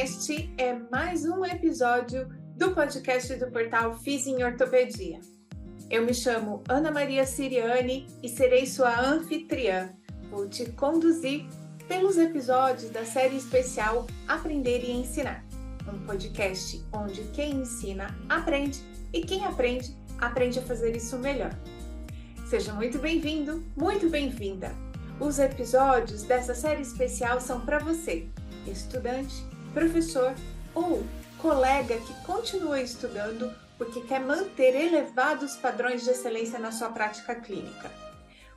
Este 0.00 0.48
é 0.56 0.74
mais 0.92 1.24
um 1.24 1.44
episódio 1.44 2.28
do 2.56 2.70
podcast 2.70 3.34
do 3.34 3.50
portal 3.50 3.98
Fiz 3.98 4.28
em 4.28 4.44
Ortopedia. 4.44 5.18
Eu 5.90 6.06
me 6.06 6.14
chamo 6.14 6.62
Ana 6.68 6.92
Maria 6.92 7.26
Siriani 7.26 8.06
e 8.22 8.28
serei 8.28 8.64
sua 8.64 8.96
anfitriã. 8.96 9.90
Vou 10.30 10.48
te 10.48 10.66
conduzir 10.70 11.46
pelos 11.88 12.16
episódios 12.16 12.92
da 12.92 13.04
série 13.04 13.36
especial 13.36 14.06
Aprender 14.28 14.84
e 14.84 14.92
Ensinar, 14.92 15.44
um 15.92 15.98
podcast 16.06 16.80
onde 16.92 17.24
quem 17.32 17.56
ensina 17.56 18.16
aprende 18.28 18.80
e 19.12 19.22
quem 19.22 19.44
aprende 19.44 19.96
aprende 20.20 20.60
a 20.60 20.62
fazer 20.62 20.94
isso 20.94 21.18
melhor. 21.18 21.50
Seja 22.46 22.72
muito 22.72 23.00
bem-vindo, 23.00 23.64
muito 23.76 24.08
bem-vinda. 24.08 24.70
Os 25.18 25.40
episódios 25.40 26.22
dessa 26.22 26.54
série 26.54 26.82
especial 26.82 27.40
são 27.40 27.62
para 27.62 27.80
você, 27.80 28.28
estudante, 28.64 29.47
professor 29.72 30.34
ou 30.74 31.04
colega 31.38 31.98
que 31.98 32.14
continua 32.24 32.80
estudando 32.80 33.52
porque 33.76 34.00
quer 34.00 34.20
manter 34.20 34.74
elevados 34.74 35.56
padrões 35.56 36.02
de 36.02 36.10
excelência 36.10 36.58
na 36.58 36.72
sua 36.72 36.90
prática 36.90 37.34
clínica. 37.36 37.90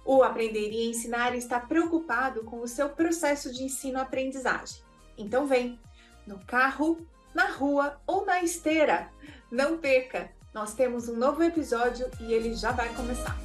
O 0.03 0.23
Aprender 0.23 0.71
e 0.71 0.89
Ensinar 0.89 1.35
está 1.35 1.59
preocupado 1.59 2.43
com 2.43 2.59
o 2.61 2.67
seu 2.67 2.89
processo 2.89 3.53
de 3.53 3.63
ensino-aprendizagem. 3.63 4.81
Então 5.15 5.45
vem, 5.45 5.79
no 6.25 6.39
carro, 6.45 7.05
na 7.35 7.51
rua 7.51 8.01
ou 8.07 8.25
na 8.25 8.41
esteira. 8.41 9.09
Não 9.51 9.77
perca! 9.77 10.31
Nós 10.53 10.73
temos 10.73 11.07
um 11.07 11.15
novo 11.15 11.43
episódio 11.43 12.09
e 12.19 12.33
ele 12.33 12.55
já 12.55 12.71
vai 12.71 12.93
começar. 12.93 13.37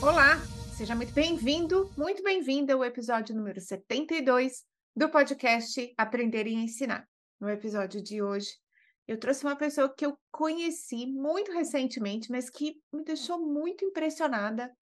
Olá, 0.00 0.40
seja 0.78 0.94
muito 0.94 1.12
bem-vindo, 1.12 1.92
muito 1.98 2.22
bem-vinda 2.22 2.72
ao 2.72 2.84
episódio 2.84 3.34
número 3.34 3.60
72 3.60 4.64
do 4.94 5.08
podcast 5.08 5.92
Aprender 5.98 6.46
e 6.46 6.54
Ensinar. 6.54 7.04
No 7.40 7.50
episódio 7.50 8.00
de 8.00 8.22
hoje, 8.22 8.56
eu 9.04 9.18
trouxe 9.18 9.42
uma 9.42 9.56
pessoa 9.56 9.92
que 9.92 10.06
eu 10.06 10.16
conheci 10.30 11.04
muito 11.04 11.50
recentemente, 11.50 12.30
mas 12.30 12.48
que 12.48 12.80
me 12.92 13.02
deixou 13.02 13.44
muito 13.44 13.84
impressionada 13.84 14.72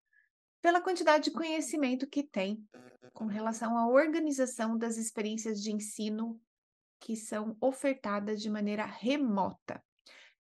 pela 0.60 0.82
quantidade 0.82 1.24
de 1.24 1.30
conhecimento 1.30 2.06
que 2.06 2.22
tem 2.22 2.62
com 3.14 3.24
relação 3.24 3.78
à 3.78 3.88
organização 3.88 4.76
das 4.76 4.98
experiências 4.98 5.62
de 5.62 5.72
ensino 5.72 6.38
que 7.00 7.16
são 7.16 7.56
ofertadas 7.58 8.42
de 8.42 8.50
maneira 8.50 8.84
remota. 8.84 9.82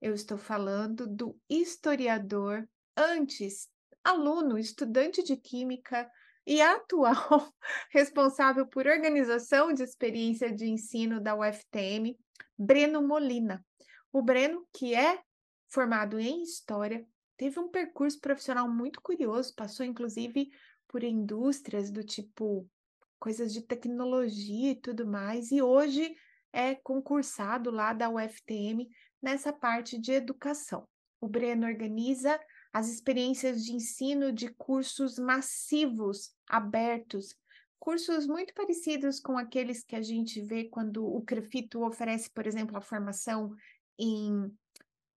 Eu 0.01 0.13
estou 0.13 0.37
falando 0.37 1.05
do 1.05 1.37
historiador, 1.49 2.65
antes 2.95 3.69
aluno, 4.03 4.57
estudante 4.57 5.23
de 5.23 5.35
química 5.37 6.09
e 6.45 6.61
atual 6.61 7.15
responsável 7.91 8.65
por 8.67 8.87
organização 8.87 9.73
de 9.73 9.83
experiência 9.83 10.51
de 10.51 10.67
ensino 10.67 11.21
da 11.21 11.35
UFTM, 11.35 12.17
Breno 12.57 13.01
Molina. 13.01 13.63
O 14.11 14.21
Breno, 14.21 14.67
que 14.73 14.95
é 14.95 15.21
formado 15.69 16.19
em 16.19 16.43
História, 16.43 17.05
teve 17.37 17.59
um 17.59 17.69
percurso 17.69 18.19
profissional 18.19 18.67
muito 18.69 19.01
curioso, 19.01 19.53
passou 19.55 19.85
inclusive 19.85 20.49
por 20.87 21.03
indústrias 21.03 21.89
do 21.89 22.03
tipo 22.03 22.69
coisas 23.17 23.53
de 23.53 23.61
tecnologia 23.61 24.71
e 24.71 24.75
tudo 24.75 25.05
mais, 25.05 25.51
e 25.51 25.61
hoje 25.61 26.15
é 26.51 26.75
concursado 26.75 27.71
lá 27.71 27.93
da 27.93 28.09
UFTM 28.09 28.89
nessa 29.21 29.53
parte 29.53 29.97
de 29.99 30.11
educação. 30.11 30.87
O 31.21 31.27
Breno 31.27 31.67
organiza 31.67 32.39
as 32.73 32.87
experiências 32.87 33.63
de 33.63 33.73
ensino 33.73 34.31
de 34.31 34.49
cursos 34.49 35.19
massivos, 35.19 36.33
abertos, 36.47 37.35
cursos 37.79 38.27
muito 38.27 38.53
parecidos 38.53 39.19
com 39.19 39.37
aqueles 39.37 39.83
que 39.83 39.95
a 39.95 40.01
gente 40.01 40.41
vê 40.41 40.65
quando 40.65 41.05
o 41.05 41.21
Crefito 41.21 41.83
oferece, 41.83 42.29
por 42.29 42.47
exemplo, 42.47 42.77
a 42.77 42.81
formação 42.81 43.53
em 43.97 44.51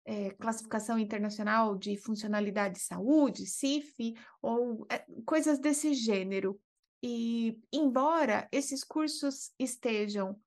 é, 0.06 0.32
classificação 0.32 0.98
internacional 0.98 1.78
de 1.78 1.98
funcionalidade 1.98 2.76
de 2.76 2.82
saúde, 2.82 3.46
CIF, 3.46 4.16
ou 4.42 4.86
é, 4.90 5.06
coisas 5.26 5.60
desse 5.60 5.94
gênero. 5.94 6.60
E, 7.02 7.60
embora 7.72 8.48
esses 8.52 8.84
cursos 8.84 9.52
estejam 9.60 10.40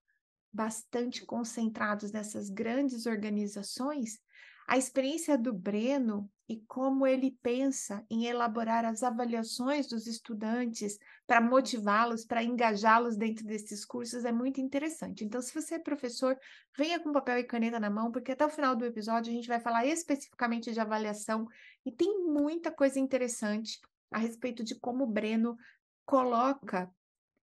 bastante 0.52 1.24
concentrados 1.24 2.10
nessas 2.12 2.48
grandes 2.48 3.04
organizações, 3.04 4.18
a 4.66 4.78
experiência 4.78 5.36
do 5.36 5.52
Breno 5.52 6.30
e 6.48 6.60
como 6.68 7.06
ele 7.06 7.36
pensa 7.42 8.04
em 8.08 8.26
elaborar 8.26 8.84
as 8.84 9.02
avaliações 9.02 9.88
dos 9.88 10.06
estudantes 10.06 10.98
para 11.26 11.40
motivá-los, 11.40 12.24
para 12.24 12.42
engajá-los 12.42 13.16
dentro 13.16 13.44
desses 13.44 13.84
cursos 13.84 14.24
é 14.24 14.30
muito 14.30 14.60
interessante. 14.60 15.24
Então, 15.24 15.42
se 15.42 15.52
você 15.52 15.74
é 15.74 15.78
professor, 15.78 16.38
venha 16.76 17.00
com 17.00 17.12
papel 17.12 17.38
e 17.38 17.44
caneta 17.44 17.80
na 17.80 17.90
mão, 17.90 18.12
porque 18.12 18.32
até 18.32 18.46
o 18.46 18.50
final 18.50 18.76
do 18.76 18.84
episódio 18.84 19.32
a 19.32 19.34
gente 19.34 19.48
vai 19.48 19.58
falar 19.58 19.86
especificamente 19.86 20.72
de 20.72 20.80
avaliação 20.80 21.48
e 21.84 21.90
tem 21.90 22.24
muita 22.24 22.70
coisa 22.70 23.00
interessante 23.00 23.80
a 24.10 24.18
respeito 24.18 24.62
de 24.62 24.78
como 24.78 25.04
o 25.04 25.08
Breno 25.08 25.56
coloca 26.04 26.88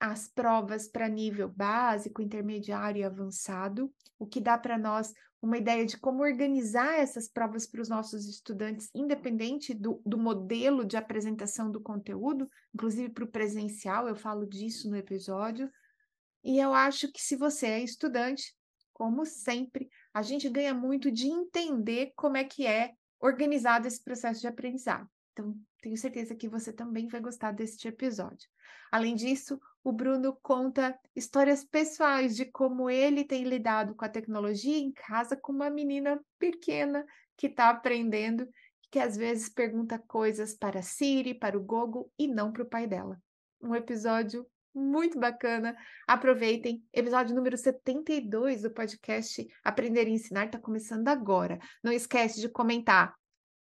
as 0.01 0.27
provas 0.27 0.87
para 0.87 1.07
nível 1.07 1.47
básico, 1.47 2.23
intermediário 2.23 3.01
e 3.01 3.03
avançado, 3.03 3.93
o 4.17 4.25
que 4.25 4.41
dá 4.41 4.57
para 4.57 4.75
nós 4.75 5.13
uma 5.39 5.59
ideia 5.59 5.85
de 5.85 5.95
como 5.95 6.23
organizar 6.23 6.99
essas 6.99 7.27
provas 7.27 7.67
para 7.67 7.81
os 7.81 7.87
nossos 7.87 8.27
estudantes, 8.27 8.89
independente 8.95 9.75
do, 9.75 10.01
do 10.03 10.17
modelo 10.17 10.83
de 10.83 10.97
apresentação 10.97 11.71
do 11.71 11.79
conteúdo, 11.79 12.49
inclusive 12.73 13.09
para 13.09 13.23
o 13.23 13.31
presencial, 13.31 14.07
eu 14.07 14.15
falo 14.15 14.47
disso 14.47 14.89
no 14.89 14.97
episódio. 14.97 15.71
E 16.43 16.57
eu 16.57 16.73
acho 16.73 17.11
que 17.11 17.21
se 17.21 17.35
você 17.35 17.67
é 17.67 17.83
estudante, 17.83 18.55
como 18.91 19.23
sempre, 19.23 19.87
a 20.11 20.23
gente 20.23 20.49
ganha 20.49 20.73
muito 20.73 21.11
de 21.11 21.27
entender 21.27 22.11
como 22.15 22.37
é 22.37 22.43
que 22.43 22.65
é 22.65 22.93
organizado 23.19 23.87
esse 23.87 24.03
processo 24.03 24.41
de 24.41 24.47
aprendizado. 24.47 25.07
Então, 25.41 25.55
tenho 25.81 25.97
certeza 25.97 26.35
que 26.35 26.47
você 26.47 26.71
também 26.71 27.07
vai 27.07 27.19
gostar 27.19 27.51
deste 27.51 27.87
episódio. 27.87 28.47
Além 28.91 29.15
disso, 29.15 29.59
o 29.83 29.91
Bruno 29.91 30.37
conta 30.43 30.97
histórias 31.15 31.63
pessoais 31.63 32.35
de 32.35 32.45
como 32.45 32.89
ele 32.89 33.23
tem 33.23 33.43
lidado 33.43 33.95
com 33.95 34.05
a 34.05 34.09
tecnologia 34.09 34.77
em 34.77 34.91
casa 34.91 35.35
com 35.35 35.51
uma 35.51 35.71
menina 35.71 36.21
pequena 36.37 37.03
que 37.35 37.47
está 37.47 37.69
aprendendo, 37.69 38.47
que 38.91 38.99
às 38.99 39.17
vezes 39.17 39.49
pergunta 39.49 39.97
coisas 39.97 40.53
para 40.53 40.79
a 40.79 40.83
Siri, 40.83 41.33
para 41.33 41.57
o 41.57 41.63
Google 41.63 42.11
e 42.19 42.27
não 42.27 42.51
para 42.51 42.63
o 42.63 42.69
pai 42.69 42.85
dela. 42.85 43.19
Um 43.59 43.73
episódio 43.73 44.45
muito 44.73 45.19
bacana. 45.19 45.75
Aproveitem. 46.07 46.83
Episódio 46.93 47.35
número 47.35 47.57
72 47.57 48.61
do 48.61 48.71
podcast 48.71 49.47
Aprender 49.63 50.07
e 50.07 50.11
Ensinar 50.11 50.45
está 50.45 50.59
começando 50.59 51.07
agora. 51.07 51.57
Não 51.83 51.91
esquece 51.91 52.39
de 52.39 52.47
comentar 52.47 53.15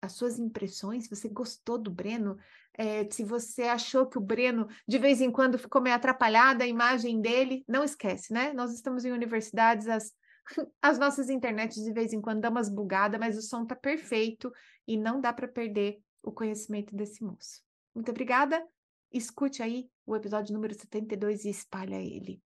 as 0.01 0.13
suas 0.13 0.39
impressões, 0.39 1.05
se 1.05 1.09
você 1.09 1.27
gostou 1.27 1.77
do 1.77 1.91
Breno, 1.91 2.37
é, 2.73 3.09
se 3.09 3.23
você 3.23 3.63
achou 3.63 4.05
que 4.05 4.17
o 4.17 4.21
Breno 4.21 4.67
de 4.87 4.97
vez 4.97 5.21
em 5.21 5.31
quando 5.31 5.57
ficou 5.57 5.81
meio 5.81 5.95
atrapalhada 5.95 6.63
a 6.63 6.67
imagem 6.67 7.19
dele, 7.19 7.63
não 7.67 7.83
esquece, 7.83 8.31
né? 8.31 8.53
Nós 8.53 8.73
estamos 8.73 9.03
em 9.05 9.11
universidades, 9.11 9.87
as, 9.87 10.13
as 10.81 10.99
nossas 10.99 11.29
internets 11.29 11.83
de 11.83 11.91
vez 11.91 12.13
em 12.13 12.21
quando 12.21 12.41
dão 12.41 12.51
umas 12.51 12.69
bugadas, 12.69 13.19
mas 13.19 13.37
o 13.37 13.41
som 13.41 13.65
tá 13.65 13.75
perfeito 13.75 14.51
e 14.87 14.97
não 14.97 15.19
dá 15.19 15.33
para 15.33 15.47
perder 15.47 15.99
o 16.23 16.31
conhecimento 16.31 16.95
desse 16.95 17.23
moço. 17.23 17.61
Muito 17.95 18.11
obrigada. 18.11 18.63
Escute 19.11 19.63
aí 19.63 19.89
o 20.05 20.15
episódio 20.15 20.53
número 20.53 20.73
72 20.73 21.45
e 21.45 21.49
espalha 21.49 21.95
ele. 21.95 22.41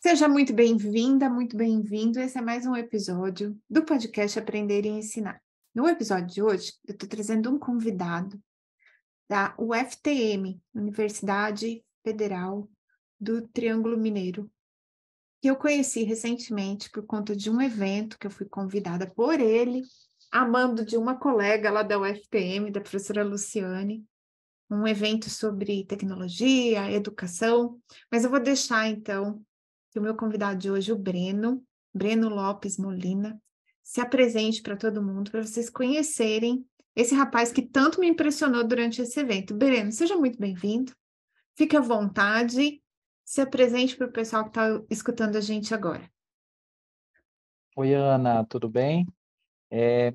Seja 0.00 0.28
muito 0.28 0.52
bem-vinda, 0.52 1.28
muito 1.28 1.56
bem-vindo. 1.56 2.20
Esse 2.20 2.38
é 2.38 2.40
mais 2.40 2.66
um 2.66 2.74
episódio 2.74 3.56
do 3.68 3.84
podcast 3.84 4.38
Aprender 4.38 4.84
e 4.86 4.88
Ensinar. 4.88 5.47
No 5.74 5.86
episódio 5.86 6.26
de 6.26 6.42
hoje, 6.42 6.72
eu 6.86 6.92
estou 6.92 7.08
trazendo 7.08 7.50
um 7.50 7.58
convidado 7.58 8.40
da 9.28 9.54
UFTM, 9.58 10.60
Universidade 10.74 11.84
Federal 12.02 12.68
do 13.20 13.46
Triângulo 13.48 13.96
Mineiro, 13.96 14.50
que 15.40 15.48
eu 15.48 15.56
conheci 15.56 16.02
recentemente 16.02 16.90
por 16.90 17.04
conta 17.04 17.36
de 17.36 17.50
um 17.50 17.60
evento 17.60 18.18
que 18.18 18.26
eu 18.26 18.30
fui 18.30 18.46
convidada 18.46 19.06
por 19.06 19.38
ele, 19.38 19.82
amando 20.32 20.84
de 20.84 20.96
uma 20.96 21.16
colega 21.16 21.70
lá 21.70 21.82
da 21.82 21.98
UFTM, 21.98 22.70
da 22.70 22.80
professora 22.80 23.22
Luciane, 23.22 24.04
um 24.70 24.86
evento 24.86 25.30
sobre 25.30 25.84
tecnologia, 25.84 26.90
educação, 26.90 27.80
mas 28.10 28.24
eu 28.24 28.30
vou 28.30 28.40
deixar 28.40 28.88
então 28.88 29.42
que 29.90 29.98
o 29.98 30.02
meu 30.02 30.14
convidado 30.14 30.58
de 30.58 30.70
hoje, 30.70 30.92
o 30.92 30.98
Breno, 30.98 31.64
Breno 31.94 32.28
Lopes 32.28 32.76
Molina, 32.76 33.40
se 33.88 34.02
apresente 34.02 34.60
para 34.60 34.76
todo 34.76 35.02
mundo, 35.02 35.30
para 35.30 35.42
vocês 35.42 35.70
conhecerem 35.70 36.62
esse 36.94 37.14
rapaz 37.14 37.50
que 37.50 37.62
tanto 37.62 37.98
me 37.98 38.06
impressionou 38.06 38.62
durante 38.62 39.00
esse 39.00 39.18
evento. 39.18 39.54
Breno, 39.54 39.90
seja 39.90 40.14
muito 40.14 40.38
bem-vindo. 40.38 40.92
Fique 41.56 41.74
à 41.74 41.80
vontade, 41.80 42.82
se 43.24 43.40
apresente 43.40 43.96
para 43.96 44.06
o 44.06 44.12
pessoal 44.12 44.42
que 44.44 44.50
está 44.50 44.84
escutando 44.90 45.36
a 45.36 45.40
gente 45.40 45.72
agora. 45.72 46.06
Oi, 47.76 47.94
Ana, 47.94 48.44
tudo 48.44 48.68
bem? 48.68 49.06
É, 49.70 50.12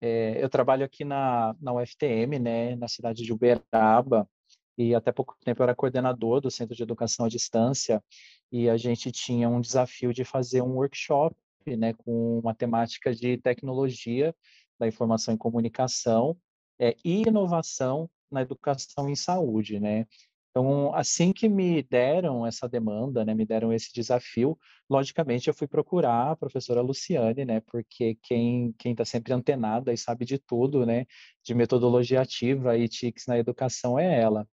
é, 0.00 0.42
eu 0.42 0.50
trabalho 0.50 0.84
aqui 0.84 1.04
na, 1.04 1.54
na 1.60 1.72
UFTM, 1.72 2.40
né, 2.40 2.74
na 2.74 2.88
cidade 2.88 3.22
de 3.22 3.32
Uberaba, 3.32 4.28
e 4.76 4.96
até 4.96 5.12
pouco 5.12 5.36
tempo 5.44 5.62
eu 5.62 5.64
era 5.64 5.76
coordenador 5.76 6.40
do 6.40 6.50
Centro 6.50 6.74
de 6.74 6.82
Educação 6.82 7.24
à 7.24 7.28
Distância, 7.28 8.02
e 8.50 8.68
a 8.68 8.76
gente 8.76 9.12
tinha 9.12 9.48
um 9.48 9.60
desafio 9.60 10.12
de 10.12 10.24
fazer 10.24 10.60
um 10.60 10.72
workshop, 10.72 11.36
né, 11.66 11.92
com 11.94 12.38
uma 12.38 12.54
temática 12.54 13.14
de 13.14 13.36
tecnologia 13.38 14.34
da 14.78 14.86
informação 14.88 15.34
e 15.34 15.38
comunicação 15.38 16.36
é, 16.78 16.96
e 17.04 17.22
inovação 17.22 18.10
na 18.30 18.42
educação 18.42 19.08
em 19.08 19.16
saúde, 19.16 19.78
né? 19.80 20.06
Então, 20.50 20.92
assim 20.94 21.32
que 21.32 21.48
me 21.48 21.82
deram 21.82 22.44
essa 22.44 22.68
demanda, 22.68 23.24
né, 23.24 23.34
me 23.34 23.46
deram 23.46 23.72
esse 23.72 23.92
desafio, 23.94 24.58
logicamente 24.88 25.46
eu 25.48 25.54
fui 25.54 25.68
procurar 25.68 26.32
a 26.32 26.36
professora 26.36 26.80
Luciane, 26.80 27.44
né, 27.44 27.60
porque 27.60 28.16
quem 28.22 28.72
quem 28.76 28.92
está 28.92 29.04
sempre 29.04 29.32
antenada 29.32 29.92
e 29.92 29.96
sabe 29.96 30.24
de 30.24 30.38
tudo, 30.38 30.84
né, 30.84 31.06
de 31.44 31.54
metodologia 31.54 32.20
ativa 32.22 32.76
e 32.76 32.88
TICs 32.88 33.26
na 33.28 33.38
educação 33.38 33.96
é 33.98 34.20
ela. 34.20 34.46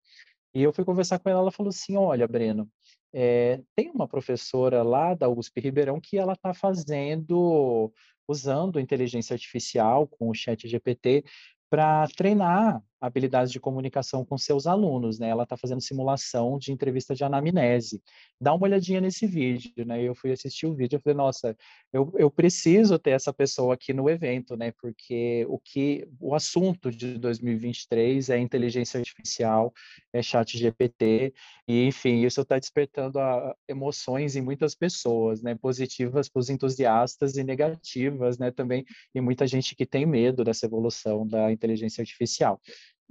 E 0.54 0.62
eu 0.64 0.74
fui 0.74 0.86
conversar 0.86 1.20
com 1.20 1.30
ela, 1.30 1.42
ela 1.42 1.52
falou 1.52 1.70
assim, 1.70 1.98
olha, 1.98 2.28
Breno, 2.28 2.70
é, 3.20 3.60
tem 3.76 3.90
uma 3.90 4.08
professora 4.08 4.84
lá 4.84 5.16
da 5.16 5.28
USP 5.28 5.60
Ribeirão 5.60 6.00
que 6.00 6.20
ela 6.20 6.34
está 6.34 6.54
fazendo, 6.54 7.92
usando 8.28 8.80
inteligência 8.80 9.34
artificial 9.34 10.08
com 10.08 10.30
o 10.30 10.36
chat 10.36 10.68
GPT 10.68 11.24
para 11.68 12.08
treinar 12.16 12.80
habilidades 13.00 13.52
de 13.52 13.60
comunicação 13.60 14.26
com 14.26 14.38
seus 14.38 14.66
alunos, 14.66 15.20
né? 15.20 15.30
Ela 15.30 15.44
está 15.44 15.56
fazendo 15.56 15.82
simulação 15.82 16.58
de 16.58 16.72
entrevista 16.72 17.14
de 17.14 17.24
anamnese. 17.24 18.02
Dá 18.40 18.54
uma 18.54 18.66
olhadinha 18.66 19.00
nesse 19.00 19.28
vídeo, 19.28 19.86
né? 19.86 20.02
Eu 20.02 20.16
fui 20.16 20.32
assistir 20.32 20.66
o 20.66 20.74
vídeo 20.74 20.98
e 20.98 21.02
falei, 21.02 21.16
nossa, 21.16 21.56
eu, 21.94 22.12
eu 22.18 22.30
preciso 22.30 22.98
ter 22.98 23.12
essa 23.12 23.32
pessoa 23.32 23.74
aqui 23.74 23.94
no 23.94 24.10
evento, 24.10 24.58
né? 24.58 24.72
Porque 24.82 25.46
o 25.48 25.60
que 25.60 26.08
o 26.20 26.34
assunto 26.34 26.92
de 26.92 27.18
2023 27.18 28.30
é 28.30 28.40
inteligência 28.40 29.00
artificial, 29.00 29.74
é 30.12 30.22
chat 30.22 30.58
GPT, 30.58 31.34
e 31.68 31.86
enfim, 31.86 32.26
isso 32.26 32.42
está 32.42 32.58
despertando 32.58 33.20
a, 33.20 33.56
emoções 33.68 34.36
em 34.36 34.42
muitas 34.42 34.74
pessoas, 34.74 35.42
né? 35.42 35.56
Positivas 35.56 36.30
para 36.30 36.40
os 36.40 36.50
entusiastas 36.50 37.38
e 37.38 37.44
negativas, 37.44 38.38
né? 38.38 38.52
Também 38.52 38.86
e 39.14 39.22
muita 39.22 39.46
gente 39.46 39.76
que 39.76 39.86
tem 39.86 40.06
medo 40.06 40.44
dessa 40.44 40.66
evolução 40.66 41.28
da 41.28 41.52
inteligência 41.52 42.02
artificial. 42.02 42.60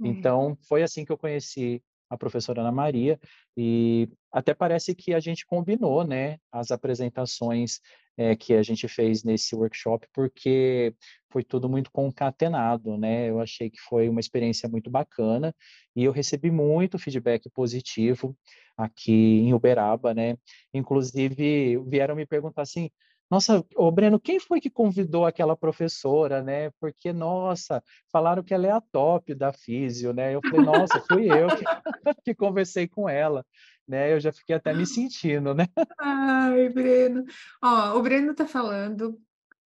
É. 0.03 0.07
Então, 0.07 0.57
foi 0.67 0.83
assim 0.83 1.05
que 1.05 1.11
eu 1.11 1.17
conheci 1.17 1.81
a 2.09 2.17
professora 2.17 2.61
Ana 2.61 2.71
Maria, 2.71 3.19
e 3.55 4.09
até 4.31 4.53
parece 4.53 4.95
que 4.95 5.13
a 5.13 5.19
gente 5.19 5.45
combinou, 5.45 6.05
né, 6.05 6.37
as 6.51 6.71
apresentações 6.71 7.81
é, 8.15 8.35
que 8.35 8.53
a 8.53 8.63
gente 8.63 8.87
fez 8.87 9.23
nesse 9.23 9.53
workshop, 9.55 10.07
porque 10.13 10.95
foi 11.29 11.43
tudo 11.43 11.67
muito 11.67 11.91
concatenado, 11.91 12.97
né, 12.97 13.29
eu 13.29 13.41
achei 13.41 13.69
que 13.69 13.79
foi 13.81 14.07
uma 14.07 14.21
experiência 14.21 14.69
muito 14.69 14.89
bacana, 14.89 15.53
e 15.95 16.03
eu 16.03 16.13
recebi 16.13 16.49
muito 16.49 16.97
feedback 16.97 17.49
positivo 17.49 18.35
aqui 18.77 19.39
em 19.41 19.53
Uberaba, 19.53 20.13
né, 20.13 20.37
inclusive 20.73 21.77
vieram 21.87 22.15
me 22.15 22.25
perguntar 22.25 22.61
assim, 22.61 22.89
nossa, 23.29 23.65
ô 23.75 23.91
Breno, 23.91 24.19
quem 24.19 24.39
foi 24.39 24.61
que 24.61 24.69
convidou 24.69 25.25
aquela 25.25 25.55
professora, 25.55 26.41
né? 26.41 26.71
Porque, 26.79 27.11
nossa, 27.11 27.83
falaram 28.11 28.41
que 28.41 28.53
ela 28.53 28.67
é 28.67 28.71
a 28.71 28.81
top 28.81 29.35
da 29.35 29.51
físio, 29.51 30.13
né? 30.13 30.33
Eu 30.33 30.41
falei, 30.41 30.65
nossa, 30.65 30.99
fui 31.01 31.29
eu 31.29 31.47
que, 31.47 31.65
que 32.23 32.35
conversei 32.35 32.87
com 32.87 33.09
ela, 33.09 33.45
né? 33.85 34.13
Eu 34.13 34.19
já 34.19 34.31
fiquei 34.31 34.55
até 34.55 34.73
me 34.73 34.85
sentindo, 34.85 35.53
né? 35.53 35.67
Ai, 35.99 36.69
Breno. 36.69 37.25
Ó, 37.61 37.97
o 37.97 38.01
Breno 38.01 38.33
tá 38.33 38.47
falando 38.47 39.19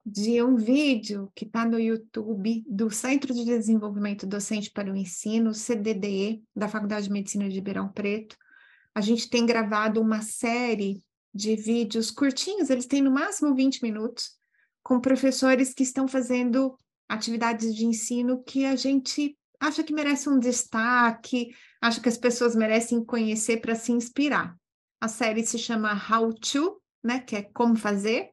de 0.05 0.41
um 0.43 0.55
vídeo 0.55 1.33
que 1.35 1.45
está 1.45 1.65
no 1.65 1.81
YouTube 1.81 2.63
do 2.69 2.91
Centro 2.91 3.35
de 3.35 3.45
Desenvolvimento 3.45 4.27
Docente 4.27 4.71
para 4.71 4.93
o 4.93 4.97
Ensino, 4.97 5.55
CDDE, 5.55 6.45
da 6.55 6.69
Faculdade 6.69 7.07
de 7.07 7.13
Medicina 7.13 7.49
de 7.49 7.57
Ribeirão 7.57 7.89
Preto. 7.89 8.37
A 8.95 9.01
gente 9.01 9.29
tem 9.29 9.45
gravado 9.45 10.01
uma 10.01 10.21
série 10.21 11.03
de 11.37 11.55
vídeos 11.55 12.11
curtinhos, 12.11 12.71
eles 12.71 12.87
têm 12.87 13.03
no 13.03 13.11
máximo 13.11 13.55
20 13.55 13.83
minutos, 13.83 14.31
com 14.83 15.01
professores 15.01 15.75
que 15.75 15.83
estão 15.83 16.09
fazendo 16.09 16.77
atividades 17.09 17.75
de 17.75 17.85
ensino 17.85 18.43
que 18.43 18.65
a 18.65 18.75
gente 18.75 19.37
acha 19.61 19.83
que 19.83 19.93
merece 19.93 20.29
um 20.29 20.39
destaque, 20.39 21.55
acha 21.81 22.01
que 22.01 22.09
as 22.09 22.17
pessoas 22.17 22.57
merecem 22.57 23.05
conhecer 23.05 23.61
para 23.61 23.75
se 23.75 23.93
inspirar. 23.93 24.57
A 25.01 25.09
série 25.09 25.45
se 25.45 25.59
chama 25.59 25.93
How 25.93 26.33
to, 26.33 26.81
né, 27.05 27.21
que 27.21 27.37
é 27.37 27.43
como 27.43 27.77
fazer, 27.77 28.31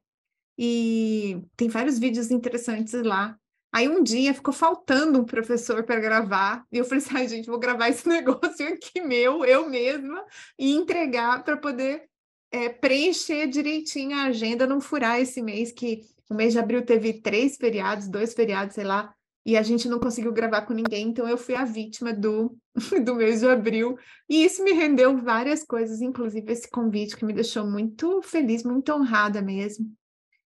e 0.57 1.41
tem 1.55 1.67
vários 1.67 1.99
vídeos 1.99 2.31
interessantes 2.31 2.93
lá. 2.93 3.37
Aí 3.71 3.89
um 3.89 4.03
dia 4.03 4.33
ficou 4.33 4.53
faltando 4.53 5.19
um 5.19 5.25
professor 5.25 5.83
para 5.83 5.99
gravar, 5.99 6.63
e 6.71 6.77
eu 6.77 6.85
falei 6.85 7.03
assim: 7.03 7.27
gente, 7.27 7.49
vou 7.49 7.59
gravar 7.59 7.89
esse 7.89 8.07
negócio 8.09 8.67
aqui 8.67 9.01
meu, 9.01 9.43
eu 9.43 9.67
mesma, 9.67 10.23
e 10.57 10.71
entregar 10.73 11.43
para 11.43 11.57
poder 11.57 12.07
é, 12.53 12.69
preencher 12.69 13.47
direitinho 13.47 14.15
a 14.15 14.25
agenda, 14.25 14.67
não 14.67 14.79
furar 14.79 15.19
esse 15.19 15.41
mês, 15.41 15.71
que 15.71 16.01
o 16.29 16.35
mês 16.35 16.53
de 16.53 16.59
abril 16.59 16.85
teve 16.85 17.13
três 17.13 17.57
feriados, 17.57 18.07
dois 18.07 18.35
feriados, 18.35 18.75
sei 18.75 18.83
lá, 18.83 19.11
e 19.43 19.57
a 19.57 19.63
gente 19.63 19.89
não 19.89 19.99
conseguiu 19.99 20.31
gravar 20.31 20.61
com 20.61 20.73
ninguém, 20.73 21.07
então 21.07 21.27
eu 21.27 21.35
fui 21.37 21.55
a 21.55 21.65
vítima 21.65 22.13
do, 22.13 22.55
do 23.03 23.15
mês 23.15 23.39
de 23.39 23.49
abril, 23.49 23.97
e 24.29 24.45
isso 24.45 24.63
me 24.63 24.71
rendeu 24.71 25.17
várias 25.17 25.63
coisas, 25.63 25.99
inclusive 25.99 26.53
esse 26.53 26.69
convite 26.69 27.17
que 27.17 27.25
me 27.25 27.33
deixou 27.33 27.65
muito 27.65 28.21
feliz, 28.21 28.63
muito 28.63 28.93
honrada 28.93 29.41
mesmo. 29.41 29.91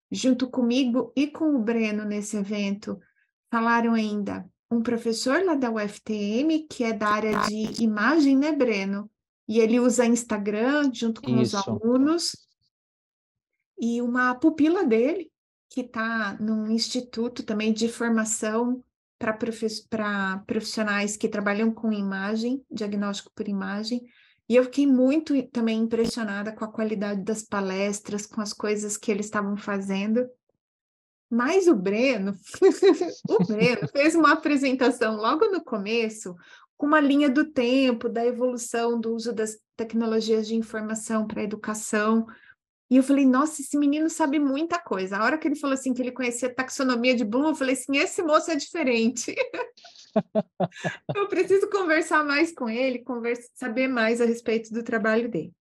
Junto 0.09 0.49
comigo 0.49 1.11
e 1.13 1.27
com 1.27 1.53
o 1.53 1.59
Breno 1.59 2.05
nesse 2.05 2.37
evento, 2.37 2.97
falaram 3.51 3.93
ainda 3.93 4.49
um 4.71 4.81
professor 4.81 5.43
lá 5.43 5.55
da 5.55 5.69
UFTM, 5.69 6.65
que 6.69 6.85
é 6.85 6.93
da 6.93 7.09
área 7.09 7.37
de 7.41 7.83
imagem, 7.83 8.37
né, 8.37 8.53
Breno? 8.53 9.09
E 9.47 9.59
ele 9.59 9.79
usa 9.79 10.05
Instagram 10.05 10.91
junto 10.93 11.21
com 11.21 11.39
Isso. 11.39 11.57
os 11.57 11.67
alunos. 11.67 12.47
E 13.79 14.01
uma 14.01 14.35
pupila 14.35 14.83
dele, 14.83 15.31
que 15.69 15.81
está 15.81 16.35
num 16.39 16.67
instituto 16.69 17.43
também 17.43 17.71
de 17.71 17.87
formação 17.87 18.83
para 19.19 19.37
profissionais 20.45 21.17
que 21.17 21.27
trabalham 21.27 21.71
com 21.71 21.91
imagem, 21.91 22.63
diagnóstico 22.69 23.31
por 23.33 23.47
imagem. 23.47 24.05
E 24.49 24.55
eu 24.55 24.63
fiquei 24.63 24.87
muito 24.87 25.41
também 25.49 25.79
impressionada 25.79 26.51
com 26.53 26.63
a 26.63 26.71
qualidade 26.71 27.21
das 27.23 27.43
palestras, 27.43 28.25
com 28.25 28.41
as 28.41 28.53
coisas 28.53 28.95
que 28.95 29.11
eles 29.11 29.25
estavam 29.25 29.57
fazendo. 29.57 30.27
Mas 31.29 31.67
o 31.67 31.75
Breno, 31.75 32.33
o 33.27 33.43
Breno 33.45 33.87
fez 33.89 34.15
uma 34.15 34.31
apresentação 34.31 35.17
logo 35.17 35.47
no 35.47 35.61
começo, 35.61 36.33
com 36.77 36.85
uma 36.85 37.01
linha 37.01 37.29
do 37.29 37.51
tempo, 37.51 38.07
da 38.07 38.25
evolução 38.25 38.99
do 38.99 39.13
uso 39.15 39.33
das 39.33 39.57
tecnologias 39.75 40.47
de 40.47 40.55
informação 40.55 41.25
para 41.25 41.41
a 41.41 41.43
educação. 41.43 42.25
E 42.89 42.95
eu 42.97 43.03
falei, 43.03 43.25
nossa, 43.25 43.61
esse 43.61 43.77
menino 43.77 44.09
sabe 44.09 44.39
muita 44.39 44.79
coisa. 44.79 45.17
A 45.17 45.23
hora 45.23 45.37
que 45.37 45.47
ele 45.47 45.55
falou 45.55 45.73
assim 45.73 45.93
que 45.93 46.01
ele 46.01 46.11
conhecia 46.11 46.53
taxonomia 46.53 47.15
de 47.15 47.25
Bloom, 47.25 47.49
eu 47.49 47.55
falei 47.55 47.73
assim, 47.73 47.97
esse 47.97 48.21
moço 48.21 48.51
é 48.51 48.55
diferente. 48.55 49.35
eu 51.15 51.27
preciso 51.27 51.69
conversar 51.69 52.23
mais 52.23 52.53
com 52.53 52.69
ele, 52.69 52.99
conversa, 52.99 53.49
saber 53.55 53.87
mais 53.87 54.21
a 54.21 54.25
respeito 54.25 54.71
do 54.71 54.83
trabalho 54.83 55.29
dele. 55.29 55.51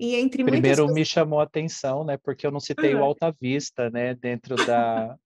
E 0.00 0.16
entre 0.16 0.42
Primeiro 0.42 0.92
me 0.92 1.04
chamou 1.04 1.38
a 1.38 1.44
atenção, 1.44 2.04
né, 2.04 2.16
porque 2.16 2.44
eu 2.44 2.50
não 2.50 2.58
citei 2.58 2.94
uhum. 2.94 3.02
o 3.02 3.04
Alta 3.04 3.32
Vista, 3.40 3.88
né, 3.90 4.14
dentro 4.14 4.56
da, 4.56 5.16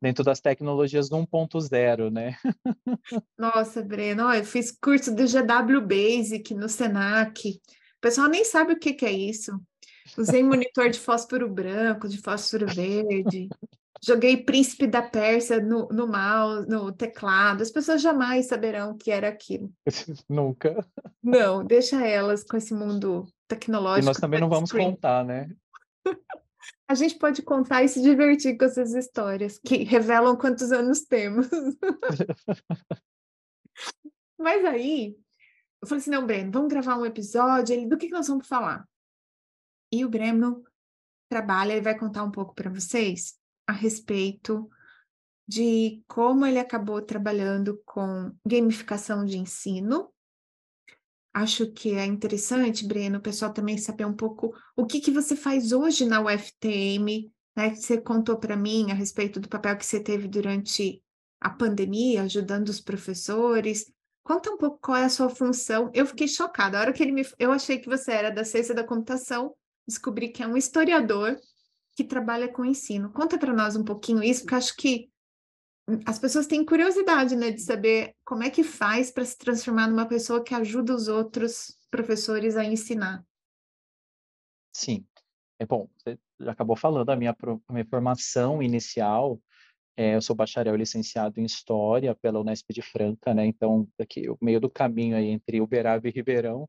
dentro 0.00 0.24
das 0.24 0.40
tecnologias 0.40 1.08
do 1.08 1.16
1.0, 1.16 2.10
né? 2.10 2.36
Nossa, 3.36 3.82
Breno, 3.82 4.32
eu 4.32 4.44
fiz 4.44 4.70
curso 4.70 5.14
do 5.14 5.24
GW 5.24 5.80
Basic 5.80 6.54
no 6.54 6.68
Senac. 6.68 7.48
O 7.48 8.00
pessoal 8.00 8.28
nem 8.28 8.44
sabe 8.44 8.74
o 8.74 8.78
que, 8.78 8.92
que 8.92 9.04
é 9.04 9.12
isso. 9.12 9.60
Usei 10.16 10.42
monitor 10.42 10.88
de 10.88 10.98
fósforo 10.98 11.48
branco, 11.48 12.08
de 12.08 12.18
fósforo 12.18 12.66
verde. 12.66 13.48
Joguei 14.04 14.36
Príncipe 14.36 14.86
da 14.86 15.02
Pérsia 15.02 15.60
no, 15.60 15.88
no 15.88 16.06
mouse, 16.06 16.68
no 16.68 16.92
teclado. 16.92 17.62
As 17.62 17.70
pessoas 17.70 18.00
jamais 18.00 18.46
saberão 18.46 18.92
o 18.92 18.96
que 18.96 19.10
era 19.10 19.28
aquilo. 19.28 19.72
Nunca. 20.28 20.86
Não, 21.22 21.64
deixa 21.64 22.06
elas 22.06 22.44
com 22.44 22.56
esse 22.56 22.72
mundo 22.72 23.26
tecnológico. 23.48 24.04
E 24.04 24.06
nós 24.06 24.18
também 24.18 24.40
não 24.40 24.48
vamos 24.48 24.70
contar, 24.70 25.24
né? 25.24 25.50
A 26.88 26.94
gente 26.94 27.18
pode 27.18 27.42
contar 27.42 27.82
e 27.82 27.88
se 27.88 28.00
divertir 28.00 28.56
com 28.56 28.64
essas 28.64 28.94
histórias 28.94 29.58
que 29.58 29.84
revelam 29.84 30.36
quantos 30.36 30.72
anos 30.72 31.02
temos. 31.02 31.48
Mas 34.38 34.64
aí, 34.64 35.16
eu 35.82 35.88
falei 35.88 36.00
assim: 36.00 36.10
não, 36.10 36.26
Breno, 36.26 36.50
vamos 36.50 36.68
gravar 36.68 36.96
um 36.96 37.06
episódio. 37.06 37.74
Ele, 37.74 37.86
do 37.86 37.98
que, 37.98 38.06
que 38.06 38.12
nós 38.12 38.28
vamos 38.28 38.46
falar? 38.46 38.88
E 39.92 40.04
o 40.04 40.08
Breno 40.08 40.64
trabalha 41.28 41.74
e 41.74 41.80
vai 41.80 41.98
contar 41.98 42.24
um 42.24 42.30
pouco 42.30 42.54
para 42.54 42.70
vocês 42.70 43.38
a 43.66 43.72
respeito 43.72 44.68
de 45.46 46.02
como 46.06 46.44
ele 46.46 46.58
acabou 46.58 47.00
trabalhando 47.00 47.82
com 47.84 48.34
gamificação 48.46 49.24
de 49.24 49.38
ensino 49.38 50.12
acho 51.38 51.70
que 51.72 51.94
é 51.94 52.04
interessante, 52.04 52.86
Breno, 52.86 53.18
o 53.18 53.22
pessoal 53.22 53.52
também 53.52 53.78
saber 53.78 54.04
um 54.04 54.12
pouco 54.12 54.54
o 54.76 54.86
que, 54.86 55.00
que 55.00 55.10
você 55.10 55.36
faz 55.36 55.72
hoje 55.72 56.04
na 56.04 56.20
UFTM, 56.20 57.30
né? 57.56 57.74
Você 57.74 58.00
contou 58.00 58.38
para 58.38 58.56
mim 58.56 58.90
a 58.90 58.94
respeito 58.94 59.40
do 59.40 59.48
papel 59.48 59.76
que 59.76 59.86
você 59.86 60.00
teve 60.00 60.28
durante 60.28 61.02
a 61.40 61.50
pandemia, 61.50 62.22
ajudando 62.22 62.68
os 62.68 62.80
professores. 62.80 63.92
Conta 64.22 64.50
um 64.50 64.56
pouco 64.56 64.78
qual 64.80 64.98
é 64.98 65.04
a 65.04 65.08
sua 65.08 65.28
função. 65.28 65.90
Eu 65.94 66.06
fiquei 66.06 66.28
chocada. 66.28 66.78
A 66.78 66.80
hora 66.82 66.92
que 66.92 67.02
ele 67.02 67.12
me. 67.12 67.26
Eu 67.38 67.52
achei 67.52 67.78
que 67.78 67.88
você 67.88 68.12
era 68.12 68.30
da 68.30 68.44
ciência 68.44 68.74
da 68.74 68.84
computação, 68.84 69.54
descobri 69.86 70.28
que 70.28 70.42
é 70.42 70.46
um 70.46 70.56
historiador 70.56 71.36
que 71.96 72.04
trabalha 72.04 72.48
com 72.48 72.64
ensino. 72.64 73.12
Conta 73.12 73.38
para 73.38 73.52
nós 73.52 73.74
um 73.74 73.84
pouquinho 73.84 74.22
isso, 74.22 74.42
porque 74.42 74.54
acho 74.54 74.76
que 74.76 75.10
as 76.06 76.18
pessoas 76.18 76.46
têm 76.46 76.64
curiosidade, 76.64 77.34
né, 77.34 77.50
de 77.50 77.60
saber 77.60 78.14
como 78.24 78.42
é 78.42 78.50
que 78.50 78.62
faz 78.62 79.10
para 79.10 79.24
se 79.24 79.36
transformar 79.36 79.88
numa 79.88 80.06
pessoa 80.06 80.42
que 80.42 80.54
ajuda 80.54 80.94
os 80.94 81.08
outros 81.08 81.76
professores 81.90 82.56
a 82.56 82.64
ensinar. 82.64 83.24
Sim. 84.72 85.04
É 85.58 85.66
bom, 85.66 85.88
você 85.96 86.18
já 86.38 86.52
acabou 86.52 86.76
falando, 86.76 87.10
a 87.10 87.16
minha, 87.16 87.36
a 87.66 87.72
minha 87.72 87.86
formação 87.86 88.62
inicial 88.62 89.40
é, 90.00 90.14
eu 90.14 90.22
sou 90.22 90.36
bacharel 90.36 90.76
licenciado 90.76 91.40
em 91.40 91.44
História 91.44 92.14
pela 92.14 92.38
Unesp 92.38 92.72
de 92.72 92.80
Franca, 92.80 93.34
né? 93.34 93.44
Então, 93.44 93.84
aqui, 94.00 94.30
o 94.30 94.38
meio 94.40 94.60
do 94.60 94.70
caminho 94.70 95.16
aí 95.16 95.26
entre 95.26 95.60
Uberaba 95.60 96.06
e 96.06 96.12
Ribeirão. 96.12 96.68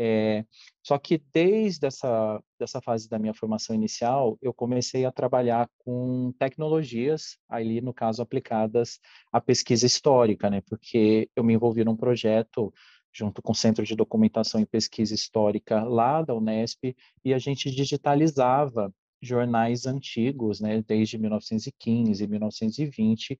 É, 0.00 0.44
só 0.82 0.96
que 0.96 1.20
desde 1.32 1.86
essa 1.86 2.40
dessa 2.58 2.80
fase 2.80 3.08
da 3.08 3.18
minha 3.18 3.34
formação 3.34 3.74
inicial, 3.74 4.38
eu 4.40 4.54
comecei 4.54 5.04
a 5.04 5.12
trabalhar 5.12 5.68
com 5.78 6.32
tecnologias, 6.38 7.36
ali 7.48 7.80
no 7.80 7.92
caso 7.92 8.22
aplicadas 8.22 9.00
à 9.32 9.40
pesquisa 9.40 9.86
histórica, 9.86 10.48
né? 10.48 10.62
Porque 10.68 11.28
eu 11.34 11.42
me 11.42 11.54
envolvi 11.54 11.84
num 11.84 11.96
projeto 11.96 12.72
junto 13.12 13.42
com 13.42 13.52
o 13.52 13.54
Centro 13.54 13.84
de 13.84 13.96
Documentação 13.96 14.60
e 14.60 14.66
Pesquisa 14.66 15.14
Histórica 15.14 15.82
lá 15.82 16.22
da 16.22 16.34
Unesp, 16.34 16.94
e 17.24 17.34
a 17.34 17.38
gente 17.38 17.70
digitalizava 17.70 18.92
jornais 19.20 19.86
antigos, 19.86 20.60
né, 20.60 20.82
desde 20.82 21.18
1915, 21.18 22.26
1920, 22.26 23.38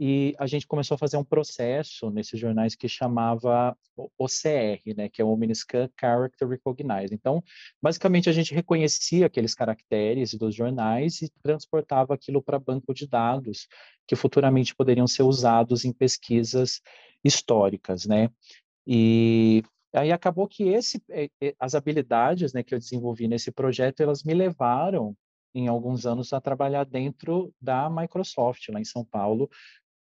e 0.00 0.34
a 0.38 0.46
gente 0.46 0.66
começou 0.66 0.94
a 0.94 0.98
fazer 0.98 1.18
um 1.18 1.24
processo 1.24 2.10
nesses 2.10 2.40
jornais 2.40 2.74
que 2.74 2.88
chamava 2.88 3.76
OCR, 4.18 4.80
né, 4.96 5.10
que 5.10 5.20
é 5.20 5.24
o 5.24 5.28
Omniscan 5.28 5.90
Character 6.00 6.48
Recognize. 6.48 7.14
Então, 7.14 7.44
basicamente 7.82 8.30
a 8.30 8.32
gente 8.32 8.54
reconhecia 8.54 9.26
aqueles 9.26 9.54
caracteres 9.54 10.32
dos 10.32 10.54
jornais 10.54 11.20
e 11.20 11.30
transportava 11.42 12.14
aquilo 12.14 12.42
para 12.42 12.58
banco 12.58 12.94
de 12.94 13.06
dados 13.06 13.68
que 14.08 14.16
futuramente 14.16 14.74
poderiam 14.74 15.06
ser 15.06 15.24
usados 15.24 15.84
em 15.84 15.92
pesquisas 15.92 16.80
históricas, 17.22 18.06
né? 18.06 18.30
E 18.86 19.62
Aí 19.92 20.12
acabou 20.12 20.46
que 20.46 20.68
esse, 20.68 21.02
eh, 21.10 21.28
eh, 21.40 21.54
as 21.58 21.74
habilidades 21.74 22.52
né, 22.52 22.62
que 22.62 22.74
eu 22.74 22.78
desenvolvi 22.78 23.26
nesse 23.26 23.50
projeto, 23.50 24.00
elas 24.00 24.22
me 24.22 24.34
levaram, 24.34 25.16
em 25.52 25.66
alguns 25.66 26.06
anos, 26.06 26.32
a 26.32 26.40
trabalhar 26.40 26.84
dentro 26.84 27.52
da 27.60 27.90
Microsoft, 27.90 28.68
lá 28.68 28.80
em 28.80 28.84
São 28.84 29.04
Paulo. 29.04 29.50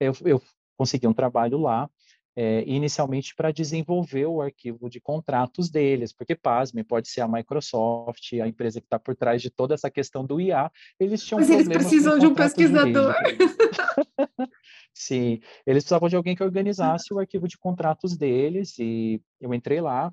Eu, 0.01 0.13
eu 0.25 0.41
consegui 0.77 1.08
um 1.08 1.13
trabalho 1.13 1.60
lá, 1.60 1.89
é, 2.36 2.63
inicialmente 2.65 3.36
para 3.36 3.51
desenvolver 3.51 4.25
o 4.25 4.41
arquivo 4.41 4.89
de 4.89 5.00
contratos 5.00 5.70
deles, 5.70 6.13
porque, 6.13 6.36
pasme, 6.36 6.84
pode 6.84 7.10
ser 7.10 7.22
a 7.22 7.27
Microsoft, 7.27 8.34
a 8.34 8.48
empresa 8.48 8.79
que 8.79 8.88
está 8.88 8.98
por 8.98 9.15
trás 9.15 9.41
de 9.41 9.50
toda 9.50 9.74
essa 9.74 9.91
questão 9.91 10.25
do 10.25 10.39
IA, 10.39 10.72
eles 11.00 11.24
tinham 11.24 11.39
Mas 11.39 11.50
eles 11.50 11.67
precisam 11.67 12.17
de 12.17 12.25
um 12.25 12.34
pesquisador. 12.34 13.13
Sim, 14.93 15.39
eles 15.65 15.84
precisavam 15.84 16.10
de 16.10 16.15
alguém 16.15 16.36
que 16.36 16.43
organizasse 16.43 17.13
o 17.13 17.20
arquivo 17.20 17.48
de 17.48 17.58
contratos 17.58 18.17
deles 18.17 18.77
e 18.79 19.22
eu 19.39 19.53
entrei 19.53 19.81
lá 19.81 20.12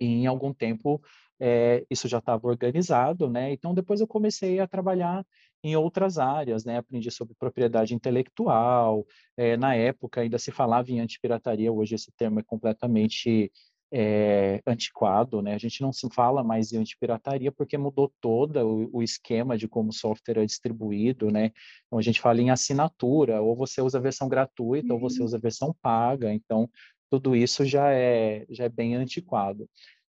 e 0.00 0.06
em 0.06 0.26
algum 0.26 0.52
tempo 0.52 1.00
é, 1.38 1.84
isso 1.90 2.06
já 2.06 2.18
estava 2.18 2.46
organizado, 2.46 3.28
né? 3.28 3.52
Então 3.52 3.72
depois 3.72 4.00
eu 4.00 4.06
comecei 4.06 4.60
a 4.60 4.66
trabalhar 4.66 5.24
em 5.62 5.76
outras 5.76 6.18
áreas, 6.18 6.64
né? 6.64 6.78
Aprendi 6.78 7.10
sobre 7.10 7.34
propriedade 7.34 7.94
intelectual. 7.94 9.06
É, 9.36 9.56
na 9.56 9.74
época 9.74 10.20
ainda 10.20 10.38
se 10.38 10.50
falava 10.50 10.90
em 10.90 11.00
antipirataria, 11.00 11.72
hoje 11.72 11.94
esse 11.94 12.10
termo 12.16 12.40
é 12.40 12.42
completamente 12.42 13.52
é, 13.92 14.62
antiquado, 14.66 15.42
né? 15.42 15.54
A 15.54 15.58
gente 15.58 15.82
não 15.82 15.92
se 15.92 16.08
fala 16.14 16.44
mais 16.44 16.72
em 16.72 16.78
antipirataria 16.78 17.50
porque 17.50 17.76
mudou 17.76 18.12
todo 18.20 18.56
o, 18.60 18.98
o, 18.98 19.02
esquema 19.02 19.58
de 19.58 19.66
como 19.66 19.90
o 19.90 19.92
software 19.92 20.38
é 20.38 20.46
distribuído, 20.46 21.30
né? 21.30 21.50
Então 21.86 21.98
a 21.98 22.02
gente 22.02 22.20
fala 22.20 22.40
em 22.40 22.50
assinatura, 22.50 23.40
ou 23.42 23.56
você 23.56 23.82
usa 23.82 23.98
a 23.98 24.00
versão 24.00 24.28
gratuita, 24.28 24.88
uhum. 24.88 24.94
ou 24.94 25.00
você 25.00 25.20
uhum. 25.20 25.26
usa 25.26 25.36
a 25.36 25.40
versão 25.40 25.74
paga. 25.82 26.32
Então 26.32 26.70
tudo 27.10 27.34
isso 27.34 27.64
já 27.64 27.92
é 27.92 28.46
já 28.48 28.64
é 28.64 28.68
bem 28.68 28.94
antiquado. 28.94 29.68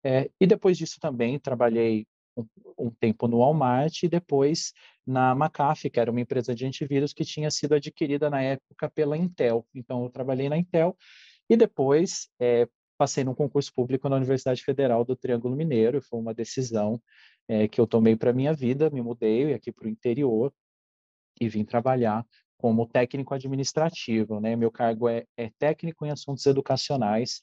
É, 0.04 0.30
e 0.40 0.48
depois 0.48 0.78
disso 0.78 0.98
também 1.00 1.40
trabalhei 1.40 2.08
um, 2.36 2.46
um, 2.78 2.90
tempo 2.92 3.28
no 3.28 3.40
Walmart 3.40 4.04
e 4.04 4.08
depois 4.08 4.74
na 5.06 5.34
McAfee, 5.36 5.90
que 5.90 6.00
era 6.00 6.12
uma 6.12 6.22
empresa 6.22 6.54
de 6.54 6.66
antivírus 6.66 7.14
que 7.14 7.24
tinha 7.24 7.50
sido 7.52 7.74
adquirida 7.74 8.30
na 8.30 8.42
época 8.42 8.90
pela 8.90 9.18
Intel. 9.18 9.66
Então 9.74 10.04
eu 10.04 10.10
trabalhei 10.10 10.50
na 10.50 10.58
Intel 10.58 10.98
e 11.50 11.56
depois, 11.56 12.30
é, 12.40 12.68
passei 12.98 13.24
num 13.24 13.36
concurso 13.36 13.72
público 13.74 14.10
na 14.10 14.16
Universidade 14.16 14.64
Federal 14.64 15.06
do 15.06 15.16
Triângulo 15.16 15.56
Mineiro, 15.56 16.02
foi 16.02 16.20
uma 16.20 16.34
decisão 16.34 17.02
é, 17.48 17.68
que 17.68 17.80
eu 17.80 17.88
tomei 17.88 18.16
para 18.16 18.34
minha 18.34 18.54
vida, 18.54 18.90
me 18.90 19.02
mudei 19.02 19.54
aqui 19.54 19.72
para 19.72 19.88
o 19.88 19.90
interior 19.90 20.52
e 21.40 21.48
vim 21.50 21.64
trabalhar 21.64 22.26
como 22.58 22.88
técnico 22.88 23.34
administrativo, 23.34 24.40
né? 24.40 24.56
Meu 24.56 24.72
cargo 24.72 25.08
é, 25.08 25.26
é, 25.38 25.50
técnico 25.60 26.06
em 26.06 26.12
assuntos 26.12 26.46
educacionais 26.46 27.42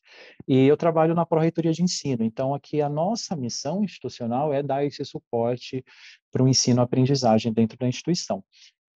e 0.49 0.67
eu 0.67 0.77
trabalho 0.77 1.15
na 1.15 1.27
Pró-Reitoria 1.27 1.73
de 1.73 1.83
Ensino. 1.83 2.25
Então, 2.25 2.55
aqui 2.55 2.81
a 2.81 2.89
nossa 2.89 3.37
missão 3.37 3.85
institucional 3.85 4.53
é 4.53 4.63
dar 4.63 4.85
esse 4.85 5.05
suporte 5.05 5.85
para 6.31 6.43
o 6.43 6.49
ensino-aprendizagem 6.49 7.53
dentro 7.53 7.79
da 7.79 7.89
instituição. 7.89 8.43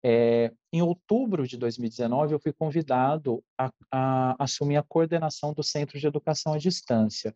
É, 0.06 0.52
em 0.72 0.82
outubro 0.82 1.48
de 1.48 1.58
2019, 1.58 2.34
eu 2.34 2.40
fui 2.40 2.52
convidado 2.52 3.42
a, 3.58 3.72
a, 3.90 4.44
assumir 4.44 4.76
a 4.76 4.84
coordenação 4.84 5.54
do 5.54 5.64
Centro 5.64 5.98
de 5.98 6.06
Educação 6.06 6.54
à 6.54 6.58
Distância. 6.58 7.34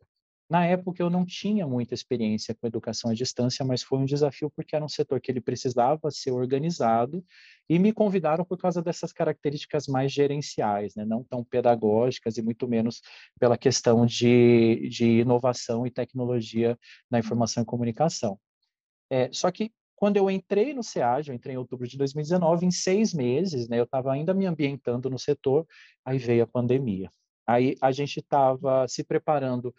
Na 0.49 0.65
época, 0.65 1.03
eu 1.03 1.09
não 1.09 1.25
tinha 1.25 1.67
muita 1.67 1.93
experiência 1.93 2.55
com 2.55 2.67
educação 2.67 3.11
à 3.11 3.13
distância, 3.13 3.65
mas 3.65 3.83
foi 3.83 3.99
um 3.99 4.05
desafio 4.05 4.49
porque 4.49 4.75
era 4.75 4.85
um 4.85 4.89
setor 4.89 5.19
que 5.19 5.29
ele 5.29 5.41
precisava 5.41 6.09
ser 6.09 6.31
organizado 6.31 7.23
e 7.69 7.77
me 7.77 7.91
convidaram 7.91 8.45
por 8.45 8.57
causa 8.57 8.81
dessas 8.81 9.11
características 9.11 9.87
mais 9.87 10.11
gerenciais, 10.11 10.95
né? 10.95 11.03
não 11.03 11.21
tão 11.21 11.43
pedagógicas 11.43 12.37
e 12.37 12.41
muito 12.41 12.65
menos 12.65 13.01
pela 13.37 13.57
questão 13.57 14.05
de, 14.05 14.87
de 14.89 15.19
inovação 15.19 15.85
e 15.85 15.91
tecnologia 15.91 16.79
na 17.11 17.19
informação 17.19 17.63
e 17.63 17.65
comunicação. 17.65 18.39
É, 19.09 19.29
só 19.33 19.51
que 19.51 19.71
quando 19.97 20.15
eu 20.15 20.29
entrei 20.29 20.73
no 20.73 20.83
SEAG, 20.83 21.27
eu 21.27 21.35
entrei 21.35 21.55
em 21.55 21.57
outubro 21.57 21.87
de 21.87 21.97
2019, 21.97 22.65
em 22.65 22.71
seis 22.71 23.13
meses, 23.13 23.67
né, 23.67 23.79
eu 23.79 23.83
estava 23.83 24.13
ainda 24.13 24.33
me 24.33 24.45
ambientando 24.45 25.09
no 25.09 25.19
setor, 25.19 25.65
aí 26.05 26.17
veio 26.17 26.43
a 26.43 26.47
pandemia. 26.47 27.09
Aí 27.45 27.75
a 27.81 27.91
gente 27.91 28.19
estava 28.19 28.87
se 28.87 29.03
preparando 29.03 29.73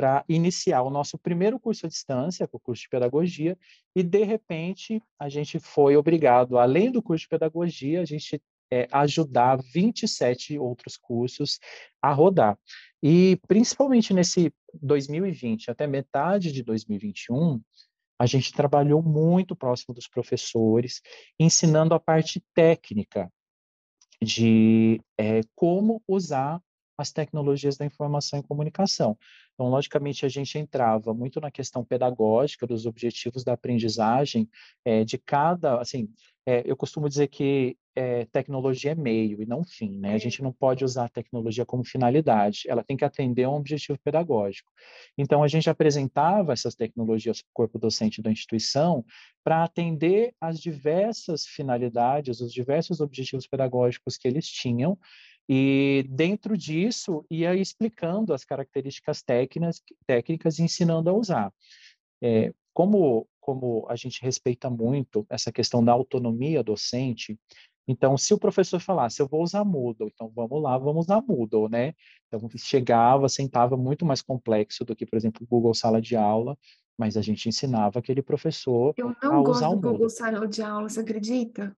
para 0.00 0.24
iniciar 0.26 0.80
o 0.80 0.88
nosso 0.88 1.18
primeiro 1.18 1.60
curso 1.60 1.84
à 1.84 1.88
distância, 1.90 2.48
o 2.50 2.58
curso 2.58 2.84
de 2.84 2.88
pedagogia, 2.88 3.54
e 3.94 4.02
de 4.02 4.24
repente 4.24 5.02
a 5.18 5.28
gente 5.28 5.60
foi 5.60 5.94
obrigado, 5.94 6.56
além 6.56 6.90
do 6.90 7.02
curso 7.02 7.24
de 7.24 7.28
pedagogia, 7.28 8.00
a 8.00 8.04
gente 8.06 8.42
é, 8.72 8.88
ajudar 8.90 9.58
27 9.58 10.58
outros 10.58 10.96
cursos 10.96 11.60
a 12.00 12.14
rodar. 12.14 12.58
E 13.02 13.38
principalmente 13.46 14.14
nesse 14.14 14.50
2020 14.72 15.70
até 15.70 15.86
metade 15.86 16.50
de 16.50 16.62
2021, 16.62 17.60
a 18.18 18.24
gente 18.24 18.54
trabalhou 18.54 19.02
muito 19.02 19.54
próximo 19.54 19.94
dos 19.94 20.08
professores, 20.08 21.02
ensinando 21.38 21.92
a 21.92 22.00
parte 22.00 22.42
técnica 22.54 23.30
de 24.22 24.98
é, 25.18 25.42
como 25.54 26.02
usar 26.08 26.58
as 27.00 27.10
tecnologias 27.10 27.76
da 27.76 27.86
informação 27.86 28.38
e 28.38 28.42
comunicação. 28.42 29.16
Então, 29.60 29.68
logicamente, 29.68 30.24
a 30.24 30.28
gente 30.30 30.58
entrava 30.58 31.12
muito 31.12 31.38
na 31.38 31.50
questão 31.50 31.84
pedagógica 31.84 32.66
dos 32.66 32.86
objetivos 32.86 33.44
da 33.44 33.52
aprendizagem 33.52 34.48
é, 34.82 35.04
de 35.04 35.18
cada, 35.18 35.78
assim, 35.78 36.08
é, 36.46 36.62
eu 36.64 36.74
costumo 36.74 37.10
dizer 37.10 37.28
que 37.28 37.76
é, 37.94 38.24
tecnologia 38.32 38.92
é 38.92 38.94
meio 38.94 39.42
e 39.42 39.44
não 39.44 39.62
fim, 39.62 39.98
né? 39.98 40.14
A 40.14 40.18
gente 40.18 40.42
não 40.42 40.50
pode 40.50 40.82
usar 40.82 41.04
a 41.04 41.08
tecnologia 41.10 41.66
como 41.66 41.84
finalidade, 41.84 42.62
ela 42.68 42.82
tem 42.82 42.96
que 42.96 43.04
atender 43.04 43.44
a 43.44 43.50
um 43.50 43.56
objetivo 43.56 43.98
pedagógico. 44.02 44.72
Então, 45.18 45.42
a 45.42 45.48
gente 45.48 45.68
apresentava 45.68 46.54
essas 46.54 46.74
tecnologias 46.74 47.42
para 47.42 47.50
o 47.50 47.52
corpo 47.52 47.78
docente 47.78 48.22
da 48.22 48.32
instituição 48.32 49.04
para 49.44 49.62
atender 49.62 50.32
às 50.40 50.58
diversas 50.58 51.44
finalidades, 51.44 52.40
os 52.40 52.50
diversos 52.50 53.02
objetivos 53.02 53.46
pedagógicos 53.46 54.16
que 54.16 54.26
eles 54.26 54.48
tinham, 54.48 54.98
e 55.52 56.06
dentro 56.08 56.56
disso 56.56 57.26
ia 57.28 57.56
explicando 57.56 58.32
as 58.32 58.44
características 58.44 59.20
técnicas, 59.20 59.82
técnicas 60.06 60.60
e 60.60 60.62
ensinando 60.62 61.10
a 61.10 61.12
usar. 61.12 61.52
É, 62.22 62.54
como, 62.72 63.26
como 63.40 63.84
a 63.88 63.96
gente 63.96 64.22
respeita 64.22 64.70
muito 64.70 65.26
essa 65.28 65.50
questão 65.50 65.84
da 65.84 65.90
autonomia 65.90 66.62
docente, 66.62 67.36
então, 67.88 68.16
se 68.16 68.32
o 68.32 68.38
professor 68.38 68.78
falasse, 68.78 69.20
eu 69.20 69.26
vou 69.26 69.42
usar 69.42 69.64
Moodle, 69.64 70.12
então 70.14 70.30
vamos 70.36 70.62
lá, 70.62 70.78
vamos 70.78 71.06
usar 71.06 71.20
Moodle, 71.20 71.68
né? 71.68 71.94
Então, 72.28 72.48
chegava, 72.56 73.28
sentava 73.28 73.76
muito 73.76 74.06
mais 74.06 74.22
complexo 74.22 74.84
do 74.84 74.94
que, 74.94 75.04
por 75.04 75.16
exemplo, 75.16 75.44
Google 75.50 75.74
Sala 75.74 76.00
de 76.00 76.14
Aula, 76.14 76.56
mas 76.96 77.16
a 77.16 77.22
gente 77.22 77.48
ensinava 77.48 77.98
aquele 77.98 78.22
professor 78.22 78.94
eu 78.96 79.16
não 79.20 79.40
a 79.40 79.42
gosto 79.42 79.50
usar 79.50 79.68
o 79.70 79.70
do 79.70 79.74
Moodle. 79.74 79.92
Google 79.94 80.10
Sala 80.10 80.46
de 80.46 80.62
Aula, 80.62 80.88
você 80.88 81.00
acredita? 81.00 81.76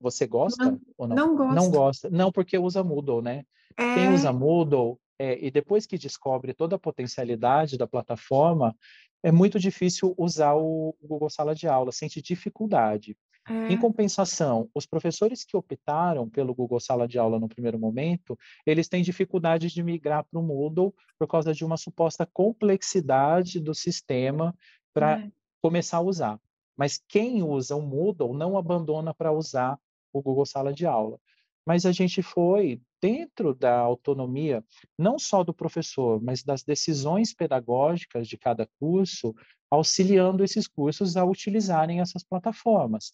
Você 0.00 0.26
gosta 0.26 0.64
não, 0.64 0.80
ou 0.96 1.08
não? 1.08 1.16
Não 1.16 1.36
gosto. 1.36 1.54
Não 1.54 1.70
gosta. 1.70 2.10
Não, 2.10 2.32
porque 2.32 2.58
usa 2.58 2.82
Moodle, 2.84 3.22
né? 3.22 3.44
É... 3.76 3.94
Quem 3.94 4.14
usa 4.14 4.32
Moodle 4.32 4.98
é, 5.18 5.44
e 5.44 5.50
depois 5.50 5.86
que 5.86 5.98
descobre 5.98 6.52
toda 6.52 6.76
a 6.76 6.78
potencialidade 6.78 7.78
da 7.78 7.86
plataforma, 7.86 8.76
é 9.22 9.32
muito 9.32 9.58
difícil 9.58 10.14
usar 10.16 10.54
o 10.54 10.94
Google 11.02 11.30
Sala 11.30 11.54
de 11.54 11.66
Aula, 11.66 11.90
sente 11.90 12.20
dificuldade. 12.20 13.16
É. 13.48 13.72
Em 13.72 13.78
compensação, 13.78 14.68
os 14.74 14.86
professores 14.86 15.44
que 15.44 15.56
optaram 15.56 16.28
pelo 16.28 16.54
Google 16.54 16.80
Sala 16.80 17.06
de 17.06 17.18
Aula 17.18 17.38
no 17.38 17.48
primeiro 17.48 17.78
momento, 17.78 18.36
eles 18.66 18.88
têm 18.88 19.02
dificuldade 19.02 19.68
de 19.68 19.82
migrar 19.82 20.24
para 20.24 20.40
o 20.40 20.42
Moodle 20.42 20.92
por 21.18 21.28
causa 21.28 21.54
de 21.54 21.64
uma 21.64 21.76
suposta 21.76 22.26
complexidade 22.26 23.60
do 23.60 23.74
sistema 23.74 24.54
para 24.92 25.20
é. 25.20 25.30
começar 25.62 25.98
a 25.98 26.02
usar. 26.02 26.40
Mas 26.76 27.00
quem 27.08 27.42
usa 27.42 27.76
o 27.76 27.82
Moodle 27.82 28.34
não 28.34 28.58
abandona 28.58 29.14
para 29.14 29.32
usar 29.32 29.78
o 30.18 30.22
Google 30.22 30.46
Sala 30.46 30.72
de 30.72 30.86
Aula 30.86 31.18
mas 31.66 31.84
a 31.84 31.90
gente 31.90 32.22
foi 32.22 32.80
dentro 33.02 33.52
da 33.52 33.76
autonomia, 33.76 34.64
não 34.96 35.18
só 35.18 35.42
do 35.42 35.52
professor, 35.52 36.22
mas 36.22 36.44
das 36.44 36.62
decisões 36.62 37.34
pedagógicas 37.34 38.28
de 38.28 38.38
cada 38.38 38.68
curso, 38.78 39.34
auxiliando 39.68 40.44
esses 40.44 40.68
cursos 40.68 41.16
a 41.16 41.24
utilizarem 41.24 42.00
essas 42.00 42.22
plataformas. 42.22 43.10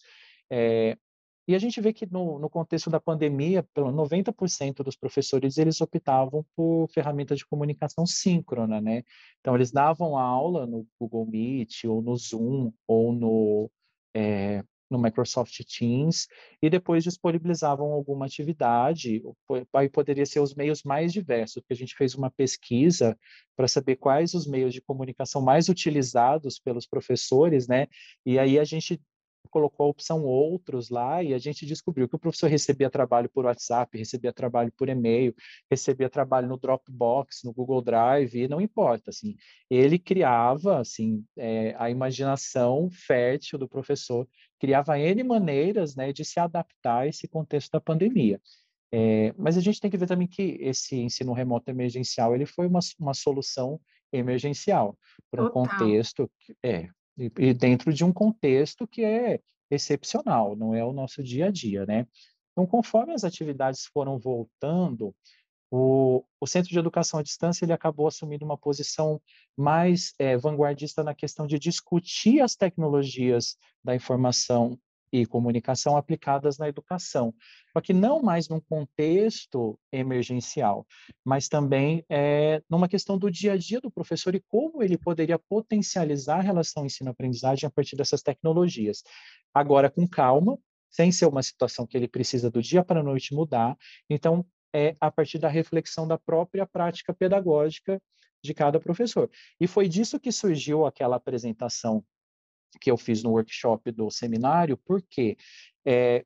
É, 0.51 0.95
e 1.47 1.55
a 1.55 1.59
gente 1.59 1.81
vê 1.81 1.91
que 1.91 2.05
no, 2.05 2.39
no 2.39 2.49
contexto 2.49 2.89
da 2.89 2.99
pandemia, 2.99 3.63
pelo 3.73 3.91
90% 3.91 4.83
dos 4.83 4.95
professores 4.95 5.57
eles 5.57 5.81
optavam 5.81 6.45
por 6.55 6.87
ferramentas 6.89 7.39
de 7.39 7.45
comunicação 7.45 8.05
síncrona, 8.05 8.79
né? 8.79 9.03
Então 9.41 9.55
eles 9.55 9.71
davam 9.71 10.17
aula 10.17 10.65
no 10.65 10.87
Google 10.97 11.25
Meet 11.25 11.85
ou 11.85 12.01
no 12.01 12.15
Zoom 12.15 12.71
ou 12.87 13.11
no 13.11 13.69
é, 14.15 14.63
no 14.93 15.01
Microsoft 15.01 15.59
Teams 15.65 16.27
e 16.61 16.69
depois 16.69 17.03
disponibilizavam 17.03 17.91
alguma 17.91 18.27
atividade, 18.27 19.21
aí 19.73 19.89
poderia 19.89 20.25
ser 20.25 20.39
os 20.39 20.53
meios 20.53 20.83
mais 20.83 21.11
diversos, 21.11 21.55
porque 21.55 21.73
a 21.73 21.77
gente 21.77 21.95
fez 21.95 22.13
uma 22.13 22.29
pesquisa 22.29 23.17
para 23.57 23.67
saber 23.67 23.95
quais 23.95 24.33
os 24.35 24.45
meios 24.45 24.73
de 24.73 24.81
comunicação 24.81 25.41
mais 25.41 25.67
utilizados 25.67 26.59
pelos 26.59 26.85
professores, 26.85 27.67
né? 27.67 27.87
E 28.25 28.37
aí 28.37 28.59
a 28.59 28.63
gente 28.63 29.01
colocou 29.49 29.85
a 29.85 29.89
opção 29.89 30.23
outros 30.23 30.89
lá 30.89 31.21
e 31.23 31.33
a 31.33 31.37
gente 31.37 31.65
descobriu 31.65 32.07
que 32.07 32.15
o 32.15 32.19
professor 32.19 32.47
recebia 32.47 32.89
trabalho 32.89 33.29
por 33.29 33.45
WhatsApp, 33.45 33.97
recebia 33.97 34.33
trabalho 34.33 34.71
por 34.77 34.89
e-mail, 34.89 35.33
recebia 35.69 36.09
trabalho 36.09 36.47
no 36.47 36.57
Dropbox, 36.57 37.41
no 37.43 37.53
Google 37.53 37.81
Drive, 37.81 38.35
e 38.35 38.47
não 38.47 38.61
importa, 38.61 39.09
assim, 39.09 39.35
ele 39.69 39.99
criava, 39.99 40.79
assim, 40.79 41.23
é, 41.37 41.75
a 41.77 41.89
imaginação 41.89 42.89
fértil 42.91 43.59
do 43.59 43.67
professor, 43.67 44.27
criava 44.59 44.97
N 44.97 45.23
maneiras, 45.23 45.95
né, 45.95 46.13
de 46.13 46.23
se 46.23 46.39
adaptar 46.39 46.99
a 46.99 47.07
esse 47.07 47.27
contexto 47.27 47.71
da 47.71 47.81
pandemia. 47.81 48.39
É, 48.95 49.33
mas 49.37 49.57
a 49.57 49.61
gente 49.61 49.81
tem 49.81 49.89
que 49.89 49.97
ver 49.97 50.07
também 50.07 50.27
que 50.27 50.57
esse 50.61 50.95
ensino 50.95 51.33
remoto 51.33 51.69
emergencial, 51.71 52.35
ele 52.35 52.45
foi 52.45 52.67
uma, 52.67 52.79
uma 52.99 53.13
solução 53.13 53.81
emergencial 54.11 54.95
para 55.31 55.43
um 55.43 55.49
contexto 55.49 56.29
que, 56.39 56.55
é, 56.63 56.87
e, 57.17 57.31
e 57.37 57.53
dentro 57.53 57.93
de 57.93 58.03
um 58.03 58.11
contexto 58.11 58.87
que 58.87 59.03
é 59.03 59.39
excepcional, 59.69 60.55
não 60.55 60.73
é 60.73 60.83
o 60.83 60.93
nosso 60.93 61.23
dia 61.23 61.47
a 61.47 61.51
dia, 61.51 61.85
né? 61.85 62.07
Então, 62.51 62.65
conforme 62.67 63.13
as 63.13 63.23
atividades 63.23 63.85
foram 63.85 64.19
voltando, 64.19 65.15
o, 65.71 66.23
o 66.39 66.45
Centro 66.45 66.69
de 66.69 66.77
Educação 66.77 67.19
à 67.19 67.23
Distância 67.23 67.65
ele 67.65 67.73
acabou 67.73 68.07
assumindo 68.07 68.45
uma 68.45 68.57
posição 68.57 69.19
mais 69.57 70.13
é, 70.19 70.37
vanguardista 70.37 71.03
na 71.03 71.15
questão 71.15 71.47
de 71.47 71.57
discutir 71.57 72.41
as 72.41 72.55
tecnologias 72.55 73.57
da 73.83 73.95
informação 73.95 74.79
e 75.13 75.27
comunicação 75.27 75.95
aplicadas 75.95 76.57
na 76.57 76.67
educação. 76.67 77.31
Só 77.71 77.79
que 77.79 77.93
não 77.93 78.19
mais 78.19 78.49
num 78.49 78.59
contexto 78.59 79.79
emergencial, 79.91 80.87
mas 81.23 81.47
também 81.47 82.03
é, 82.09 82.63
numa 82.67 82.89
questão 82.89 83.15
do 83.15 83.29
dia 83.29 83.53
a 83.53 83.57
dia 83.57 83.79
do 83.79 83.91
professor 83.91 84.33
e 84.33 84.43
como 84.47 84.81
ele 84.81 84.97
poderia 84.97 85.37
potencializar 85.37 86.39
a 86.39 86.41
relação 86.41 86.83
ensino-aprendizagem 86.83 87.67
a 87.67 87.71
partir 87.71 87.95
dessas 87.95 88.23
tecnologias. 88.23 89.03
Agora, 89.53 89.87
com 89.87 90.07
calma, 90.07 90.57
sem 90.89 91.11
ser 91.11 91.27
uma 91.27 91.43
situação 91.43 91.85
que 91.85 91.95
ele 91.95 92.07
precisa 92.07 92.49
do 92.49 92.61
dia 92.61 92.83
para 92.83 93.01
a 93.01 93.03
noite 93.03 93.35
mudar. 93.35 93.77
Então, 94.09 94.43
é 94.73 94.95
a 94.99 95.11
partir 95.11 95.37
da 95.37 95.47
reflexão 95.47 96.07
da 96.07 96.17
própria 96.17 96.65
prática 96.65 97.13
pedagógica 97.13 98.01
de 98.43 98.53
cada 98.53 98.79
professor. 98.79 99.29
E 99.59 99.67
foi 99.67 99.87
disso 99.87 100.19
que 100.19 100.31
surgiu 100.31 100.87
aquela 100.87 101.17
apresentação 101.17 102.03
que 102.79 102.91
eu 102.91 102.97
fiz 102.97 103.23
no 103.23 103.31
workshop 103.31 103.91
do 103.91 104.09
seminário, 104.09 104.77
porque 104.77 105.37
é, 105.85 106.25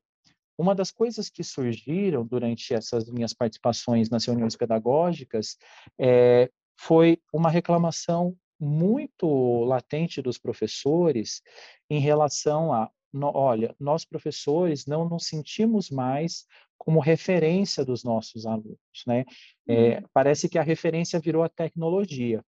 uma 0.58 0.74
das 0.74 0.90
coisas 0.90 1.30
que 1.30 1.44
surgiram 1.44 2.26
durante 2.26 2.74
essas 2.74 3.08
minhas 3.08 3.32
participações 3.32 4.10
nas 4.10 4.24
reuniões 4.24 4.56
pedagógicas 4.56 5.56
é, 5.98 6.50
foi 6.76 7.20
uma 7.32 7.50
reclamação 7.50 8.36
muito 8.60 9.64
latente 9.64 10.20
dos 10.20 10.36
professores 10.36 11.42
em 11.88 12.00
relação 12.00 12.72
a, 12.72 12.90
no, 13.12 13.30
olha, 13.34 13.74
nós 13.78 14.04
professores 14.04 14.84
não 14.84 15.08
nos 15.08 15.26
sentimos 15.26 15.90
mais 15.90 16.44
como 16.76 17.00
referência 17.00 17.84
dos 17.84 18.02
nossos 18.02 18.46
alunos, 18.46 18.78
né? 19.06 19.24
É, 19.68 20.02
parece 20.12 20.48
que 20.48 20.58
a 20.58 20.62
referência 20.62 21.20
virou 21.20 21.42
a 21.42 21.48
tecnologia. 21.48 22.42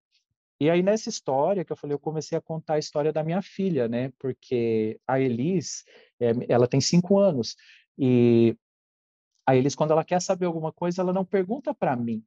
E 0.61 0.69
aí, 0.69 0.83
nessa 0.83 1.09
história 1.09 1.65
que 1.65 1.73
eu 1.73 1.77
falei, 1.77 1.95
eu 1.95 1.99
comecei 1.99 2.37
a 2.37 2.41
contar 2.41 2.75
a 2.75 2.79
história 2.79 3.13
da 3.13 3.25
minha 3.25 3.41
filha, 3.41 3.89
né? 3.89 4.13
Porque 4.19 5.01
a 5.07 5.19
Elis, 5.19 5.85
é, 6.21 6.33
ela 6.51 6.69
tem 6.69 6.81
cinco 6.81 7.19
anos. 7.19 7.57
E 7.99 8.55
a 9.47 9.57
Elis, 9.57 9.75
quando 9.75 9.93
ela 9.93 10.05
quer 10.05 10.21
saber 10.21 10.45
alguma 10.47 10.71
coisa, 10.71 11.01
ela 11.01 11.15
não 11.15 11.25
pergunta 11.25 11.75
para 11.75 11.97
mim. 11.97 12.23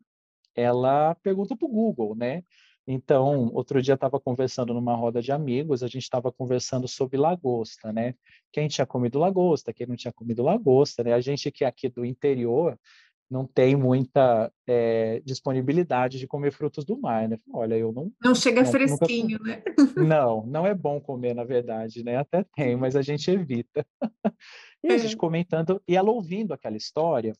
Ela 0.56 1.16
pergunta 1.16 1.56
para 1.56 1.68
o 1.68 1.72
Google, 1.72 2.16
né? 2.16 2.44
Então, 2.88 3.50
outro 3.54 3.82
dia 3.82 3.94
estava 3.94 4.20
conversando 4.20 4.74
numa 4.74 4.96
roda 4.96 5.22
de 5.22 5.32
amigos, 5.32 5.84
a 5.84 5.88
gente 5.88 6.04
estava 6.04 6.32
conversando 6.32 6.88
sobre 6.88 7.18
lagosta, 7.18 7.94
né? 7.94 8.16
Quem 8.52 8.68
tinha 8.68 8.86
comido 8.86 9.20
lagosta, 9.20 9.72
quem 9.72 9.88
não 9.88 9.96
tinha 9.96 10.12
comido 10.12 10.44
lagosta, 10.44 11.04
né? 11.04 11.14
A 11.14 11.22
gente 11.22 11.52
que 11.52 11.64
é 11.64 11.68
aqui 11.68 11.88
do 11.88 12.04
interior, 12.04 12.78
não 13.34 13.48
tem 13.48 13.76
muita 13.76 14.54
é, 14.68 15.20
disponibilidade 15.26 16.20
de 16.20 16.28
comer 16.28 16.52
frutos 16.52 16.86
do 16.86 16.96
mar, 16.96 17.28
né? 17.28 17.40
Olha, 17.52 17.76
eu 17.76 17.92
não. 17.92 18.14
Não 18.24 18.36
chega 18.36 18.62
não, 18.62 18.72
fresquinho, 18.72 19.40
nunca... 19.40 19.44
né? 19.44 19.64
Não, 19.98 20.46
não 20.46 20.68
é 20.68 20.76
bom 20.76 21.02
comer, 21.02 21.34
na 21.34 21.44
verdade, 21.44 22.04
né? 22.04 22.18
Até 22.18 22.46
tem, 22.56 22.76
mas 22.76 22.96
a 22.96 23.02
gente 23.02 23.32
evita. 23.32 23.84
e 24.86 24.92
a 24.92 24.94
é. 24.94 24.98
gente 25.00 25.18
comentando, 25.18 25.82
e 25.88 25.98
ela 25.98 26.12
ouvindo 26.12 26.54
aquela 26.54 26.78
história, 26.78 27.34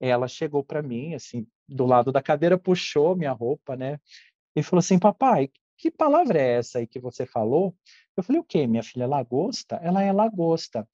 ela 0.00 0.26
chegou 0.26 0.64
para 0.64 0.82
mim, 0.82 1.12
assim, 1.12 1.46
do 1.68 1.84
lado 1.84 2.10
da 2.10 2.22
cadeira, 2.22 2.56
puxou 2.56 3.14
minha 3.14 3.32
roupa, 3.32 3.76
né? 3.76 4.00
E 4.56 4.62
falou 4.62 4.78
assim: 4.78 4.98
Papai, 4.98 5.50
que 5.76 5.90
palavra 5.90 6.40
é 6.40 6.56
essa 6.56 6.78
aí 6.78 6.86
que 6.86 6.98
você 6.98 7.26
falou? 7.26 7.76
Eu 8.16 8.22
falei: 8.22 8.40
O 8.40 8.44
quê? 8.44 8.66
Minha 8.66 8.82
filha, 8.82 9.06
lagosta? 9.06 9.76
Ela 9.82 10.02
é 10.02 10.10
lagosta. 10.10 10.88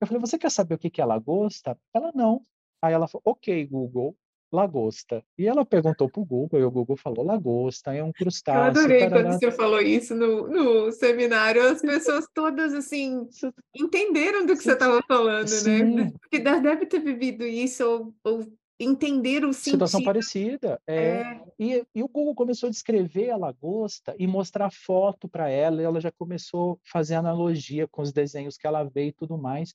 Eu 0.00 0.06
falei: 0.06 0.20
Você 0.22 0.38
quer 0.38 0.50
saber 0.50 0.76
o 0.76 0.78
que 0.78 0.98
é 0.98 1.04
lagosta? 1.04 1.78
Ela 1.92 2.10
não. 2.14 2.42
Aí 2.82 2.92
ela 2.92 3.06
falou, 3.06 3.22
ok, 3.24 3.64
Google, 3.66 4.16
lagosta. 4.52 5.24
E 5.38 5.46
ela 5.46 5.64
perguntou 5.64 6.10
para 6.10 6.20
o 6.20 6.24
Google, 6.24 6.60
e 6.60 6.64
o 6.64 6.70
Google 6.70 6.96
falou, 6.96 7.24
lagosta 7.24 7.94
é 7.94 8.02
um 8.02 8.12
crustáceo. 8.12 8.60
Eu 8.60 8.82
adorei 8.82 8.98
tarará. 8.98 9.22
quando 9.22 9.38
você 9.38 9.50
falou 9.50 9.80
isso 9.80 10.14
no, 10.14 10.48
no 10.48 10.92
seminário, 10.92 11.62
as 11.62 11.80
pessoas 11.80 12.26
todas, 12.34 12.74
assim, 12.74 13.26
entenderam 13.74 14.44
do 14.44 14.54
que 14.54 14.62
você 14.62 14.72
estava 14.72 15.00
falando, 15.08 15.42
né? 15.42 15.46
Sim. 15.46 15.94
né? 15.94 16.12
Porque 16.20 16.38
deve 16.38 16.86
ter 16.86 17.00
vivido 17.00 17.46
isso, 17.46 17.84
ou, 17.84 18.14
ou 18.24 18.46
entender 18.78 19.44
o 19.44 19.52
sentido. 19.52 19.72
Situação 19.72 20.02
parecida. 20.02 20.80
É. 20.86 20.96
é. 20.96 21.40
E, 21.58 21.86
e, 21.94 22.02
o 22.02 22.08
Google 22.08 22.34
começou 22.34 22.66
a 22.66 22.70
descrever 22.70 23.30
a 23.30 23.36
lagosta 23.36 24.14
e 24.18 24.26
mostrar 24.26 24.70
foto 24.70 25.28
para 25.28 25.48
ela, 25.48 25.80
e 25.80 25.84
ela 25.84 26.00
já 26.00 26.10
começou 26.10 26.72
a 26.72 26.90
fazer 26.90 27.14
analogia 27.14 27.86
com 27.88 28.02
os 28.02 28.12
desenhos 28.12 28.56
que 28.56 28.66
ela 28.66 28.82
vê 28.84 29.06
e 29.06 29.12
tudo 29.12 29.38
mais. 29.38 29.72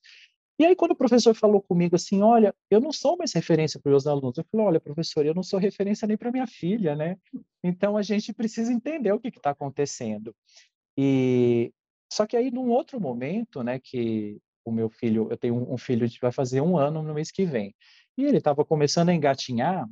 E 0.58 0.66
aí, 0.66 0.74
quando 0.74 0.90
o 0.90 0.96
professor 0.96 1.34
falou 1.34 1.62
comigo 1.62 1.94
assim, 1.94 2.20
olha, 2.20 2.52
eu 2.68 2.80
não 2.80 2.92
sou 2.92 3.16
mais 3.16 3.32
referência 3.32 3.78
para 3.78 3.90
os 3.90 3.92
meus 3.92 4.06
alunos, 4.08 4.38
eu 4.38 4.44
falei, 4.50 4.66
olha, 4.66 4.80
professor, 4.80 5.24
eu 5.24 5.34
não 5.34 5.42
sou 5.42 5.58
referência 5.58 6.06
nem 6.08 6.16
para 6.16 6.32
minha 6.32 6.46
filha, 6.48 6.96
né? 6.96 7.16
Então, 7.62 7.96
a 7.96 8.02
gente 8.02 8.32
precisa 8.32 8.72
entender 8.72 9.12
o 9.12 9.20
que 9.20 9.28
está 9.28 9.50
acontecendo. 9.50 10.34
E 10.96 11.72
só 12.12 12.26
que 12.26 12.36
aí, 12.36 12.50
num 12.50 12.70
outro 12.70 13.00
momento, 13.00 13.62
né, 13.62 13.78
que 13.78 14.40
o 14.64 14.72
meu 14.72 14.90
filho, 14.90 15.28
eu 15.30 15.36
tenho 15.36 15.54
um 15.72 15.78
filho 15.78 16.08
que 16.08 16.20
vai 16.20 16.32
fazer 16.32 16.60
um 16.60 16.76
ano 16.76 17.02
no 17.02 17.14
mês 17.14 17.30
que 17.30 17.44
vem, 17.44 17.74
e 18.16 18.24
ele 18.24 18.38
estava 18.38 18.64
começando 18.64 19.10
a 19.10 19.14
engatinhar, 19.14 19.88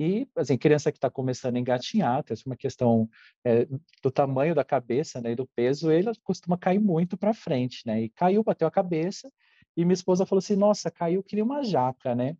e, 0.00 0.28
assim, 0.36 0.56
criança 0.56 0.92
que 0.92 0.98
está 0.98 1.10
começando 1.10 1.56
a 1.56 1.58
engatinhar, 1.58 2.22
tem 2.22 2.36
uma 2.46 2.56
questão 2.56 3.08
é, 3.44 3.66
do 4.02 4.10
tamanho 4.10 4.54
da 4.54 4.64
cabeça, 4.64 5.20
né, 5.20 5.32
e 5.32 5.36
do 5.36 5.46
peso, 5.46 5.90
ele 5.90 6.10
costuma 6.22 6.56
cair 6.56 6.78
muito 6.78 7.16
para 7.16 7.34
frente, 7.34 7.82
né, 7.84 8.02
e 8.02 8.08
caiu, 8.08 8.42
bateu 8.42 8.66
a 8.66 8.70
cabeça, 8.70 9.30
e 9.78 9.84
minha 9.84 9.94
esposa 9.94 10.26
falou 10.26 10.40
assim: 10.40 10.56
Nossa, 10.56 10.90
caiu 10.90 11.22
que 11.22 11.36
nem 11.36 11.44
uma 11.44 11.62
jaca, 11.62 12.12
né? 12.12 12.36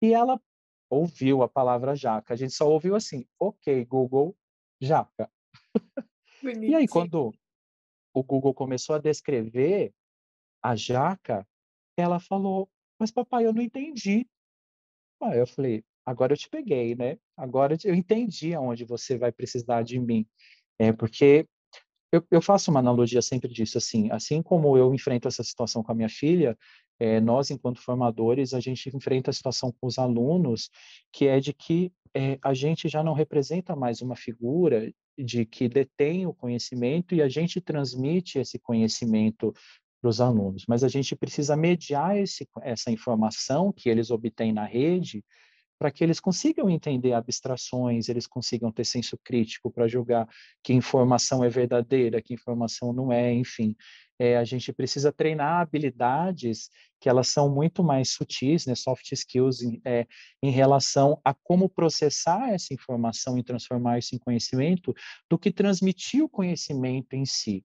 E 0.00 0.14
ela 0.14 0.40
ouviu 0.88 1.42
a 1.42 1.48
palavra 1.48 1.94
jaca. 1.94 2.32
A 2.32 2.36
gente 2.36 2.54
só 2.54 2.66
ouviu 2.66 2.96
assim: 2.96 3.26
Ok, 3.38 3.84
Google, 3.84 4.34
jaca. 4.80 5.30
e 6.42 6.74
aí, 6.74 6.88
quando 6.88 7.30
o 8.14 8.24
Google 8.24 8.54
começou 8.54 8.96
a 8.96 8.98
descrever 8.98 9.92
a 10.62 10.74
jaca, 10.74 11.46
ela 11.94 12.18
falou: 12.18 12.70
Mas 12.98 13.10
papai, 13.10 13.44
eu 13.44 13.52
não 13.52 13.60
entendi. 13.60 14.26
Aí 15.20 15.38
eu 15.38 15.46
falei: 15.46 15.84
agora 16.06 16.32
eu 16.32 16.38
te 16.38 16.48
peguei, 16.48 16.94
né? 16.94 17.18
Agora 17.36 17.76
eu 17.84 17.94
entendi 17.94 18.54
aonde 18.54 18.86
você 18.86 19.18
vai 19.18 19.30
precisar 19.30 19.82
de 19.82 20.00
mim. 20.00 20.26
É 20.78 20.90
porque 20.90 21.46
eu, 22.12 22.24
eu, 22.30 22.42
faço 22.42 22.70
uma 22.70 22.80
analogia 22.80 23.22
sempre 23.22 23.52
disso, 23.52 23.78
assim, 23.78 24.10
assim 24.10 24.42
como 24.42 24.76
eu 24.76 24.94
enfrento 24.94 25.26
essa 25.26 25.42
situação 25.42 25.82
com 25.82 25.90
a 25.90 25.94
minha 25.94 26.08
filha, 26.08 26.56
é, 27.00 27.20
nós, 27.20 27.50
enquanto 27.50 27.80
formadores, 27.80 28.52
a 28.52 28.60
gente 28.60 28.94
enfrenta 28.94 29.30
a 29.30 29.32
situação 29.32 29.72
com 29.72 29.86
os 29.86 29.98
alunos, 29.98 30.70
que 31.10 31.26
é 31.26 31.40
de 31.40 31.52
que 31.52 31.90
é, 32.14 32.38
a 32.42 32.52
gente 32.52 32.88
já 32.88 33.02
não 33.02 33.14
representa 33.14 33.74
mais 33.74 34.02
uma 34.02 34.14
figura 34.14 34.92
de 35.18 35.46
que 35.46 35.68
detém 35.68 36.26
o 36.26 36.34
conhecimento 36.34 37.14
e 37.14 37.22
a 37.22 37.28
gente 37.28 37.60
transmite 37.60 38.38
esse 38.38 38.58
conhecimento 38.58 39.52
para 40.00 40.08
os 40.08 40.20
alunos, 40.20 40.64
mas 40.68 40.84
a 40.84 40.88
gente 40.88 41.16
precisa 41.16 41.56
mediar 41.56 42.18
esse, 42.18 42.46
essa 42.60 42.90
informação 42.90 43.72
que 43.72 43.88
eles 43.88 44.10
obtêm 44.10 44.52
na 44.52 44.64
rede 44.64 45.24
para 45.82 45.90
que 45.90 46.04
eles 46.04 46.20
consigam 46.20 46.70
entender 46.70 47.12
abstrações, 47.12 48.08
eles 48.08 48.24
consigam 48.24 48.70
ter 48.70 48.84
senso 48.84 49.18
crítico 49.18 49.68
para 49.68 49.88
julgar 49.88 50.28
que 50.62 50.72
informação 50.72 51.42
é 51.42 51.48
verdadeira, 51.48 52.22
que 52.22 52.32
informação 52.32 52.92
não 52.92 53.10
é, 53.10 53.34
enfim. 53.34 53.74
É, 54.16 54.36
a 54.36 54.44
gente 54.44 54.72
precisa 54.72 55.10
treinar 55.10 55.60
habilidades 55.60 56.70
que 57.00 57.08
elas 57.08 57.26
são 57.26 57.52
muito 57.52 57.82
mais 57.82 58.10
sutis, 58.10 58.64
né, 58.64 58.76
soft 58.76 59.10
skills, 59.10 59.60
em, 59.60 59.82
é, 59.84 60.06
em 60.40 60.52
relação 60.52 61.20
a 61.24 61.34
como 61.34 61.68
processar 61.68 62.50
essa 62.50 62.72
informação 62.72 63.36
e 63.36 63.42
transformar 63.42 63.98
isso 63.98 64.14
em 64.14 64.20
conhecimento, 64.20 64.94
do 65.28 65.36
que 65.36 65.50
transmitir 65.50 66.22
o 66.22 66.28
conhecimento 66.28 67.14
em 67.14 67.26
si. 67.26 67.64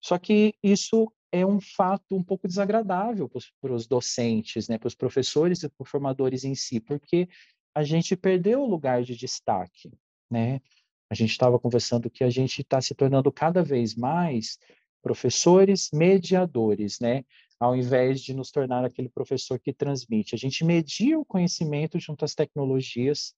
Só 0.00 0.18
que 0.18 0.54
isso 0.62 1.12
é 1.32 1.44
um 1.44 1.60
fato 1.60 2.16
um 2.16 2.22
pouco 2.22 2.48
desagradável 2.48 3.28
para 3.60 3.74
os 3.74 3.86
docentes, 3.86 4.68
né, 4.68 4.78
para 4.78 4.88
os 4.88 4.94
professores 4.94 5.62
e 5.62 5.68
para 5.68 5.82
os 5.82 5.90
formadores 5.90 6.44
em 6.44 6.54
si, 6.54 6.80
porque 6.80 7.28
a 7.76 7.84
gente 7.84 8.16
perdeu 8.16 8.62
o 8.62 8.66
lugar 8.66 9.02
de 9.02 9.14
destaque, 9.14 9.92
né? 10.30 10.62
A 11.10 11.14
gente 11.14 11.32
estava 11.32 11.58
conversando 11.58 12.08
que 12.08 12.24
a 12.24 12.30
gente 12.30 12.62
está 12.62 12.80
se 12.80 12.94
tornando 12.94 13.30
cada 13.30 13.62
vez 13.62 13.94
mais 13.94 14.58
professores 15.02 15.90
mediadores, 15.92 16.98
né? 17.00 17.22
Ao 17.60 17.76
invés 17.76 18.22
de 18.22 18.32
nos 18.32 18.50
tornar 18.50 18.82
aquele 18.82 19.10
professor 19.10 19.60
que 19.60 19.74
transmite. 19.74 20.34
A 20.34 20.38
gente 20.38 20.64
media 20.64 21.18
o 21.18 21.24
conhecimento 21.24 22.00
junto 22.00 22.24
às 22.24 22.34
tecnologias 22.34 23.34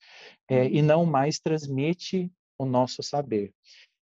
é, 0.49 0.69
e 0.69 0.83
não 0.83 1.05
mais 1.05 1.41
transmite 1.41 2.31
o 2.57 2.65
nosso 2.65 3.03
saber. 3.03 3.53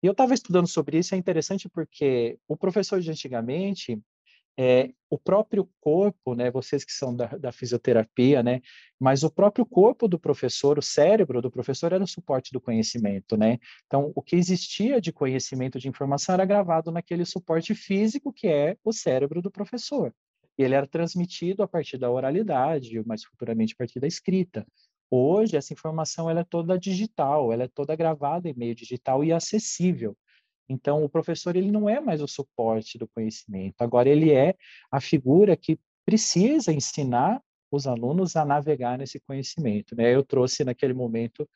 E 0.04 0.08
eu 0.08 0.12
estava 0.12 0.34
estudando 0.34 0.68
sobre 0.68 1.00
isso, 1.00 1.16
é 1.16 1.18
interessante 1.18 1.70
porque 1.70 2.38
o 2.50 2.58
professor 2.58 3.00
de 3.00 3.10
antigamente, 3.10 3.98
é, 4.58 4.92
o 5.10 5.18
próprio 5.18 5.70
corpo, 5.80 6.34
né, 6.34 6.50
vocês 6.50 6.84
que 6.84 6.92
são 6.92 7.16
da, 7.16 7.28
da, 7.28 7.52
fisioterapia, 7.52 8.42
né, 8.42 8.62
mas 9.00 9.24
o 9.24 9.30
próprio 9.30 9.66
corpo 9.66 10.08
do 10.08 10.20
professor, 10.20 10.80
o 10.80 10.82
cérebro 10.82 11.42
do 11.42 11.52
professor 11.52 11.94
era 11.94 12.04
o 12.04 12.08
suporte 12.08 12.52
do 12.52 12.60
conhecimento, 12.60 13.38
né? 13.38 13.60
Então, 13.86 14.12
o 14.16 14.22
que 14.22 14.36
existia 14.36 15.00
de 15.00 15.14
conhecimento 15.14 15.80
de 15.80 15.88
informação 15.88 16.34
era 16.34 16.46
gravado 16.46 16.92
naquele 16.92 17.24
suporte 17.24 17.76
físico 17.76 18.34
que 18.34 18.48
é 18.48 18.76
o 18.84 18.92
cérebro 18.92 19.42
do 19.42 19.52
professor. 19.52 20.14
E 20.58 20.64
ele 20.64 20.74
era 20.74 20.88
transmitido 20.88 21.62
a 21.62 21.68
partir 21.68 22.00
da 22.00 22.10
oralidade, 22.10 23.06
mais 23.06 23.24
futuramente 23.24 23.74
a 23.74 23.78
partir 23.78 24.00
da 24.00 24.08
escrita. 24.08 24.66
Hoje, 25.10 25.56
essa 25.56 25.72
informação 25.72 26.30
ela 26.30 26.42
é 26.42 26.44
toda 26.44 26.80
digital, 26.80 27.54
ela 27.54 27.64
é 27.64 27.68
toda 27.68 27.96
gravada 27.96 28.50
em 28.50 28.56
meio 28.56 28.76
digital 28.76 29.24
e 29.24 29.32
acessível. 29.32 30.18
Então, 30.70 31.04
o 31.04 31.10
professor 31.10 31.56
ele 31.56 31.72
não 31.72 31.90
é 31.90 32.00
mais 32.00 32.22
o 32.22 32.28
suporte 32.28 32.98
do 32.98 33.08
conhecimento, 33.08 33.82
agora 33.82 34.10
ele 34.10 34.32
é 34.32 34.56
a 34.92 35.00
figura 35.00 35.56
que 35.56 35.80
precisa 36.06 36.72
ensinar 36.72 37.42
os 37.72 37.86
alunos 37.86 38.36
a 38.36 38.46
navegar 38.46 38.98
nesse 38.98 39.20
conhecimento. 39.20 39.96
Né? 39.96 40.16
Eu 40.16 40.24
trouxe 40.24 40.64
naquele 40.64 40.94
momento 40.94 41.48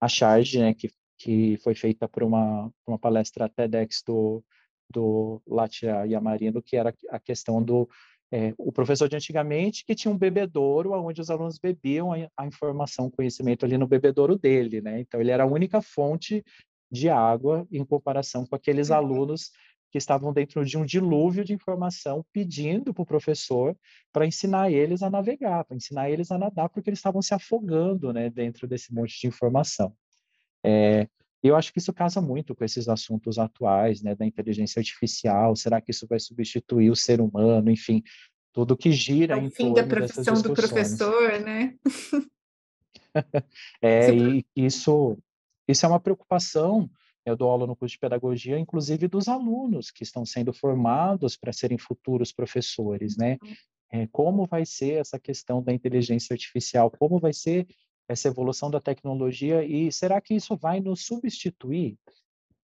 a 0.00 0.08
charge, 0.08 0.58
né, 0.58 0.74
que, 0.74 0.90
que 1.18 1.56
foi 1.58 1.74
feita 1.74 2.06
por 2.06 2.22
uma, 2.22 2.70
uma 2.86 2.98
palestra 2.98 3.48
TEDx 3.48 4.02
do, 4.06 4.44
do 4.90 5.40
Latia 5.46 6.04
Yamarino, 6.04 6.62
que 6.62 6.76
era 6.76 6.94
a 7.08 7.18
questão 7.18 7.62
do 7.62 7.88
é, 8.32 8.52
o 8.58 8.72
professor 8.72 9.08
de 9.08 9.14
antigamente 9.14 9.84
que 9.84 9.94
tinha 9.94 10.12
um 10.12 10.18
bebedouro 10.18 10.92
onde 10.92 11.20
os 11.20 11.30
alunos 11.30 11.56
bebiam 11.56 12.12
a, 12.12 12.28
a 12.36 12.46
informação, 12.46 13.06
o 13.06 13.10
conhecimento 13.10 13.64
ali 13.64 13.78
no 13.78 13.86
bebedouro 13.86 14.36
dele, 14.36 14.80
né? 14.80 15.00
Então 15.00 15.20
ele 15.20 15.30
era 15.30 15.44
a 15.44 15.46
única 15.46 15.80
fonte 15.80 16.44
de 16.94 17.10
água 17.10 17.66
em 17.70 17.84
comparação 17.84 18.46
com 18.46 18.54
aqueles 18.54 18.90
uhum. 18.90 18.96
alunos 18.96 19.50
que 19.90 19.98
estavam 19.98 20.32
dentro 20.32 20.64
de 20.64 20.76
um 20.76 20.84
dilúvio 20.84 21.44
de 21.44 21.52
informação 21.52 22.24
pedindo 22.32 22.92
para 22.92 23.02
o 23.02 23.06
professor 23.06 23.76
para 24.12 24.26
ensinar 24.26 24.70
eles 24.70 25.02
a 25.02 25.10
navegar, 25.10 25.64
para 25.64 25.76
ensinar 25.76 26.10
eles 26.10 26.32
a 26.32 26.38
nadar, 26.38 26.68
porque 26.68 26.90
eles 26.90 26.98
estavam 26.98 27.22
se 27.22 27.32
afogando 27.32 28.12
né, 28.12 28.28
dentro 28.28 28.66
desse 28.66 28.92
monte 28.92 29.20
de 29.20 29.28
informação. 29.28 29.94
É, 30.64 31.06
eu 31.42 31.54
acho 31.54 31.72
que 31.72 31.78
isso 31.78 31.92
casa 31.92 32.20
muito 32.20 32.56
com 32.56 32.64
esses 32.64 32.88
assuntos 32.88 33.38
atuais, 33.38 34.02
né, 34.02 34.14
da 34.16 34.26
inteligência 34.26 34.80
artificial. 34.80 35.54
Será 35.54 35.80
que 35.80 35.92
isso 35.92 36.06
vai 36.08 36.18
substituir 36.18 36.90
o 36.90 36.96
ser 36.96 37.20
humano? 37.20 37.70
Enfim, 37.70 38.02
tudo 38.52 38.76
que 38.76 38.90
gira 38.90 39.34
é 39.34 39.36
o 39.36 39.42
em 39.42 39.50
fim 39.50 39.72
da 39.72 39.86
profissão 39.86 40.40
do 40.42 40.54
professor, 40.54 41.38
né? 41.40 41.74
é, 43.80 44.12
e 44.12 44.44
isso 44.56 45.16
isso 45.66 45.84
é 45.84 45.88
uma 45.88 46.00
preocupação. 46.00 46.90
Eu 47.24 47.36
dou 47.36 47.50
aula 47.50 47.66
no 47.66 47.74
curso 47.74 47.94
de 47.94 47.98
pedagogia, 47.98 48.58
inclusive 48.58 49.08
dos 49.08 49.28
alunos 49.28 49.90
que 49.90 50.02
estão 50.02 50.26
sendo 50.26 50.52
formados 50.52 51.36
para 51.36 51.52
serem 51.52 51.78
futuros 51.78 52.32
professores, 52.32 53.16
né? 53.16 53.38
Uhum. 53.42 53.54
É, 53.92 54.06
como 54.08 54.46
vai 54.46 54.66
ser 54.66 54.94
essa 54.94 55.18
questão 55.18 55.62
da 55.62 55.72
inteligência 55.72 56.34
artificial? 56.34 56.90
Como 56.90 57.18
vai 57.18 57.32
ser 57.32 57.66
essa 58.08 58.28
evolução 58.28 58.70
da 58.70 58.80
tecnologia? 58.80 59.64
E 59.64 59.90
será 59.92 60.20
que 60.20 60.34
isso 60.34 60.56
vai 60.56 60.80
nos 60.80 61.06
substituir? 61.06 61.96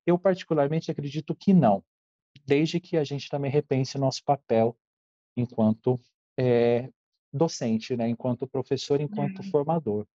Eu, 0.07 0.19
particularmente, 0.19 0.91
acredito 0.91 1.35
que 1.35 1.55
não, 1.55 1.85
desde 2.45 2.81
que 2.81 2.97
a 2.97 3.05
gente 3.05 3.29
também 3.29 3.51
repense 3.51 3.97
o 3.97 4.01
nosso 4.01 4.25
papel 4.25 4.77
enquanto 5.37 6.01
é, 6.39 6.91
docente, 7.33 7.97
né? 7.97 8.09
enquanto 8.09 8.47
professor, 8.47 9.01
enquanto 9.01 9.41
é. 9.41 9.45
formador. 9.45 10.07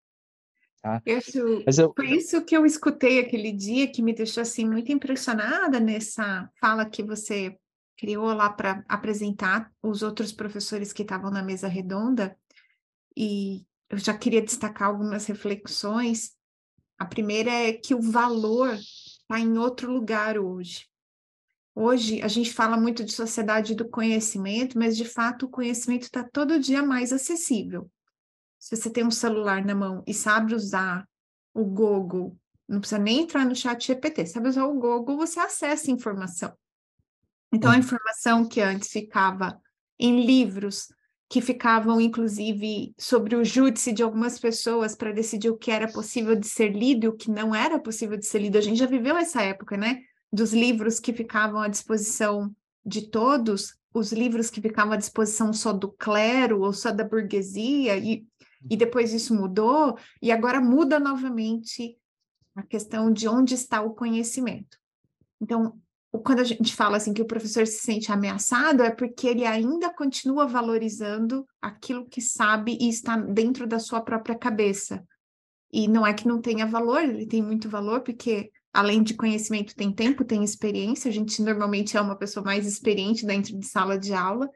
Tá? 0.86 1.02
Isso, 1.04 1.39
eu... 1.39 1.91
Foi 1.95 2.12
isso 2.12 2.45
que 2.45 2.56
eu 2.56 2.63
escutei 2.63 3.17
aquele 3.17 3.52
dia 3.52 3.91
que 3.91 4.04
me 4.04 4.13
deixou 4.13 4.41
assim 4.41 4.69
muito 4.69 4.91
impressionada 4.91 5.80
nessa 5.80 6.48
fala 6.62 6.88
que 6.88 7.02
você 7.02 7.58
criou 7.98 8.32
lá 8.36 8.52
para 8.52 8.86
apresentar 8.88 9.71
os 9.82 10.04
outros 10.04 10.32
professores 10.32 10.93
que 10.93 11.02
estavam 11.02 11.32
na 11.32 11.41
mesa 11.41 11.67
redonda. 11.67 12.38
E 13.17 13.65
eu 13.89 13.98
já 13.98 14.15
queria 14.15 14.43
destacar 14.43 14.89
algumas 14.89 15.26
reflexões. 15.26 16.34
A 17.00 17.06
primeira 17.06 17.50
é 17.50 17.74
que 17.74 17.95
o 17.95 18.02
valor 18.02 18.71
está 18.76 19.39
em 19.39 19.58
outro 19.58 19.91
lugar 19.91 20.38
hoje. 20.38 20.86
Hoje 21.74 22.21
a 22.21 22.28
gente 22.28 22.54
fala 22.54 22.78
muito 22.78 23.04
de 23.04 23.12
sociedade 23.12 23.74
do 23.74 23.89
conhecimento, 23.89 24.78
mas 24.78 24.95
de 24.95 25.06
fato 25.06 25.48
o 25.48 25.50
conhecimento 25.50 26.04
está 26.04 26.24
todo 26.24 26.60
dia 26.60 26.84
mais 26.84 27.12
acessível 27.12 27.89
se 28.65 28.75
você 28.75 28.89
tem 28.89 29.06
um 29.06 29.12
celular 29.12 29.63
na 29.63 29.75
mão 29.75 30.04
e 30.08 30.13
sabe 30.13 30.56
usar 30.56 31.08
o 31.54 31.63
Google, 31.63 32.36
não 32.67 32.80
precisa 32.80 32.99
nem 32.99 33.19
entrar 33.21 33.45
no 33.45 33.56
chat 33.56 33.86
GPT, 33.86 34.25
sabe 34.25 34.49
usar 34.49 34.65
o 34.65 34.73
Google, 34.73 35.17
você 35.17 35.39
acessa 35.39 35.91
informação. 35.91 36.51
Então, 37.54 37.69
a 37.69 37.78
informação 37.78 38.43
que 38.43 38.60
antes 38.60 38.89
ficava 38.89 39.62
em 39.99 40.25
livros, 40.25 40.88
que 41.30 41.41
ficavam, 41.41 42.01
inclusive, 42.01 42.91
sobre 42.97 43.36
o 43.36 43.45
júdice 43.45 43.93
de 43.93 44.01
algumas 44.01 44.39
pessoas 44.39 44.95
para 44.95 45.12
decidir 45.12 45.51
o 45.51 45.58
que 45.58 45.69
era 45.69 45.88
possível 45.91 46.36
de 46.36 46.47
ser 46.47 46.69
lido 46.69 47.04
e 47.04 47.10
o 47.10 47.15
que 47.15 47.30
não 47.30 47.54
era 47.54 47.78
possível 47.78 48.17
de 48.17 48.25
ser 48.25 48.39
lido. 48.39 48.58
A 48.58 48.62
gente 48.62 48.80
já 48.80 48.88
viveu 48.88 49.15
essa 49.15 49.43
época, 49.43 49.78
né? 49.78 50.01
Dos 50.34 50.54
livros 50.54 50.99
que 50.99 51.13
ficavam 51.13 51.62
à 51.62 51.67
disposição 51.67 52.51
de 52.84 53.12
todos, 53.12 53.75
os 53.93 54.12
livros 54.12 54.49
que 54.49 54.60
ficavam 54.60 54.93
à 54.93 54.97
disposição 54.97 55.54
só 55.54 55.71
do 55.71 55.91
clero 55.91 56.62
ou 56.62 56.73
só 56.73 56.91
da 56.91 57.04
burguesia, 57.04 57.95
e 57.95 58.25
e 58.69 58.75
depois 58.75 59.13
isso 59.13 59.34
mudou, 59.34 59.97
e 60.21 60.32
agora 60.32 60.60
muda 60.60 60.99
novamente 60.99 61.97
a 62.56 62.63
questão 62.63 63.12
de 63.12 63.28
onde 63.28 63.54
está 63.54 63.82
o 63.82 63.93
conhecimento. 63.93 64.78
Então, 65.41 65.80
quando 66.23 66.39
a 66.39 66.43
gente 66.43 66.75
fala 66.75 66.97
assim 66.97 67.13
que 67.13 67.21
o 67.21 67.28
professor 67.28 67.67
se 67.67 67.80
sente 67.80 68.12
ameaçado, 68.12 68.82
é 68.84 68.89
porque 68.89 69.28
ele 69.28 69.45
ainda 69.45 69.93
continua 69.93 70.47
valorizando 70.47 71.45
aquilo 71.62 72.06
que 72.06 72.21
sabe 72.21 72.78
e 72.80 72.89
está 72.89 73.17
dentro 73.17 73.67
da 73.67 73.80
sua 73.80 74.01
própria 74.01 74.36
cabeça. 74.36 75.06
E 75.71 75.88
não 75.88 76.08
é 76.08 76.13
que 76.13 76.28
não 76.28 76.39
tenha 76.39 76.65
valor, 76.65 77.04
ele 77.04 77.25
tem 77.25 77.41
muito 77.41 77.67
valor, 77.67 78.01
porque 78.01 78.49
além 78.71 79.04
de 79.04 79.13
conhecimento, 79.13 79.75
tem 79.75 79.91
tempo, 79.91 80.23
tem 80.23 80.43
experiência. 80.43 81.10
A 81.10 81.13
gente 81.13 81.41
normalmente 81.41 81.97
é 81.97 82.01
uma 82.01 82.15
pessoa 82.15 82.45
mais 82.45 82.65
experiente 82.65 83.25
dentro 83.25 83.58
de 83.58 83.65
sala 83.65 83.97
de 83.97 84.13
aula, 84.13 84.49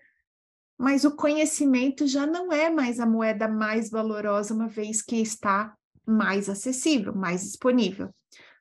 mas 0.80 1.04
o 1.04 1.14
conhecimento 1.14 2.08
já 2.08 2.26
não 2.26 2.54
é 2.54 2.70
mais 2.70 3.02
a 3.02 3.06
moeda 3.06 3.50
mais 3.50 3.90
valorosa, 3.90 4.54
uma 4.54 4.70
vez 4.70 5.02
que 5.02 5.18
está 5.18 5.76
mais 6.06 6.48
acessível, 6.48 7.14
mais 7.14 7.42
disponível. 7.42 8.16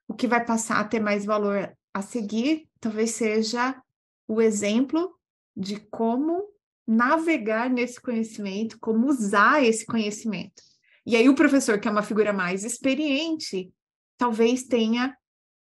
O 0.09 0.14
que 0.14 0.26
vai 0.26 0.44
passar 0.44 0.81
a 0.81 0.85
ter 0.85 0.98
mais 0.98 1.24
valor 1.24 1.72
a 1.94 2.02
seguir 2.02 2.68
talvez 2.81 3.12
seja 3.12 3.81
o 4.26 4.42
exemplo 4.42 5.16
de 5.57 5.78
como 5.90 6.44
navegar 6.87 7.70
nesse 7.70 8.00
conhecimento, 8.00 8.78
como 8.81 9.07
usar 9.07 9.64
esse 9.64 9.87
conhecimento. 9.87 10.61
E 11.07 11.14
aí 11.14 11.28
o 11.28 11.35
professor, 11.35 11.78
que 11.78 11.87
é 11.87 11.90
uma 11.90 12.02
figura 12.02 12.33
mais 12.33 12.64
experiente, 12.64 13.72
talvez 14.16 14.64
tenha 14.64 15.16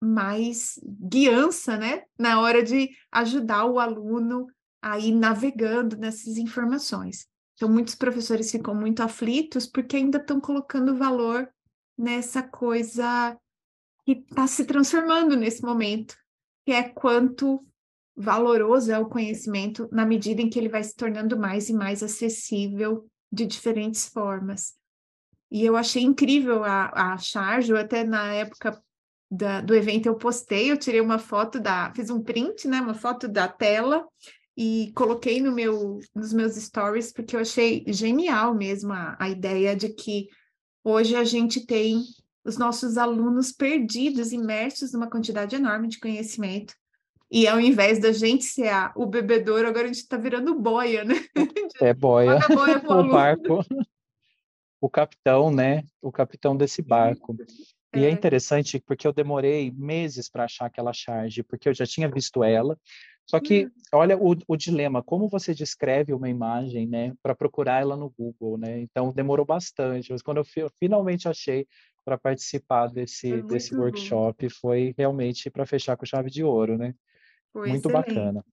mais 0.01 0.79
guiança, 0.85 1.77
né, 1.77 2.03
na 2.19 2.41
hora 2.41 2.61
de 2.61 2.89
ajudar 3.11 3.65
o 3.65 3.79
aluno 3.79 4.47
a 4.83 4.99
ir 4.99 5.13
navegando 5.13 5.95
nessas 5.95 6.37
informações. 6.37 7.25
Então, 7.55 7.69
muitos 7.69 7.95
professores 7.95 8.51
ficam 8.51 8.75
muito 8.75 9.01
aflitos 9.01 9.65
porque 9.65 9.95
ainda 9.95 10.17
estão 10.17 10.41
colocando 10.41 10.97
valor 10.97 11.49
nessa 11.97 12.43
coisa 12.43 13.37
que 14.05 14.11
está 14.29 14.45
se 14.45 14.65
transformando 14.65 15.37
nesse 15.37 15.63
momento, 15.63 16.17
que 16.65 16.73
é 16.73 16.83
quanto 16.83 17.65
valoroso 18.13 18.91
é 18.91 18.99
o 18.99 19.07
conhecimento 19.07 19.87
na 19.89 20.05
medida 20.05 20.41
em 20.41 20.49
que 20.49 20.59
ele 20.59 20.67
vai 20.67 20.83
se 20.83 20.93
tornando 20.93 21.39
mais 21.39 21.69
e 21.69 21.73
mais 21.73 22.03
acessível 22.03 23.07
de 23.31 23.45
diferentes 23.45 24.05
formas. 24.05 24.73
E 25.49 25.63
eu 25.63 25.77
achei 25.77 26.03
incrível 26.03 26.63
a, 26.65 27.13
a 27.13 27.17
charge, 27.17 27.73
até 27.73 28.03
na 28.03 28.33
época 28.33 28.83
da, 29.31 29.61
do 29.61 29.73
evento 29.73 30.07
eu 30.07 30.15
postei, 30.15 30.69
eu 30.69 30.77
tirei 30.77 30.99
uma 30.99 31.17
foto 31.17 31.59
da, 31.59 31.93
fiz 31.95 32.09
um 32.09 32.21
print, 32.21 32.67
né, 32.67 32.81
uma 32.81 32.93
foto 32.93 33.29
da 33.29 33.47
tela 33.47 34.05
e 34.55 34.91
coloquei 34.95 35.41
no 35.41 35.51
meu, 35.51 35.99
nos 36.13 36.31
meus 36.31 36.55
stories 36.55 37.11
porque 37.11 37.35
eu 37.35 37.39
achei 37.39 37.83
genial 37.87 38.53
mesmo 38.53 38.93
a, 38.93 39.15
a 39.19 39.29
ideia 39.29 39.75
de 39.75 39.89
que 39.89 40.27
hoje 40.83 41.15
a 41.15 41.23
gente 41.23 41.65
tem 41.65 42.03
os 42.45 42.57
nossos 42.57 42.97
alunos 42.97 43.51
perdidos, 43.51 44.31
imersos 44.31 44.91
numa 44.91 45.09
quantidade 45.09 45.55
enorme 45.55 45.87
de 45.87 45.99
conhecimento. 45.99 46.73
E 47.31 47.47
ao 47.47 47.59
invés 47.59 47.99
da 47.99 48.11
gente 48.11 48.43
ser 48.43 48.67
a, 48.67 48.93
o 48.95 49.07
bebedouro, 49.07 49.67
agora 49.67 49.85
a 49.85 49.87
gente 49.87 50.03
está 50.03 50.17
virando 50.17 50.53
boia, 50.59 51.03
né? 51.03 51.15
É 51.81 51.91
boia, 51.91 52.37
boia 52.47 52.77
o 52.85 53.09
barco, 53.09 53.65
o 54.79 54.87
capitão, 54.87 55.49
né? 55.49 55.83
O 55.99 56.11
capitão 56.11 56.55
desse 56.55 56.83
barco. 56.83 57.35
É. 57.91 57.99
E 57.99 58.05
é 58.05 58.11
interessante 58.11 58.79
porque 58.79 59.07
eu 59.07 59.13
demorei 59.13 59.71
meses 59.71 60.29
para 60.29 60.43
achar 60.43 60.65
aquela 60.65 60.93
charge, 60.93 61.41
porque 61.41 61.69
eu 61.69 61.73
já 61.73 61.85
tinha 61.85 62.07
visto 62.07 62.43
ela, 62.43 62.77
só 63.25 63.39
que, 63.39 63.65
hum. 63.65 63.71
olha 63.93 64.17
o, 64.17 64.35
o, 64.47 64.57
dilema, 64.57 65.01
como 65.01 65.29
você 65.29 65.53
descreve 65.53 66.13
uma 66.13 66.29
imagem, 66.29 66.87
né, 66.87 67.13
para 67.21 67.33
procurar 67.33 67.81
ela 67.81 67.95
no 67.95 68.09
Google, 68.09 68.57
né? 68.57 68.81
Então, 68.81 69.11
demorou 69.13 69.45
bastante, 69.45 70.11
mas 70.11 70.21
quando 70.21 70.37
eu, 70.37 70.45
eu 70.57 70.69
finalmente 70.77 71.27
achei 71.27 71.67
para 72.03 72.17
participar 72.17 72.87
desse, 72.87 73.41
desse 73.43 73.73
workshop, 73.75 74.45
bom. 74.45 74.53
foi 74.59 74.93
realmente 74.97 75.49
para 75.49 75.65
fechar 75.65 75.95
com 75.95 76.05
chave 76.05 76.29
de 76.29 76.43
ouro, 76.43 76.77
né? 76.77 76.93
Foi 77.53 77.69
Muito 77.69 77.87
excelente. 77.87 78.07
bacana. 78.07 78.45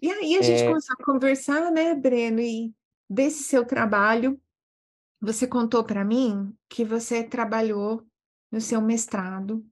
E 0.00 0.10
aí 0.10 0.36
a 0.36 0.42
gente 0.42 0.62
é... 0.62 0.68
começou 0.68 0.96
a 0.98 1.04
conversar, 1.04 1.70
né, 1.70 1.94
Breno, 1.94 2.40
e 2.40 2.72
desse 3.08 3.44
seu 3.44 3.64
trabalho, 3.64 4.40
você 5.20 5.46
contou 5.46 5.84
para 5.84 6.04
mim 6.04 6.54
que 6.68 6.84
você 6.84 7.22
trabalhou 7.22 8.06
no 8.50 8.60
seu 8.60 8.80
mestrado 8.80 9.64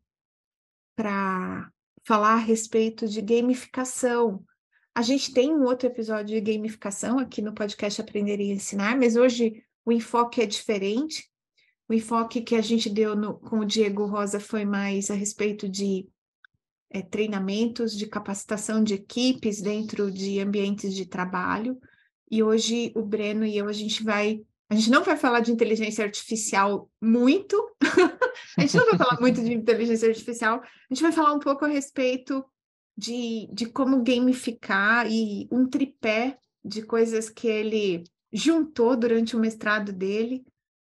para 0.96 1.70
falar 2.04 2.34
a 2.34 2.38
respeito 2.38 3.08
de 3.08 3.20
gamificação. 3.20 4.44
A 4.94 5.02
gente 5.02 5.32
tem 5.32 5.52
um 5.52 5.64
outro 5.64 5.88
episódio 5.88 6.34
de 6.34 6.52
gamificação 6.52 7.18
aqui 7.18 7.42
no 7.42 7.54
podcast 7.54 8.00
Aprender 8.00 8.40
e 8.40 8.52
Ensinar, 8.52 8.96
mas 8.96 9.16
hoje 9.16 9.64
o 9.84 9.90
enfoque 9.90 10.40
é 10.40 10.46
diferente. 10.46 11.28
O 11.88 11.94
enfoque 11.94 12.40
que 12.40 12.54
a 12.54 12.60
gente 12.60 12.88
deu 12.88 13.16
no, 13.16 13.34
com 13.34 13.60
o 13.60 13.64
Diego 13.64 14.06
Rosa 14.06 14.38
foi 14.38 14.64
mais 14.64 15.10
a 15.10 15.14
respeito 15.14 15.68
de 15.68 16.08
é, 16.90 17.02
treinamentos, 17.02 17.96
de 17.96 18.06
capacitação 18.06 18.82
de 18.82 18.94
equipes 18.94 19.60
dentro 19.60 20.10
de 20.10 20.38
ambientes 20.38 20.94
de 20.94 21.06
trabalho. 21.06 21.78
E 22.30 22.42
hoje 22.42 22.92
o 22.94 23.02
Breno 23.02 23.44
e 23.44 23.56
eu, 23.56 23.68
a 23.68 23.72
gente 23.72 24.02
vai. 24.02 24.40
A 24.70 24.74
gente 24.74 24.90
não 24.90 25.04
vai 25.04 25.16
falar 25.16 25.40
de 25.40 25.52
inteligência 25.52 26.04
artificial 26.04 26.90
muito, 27.00 27.56
a 28.56 28.62
gente 28.62 28.76
não 28.76 28.86
vai 28.86 28.98
falar 28.98 29.20
muito 29.20 29.42
de 29.42 29.52
inteligência 29.52 30.08
artificial, 30.08 30.62
a 30.62 30.94
gente 30.94 31.02
vai 31.02 31.12
falar 31.12 31.32
um 31.34 31.38
pouco 31.38 31.64
a 31.64 31.68
respeito 31.68 32.44
de, 32.96 33.48
de 33.52 33.66
como 33.66 34.02
gamificar 34.02 35.06
e 35.10 35.48
um 35.52 35.68
tripé 35.68 36.38
de 36.64 36.82
coisas 36.82 37.28
que 37.28 37.46
ele 37.46 38.04
juntou 38.32 38.96
durante 38.96 39.36
o 39.36 39.40
mestrado 39.40 39.92
dele. 39.92 40.44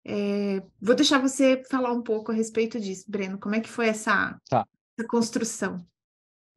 É, 0.06 0.62
vou 0.80 0.96
deixar 0.96 1.20
você 1.20 1.64
falar 1.70 1.92
um 1.92 2.02
pouco 2.02 2.32
a 2.32 2.36
respeito 2.36 2.80
disso, 2.80 3.06
Breno. 3.10 3.40
Como 3.40 3.56
é 3.56 3.60
que 3.60 3.70
foi 3.70 3.88
essa, 3.88 4.40
tá. 4.50 4.68
essa 4.98 5.08
construção? 5.08 5.86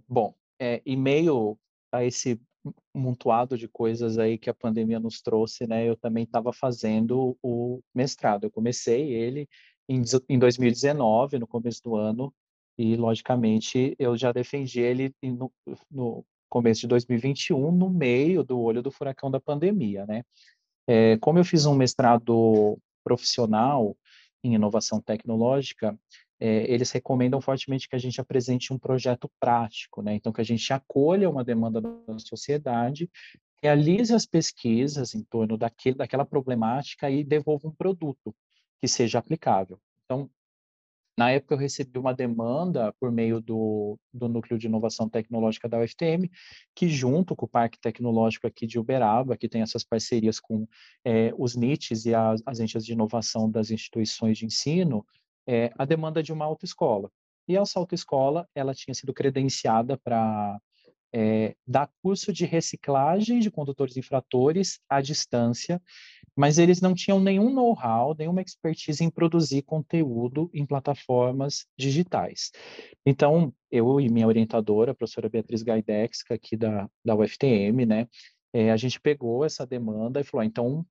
Bom, 0.07 0.35
é, 0.61 0.83
e 0.85 0.97
meio 0.97 1.59
a 1.91 2.05
esse 2.05 2.41
montuado 2.95 3.57
de 3.57 3.69
coisas 3.69 4.19
aí 4.19 4.39
que 4.39 4.51
a 4.51 4.55
pandemia 4.55 5.01
nos 5.01 5.21
trouxe, 5.21 5.67
né? 5.67 5.89
Eu 5.89 5.97
também 5.97 6.25
estava 6.25 6.53
fazendo 6.53 7.37
o 7.43 7.81
mestrado. 7.95 8.45
Eu 8.45 8.51
comecei 8.51 9.13
ele 9.13 9.49
em, 9.89 10.03
em 10.29 10.39
2019, 10.39 11.39
no 11.39 11.47
começo 11.47 11.83
do 11.83 11.97
ano, 11.97 12.33
e 12.79 12.97
logicamente 12.97 13.95
eu 13.99 14.17
já 14.17 14.33
defendi 14.33 14.81
ele 14.81 15.15
no, 15.23 15.53
no 15.91 16.25
começo 16.49 16.83
de 16.83 16.87
2021, 16.89 17.73
no 17.73 17.91
meio 17.91 18.45
do 18.45 18.61
olho 18.61 18.83
do 18.83 18.91
furacão 18.91 19.31
da 19.31 19.41
pandemia, 19.41 20.07
né? 20.07 20.23
É, 20.87 21.17
como 21.19 21.39
eu 21.39 21.45
fiz 21.45 21.67
um 21.67 21.75
mestrado 21.75 22.79
profissional 23.03 23.97
em 24.43 24.55
inovação 24.55 25.01
tecnológica, 25.01 25.99
é, 26.39 26.71
eles 26.71 26.91
recomendam 26.91 27.41
fortemente 27.41 27.89
que 27.89 27.97
a 27.97 27.99
gente 27.99 28.21
apresente 28.21 28.73
um 28.73 28.79
projeto 28.79 29.31
prático, 29.41 30.03
né? 30.03 30.15
Então, 30.15 30.33
que 30.33 30.41
a 30.41 30.45
gente 30.45 30.73
acolha 30.73 31.31
uma 31.31 31.45
demanda 31.45 31.81
da 31.81 32.19
sociedade, 32.19 33.11
realize 33.63 34.15
as 34.15 34.27
pesquisas 34.27 35.15
em 35.15 35.23
torno 35.23 35.57
daquele, 35.57 35.97
daquela 35.97 36.25
problemática 36.25 37.11
e 37.11 37.25
devolva 37.25 37.69
um 37.69 37.73
produto 37.73 38.35
que 38.81 38.87
seja 38.87 39.19
aplicável. 39.19 39.81
Então, 40.05 40.31
na 41.17 41.31
época 41.31 41.55
eu 41.55 41.59
recebi 41.59 41.99
uma 41.99 42.13
demanda 42.13 42.93
por 43.01 43.11
meio 43.11 43.41
do, 43.41 43.99
do 44.13 44.29
Núcleo 44.29 44.59
de 44.59 44.67
Inovação 44.67 45.09
Tecnológica 45.09 45.67
da 45.67 45.81
UFTM, 45.81 46.31
que 46.75 46.89
junto 46.91 47.35
com 47.35 47.47
o 47.47 47.49
Parque 47.49 47.81
Tecnológico 47.81 48.47
aqui 48.47 48.67
de 48.67 48.79
Uberaba, 48.79 49.37
que 49.37 49.49
tem 49.49 49.63
essas 49.63 49.83
parcerias 49.83 50.39
com 50.39 50.69
é, 51.03 51.33
os 51.39 51.57
NITs 51.57 52.05
e 52.05 52.15
as, 52.15 52.43
as 52.45 52.59
de 52.59 52.93
inovação 52.93 53.51
das 53.51 53.71
instituições 53.71 54.37
de 54.37 54.45
ensino, 54.45 55.07
é, 55.47 55.73
a 55.79 55.85
demanda 55.85 56.23
de 56.23 56.33
uma 56.33 56.45
autoescola. 56.45 57.11
E 57.49 57.57
essa 57.57 57.79
autoescola, 57.79 58.49
ela 58.55 58.75
tinha 58.75 58.95
sido 58.95 59.15
credenciada 59.15 59.97
para 59.97 60.61
é, 61.13 61.55
dar 61.67 61.89
curso 62.03 62.33
de 62.33 62.45
reciclagem 62.45 63.39
de 63.39 63.51
condutores 63.51 63.97
infratores 63.97 64.81
à 64.89 65.01
distância, 65.01 65.81
mas 66.37 66.59
eles 66.59 66.81
não 66.81 66.95
tinham 66.95 67.19
nenhum 67.21 67.51
know-how, 67.51 68.15
nenhuma 68.19 68.43
expertise 68.43 69.03
em 69.03 69.09
produzir 69.09 69.63
conteúdo 69.63 70.51
em 70.53 70.67
plataformas 70.67 71.67
digitais. 71.79 72.51
Então, 73.05 73.55
eu 73.71 74.01
e 74.01 74.11
minha 74.11 74.27
orientadora, 74.27 74.93
a 74.93 74.95
professora 74.95 75.29
Beatriz 75.29 75.63
Gaidex, 75.63 76.23
é 76.31 76.35
aqui 76.35 76.57
da, 76.57 76.91
da 77.05 77.15
UFTM, 77.15 77.87
né, 77.87 78.09
é, 78.53 78.71
a 78.71 78.77
gente 78.77 79.01
pegou 79.01 79.45
essa 79.45 79.67
demanda 79.67 80.21
e 80.21 80.25
falou, 80.25 80.43
ah, 80.43 80.47
então, 80.47 80.87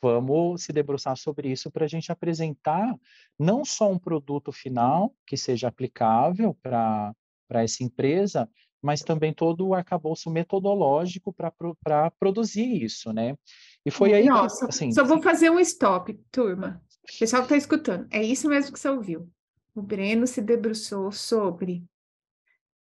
vamos 0.00 0.62
se 0.62 0.72
debruçar 0.72 1.16
sobre 1.16 1.50
isso 1.50 1.70
para 1.70 1.84
a 1.84 1.88
gente 1.88 2.12
apresentar 2.12 2.94
não 3.38 3.64
só 3.64 3.90
um 3.90 3.98
produto 3.98 4.52
final 4.52 5.14
que 5.26 5.36
seja 5.36 5.68
aplicável 5.68 6.56
para 6.62 7.14
essa 7.50 7.82
empresa, 7.82 8.48
mas 8.80 9.02
também 9.02 9.32
todo 9.32 9.66
o 9.66 9.74
arcabouço 9.74 10.30
metodológico 10.30 11.32
para 11.32 12.10
produzir 12.12 12.82
isso, 12.82 13.12
né? 13.12 13.36
E 13.84 13.90
foi 13.90 14.14
aí 14.14 14.26
Nossa, 14.26 14.66
que, 14.66 14.70
assim, 14.70 14.92
só 14.92 15.04
vou 15.04 15.20
fazer 15.20 15.50
um 15.50 15.58
stop, 15.58 16.14
turma. 16.30 16.80
O 17.02 17.18
pessoal 17.18 17.42
que 17.42 17.46
está 17.46 17.56
escutando, 17.56 18.06
é 18.10 18.22
isso 18.22 18.48
mesmo 18.48 18.72
que 18.72 18.78
você 18.78 18.88
ouviu. 18.88 19.28
O 19.74 19.82
Breno 19.82 20.26
se 20.26 20.40
debruçou 20.40 21.10
sobre 21.10 21.84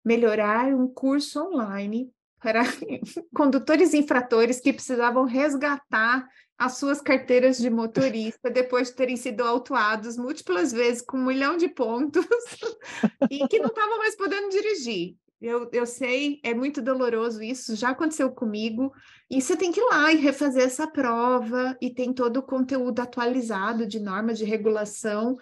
melhorar 0.03 0.73
um 0.73 0.87
curso 0.87 1.41
online 1.41 2.11
para 2.41 2.63
condutores 3.33 3.93
infratores 3.93 4.59
que 4.59 4.73
precisavam 4.73 5.25
resgatar 5.25 6.27
as 6.57 6.77
suas 6.77 7.01
carteiras 7.01 7.57
de 7.57 7.69
motorista 7.69 8.49
depois 8.49 8.89
de 8.89 8.95
terem 8.95 9.15
sido 9.15 9.41
autuados 9.41 10.17
múltiplas 10.17 10.71
vezes 10.71 11.01
com 11.01 11.17
um 11.17 11.25
milhão 11.25 11.57
de 11.57 11.67
pontos 11.67 12.25
e 13.31 13.47
que 13.47 13.59
não 13.59 13.67
estavam 13.67 13.97
mais 13.97 14.15
podendo 14.15 14.49
dirigir. 14.49 15.15
Eu, 15.41 15.67
eu 15.73 15.87
sei, 15.87 16.39
é 16.43 16.53
muito 16.53 16.83
doloroso 16.83 17.41
isso, 17.41 17.75
já 17.75 17.89
aconteceu 17.89 18.29
comigo, 18.29 18.93
e 19.27 19.41
você 19.41 19.57
tem 19.57 19.71
que 19.71 19.79
ir 19.79 19.85
lá 19.85 20.13
e 20.13 20.17
refazer 20.17 20.63
essa 20.63 20.85
prova, 20.85 21.75
e 21.81 21.89
tem 21.89 22.13
todo 22.13 22.37
o 22.37 22.43
conteúdo 22.43 22.99
atualizado 22.99 23.87
de 23.87 23.99
normas 23.99 24.37
de 24.37 24.45
regulação, 24.45 25.35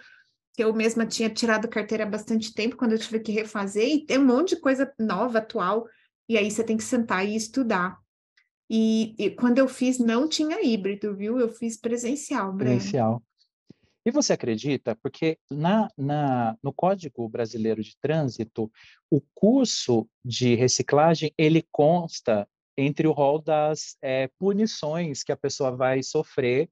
que 0.54 0.64
eu 0.64 0.72
mesma 0.72 1.04
tinha 1.04 1.28
tirado 1.28 1.68
carteira 1.68 2.04
há 2.04 2.06
bastante 2.06 2.54
tempo, 2.54 2.76
quando 2.76 2.92
eu 2.92 2.98
tive 2.98 3.20
que 3.20 3.30
refazer, 3.30 3.86
e 3.86 4.06
tem 4.06 4.18
um 4.18 4.24
monte 4.24 4.54
de 4.54 4.62
coisa 4.62 4.90
nova, 4.98 5.36
atual, 5.36 5.86
e 6.30 6.38
aí 6.38 6.48
você 6.48 6.62
tem 6.62 6.76
que 6.76 6.84
sentar 6.84 7.26
e 7.28 7.34
estudar. 7.34 7.98
E, 8.70 9.16
e 9.18 9.30
quando 9.30 9.58
eu 9.58 9.66
fiz, 9.66 9.98
não 9.98 10.28
tinha 10.28 10.64
híbrido, 10.64 11.16
viu? 11.16 11.40
Eu 11.40 11.48
fiz 11.48 11.76
presencial, 11.76 12.52
Breno. 12.52 12.76
Presencial. 12.76 13.20
E 14.06 14.12
você 14.12 14.34
acredita? 14.34 14.94
Porque 15.02 15.36
na, 15.50 15.90
na, 15.98 16.56
no 16.62 16.72
Código 16.72 17.28
Brasileiro 17.28 17.82
de 17.82 17.96
Trânsito, 18.00 18.70
o 19.10 19.20
curso 19.34 20.08
de 20.24 20.54
reciclagem 20.54 21.34
ele 21.36 21.66
consta 21.72 22.48
entre 22.78 23.08
o 23.08 23.12
rol 23.12 23.42
das 23.42 23.96
é, 24.00 24.30
punições 24.38 25.24
que 25.24 25.32
a 25.32 25.36
pessoa 25.36 25.72
vai 25.72 26.00
sofrer 26.00 26.70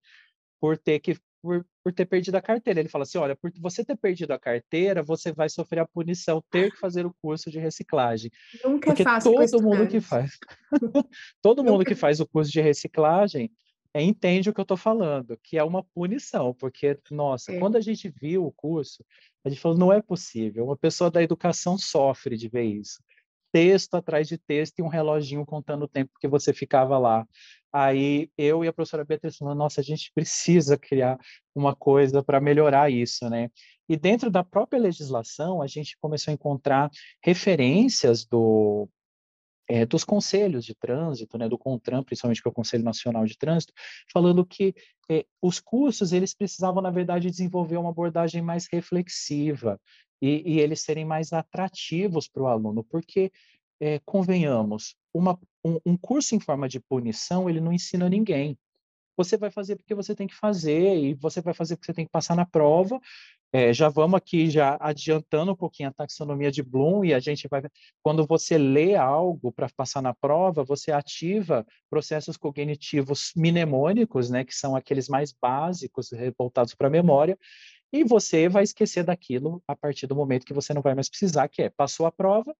por 0.61 0.79
ter 0.79 1.01
que 1.01 1.18
por, 1.42 1.66
por 1.83 1.92
ter 1.92 2.07
perdido 2.07 2.37
a 2.37 2.42
carteira. 2.42 2.81
Ele 2.81 2.88
fala 2.88 3.03
assim: 3.03 3.18
olha, 3.18 3.37
por 3.37 3.51
você 3.59 3.85
ter 3.85 3.96
perdido 3.96 4.33
a 4.33 4.38
carteira, 4.38 5.03
você 5.03 5.33
vai 5.33 5.48
sofrer 5.48 5.81
a 5.81 5.87
punição, 5.87 6.42
ter 6.51 6.70
que 6.70 6.79
fazer 6.79 7.07
o 7.07 7.14
curso 7.22 7.51
de 7.51 7.59
reciclagem. 7.59 8.31
Nunca 8.64 8.90
é 8.90 8.92
Porque 8.92 9.03
é 9.03 9.05
fácil 9.05 9.35
todo 9.35 9.62
mundo 9.62 9.87
que 9.87 10.01
faz, 10.01 10.38
todo 11.42 11.64
mundo 11.64 11.85
que 11.85 11.94
faz 11.94 12.20
o 12.20 12.27
curso 12.27 12.51
de 12.51 12.61
reciclagem 12.61 13.51
é, 13.94 14.03
entende 14.03 14.51
o 14.51 14.55
que 14.55 14.61
eu 14.61 14.62
estou 14.62 14.77
falando, 14.77 15.38
que 15.42 15.57
é 15.57 15.64
uma 15.64 15.83
punição, 15.83 16.55
porque, 16.55 16.98
nossa, 17.11 17.53
é. 17.53 17.59
quando 17.59 17.77
a 17.77 17.81
gente 17.81 18.09
viu 18.09 18.44
o 18.44 18.53
curso, 18.53 19.05
a 19.44 19.48
gente 19.48 19.61
falou, 19.61 19.79
não 19.79 19.92
é 19.92 20.03
possível, 20.03 20.64
uma 20.66 20.77
pessoa 20.77 21.11
da 21.11 21.22
educação 21.22 21.79
sofre 21.79 22.37
de 22.37 22.48
ver 22.48 22.64
isso. 22.64 23.03
Texto 23.51 23.94
atrás 23.94 24.29
de 24.29 24.37
texto 24.37 24.79
e 24.79 24.83
um 24.83 24.88
reloginho 24.88 25.44
contando 25.46 25.85
o 25.85 25.88
tempo 25.88 26.12
que 26.20 26.29
você 26.29 26.53
ficava 26.53 26.98
lá. 26.98 27.27
Aí 27.73 28.31
eu 28.37 28.65
e 28.65 28.69
a 28.69 28.73
professora 28.73 29.05
Beatriz 29.05 29.37
falamos, 29.37 29.59
nossa, 29.59 29.81
a 29.81 29.85
gente 29.85 30.11
precisa 30.15 30.77
criar 30.79 31.19
uma 31.55 31.75
coisa 31.75 32.23
para 32.23 32.41
melhorar 32.41 32.91
isso, 32.91 33.29
né? 33.29 33.51
E 33.89 33.97
dentro 33.97 34.31
da 34.31 34.45
própria 34.45 34.81
legislação, 34.81 35.63
a 35.63 35.67
gente 35.67 35.97
começou 36.01 36.31
a 36.31 36.35
encontrar 36.35 36.91
referências 37.23 38.25
do, 38.25 38.89
é, 39.69 39.85
dos 39.85 40.03
conselhos 40.03 40.65
de 40.65 40.75
trânsito, 40.75 41.37
né, 41.37 41.49
do 41.49 41.59
CONTRAN, 41.59 42.03
principalmente 42.03 42.43
que 42.43 42.49
é 42.49 42.51
o 42.51 42.55
Conselho 42.55 42.83
Nacional 42.83 43.27
de 43.27 43.37
Trânsito, 43.37 43.73
falando 44.11 44.45
que 44.45 44.75
é, 45.11 45.27
os 45.43 45.61
cursos 45.61 46.13
eles 46.13 46.35
precisavam, 46.35 46.83
na 46.83 46.91
verdade, 46.91 47.31
desenvolver 47.31 47.77
uma 47.77 47.91
abordagem 47.91 48.41
mais 48.41 48.67
reflexiva 48.71 49.79
e, 50.21 50.55
e 50.55 50.61
eles 50.61 50.81
serem 50.81 51.05
mais 51.05 51.33
atrativos 51.33 52.29
para 52.29 52.43
o 52.43 52.47
aluno, 52.47 52.83
porque, 52.83 53.31
é, 53.81 54.01
convenhamos, 54.01 54.97
uma, 55.19 55.39
um, 55.65 55.79
um 55.85 55.97
curso 55.97 56.35
em 56.35 56.41
forma 56.41 56.69
de 56.69 56.81
punição, 56.81 57.51
ele 57.51 57.61
não 57.61 57.73
ensina 57.73 58.09
ninguém. 58.09 58.57
Você 59.17 59.37
vai 59.37 59.51
fazer 59.51 59.75
porque 59.75 59.95
você 59.95 60.15
tem 60.15 60.29
que 60.29 60.35
fazer, 60.35 60.97
e 60.97 61.15
você 61.15 61.41
vai 61.41 61.53
fazer 61.53 61.77
porque 61.77 61.87
você 61.87 61.95
tem 61.95 62.07
que 62.07 62.13
passar 62.13 62.37
na 62.37 62.47
prova, 62.47 63.01
é, 63.53 63.73
já 63.73 63.89
vamos 63.89 64.17
aqui 64.19 64.51
já 64.51 64.77
adiantando 64.79 65.53
um 65.53 65.57
pouquinho 65.57 65.89
a 65.89 65.93
taxonomia 65.93 66.51
de 66.51 66.63
Bloom 66.63 67.05
e 67.05 67.15
a 67.15 67.19
gente 67.19 67.49
vai 67.49 67.63
quando 68.03 68.27
você 68.27 68.59
lê 68.59 68.95
algo 68.95 69.51
para 69.51 69.69
passar 69.75 70.03
na 70.03 70.15
prova, 70.15 70.63
você 70.63 70.93
ativa 70.93 71.67
processos 71.91 72.37
cognitivos 72.37 73.33
mnemônicos, 73.35 74.29
né, 74.31 74.45
que 74.45 74.55
são 74.55 74.77
aqueles 74.77 75.09
mais 75.09 75.33
básicos 75.33 76.11
voltados 76.39 76.75
para 76.75 76.89
a 76.89 76.91
memória, 76.91 77.39
e 77.93 78.05
você 78.05 78.49
vai 78.49 78.63
esquecer 78.63 79.03
daquilo 79.03 79.63
a 79.67 79.75
partir 79.75 80.07
do 80.07 80.15
momento 80.15 80.45
que 80.45 80.55
você 80.55 80.75
não 80.75 80.83
vai 80.83 80.95
mais 80.95 81.09
precisar, 81.09 81.49
que 81.49 81.63
é 81.63 81.71
passou 81.71 82.07
a 82.07 82.13
prova, 82.13 82.55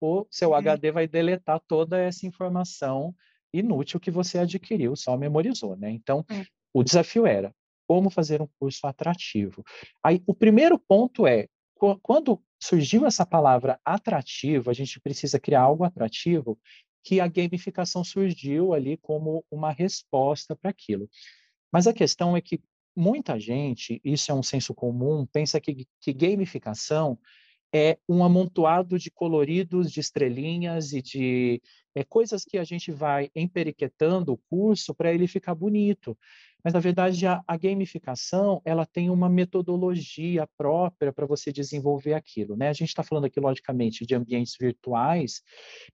o 0.00 0.26
seu 0.30 0.50
uhum. 0.50 0.56
HD 0.56 0.92
vai 0.92 1.06
deletar 1.06 1.60
toda 1.66 1.98
essa 1.98 2.26
informação 2.26 3.14
inútil 3.52 3.98
que 3.98 4.10
você 4.10 4.38
adquiriu, 4.38 4.94
só 4.94 5.16
memorizou, 5.16 5.76
né? 5.76 5.90
Então, 5.90 6.24
é. 6.30 6.44
o 6.72 6.82
desafio 6.82 7.26
era 7.26 7.54
como 7.86 8.10
fazer 8.10 8.42
um 8.42 8.48
curso 8.60 8.86
atrativo. 8.86 9.64
Aí, 10.02 10.22
o 10.26 10.34
primeiro 10.34 10.78
ponto 10.78 11.26
é, 11.26 11.48
quando 12.02 12.42
surgiu 12.60 13.06
essa 13.06 13.24
palavra 13.24 13.80
atrativo, 13.84 14.70
a 14.70 14.74
gente 14.74 15.00
precisa 15.00 15.38
criar 15.40 15.62
algo 15.62 15.84
atrativo, 15.84 16.58
que 17.02 17.20
a 17.20 17.26
gamificação 17.26 18.04
surgiu 18.04 18.74
ali 18.74 18.96
como 18.98 19.44
uma 19.50 19.72
resposta 19.72 20.54
para 20.54 20.70
aquilo. 20.70 21.08
Mas 21.72 21.86
a 21.86 21.92
questão 21.92 22.36
é 22.36 22.40
que 22.40 22.60
muita 22.94 23.38
gente, 23.38 24.00
isso 24.04 24.30
é 24.30 24.34
um 24.34 24.42
senso 24.42 24.74
comum, 24.74 25.24
pensa 25.24 25.60
que, 25.60 25.86
que 26.00 26.12
gamificação 26.12 27.18
é 27.72 27.98
um 28.08 28.24
amontoado 28.24 28.98
de 28.98 29.10
coloridos, 29.10 29.90
de 29.92 30.00
estrelinhas 30.00 30.92
e 30.92 31.02
de 31.02 31.62
é, 31.94 32.04
coisas 32.04 32.44
que 32.44 32.58
a 32.58 32.64
gente 32.64 32.90
vai 32.90 33.30
emperiquetando 33.34 34.32
o 34.32 34.38
curso 34.48 34.94
para 34.94 35.12
ele 35.12 35.26
ficar 35.26 35.54
bonito. 35.54 36.16
Mas, 36.62 36.74
na 36.74 36.80
verdade, 36.80 37.26
a, 37.26 37.42
a, 37.46 37.56
gamificação 37.56 38.60
ela 38.64 38.84
tem 38.84 39.10
uma 39.10 39.28
metodologia 39.28 40.48
própria 40.56 41.12
para 41.12 41.26
você 41.26 41.52
desenvolver 41.52 42.14
aquilo. 42.14 42.56
Né? 42.56 42.68
A 42.68 42.72
gente 42.72 42.88
está 42.88 43.02
falando 43.02 43.26
aqui, 43.26 43.38
logicamente, 43.38 44.04
de 44.04 44.14
ambientes 44.14 44.56
virtuais, 44.58 45.42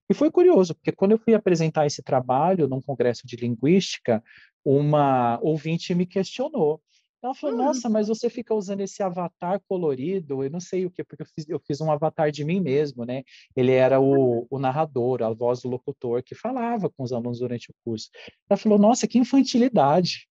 e 0.09 0.13
foi 0.13 0.31
curioso, 0.31 0.73
porque 0.73 0.91
quando 0.91 1.11
eu 1.11 1.19
fui 1.19 1.33
apresentar 1.33 1.85
esse 1.85 2.01
trabalho 2.01 2.67
num 2.67 2.81
congresso 2.81 3.27
de 3.27 3.35
linguística, 3.35 4.23
uma 4.63 5.39
ouvinte 5.41 5.93
me 5.93 6.05
questionou. 6.05 6.81
Ela 7.25 7.33
falou, 7.33 7.55
hum. 7.55 7.65
nossa, 7.65 7.89
mas 7.89 8.07
você 8.07 8.29
fica 8.29 8.53
usando 8.53 8.81
esse 8.81 9.01
avatar 9.01 9.59
colorido, 9.67 10.43
eu 10.43 10.49
não 10.49 10.59
sei 10.59 10.85
o 10.85 10.91
que, 10.91 11.03
porque 11.03 11.23
eu 11.23 11.27
fiz, 11.27 11.49
eu 11.49 11.59
fiz 11.59 11.81
um 11.81 11.91
avatar 11.91 12.31
de 12.31 12.45
mim 12.45 12.59
mesmo, 12.61 13.03
né? 13.03 13.23
Ele 13.55 13.71
era 13.71 13.99
o, 13.99 14.45
o 14.47 14.59
narrador, 14.59 15.23
a 15.23 15.33
voz 15.33 15.61
do 15.61 15.69
locutor 15.69 16.21
que 16.21 16.35
falava 16.35 16.87
com 16.89 17.03
os 17.03 17.11
alunos 17.11 17.39
durante 17.39 17.71
o 17.71 17.75
curso. 17.83 18.09
Ela 18.47 18.57
falou, 18.57 18.77
nossa, 18.77 19.07
que 19.07 19.17
infantilidade 19.17 20.27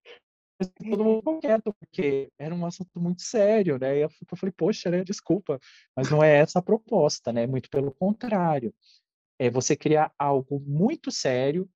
todo 0.89 1.05
mundo 1.05 1.41
quieto, 1.41 1.75
porque 1.75 2.31
era 2.39 2.55
um 2.55 2.65
assunto 2.65 3.01
muito 3.01 3.23
sério, 3.23 3.79
né? 3.79 3.99
E 3.99 4.01
eu 4.03 4.11
falei, 4.37 4.53
poxa, 4.57 4.91
né, 4.91 5.03
desculpa, 5.03 5.59
mas 5.97 6.11
não 6.11 6.23
é 6.23 6.37
essa 6.39 6.61
a 6.61 6.63
proposta, 6.63 7.33
né? 7.33 7.47
Muito 7.47 7.69
pelo 7.69 7.93
contrário. 7.93 8.73
É 9.39 9.51
você 9.51 9.75
criar 9.75 10.13
algo 10.17 10.61
muito 10.61 11.11
sério, 11.11 11.69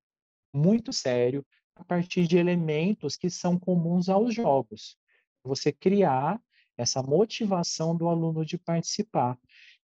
muito 0.53 0.93
sério, 0.93 1.45
a 1.75 1.83
partir 1.83 2.25
de 2.25 2.37
elementos 2.37 3.17
que 3.17 3.29
são 3.29 3.59
comuns 3.59 4.07
aos 4.07 4.33
jogos. 4.33 4.97
Você 5.43 5.71
criar 5.71 6.39
essa 6.77 7.03
motivação 7.03 7.95
do 7.95 8.07
aluno 8.07 8.45
de 8.45 8.57
participar. 8.57 9.37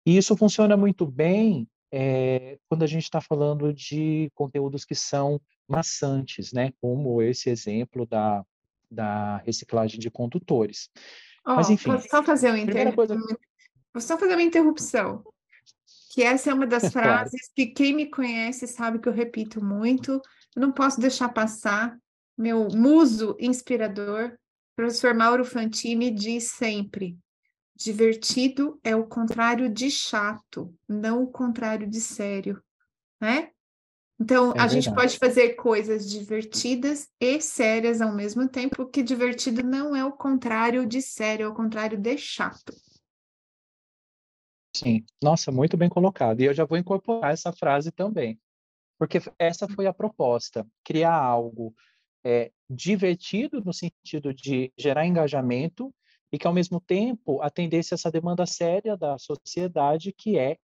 E 0.05 0.15
isso 0.15 0.37
funciona 0.37 0.77
muito 0.77 1.05
bem 1.05 1.67
é, 1.91 2.57
quando 2.69 2.83
a 2.83 2.87
gente 2.87 3.03
está 3.03 3.19
falando 3.19 3.73
de 3.73 4.31
conteúdos 4.33 4.85
que 4.85 4.95
são 4.95 5.41
maçantes, 5.67 6.53
né? 6.53 6.71
Como 6.79 7.21
esse 7.21 7.49
exemplo 7.49 8.05
da, 8.05 8.43
da 8.89 9.37
reciclagem 9.37 9.99
de 9.99 10.09
condutores. 10.09 10.89
Oh, 11.45 11.55
Mas, 11.55 11.69
enfim. 11.69 11.91
Posso 11.91 12.07
só 12.09 12.23
fazer 12.23 12.49
uma, 12.49 12.59
inter... 12.59 12.93
coisa... 12.95 13.17
posso 13.93 14.07
só 14.07 14.17
fazer 14.17 14.33
uma 14.33 14.43
interrupção? 14.43 15.23
Que 16.13 16.23
essa 16.23 16.51
é 16.51 16.53
uma 16.53 16.67
das 16.67 16.87
frases 16.91 17.31
claro. 17.31 17.53
que 17.55 17.67
quem 17.67 17.93
me 17.93 18.09
conhece 18.09 18.65
sabe 18.65 18.99
que 18.99 19.09
eu 19.09 19.13
repito 19.13 19.63
muito. 19.63 20.21
Eu 20.55 20.61
não 20.61 20.71
posso 20.71 20.99
deixar 20.99 21.29
passar. 21.29 21.97
Meu 22.37 22.67
muso 22.69 23.35
inspirador, 23.39 24.37
professor 24.77 25.15
Mauro 25.15 25.43
Fantini, 25.43 26.11
diz 26.11 26.51
sempre: 26.51 27.17
divertido 27.75 28.79
é 28.83 28.95
o 28.95 29.07
contrário 29.07 29.67
de 29.67 29.89
chato, 29.89 30.73
não 30.87 31.23
o 31.23 31.31
contrário 31.31 31.89
de 31.89 31.99
sério, 31.99 32.63
né? 33.19 33.49
Então, 34.19 34.53
é 34.55 34.59
a 34.59 34.67
gente 34.67 34.93
pode 34.93 35.17
fazer 35.17 35.55
coisas 35.55 36.09
divertidas 36.09 37.07
e 37.19 37.41
sérias 37.41 38.01
ao 38.01 38.15
mesmo 38.15 38.47
tempo, 38.47 38.87
que 38.87 39.03
divertido 39.03 39.63
não 39.63 39.95
é 39.95 40.05
o 40.05 40.11
contrário 40.11 40.85
de 40.87 41.01
sério, 41.01 41.45
é 41.45 41.47
o 41.47 41.53
contrário 41.53 41.97
de 41.97 42.17
chato. 42.17 42.73
Sim, 44.75 45.03
nossa, 45.21 45.51
muito 45.51 45.75
bem 45.75 45.89
colocado. 45.89 46.41
E 46.41 46.45
eu 46.45 46.53
já 46.53 46.65
vou 46.65 46.77
incorporar 46.77 47.31
essa 47.31 47.51
frase 47.51 47.91
também, 47.91 48.39
porque 48.97 49.19
essa 49.39 49.67
foi 49.67 49.87
a 49.87 49.93
proposta: 49.93 50.67
criar 50.83 51.15
algo 51.15 51.75
é, 52.27 52.51
divertido 52.69 53.63
no 53.63 53.71
sentido 53.71 54.33
de 54.33 54.73
gerar 54.77 55.07
engajamento 55.07 55.95
e 56.29 56.37
que, 56.37 56.45
ao 56.45 56.53
mesmo 56.53 56.81
tempo, 56.81 57.41
atendesse 57.41 57.93
essa 57.93 58.11
demanda 58.11 58.45
séria 58.45 58.97
da 58.97 59.17
sociedade, 59.17 60.11
que 60.11 60.37
é 60.37 60.57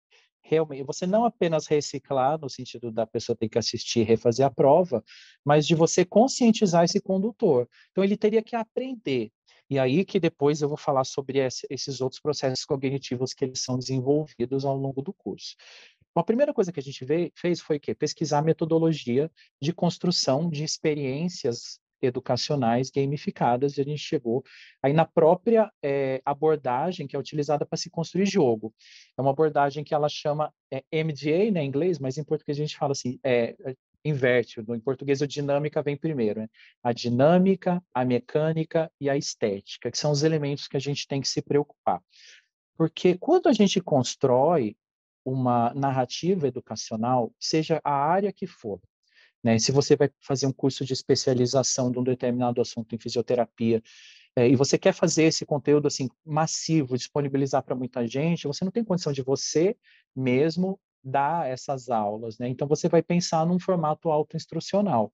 realmente 0.42 0.82
você 0.82 1.06
não 1.06 1.24
apenas 1.24 1.68
reciclar 1.68 2.36
no 2.36 2.50
sentido 2.50 2.90
da 2.90 3.06
pessoa 3.06 3.36
ter 3.36 3.48
que 3.48 3.58
assistir 3.58 4.02
refazer 4.02 4.44
a 4.44 4.50
prova, 4.50 5.04
mas 5.44 5.64
de 5.64 5.76
você 5.76 6.04
conscientizar 6.04 6.82
esse 6.82 7.00
condutor. 7.00 7.68
Então 7.92 8.02
ele 8.02 8.16
teria 8.16 8.42
que 8.42 8.56
aprender. 8.56 9.30
E 9.70 9.78
aí 9.78 10.04
que 10.04 10.18
depois 10.18 10.62
eu 10.62 10.68
vou 10.68 10.76
falar 10.76 11.04
sobre 11.04 11.38
esses 11.70 12.00
outros 12.00 12.20
processos 12.20 12.64
cognitivos 12.64 13.32
que 13.32 13.44
eles 13.44 13.62
são 13.62 13.78
desenvolvidos 13.78 14.64
ao 14.64 14.76
longo 14.76 15.00
do 15.00 15.12
curso. 15.12 15.54
A 16.14 16.22
primeira 16.22 16.52
coisa 16.52 16.70
que 16.70 16.80
a 16.80 16.82
gente 16.82 17.06
fez 17.34 17.60
foi 17.60 17.78
que 17.78 17.94
pesquisar 17.94 18.38
a 18.38 18.42
metodologia 18.42 19.30
de 19.60 19.72
construção 19.72 20.50
de 20.50 20.62
experiências 20.62 21.80
educacionais 22.02 22.90
gamificadas, 22.90 23.76
e 23.76 23.80
a 23.80 23.84
gente 23.84 24.00
chegou 24.00 24.44
aí 24.82 24.92
na 24.92 25.04
própria 25.04 25.72
é, 25.82 26.20
abordagem 26.24 27.06
que 27.06 27.14
é 27.14 27.18
utilizada 27.18 27.64
para 27.64 27.78
se 27.78 27.88
construir 27.88 28.26
jogo. 28.26 28.74
É 29.16 29.22
uma 29.22 29.30
abordagem 29.30 29.84
que 29.84 29.94
ela 29.94 30.08
chama 30.08 30.52
é, 30.70 30.82
MDA, 31.04 31.50
né, 31.52 31.62
em 31.62 31.68
inglês, 31.68 31.98
mas 31.98 32.18
em 32.18 32.24
português 32.24 32.58
a 32.58 32.62
gente 32.62 32.76
fala 32.76 32.92
assim, 32.92 33.18
é, 33.24 33.54
inverte, 34.04 34.60
em 34.60 34.80
português 34.80 35.22
a 35.22 35.26
dinâmica 35.26 35.80
vem 35.80 35.96
primeiro, 35.96 36.40
né? 36.40 36.48
A 36.82 36.92
dinâmica, 36.92 37.82
a 37.94 38.04
mecânica 38.04 38.90
e 39.00 39.08
a 39.08 39.16
estética, 39.16 39.90
que 39.90 39.98
são 39.98 40.10
os 40.10 40.24
elementos 40.24 40.66
que 40.66 40.76
a 40.76 40.80
gente 40.80 41.06
tem 41.06 41.20
que 41.20 41.28
se 41.28 41.40
preocupar. 41.40 42.02
Porque 42.76 43.16
quando 43.16 43.48
a 43.48 43.52
gente 43.52 43.80
constrói 43.80 44.76
uma 45.24 45.72
narrativa 45.74 46.48
educacional, 46.48 47.32
seja 47.38 47.80
a 47.84 47.92
área 47.92 48.32
que 48.32 48.46
for, 48.46 48.80
né? 49.42 49.58
Se 49.58 49.72
você 49.72 49.96
vai 49.96 50.10
fazer 50.20 50.46
um 50.46 50.52
curso 50.52 50.84
de 50.84 50.92
especialização 50.92 51.90
de 51.90 51.98
um 51.98 52.04
determinado 52.04 52.60
assunto 52.60 52.94
em 52.94 52.98
fisioterapia 52.98 53.82
é, 54.36 54.48
e 54.48 54.56
você 54.56 54.78
quer 54.78 54.94
fazer 54.94 55.24
esse 55.24 55.44
conteúdo 55.44 55.86
assim 55.86 56.08
massivo, 56.24 56.96
disponibilizar 56.96 57.62
para 57.62 57.74
muita 57.74 58.06
gente, 58.06 58.46
você 58.46 58.64
não 58.64 58.72
tem 58.72 58.84
condição 58.84 59.12
de 59.12 59.22
você 59.22 59.76
mesmo 60.14 60.80
dar 61.04 61.48
essas 61.48 61.90
aulas, 61.90 62.38
né? 62.38 62.48
Então 62.48 62.68
você 62.68 62.88
vai 62.88 63.02
pensar 63.02 63.44
num 63.44 63.58
formato 63.58 64.10
autoinstrucional. 64.10 65.12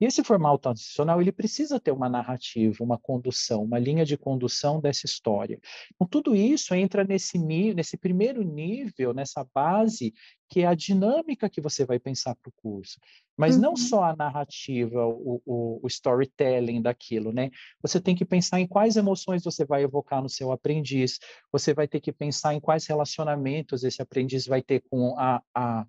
E 0.00 0.04
esse 0.04 0.24
formato 0.24 0.58
transicional, 0.58 1.20
ele 1.20 1.32
precisa 1.32 1.78
ter 1.78 1.92
uma 1.92 2.08
narrativa, 2.08 2.82
uma 2.82 2.98
condução, 2.98 3.62
uma 3.62 3.78
linha 3.78 4.04
de 4.04 4.16
condução 4.16 4.80
dessa 4.80 5.06
história. 5.06 5.60
Então, 5.94 6.06
tudo 6.06 6.34
isso 6.34 6.74
entra 6.74 7.04
nesse, 7.04 7.38
nesse 7.38 7.96
primeiro 7.96 8.42
nível, 8.42 9.14
nessa 9.14 9.46
base, 9.54 10.12
que 10.48 10.60
é 10.60 10.66
a 10.66 10.74
dinâmica 10.74 11.48
que 11.48 11.60
você 11.60 11.84
vai 11.84 11.98
pensar 11.98 12.34
para 12.36 12.48
o 12.48 12.52
curso. 12.56 12.98
Mas 13.36 13.56
uhum. 13.56 13.62
não 13.62 13.76
só 13.76 14.04
a 14.04 14.16
narrativa, 14.16 15.04
o, 15.06 15.42
o, 15.44 15.80
o, 15.82 15.86
storytelling 15.88 16.80
daquilo, 16.80 17.32
né? 17.32 17.50
Você 17.82 18.00
tem 18.00 18.14
que 18.14 18.24
pensar 18.24 18.60
em 18.60 18.66
quais 18.66 18.96
emoções 18.96 19.42
você 19.42 19.64
vai 19.64 19.82
evocar 19.82 20.22
no 20.22 20.28
seu 20.28 20.52
aprendiz, 20.52 21.18
você 21.50 21.74
vai 21.74 21.88
ter 21.88 22.00
que 22.00 22.12
pensar 22.12 22.54
em 22.54 22.60
quais 22.60 22.86
relacionamentos 22.86 23.82
esse 23.82 24.00
aprendiz 24.00 24.46
vai 24.46 24.62
ter 24.62 24.82
com 24.88 25.18
a, 25.18 25.42
a 25.54 25.86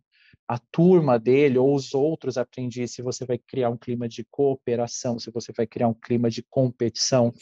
a 0.48 0.60
turma 0.60 1.20
dele 1.20 1.58
ou 1.58 1.74
os 1.74 1.94
outros 1.94 2.38
aprendizes, 2.38 2.96
se 2.96 3.02
você 3.02 3.26
vai 3.26 3.38
criar 3.38 3.70
um 3.70 3.78
clima 3.78 4.08
de 4.08 4.24
cooperação, 4.26 5.18
se 5.18 5.32
você 5.32 5.52
vai 5.52 5.66
criar 5.66 5.88
um 5.88 5.94
clima 5.94 6.30
de 6.30 6.44
competição, 6.44 7.34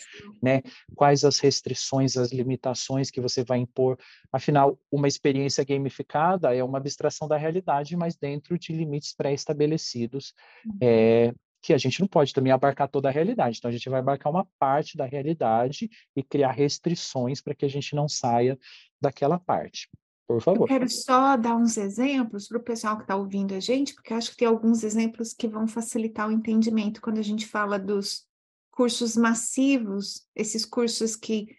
né? 0.41 0.61
Quais 0.95 1.23
as 1.23 1.39
restrições, 1.39 2.17
as 2.17 2.31
limitações 2.31 3.11
que 3.11 3.21
você 3.21 3.43
vai 3.43 3.59
impor. 3.59 3.97
Afinal, 4.31 4.79
uma 4.91 5.07
experiência 5.07 5.63
gamificada 5.63 6.55
é 6.55 6.63
uma 6.63 6.77
abstração 6.77 7.27
da 7.27 7.37
realidade, 7.37 7.95
mas 7.95 8.15
dentro 8.15 8.57
de 8.57 8.73
limites 8.73 9.13
pré-estabelecidos, 9.13 10.33
é, 10.81 11.33
que 11.63 11.73
a 11.73 11.77
gente 11.77 12.01
não 12.01 12.07
pode 12.07 12.33
também 12.33 12.51
abarcar 12.51 12.89
toda 12.89 13.07
a 13.07 13.11
realidade. 13.11 13.57
Então, 13.57 13.69
a 13.69 13.71
gente 13.71 13.89
vai 13.89 14.01
abarcar 14.01 14.31
uma 14.31 14.45
parte 14.59 14.97
da 14.97 15.05
realidade 15.05 15.89
e 16.13 16.21
criar 16.21 16.51
restrições 16.51 17.41
para 17.41 17.55
que 17.55 17.63
a 17.63 17.69
gente 17.69 17.95
não 17.95 18.07
saia 18.09 18.59
daquela 19.01 19.39
parte. 19.39 19.89
Por 20.27 20.41
favor. 20.41 20.61
Eu 20.61 20.67
quero 20.67 20.89
só 20.89 21.35
dar 21.35 21.55
uns 21.55 21.77
exemplos 21.77 22.47
para 22.47 22.57
o 22.57 22.63
pessoal 22.63 22.97
que 22.97 23.03
está 23.03 23.15
ouvindo 23.15 23.53
a 23.53 23.59
gente, 23.59 23.93
porque 23.93 24.13
acho 24.13 24.31
que 24.31 24.37
tem 24.37 24.47
alguns 24.47 24.83
exemplos 24.83 25.33
que 25.33 25.47
vão 25.47 25.67
facilitar 25.67 26.27
o 26.27 26.31
entendimento 26.31 27.01
quando 27.01 27.19
a 27.19 27.23
gente 27.23 27.45
fala 27.45 27.77
dos 27.77 28.25
cursos 28.71 29.15
massivos, 29.15 30.25
esses 30.35 30.65
cursos 30.65 31.15
que 31.15 31.55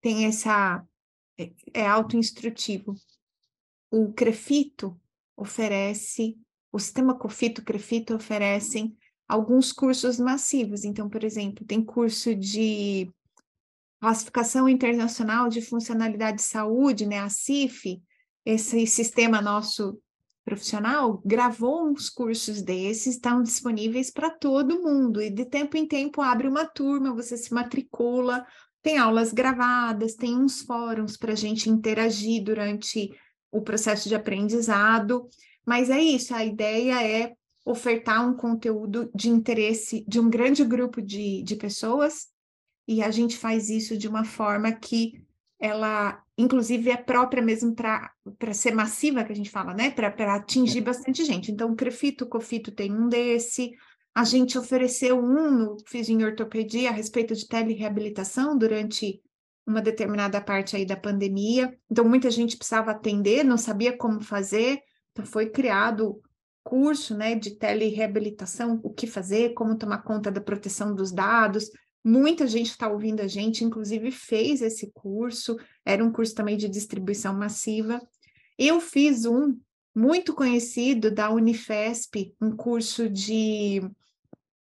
têm 0.00 0.26
essa. 0.26 0.84
é, 1.38 1.52
é 1.74 1.86
auto-instrutivo. 1.86 2.94
O 3.90 4.12
Crefito 4.12 4.98
oferece, 5.36 6.36
o 6.72 6.78
sistema 6.78 7.14
Cofito 7.14 7.64
Crefito 7.64 8.14
oferecem 8.14 8.96
alguns 9.26 9.72
cursos 9.72 10.18
massivos. 10.18 10.84
Então, 10.84 11.08
por 11.08 11.24
exemplo, 11.24 11.64
tem 11.66 11.84
curso 11.84 12.34
de 12.34 13.10
Classificação 14.00 14.68
Internacional 14.68 15.48
de 15.48 15.60
Funcionalidade 15.60 16.38
de 16.38 16.42
Saúde, 16.42 17.06
né, 17.06 17.18
a 17.18 17.28
CIF, 17.28 18.00
esse 18.44 18.86
sistema 18.86 19.42
nosso 19.42 19.98
profissional, 20.44 21.20
gravou 21.24 21.86
uns 21.86 22.08
cursos 22.08 22.62
desses, 22.62 23.14
estão 23.14 23.42
disponíveis 23.42 24.10
para 24.10 24.30
todo 24.30 24.80
mundo, 24.80 25.20
e 25.20 25.28
de 25.28 25.44
tempo 25.44 25.76
em 25.76 25.86
tempo 25.86 26.22
abre 26.22 26.48
uma 26.48 26.64
turma, 26.64 27.14
você 27.14 27.36
se 27.36 27.52
matricula, 27.52 28.46
tem 28.82 28.96
aulas 28.96 29.32
gravadas, 29.32 30.14
tem 30.14 30.38
uns 30.38 30.62
fóruns 30.62 31.16
para 31.16 31.32
a 31.32 31.36
gente 31.36 31.68
interagir 31.68 32.42
durante 32.42 33.10
o 33.50 33.60
processo 33.60 34.08
de 34.08 34.14
aprendizado, 34.14 35.28
mas 35.66 35.90
é 35.90 36.00
isso, 36.00 36.34
a 36.34 36.44
ideia 36.44 37.06
é 37.06 37.34
ofertar 37.66 38.26
um 38.26 38.34
conteúdo 38.34 39.10
de 39.14 39.28
interesse 39.28 40.04
de 40.08 40.18
um 40.18 40.30
grande 40.30 40.64
grupo 40.64 41.02
de, 41.02 41.42
de 41.42 41.56
pessoas, 41.56 42.28
e 42.88 43.02
a 43.02 43.10
gente 43.10 43.36
faz 43.36 43.68
isso 43.68 43.98
de 43.98 44.08
uma 44.08 44.24
forma 44.24 44.72
que 44.72 45.22
ela, 45.60 46.22
inclusive, 46.38 46.90
é 46.90 46.96
própria 46.96 47.42
mesmo 47.42 47.74
para 47.74 48.10
ser 48.54 48.74
massiva, 48.74 49.22
que 49.24 49.32
a 49.32 49.36
gente 49.36 49.50
fala, 49.50 49.74
né? 49.74 49.90
Para 49.90 50.34
atingir 50.34 50.80
bastante 50.80 51.22
gente. 51.22 51.52
Então, 51.52 51.70
o 51.70 51.76
Crefito, 51.76 52.24
o 52.24 52.28
Cofito 52.28 52.72
tem 52.72 52.90
um 52.90 53.06
desse. 53.06 53.72
A 54.14 54.24
gente 54.24 54.56
ofereceu 54.56 55.18
um 55.18 55.50
no 55.50 55.76
Fiz 55.86 56.08
em 56.08 56.24
Ortopedia 56.24 56.88
a 56.88 56.92
respeito 56.92 57.34
de 57.34 57.46
telereabilitação 57.46 58.56
durante 58.56 59.20
uma 59.66 59.82
determinada 59.82 60.40
parte 60.40 60.74
aí 60.74 60.86
da 60.86 60.96
pandemia. 60.96 61.76
Então, 61.90 62.06
muita 62.08 62.30
gente 62.30 62.56
precisava 62.56 62.92
atender, 62.92 63.44
não 63.44 63.58
sabia 63.58 63.94
como 63.94 64.22
fazer. 64.22 64.80
Então, 65.12 65.26
foi 65.26 65.50
criado 65.50 66.22
curso, 66.64 67.14
né, 67.14 67.34
de 67.34 67.50
telereabilitação, 67.50 68.80
o 68.82 68.90
que 68.90 69.06
fazer, 69.06 69.52
como 69.54 69.76
tomar 69.76 69.98
conta 69.98 70.30
da 70.30 70.40
proteção 70.40 70.94
dos 70.94 71.12
dados. 71.12 71.70
Muita 72.08 72.46
gente 72.46 72.70
está 72.70 72.88
ouvindo 72.88 73.20
a 73.20 73.26
gente, 73.26 73.62
inclusive 73.62 74.10
fez 74.10 74.62
esse 74.62 74.90
curso, 74.94 75.58
era 75.84 76.02
um 76.02 76.10
curso 76.10 76.34
também 76.34 76.56
de 76.56 76.66
distribuição 76.66 77.34
massiva. 77.34 78.00
Eu 78.56 78.80
fiz 78.80 79.26
um 79.26 79.60
muito 79.94 80.32
conhecido 80.32 81.10
da 81.10 81.28
Unifesp, 81.28 82.34
um 82.40 82.56
curso 82.56 83.10
de 83.10 83.82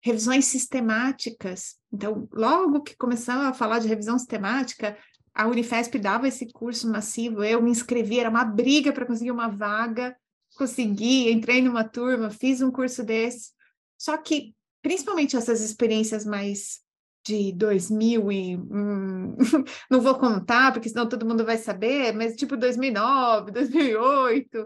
revisões 0.01 0.43
sistemáticas. 0.43 1.77
Então, 1.89 2.27
logo 2.33 2.81
que 2.81 2.97
começamos 2.97 3.45
a 3.45 3.53
falar 3.53 3.79
de 3.79 3.87
revisão 3.87 4.19
sistemática, 4.19 4.97
a 5.33 5.47
Unifesp 5.47 5.97
dava 5.99 6.27
esse 6.27 6.51
curso 6.51 6.91
massivo, 6.91 7.45
eu 7.45 7.61
me 7.61 7.71
inscrevi, 7.71 8.19
era 8.19 8.29
uma 8.29 8.43
briga 8.43 8.91
para 8.91 9.05
conseguir 9.05 9.31
uma 9.31 9.47
vaga, 9.47 10.17
consegui, 10.57 11.31
entrei 11.31 11.61
numa 11.61 11.85
turma, 11.85 12.29
fiz 12.29 12.61
um 12.61 12.71
curso 12.71 13.05
desse. 13.05 13.51
Só 13.97 14.17
que, 14.17 14.53
principalmente 14.81 15.37
essas 15.37 15.61
experiências 15.61 16.25
mais 16.25 16.81
de 17.23 17.51
2000 17.53 18.31
e 18.31 18.57
hum, 18.57 19.35
não 19.89 20.01
vou 20.01 20.15
contar 20.15 20.73
porque 20.73 20.89
senão 20.89 21.07
todo 21.07 21.25
mundo 21.25 21.45
vai 21.45 21.57
saber, 21.57 22.13
mas 22.13 22.35
tipo 22.35 22.57
2009, 22.57 23.51
2008, 23.51 24.65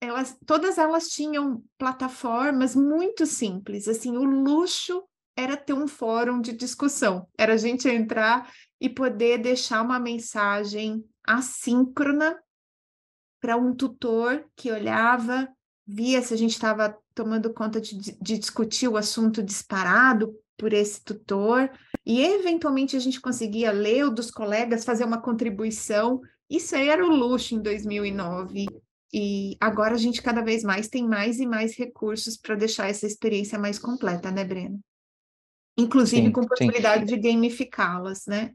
elas 0.00 0.36
todas 0.46 0.78
elas 0.78 1.08
tinham 1.08 1.62
plataformas 1.76 2.74
muito 2.76 3.26
simples, 3.26 3.88
assim, 3.88 4.16
o 4.16 4.24
luxo 4.24 5.02
era 5.36 5.56
ter 5.56 5.72
um 5.72 5.86
fórum 5.86 6.40
de 6.40 6.52
discussão, 6.52 7.28
era 7.36 7.54
a 7.54 7.56
gente 7.56 7.88
entrar 7.88 8.52
e 8.80 8.88
poder 8.88 9.38
deixar 9.38 9.82
uma 9.82 9.98
mensagem 9.98 11.04
assíncrona 11.26 12.36
para 13.40 13.56
um 13.56 13.74
tutor 13.74 14.44
que 14.56 14.70
olhava, 14.72 15.48
via 15.86 16.20
se 16.22 16.34
a 16.34 16.36
gente 16.36 16.52
estava 16.52 16.96
tomando 17.14 17.52
conta 17.52 17.80
de, 17.80 17.96
de 18.20 18.38
discutir 18.38 18.88
o 18.88 18.96
assunto 18.96 19.42
disparado 19.42 20.34
por 20.56 20.72
esse 20.72 21.02
tutor, 21.02 21.70
e 22.08 22.22
eventualmente 22.22 22.96
a 22.96 22.98
gente 22.98 23.20
conseguia 23.20 23.70
ler 23.70 24.06
o 24.06 24.10
dos 24.10 24.30
colegas, 24.30 24.82
fazer 24.82 25.04
uma 25.04 25.20
contribuição. 25.20 26.22
Isso 26.48 26.74
aí 26.74 26.88
era 26.88 27.04
o 27.04 27.14
luxo 27.14 27.54
em 27.54 27.60
2009. 27.60 28.64
E 29.12 29.58
agora 29.60 29.94
a 29.94 29.98
gente 29.98 30.22
cada 30.22 30.40
vez 30.40 30.64
mais 30.64 30.88
tem 30.88 31.06
mais 31.06 31.38
e 31.38 31.44
mais 31.44 31.76
recursos 31.76 32.38
para 32.38 32.54
deixar 32.54 32.88
essa 32.88 33.06
experiência 33.06 33.58
mais 33.58 33.78
completa, 33.78 34.30
né, 34.30 34.42
Breno? 34.42 34.80
Inclusive 35.76 36.28
sim, 36.28 36.32
com 36.32 36.46
possibilidade 36.46 37.06
sim. 37.06 37.14
de 37.14 37.28
gamificá-las, 37.28 38.24
né? 38.26 38.54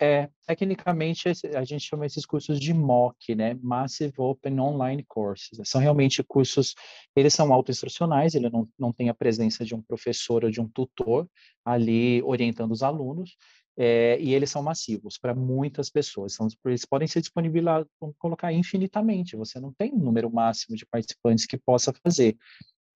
É, 0.00 0.28
tecnicamente 0.46 1.28
a 1.28 1.64
gente 1.64 1.84
chama 1.84 2.06
esses 2.06 2.24
cursos 2.24 2.60
de 2.60 2.72
MOOC, 2.72 3.34
né? 3.34 3.54
Massive 3.60 4.14
Open 4.18 4.60
Online 4.60 5.04
Courses. 5.06 5.58
São 5.64 5.80
realmente 5.80 6.22
cursos, 6.22 6.74
eles 7.16 7.34
são 7.34 7.52
autoinstrucionais, 7.52 8.34
ele 8.34 8.48
não, 8.48 8.68
não 8.78 8.92
tem 8.92 9.08
a 9.08 9.14
presença 9.14 9.64
de 9.64 9.74
um 9.74 9.82
professor 9.82 10.44
ou 10.44 10.50
de 10.50 10.60
um 10.60 10.68
tutor 10.68 11.28
ali 11.64 12.22
orientando 12.22 12.70
os 12.70 12.82
alunos, 12.82 13.36
é, 13.76 14.20
e 14.20 14.34
eles 14.34 14.50
são 14.50 14.62
massivos 14.62 15.18
para 15.18 15.34
muitas 15.34 15.90
pessoas. 15.90 16.34
São, 16.34 16.48
eles 16.66 16.84
podem 16.84 17.06
ser 17.08 17.20
disponibilizados, 17.20 17.88
colocar 18.18 18.52
infinitamente, 18.52 19.36
você 19.36 19.60
não 19.60 19.72
tem 19.72 19.92
um 19.92 19.98
número 19.98 20.30
máximo 20.30 20.76
de 20.76 20.86
participantes 20.86 21.46
que 21.46 21.56
possa 21.56 21.92
fazer. 22.04 22.36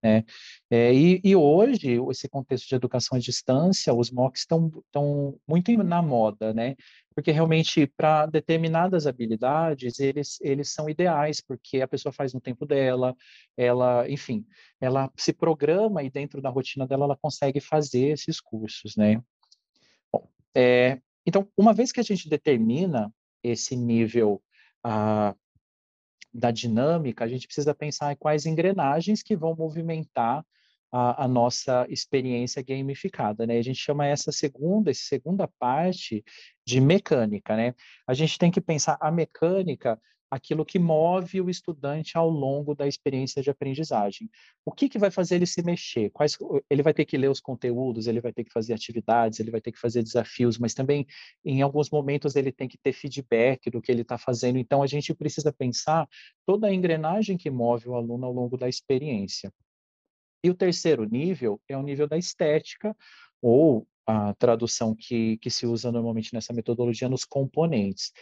Né? 0.02 0.24
É, 0.70 0.92
e, 0.92 1.20
e, 1.22 1.36
hoje, 1.36 1.98
esse 2.10 2.28
contexto 2.28 2.68
de 2.68 2.74
educação 2.74 3.16
à 3.16 3.20
distância, 3.20 3.94
os 3.94 4.10
MOOCs 4.10 4.40
estão 4.40 5.38
muito 5.46 5.72
na 5.84 6.02
moda, 6.02 6.52
né? 6.52 6.74
porque 7.14 7.30
realmente 7.30 7.86
para 7.86 8.26
determinadas 8.26 9.06
habilidades 9.06 10.00
eles, 10.00 10.40
eles 10.40 10.72
são 10.72 10.88
ideais, 10.88 11.40
porque 11.40 11.80
a 11.80 11.88
pessoa 11.88 12.12
faz 12.12 12.32
no 12.32 12.40
tempo 12.40 12.66
dela, 12.66 13.14
ela, 13.56 14.08
enfim, 14.10 14.44
ela 14.80 15.10
se 15.16 15.32
programa 15.32 16.02
e 16.02 16.10
dentro 16.10 16.40
da 16.40 16.50
rotina 16.50 16.86
dela 16.86 17.04
ela 17.04 17.18
consegue 17.20 17.60
fazer 17.60 18.08
esses 18.08 18.40
cursos, 18.40 18.96
né? 18.96 19.22
Bom, 20.12 20.28
é, 20.54 21.00
então, 21.26 21.48
uma 21.56 21.72
vez 21.72 21.92
que 21.92 22.00
a 22.00 22.04
gente 22.04 22.28
determina 22.28 23.12
esse 23.42 23.76
nível 23.76 24.42
ah, 24.82 25.34
da 26.32 26.50
dinâmica, 26.50 27.24
a 27.24 27.28
gente 27.28 27.46
precisa 27.46 27.74
pensar 27.74 28.12
em 28.12 28.16
quais 28.16 28.46
engrenagens 28.46 29.22
que 29.22 29.36
vão 29.36 29.54
movimentar 29.54 30.44
a, 30.90 31.24
a, 31.24 31.28
nossa 31.28 31.86
experiência 31.88 32.62
gamificada, 32.62 33.46
né? 33.46 33.58
A 33.58 33.62
gente 33.62 33.78
chama 33.78 34.06
essa 34.06 34.30
segunda, 34.30 34.90
essa 34.90 35.02
segunda 35.02 35.48
parte 35.58 36.22
de 36.66 36.80
mecânica, 36.80 37.56
né? 37.56 37.74
A 38.06 38.12
gente 38.12 38.38
tem 38.38 38.50
que 38.50 38.60
pensar 38.60 38.98
a 39.00 39.10
mecânica 39.10 39.98
aquilo 40.32 40.64
que 40.64 40.78
move 40.78 41.42
o 41.42 41.50
estudante 41.50 42.16
ao 42.16 42.30
longo 42.30 42.74
da 42.74 42.88
experiência 42.88 43.42
de 43.42 43.50
aprendizagem. 43.50 44.30
O 44.64 44.72
que, 44.72 44.88
que 44.88 44.98
vai 44.98 45.10
fazer 45.10 45.34
ele 45.34 45.44
se 45.44 45.62
mexer? 45.62 46.08
Quais, 46.08 46.38
ele 46.70 46.82
vai 46.82 46.94
ter 46.94 47.04
que 47.04 47.18
ler 47.18 47.28
os 47.28 47.38
conteúdos, 47.38 48.06
ele 48.06 48.18
vai 48.18 48.32
ter 48.32 48.42
que 48.42 48.50
fazer 48.50 48.72
atividades, 48.72 49.40
ele 49.40 49.50
vai 49.50 49.60
ter 49.60 49.70
que 49.70 49.78
fazer 49.78 50.02
desafios, 50.02 50.56
mas 50.56 50.72
também, 50.72 51.06
em 51.44 51.60
alguns 51.60 51.90
momentos, 51.90 52.34
ele 52.34 52.50
tem 52.50 52.66
que 52.66 52.78
ter 52.78 52.94
feedback 52.94 53.70
do 53.70 53.82
que 53.82 53.92
ele 53.92 54.00
está 54.00 54.16
fazendo. 54.16 54.58
Então, 54.58 54.82
a 54.82 54.86
gente 54.86 55.12
precisa 55.12 55.52
pensar 55.52 56.08
toda 56.46 56.66
a 56.66 56.72
engrenagem 56.72 57.36
que 57.36 57.50
move 57.50 57.90
o 57.90 57.94
aluno 57.94 58.24
ao 58.24 58.32
longo 58.32 58.56
da 58.56 58.70
experiência. 58.70 59.52
E 60.42 60.48
o 60.48 60.54
terceiro 60.54 61.04
nível 61.04 61.60
é 61.68 61.76
o 61.76 61.82
nível 61.82 62.08
da 62.08 62.16
estética, 62.16 62.96
ou 63.42 63.86
a 64.06 64.32
tradução 64.34 64.94
que, 64.94 65.36
que 65.36 65.50
se 65.50 65.66
usa 65.66 65.92
normalmente 65.92 66.32
nessa 66.32 66.54
metodologia 66.54 67.08
nos 67.08 67.24
componentes, 67.26 68.12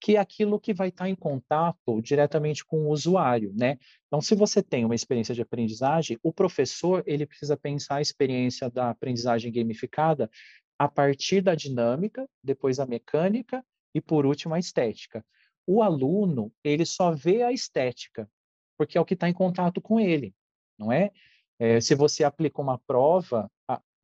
que 0.00 0.16
é 0.16 0.18
aquilo 0.18 0.58
que 0.58 0.72
vai 0.72 0.88
estar 0.88 1.08
em 1.08 1.14
contato 1.14 2.00
diretamente 2.00 2.64
com 2.64 2.86
o 2.86 2.90
usuário, 2.90 3.52
né? 3.54 3.78
Então, 4.06 4.20
se 4.20 4.34
você 4.34 4.62
tem 4.62 4.84
uma 4.84 4.94
experiência 4.94 5.34
de 5.34 5.42
aprendizagem, 5.42 6.18
o 6.22 6.32
professor 6.32 7.02
ele 7.06 7.26
precisa 7.26 7.56
pensar 7.56 7.96
a 7.96 8.00
experiência 8.00 8.70
da 8.70 8.90
aprendizagem 8.90 9.52
gamificada 9.52 10.30
a 10.78 10.88
partir 10.88 11.42
da 11.42 11.54
dinâmica, 11.54 12.26
depois 12.42 12.80
a 12.80 12.86
mecânica 12.86 13.62
e 13.94 14.00
por 14.00 14.24
último 14.24 14.54
a 14.54 14.58
estética. 14.58 15.24
O 15.66 15.82
aluno 15.82 16.50
ele 16.64 16.86
só 16.86 17.10
vê 17.12 17.42
a 17.42 17.52
estética 17.52 18.28
porque 18.80 18.96
é 18.96 19.00
o 19.00 19.04
que 19.04 19.12
está 19.12 19.28
em 19.28 19.34
contato 19.34 19.78
com 19.78 20.00
ele, 20.00 20.34
não 20.78 20.90
é? 20.90 21.10
é 21.58 21.82
se 21.82 21.94
você 21.94 22.24
aplica 22.24 22.62
uma 22.62 22.78
prova, 22.78 23.52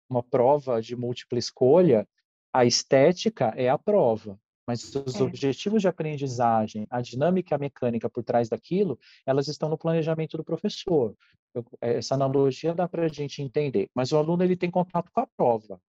uma 0.06 0.22
prova 0.22 0.82
de 0.82 0.94
múltipla 0.94 1.38
escolha, 1.38 2.06
a 2.52 2.66
estética 2.66 3.54
é 3.56 3.70
a 3.70 3.78
prova, 3.78 4.38
mas 4.66 4.94
os 4.94 5.14
é. 5.14 5.22
objetivos 5.22 5.80
de 5.80 5.88
aprendizagem, 5.88 6.86
a 6.90 7.00
dinâmica 7.00 7.54
a 7.54 7.58
mecânica 7.58 8.10
por 8.10 8.24
trás 8.24 8.48
daquilo, 8.48 8.98
elas 9.24 9.46
estão 9.46 9.68
no 9.68 9.78
planejamento 9.78 10.36
do 10.36 10.44
professor. 10.44 11.14
Eu, 11.54 11.64
essa 11.80 12.14
analogia 12.14 12.74
dá 12.74 12.88
para 12.88 13.04
a 13.04 13.08
gente 13.08 13.40
entender. 13.40 13.88
Mas 13.94 14.12
o 14.12 14.16
aluno 14.16 14.42
ele 14.42 14.56
tem 14.56 14.70
contato 14.70 15.10
com 15.12 15.20
a 15.20 15.26
prova. 15.26 15.80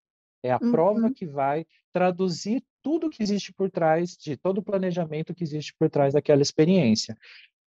É 0.43 0.53
a 0.53 0.59
uhum. 0.63 0.71
prova 0.71 1.11
que 1.11 1.27
vai 1.27 1.67
traduzir 1.93 2.63
tudo 2.83 3.11
que 3.11 3.23
existe 3.23 3.53
por 3.53 3.71
trás 3.71 4.17
de 4.17 4.37
todo 4.37 4.59
o 4.59 4.63
planejamento 4.63 5.35
que 5.35 5.43
existe 5.43 5.75
por 5.79 5.89
trás 5.91 6.13
daquela 6.13 6.43
experiência. 6.43 7.17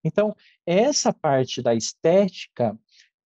Então, 0.04 0.36
essa 0.66 1.12
parte 1.12 1.62
da 1.62 1.76
estética 1.76 2.78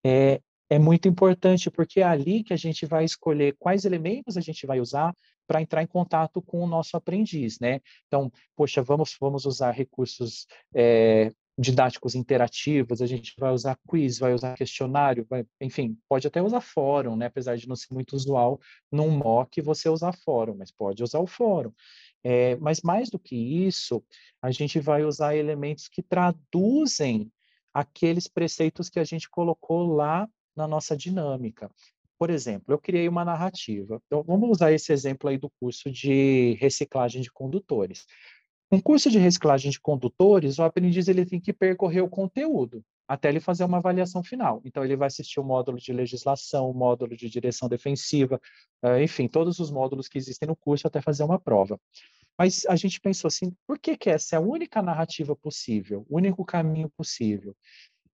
é, 0.03 0.41
é 0.69 0.79
muito 0.79 1.07
importante, 1.07 1.69
porque 1.69 1.99
é 1.99 2.03
ali 2.03 2.43
que 2.43 2.53
a 2.53 2.57
gente 2.57 2.86
vai 2.86 3.03
escolher 3.03 3.55
quais 3.59 3.86
elementos 3.86 4.38
a 4.38 4.41
gente 4.41 4.65
vai 4.65 4.79
usar 4.79 5.13
para 5.47 5.61
entrar 5.61 5.83
em 5.83 5.87
contato 5.87 6.41
com 6.41 6.63
o 6.63 6.67
nosso 6.67 6.95
aprendiz, 6.95 7.59
né? 7.59 7.81
Então, 8.07 8.31
poxa, 8.55 8.81
vamos, 8.81 9.15
vamos 9.19 9.45
usar 9.45 9.71
recursos 9.71 10.47
é, 10.73 11.31
didáticos 11.57 12.15
interativos, 12.15 13.01
a 13.01 13.05
gente 13.05 13.33
vai 13.37 13.51
usar 13.51 13.77
quiz, 13.87 14.17
vai 14.17 14.33
usar 14.33 14.55
questionário, 14.55 15.25
vai, 15.29 15.45
enfim, 15.61 15.97
pode 16.09 16.25
até 16.27 16.41
usar 16.41 16.61
fórum, 16.61 17.15
né? 17.15 17.27
Apesar 17.27 17.55
de 17.55 17.67
não 17.67 17.75
ser 17.75 17.93
muito 17.93 18.15
usual 18.15 18.59
num 18.91 19.11
mock 19.11 19.61
você 19.61 19.87
usar 19.87 20.13
fórum, 20.13 20.55
mas 20.57 20.71
pode 20.71 21.03
usar 21.03 21.19
o 21.19 21.27
fórum. 21.27 21.71
É, 22.23 22.55
mas 22.55 22.81
mais 22.81 23.09
do 23.09 23.19
que 23.19 23.35
isso, 23.35 24.03
a 24.41 24.49
gente 24.49 24.79
vai 24.79 25.03
usar 25.03 25.35
elementos 25.35 25.87
que 25.87 26.01
traduzem 26.01 27.31
aqueles 27.73 28.27
preceitos 28.27 28.89
que 28.89 28.99
a 28.99 29.03
gente 29.03 29.29
colocou 29.29 29.85
lá 29.93 30.27
na 30.55 30.67
nossa 30.67 30.95
dinâmica. 30.95 31.69
Por 32.18 32.30
exemplo, 32.30 32.74
eu 32.74 32.78
criei 32.78 33.07
uma 33.07 33.26
narrativa. 33.26 34.01
Então, 34.05 34.24
vamos 34.24 34.49
usar 34.49 34.72
esse 34.72 34.93
exemplo 34.93 35.30
aí 35.30 35.38
do 35.38 35.49
curso 35.59 35.91
de 35.91 36.53
reciclagem 36.59 37.22
de 37.22 37.32
condutores. 37.32 38.05
Um 38.72 38.80
curso 38.80 39.11
de 39.11 39.20
reciclagem 39.20 39.72
de 39.72 39.80
condutores, 39.80 40.57
o 40.57 40.64
aprendiz 40.64 41.07
ele 41.07 41.26
tem 41.26 41.39
que 41.39 41.53
percorrer 41.53 42.01
o 42.01 42.09
conteúdo 42.09 42.84
até 43.07 43.30
ele 43.30 43.39
fazer 43.39 43.64
uma 43.66 43.78
avaliação 43.78 44.24
final. 44.24 44.61
Então, 44.64 44.84
ele 44.84 44.95
vai 44.95 45.07
assistir 45.07 45.39
o 45.39 45.43
módulo 45.43 45.78
de 45.78 45.91
legislação, 45.91 46.70
o 46.70 46.74
módulo 46.74 47.16
de 47.16 47.30
direção 47.30 47.68
defensiva, 47.68 48.39
eh, 48.82 49.03
enfim, 49.03 49.28
todos 49.28 49.59
os 49.59 49.70
módulos 49.70 50.07
que 50.07 50.18
existem 50.18 50.47
no 50.47 50.55
curso 50.55 50.88
até 50.88 51.01
fazer 51.01 51.24
uma 51.24 51.38
prova. 51.38 51.80
Mas 52.38 52.66
a 52.66 52.76
gente 52.76 52.99
pensou 52.99 53.28
assim, 53.28 53.55
por 53.68 53.78
que, 53.78 53.95
que 53.95 54.09
essa 54.09 54.36
é 54.36 54.38
a 54.38 54.41
única 54.41 54.82
narrativa 54.82 55.36
possível, 55.36 56.05
o 56.09 56.18
único 56.18 56.43
caminho 56.43 56.89
possível? 56.89 57.55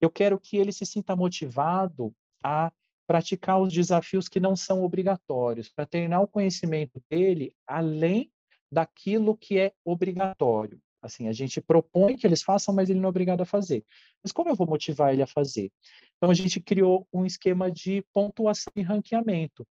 Eu 0.01 0.09
quero 0.09 0.39
que 0.39 0.57
ele 0.57 0.71
se 0.71 0.85
sinta 0.85 1.15
motivado 1.15 2.13
a 2.43 2.71
praticar 3.09 3.59
os 3.59 3.73
desafios 3.73 4.29
que 4.29 4.39
não 4.39 4.55
são 4.55 4.83
obrigatórios, 4.83 5.67
para 5.67 5.83
treinar 5.83 6.21
o 6.21 6.27
conhecimento 6.27 7.01
dele 7.09 7.55
além 7.65 8.31
daquilo 8.71 9.35
que 9.35 9.57
é 9.57 9.73
obrigatório. 9.83 10.79
Assim, 11.01 11.27
a 11.27 11.31
gente 11.31 11.59
propõe 11.59 12.15
que 12.15 12.27
eles 12.27 12.43
façam, 12.43 12.71
mas 12.71 12.87
ele 12.87 12.99
não 12.99 13.07
é 13.07 13.09
obrigado 13.09 13.41
a 13.41 13.45
fazer. 13.45 13.83
Mas 14.21 14.31
como 14.31 14.51
eu 14.51 14.55
vou 14.55 14.67
motivar 14.67 15.11
ele 15.11 15.23
a 15.23 15.27
fazer? 15.27 15.71
Então, 16.17 16.29
a 16.29 16.35
gente 16.35 16.59
criou 16.59 17.07
um 17.11 17.25
esquema 17.25 17.71
de 17.71 18.05
pontuação 18.13 18.71
e 18.75 18.83
ranqueamento. 18.83 19.65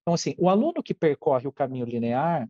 Então, 0.00 0.14
assim, 0.14 0.36
o 0.38 0.48
aluno 0.48 0.80
que 0.80 0.94
percorre 0.94 1.48
o 1.48 1.52
caminho 1.52 1.86
linear, 1.86 2.48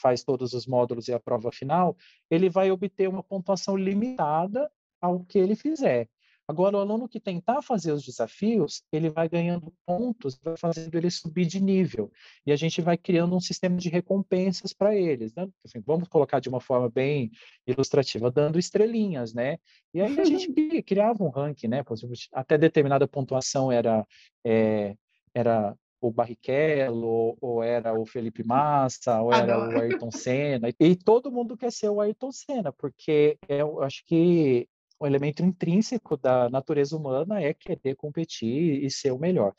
faz 0.00 0.22
todos 0.22 0.52
os 0.52 0.68
módulos 0.68 1.08
e 1.08 1.12
a 1.12 1.18
prova 1.18 1.50
final, 1.50 1.96
ele 2.30 2.48
vai 2.48 2.70
obter 2.70 3.08
uma 3.08 3.24
pontuação 3.24 3.76
limitada 3.76 4.70
ao 5.00 5.24
que 5.24 5.36
ele 5.36 5.56
fizer. 5.56 6.08
Agora, 6.50 6.76
o 6.76 6.80
aluno 6.80 7.08
que 7.08 7.20
tentar 7.20 7.62
fazer 7.62 7.92
os 7.92 8.04
desafios, 8.04 8.82
ele 8.90 9.08
vai 9.08 9.28
ganhando 9.28 9.72
pontos, 9.86 10.36
vai 10.42 10.56
fazendo 10.56 10.92
ele 10.96 11.08
subir 11.08 11.46
de 11.46 11.62
nível. 11.62 12.10
E 12.44 12.50
a 12.50 12.56
gente 12.56 12.82
vai 12.82 12.98
criando 12.98 13.36
um 13.36 13.40
sistema 13.40 13.76
de 13.76 13.88
recompensas 13.88 14.72
para 14.72 14.96
eles. 14.96 15.32
Né? 15.32 15.46
Assim, 15.64 15.80
vamos 15.86 16.08
colocar 16.08 16.40
de 16.40 16.48
uma 16.48 16.60
forma 16.60 16.90
bem 16.90 17.30
ilustrativa, 17.64 18.32
dando 18.32 18.58
estrelinhas, 18.58 19.32
né? 19.32 19.58
E 19.94 20.00
aí 20.00 20.18
a 20.18 20.24
gente 20.24 20.52
criava 20.82 21.22
um 21.22 21.28
ranking, 21.28 21.68
né? 21.68 21.84
Até 22.32 22.58
determinada 22.58 23.06
pontuação 23.06 23.70
era, 23.70 24.04
é, 24.44 24.96
era 25.32 25.76
o 26.00 26.10
Barrichello, 26.10 27.06
ou, 27.06 27.38
ou, 27.40 27.62
era 27.62 27.96
o 27.96 28.04
Felipe 28.04 28.42
Massa, 28.42 29.22
ou 29.22 29.32
era 29.32 29.54
Adoro. 29.54 29.78
o 29.78 29.80
Ayrton 29.82 30.10
Senna. 30.10 30.68
E 30.80 30.96
todo 30.96 31.30
mundo 31.30 31.56
quer 31.56 31.70
ser 31.70 31.90
o 31.90 32.00
Ayrton 32.00 32.32
Senna, 32.32 32.72
porque 32.72 33.38
eu 33.48 33.80
acho 33.84 34.04
que 34.04 34.68
um 35.00 35.06
elemento 35.06 35.42
intrínseco 35.42 36.16
da 36.16 36.48
natureza 36.50 36.96
humana 36.96 37.40
é 37.40 37.54
querer 37.54 37.96
competir 37.96 38.84
e 38.84 38.90
ser 38.90 39.12
o 39.12 39.18
melhor. 39.18 39.54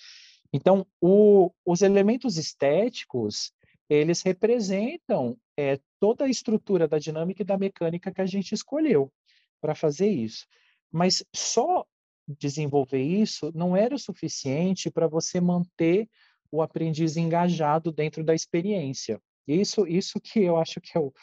Então, 0.53 0.85
o, 0.99 1.51
os 1.65 1.81
elementos 1.81 2.37
estéticos, 2.37 3.51
eles 3.89 4.21
representam 4.21 5.37
é, 5.57 5.79
toda 5.99 6.25
a 6.25 6.29
estrutura 6.29 6.87
da 6.87 6.99
dinâmica 6.99 7.41
e 7.41 7.45
da 7.45 7.57
mecânica 7.57 8.11
que 8.11 8.21
a 8.21 8.25
gente 8.25 8.53
escolheu 8.53 9.11
para 9.59 9.73
fazer 9.73 10.09
isso. 10.09 10.45
Mas 10.91 11.23
só 11.33 11.85
desenvolver 12.27 13.01
isso 13.01 13.51
não 13.55 13.75
era 13.75 13.95
o 13.95 13.99
suficiente 13.99 14.91
para 14.91 15.07
você 15.07 15.41
manter 15.41 16.07
o 16.51 16.61
aprendiz 16.61 17.15
engajado 17.17 17.91
dentro 17.91 18.23
da 18.23 18.35
experiência. 18.35 19.21
Isso, 19.47 19.87
isso 19.87 20.19
que 20.19 20.41
eu 20.41 20.57
acho 20.57 20.79
que 20.81 20.97
é 20.97 20.99
o, 20.99 21.13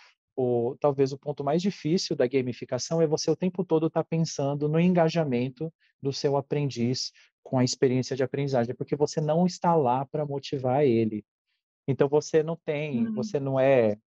o, 0.41 0.77
talvez 0.79 1.13
o 1.13 1.19
ponto 1.19 1.43
mais 1.43 1.61
difícil 1.61 2.15
da 2.15 2.25
gamificação 2.25 3.03
é 3.03 3.09
você 3.09 3.29
o 3.29 3.35
tempo 3.35 3.65
todo 3.65 3.89
estar 3.89 4.05
tá 4.05 4.09
pensando 4.09 4.69
no 4.69 4.79
engajamento 4.79 5.75
do 6.01 6.13
seu 6.13 6.37
aprendiz 6.37 7.11
com 7.43 7.59
a 7.59 7.65
experiência 7.65 8.15
de 8.15 8.23
aprendizagem, 8.23 8.73
porque 8.73 8.95
você 8.95 9.21
não 9.21 9.47
está 9.47 9.75
lá 9.75 10.07
para 10.07 10.25
motivar 10.25 10.85
ele. 10.85 11.25
Então 11.89 12.09
você 12.09 12.41
não 12.41 12.55
tem, 12.55 13.09
uhum. 13.09 13.15
você 13.15 13.41
não 13.41 13.59
é, 13.59 13.99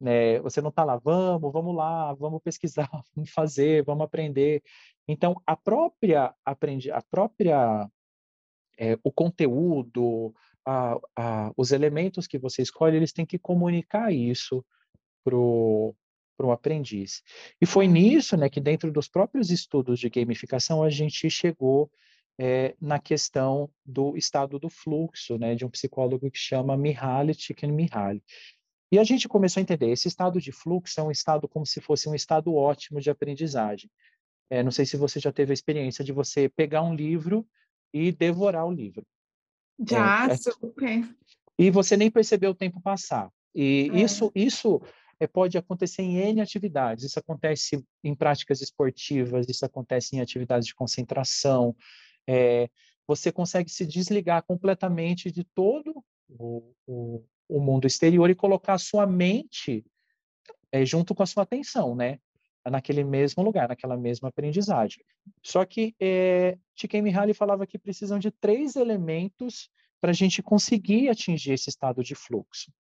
né, 0.00 0.38
você 0.38 0.60
não 0.60 0.68
está 0.68 0.84
lá, 0.84 0.96
vamos, 0.96 1.52
vamos 1.52 1.74
lá, 1.74 2.14
vamos 2.14 2.40
pesquisar, 2.40 2.88
vamos 3.12 3.30
fazer, 3.30 3.82
vamos 3.82 4.04
aprender. 4.04 4.62
Então 5.08 5.42
a 5.44 5.56
própria 5.56 6.32
aprendi, 6.44 6.92
a 6.92 7.02
própria 7.02 7.90
é, 8.78 8.96
o 9.02 9.10
conteúdo, 9.10 10.32
a, 10.64 10.96
a, 11.16 11.52
os 11.56 11.72
elementos 11.72 12.28
que 12.28 12.38
você 12.38 12.62
escolhe, 12.62 12.96
eles 12.96 13.12
têm 13.12 13.26
que 13.26 13.40
comunicar 13.40 14.12
isso 14.12 14.64
para 15.30 16.46
o 16.46 16.52
aprendiz. 16.52 17.22
E 17.60 17.66
foi 17.66 17.86
nisso 17.86 18.36
né, 18.36 18.48
que, 18.48 18.60
dentro 18.60 18.90
dos 18.90 19.08
próprios 19.08 19.50
estudos 19.50 19.98
de 19.98 20.08
gamificação, 20.08 20.82
a 20.82 20.90
gente 20.90 21.28
chegou 21.28 21.90
é, 22.38 22.74
na 22.80 22.98
questão 22.98 23.70
do 23.84 24.16
estado 24.16 24.58
do 24.58 24.70
fluxo, 24.70 25.36
né, 25.36 25.54
de 25.54 25.64
um 25.64 25.70
psicólogo 25.70 26.30
que 26.30 26.38
chama 26.38 26.76
Mihaly 26.76 27.34
Csikszentmihalyi. 27.34 28.22
E 28.92 28.98
a 28.98 29.04
gente 29.04 29.28
começou 29.28 29.60
a 29.60 29.62
entender, 29.62 29.90
esse 29.90 30.08
estado 30.08 30.40
de 30.40 30.50
fluxo 30.50 30.98
é 30.98 31.02
um 31.02 31.10
estado 31.10 31.46
como 31.46 31.64
se 31.64 31.80
fosse 31.80 32.08
um 32.08 32.14
estado 32.14 32.54
ótimo 32.54 33.00
de 33.00 33.10
aprendizagem. 33.10 33.90
É, 34.48 34.62
não 34.62 34.72
sei 34.72 34.84
se 34.84 34.96
você 34.96 35.20
já 35.20 35.30
teve 35.30 35.52
a 35.52 35.54
experiência 35.54 36.04
de 36.04 36.12
você 36.12 36.48
pegar 36.48 36.82
um 36.82 36.94
livro 36.94 37.46
e 37.92 38.10
devorar 38.10 38.66
o 38.66 38.72
livro. 38.72 39.06
Já, 39.88 40.28
é, 40.28 40.32
é, 40.32 40.36
super. 40.36 41.16
E 41.58 41.70
você 41.70 41.96
nem 41.96 42.10
percebeu 42.10 42.50
o 42.50 42.54
tempo 42.54 42.80
passar. 42.80 43.30
E 43.54 43.90
é. 43.92 44.00
isso, 44.00 44.32
isso 44.34 44.80
é, 45.20 45.26
pode 45.26 45.58
acontecer 45.58 46.02
em 46.02 46.16
N 46.16 46.40
atividades. 46.40 47.04
Isso 47.04 47.18
acontece 47.18 47.84
em 48.02 48.14
práticas 48.14 48.62
esportivas, 48.62 49.46
isso 49.48 49.64
acontece 49.66 50.16
em 50.16 50.20
atividades 50.20 50.66
de 50.66 50.74
concentração. 50.74 51.76
É, 52.26 52.70
você 53.06 53.30
consegue 53.30 53.70
se 53.70 53.86
desligar 53.86 54.42
completamente 54.42 55.30
de 55.30 55.44
todo 55.44 56.02
o, 56.28 56.72
o, 56.86 57.24
o 57.48 57.60
mundo 57.60 57.86
exterior 57.86 58.30
e 58.30 58.34
colocar 58.34 58.74
a 58.74 58.78
sua 58.78 59.06
mente 59.06 59.84
é, 60.72 60.84
junto 60.86 61.14
com 61.14 61.22
a 61.22 61.26
sua 61.26 61.42
atenção, 61.42 61.94
né? 61.94 62.18
Naquele 62.64 63.02
mesmo 63.02 63.42
lugar, 63.42 63.68
naquela 63.68 63.96
mesma 63.96 64.28
aprendizagem. 64.28 65.02
Só 65.42 65.64
que 65.64 65.94
é, 65.98 66.56
Csikszentmihalyi 66.74 67.34
falava 67.34 67.66
que 67.66 67.78
precisam 67.78 68.18
de 68.18 68.30
três 68.30 68.76
elementos 68.76 69.70
para 70.00 70.10
a 70.10 70.14
gente 70.14 70.42
conseguir 70.42 71.08
atingir 71.08 71.52
esse 71.52 71.68
estado 71.68 72.02
de 72.02 72.14
fluxo. 72.14 72.72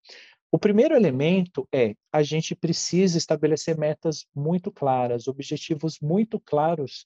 O 0.51 0.57
primeiro 0.57 0.95
elemento 0.95 1.67
é 1.71 1.95
a 2.11 2.23
gente 2.23 2.55
precisa 2.55 3.17
estabelecer 3.17 3.77
metas 3.77 4.25
muito 4.35 4.71
claras, 4.71 5.27
objetivos 5.27 5.99
muito 6.01 6.39
claros 6.39 7.05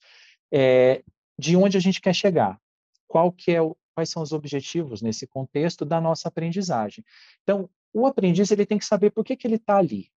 é, 0.52 1.02
de 1.38 1.56
onde 1.56 1.76
a 1.76 1.80
gente 1.80 2.00
quer 2.00 2.14
chegar. 2.14 2.58
Qual 3.06 3.30
que 3.30 3.52
é 3.52 3.60
o, 3.60 3.76
quais 3.94 4.10
são 4.10 4.22
os 4.22 4.32
objetivos 4.32 5.00
nesse 5.00 5.26
contexto 5.26 5.84
da 5.84 6.00
nossa 6.00 6.28
aprendizagem. 6.28 7.04
Então, 7.42 7.70
o 7.92 8.06
aprendiz 8.06 8.50
ele 8.50 8.66
tem 8.66 8.76
que 8.76 8.84
saber 8.84 9.10
por 9.10 9.24
que, 9.24 9.36
que 9.36 9.46
ele 9.46 9.54
está 9.54 9.78
ali. 9.78 10.10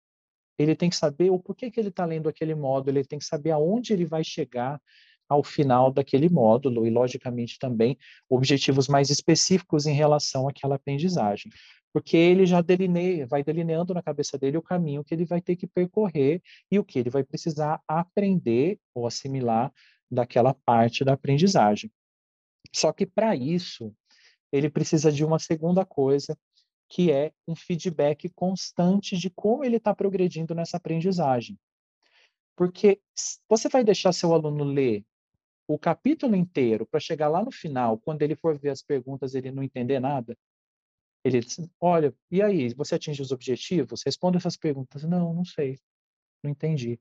Ele 0.57 0.77
tem 0.77 0.89
que 0.89 0.95
saber 0.95 1.31
o 1.31 1.39
porquê 1.39 1.71
que 1.71 1.81
ele 1.81 1.89
está 1.89 2.05
lendo 2.05 2.29
aquele 2.29 2.55
módulo, 2.55 2.97
ele 2.97 3.07
tem 3.07 3.19
que 3.19 3.25
saber 3.25 3.51
aonde 3.51 3.93
ele 3.93 4.07
vai 4.07 4.23
chegar 4.23 4.81
ao 5.29 5.43
final 5.43 5.93
daquele 5.93 6.29
módulo 6.29 6.87
e, 6.87 6.91
logicamente, 6.91 7.59
também 7.59 7.97
objetivos 8.29 8.89
mais 8.89 9.11
específicos 9.11 9.87
em 9.87 9.95
relação 9.95 10.49
àquela 10.49 10.77
aprendizagem. 10.77 11.51
Porque 11.93 12.17
ele 12.17 12.45
já 12.45 12.61
delineia, 12.61 13.27
vai 13.27 13.45
delineando 13.45 13.95
na 13.95 14.03
cabeça 14.03 14.37
dele 14.37 14.59
o 14.59 14.63
caminho 14.63 15.05
que 15.05 15.15
ele 15.15 15.25
vai 15.25 15.41
ter 15.41 15.55
que 15.57 15.67
percorrer 15.67 16.43
e 16.71 16.79
o 16.79 16.85
que 16.85 16.99
ele 16.99 17.11
vai 17.11 17.23
precisar 17.23 17.81
aprender 17.87 18.79
ou 18.95 19.07
assimilar 19.07 19.73
daquela 20.11 20.55
parte 20.65 21.05
da 21.05 21.13
aprendizagem. 21.13 21.91
Só 22.75 22.93
que 22.93 23.07
para 23.07 23.37
isso, 23.37 23.95
ele 24.53 24.69
precisa 24.69 25.13
de 25.13 25.25
uma 25.25 25.39
segunda 25.39 25.85
coisa, 25.85 26.37
que 26.89 27.11
é 27.11 27.33
um 27.47 27.55
feedback 27.55 28.29
constante 28.31 29.17
de 29.17 29.31
como 29.31 29.65
ele 29.65 29.77
está 29.77 29.95
progredindo 29.95 30.55
nessa 30.55 30.77
aprendizagem. 30.77 31.59
Porque 32.57 33.01
você 33.49 33.69
vai 33.69 33.83
deixar 33.83 34.13
seu 34.13 34.33
aluno 34.33 34.65
ler 34.65 35.05
o 35.67 35.79
capítulo 35.79 36.37
inteiro 36.37 36.87
para 36.87 37.01
chegar 37.01 37.29
lá 37.29 37.43
no 37.43 37.51
final, 37.51 37.99
quando 37.99 38.23
ele 38.23 38.37
for 38.37 38.59
ver 38.59 38.71
as 38.71 38.83
perguntas, 38.83 39.35
ele 39.35 39.51
não 39.51 39.63
entender 39.63 39.99
nada? 40.01 40.37
Ele 41.25 41.41
diz, 41.41 41.59
olha, 41.81 42.15
e 42.31 42.43
aí, 42.43 42.75
você 42.75 42.97
atinge 42.97 43.23
os 43.23 43.33
objetivos? 43.33 44.03
Responda 44.05 44.37
essas 44.37 44.57
perguntas. 44.57 45.05
Não, 45.05 45.33
não 45.33 45.45
sei, 45.45 45.79
não 46.43 46.51
entendi. 46.51 47.01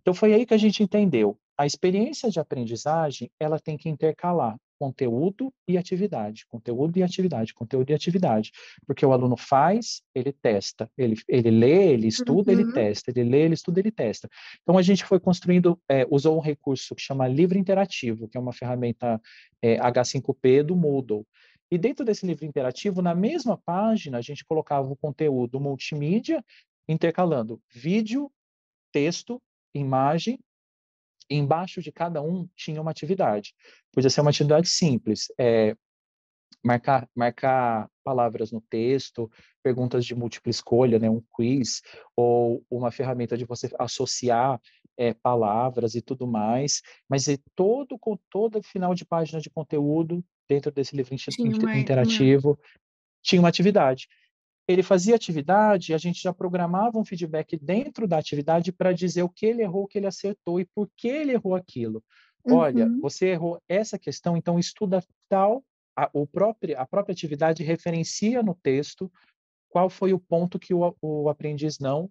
Então 0.00 0.12
foi 0.12 0.34
aí 0.34 0.44
que 0.44 0.54
a 0.54 0.58
gente 0.58 0.82
entendeu. 0.82 1.38
A 1.56 1.66
experiência 1.66 2.30
de 2.30 2.38
aprendizagem, 2.38 3.30
ela 3.40 3.58
tem 3.58 3.76
que 3.76 3.88
intercalar 3.88 4.58
conteúdo 4.78 5.52
e 5.66 5.76
atividade, 5.76 6.46
conteúdo 6.46 6.96
e 6.98 7.02
atividade, 7.02 7.52
conteúdo 7.52 7.90
e 7.90 7.94
atividade, 7.94 8.52
porque 8.86 9.04
o 9.04 9.12
aluno 9.12 9.36
faz, 9.36 10.02
ele 10.14 10.32
testa, 10.32 10.90
ele, 10.96 11.16
ele 11.26 11.50
lê, 11.50 11.92
ele 11.92 12.06
estuda, 12.06 12.52
uhum. 12.52 12.60
ele 12.60 12.72
testa, 12.72 13.10
ele 13.10 13.24
lê, 13.24 13.42
ele 13.42 13.54
estuda, 13.54 13.80
ele 13.80 13.90
testa. 13.90 14.28
Então 14.62 14.78
a 14.78 14.82
gente 14.82 15.04
foi 15.04 15.18
construindo, 15.18 15.78
é, 15.88 16.06
usou 16.10 16.36
um 16.36 16.40
recurso 16.40 16.94
que 16.94 17.02
chama 17.02 17.26
Livro 17.26 17.58
Interativo, 17.58 18.28
que 18.28 18.36
é 18.36 18.40
uma 18.40 18.52
ferramenta 18.52 19.20
é, 19.60 19.76
H5P 19.78 20.62
do 20.62 20.76
Moodle. 20.76 21.26
E 21.70 21.76
dentro 21.76 22.04
desse 22.04 22.24
livro 22.24 22.46
interativo, 22.46 23.02
na 23.02 23.14
mesma 23.14 23.58
página, 23.58 24.18
a 24.18 24.22
gente 24.22 24.44
colocava 24.44 24.90
o 24.90 24.96
conteúdo 24.96 25.60
multimídia, 25.60 26.42
intercalando 26.88 27.60
vídeo, 27.70 28.30
texto, 28.90 29.42
imagem 29.74 30.40
embaixo 31.30 31.82
de 31.82 31.92
cada 31.92 32.22
um 32.22 32.48
tinha 32.56 32.80
uma 32.80 32.90
atividade. 32.90 33.54
Podia 33.92 34.10
ser 34.10 34.20
uma 34.20 34.30
atividade 34.30 34.68
simples, 34.68 35.26
é, 35.38 35.76
marcar, 36.64 37.08
marcar 37.14 37.88
palavras 38.02 38.50
no 38.52 38.60
texto, 38.60 39.30
perguntas 39.62 40.04
de 40.04 40.14
múltipla 40.14 40.50
escolha, 40.50 40.98
né, 40.98 41.08
um 41.10 41.22
quiz, 41.34 41.82
ou 42.16 42.64
uma 42.70 42.90
ferramenta 42.90 43.36
de 43.36 43.44
você 43.44 43.70
associar 43.78 44.60
é, 44.96 45.14
palavras 45.14 45.94
e 45.94 46.02
tudo 46.02 46.26
mais, 46.26 46.82
mas 47.08 47.28
é 47.28 47.38
todo, 47.54 47.98
com 47.98 48.18
todo 48.28 48.62
final 48.62 48.94
de 48.94 49.04
página 49.04 49.40
de 49.40 49.48
conteúdo, 49.48 50.24
dentro 50.48 50.72
desse 50.72 50.96
livro 50.96 51.14
interativo, 51.78 52.58
tinha 53.22 53.40
uma 53.40 53.48
atividade 53.48 54.08
ele 54.68 54.82
fazia 54.82 55.16
atividade, 55.16 55.94
a 55.94 55.98
gente 55.98 56.22
já 56.22 56.32
programava 56.32 56.98
um 56.98 57.04
feedback 57.04 57.56
dentro 57.56 58.06
da 58.06 58.18
atividade 58.18 58.70
para 58.70 58.92
dizer 58.92 59.22
o 59.22 59.28
que 59.28 59.46
ele 59.46 59.62
errou, 59.62 59.84
o 59.84 59.88
que 59.88 59.96
ele 59.96 60.06
acertou 60.06 60.60
e 60.60 60.66
por 60.66 60.90
que 60.94 61.08
ele 61.08 61.32
errou 61.32 61.54
aquilo. 61.54 62.04
Uhum. 62.44 62.56
Olha, 62.56 62.86
você 63.00 63.28
errou 63.28 63.60
essa 63.66 63.98
questão, 63.98 64.36
então 64.36 64.58
estuda 64.58 65.02
tal, 65.26 65.64
a, 65.96 66.10
o 66.12 66.26
próprio, 66.26 66.78
a 66.78 66.86
própria 66.86 67.14
atividade 67.14 67.62
referencia 67.62 68.42
no 68.42 68.54
texto 68.54 69.10
qual 69.70 69.88
foi 69.88 70.12
o 70.12 70.18
ponto 70.18 70.58
que 70.58 70.74
o, 70.74 70.94
o 71.00 71.28
aprendiz 71.30 71.78
não 71.78 72.10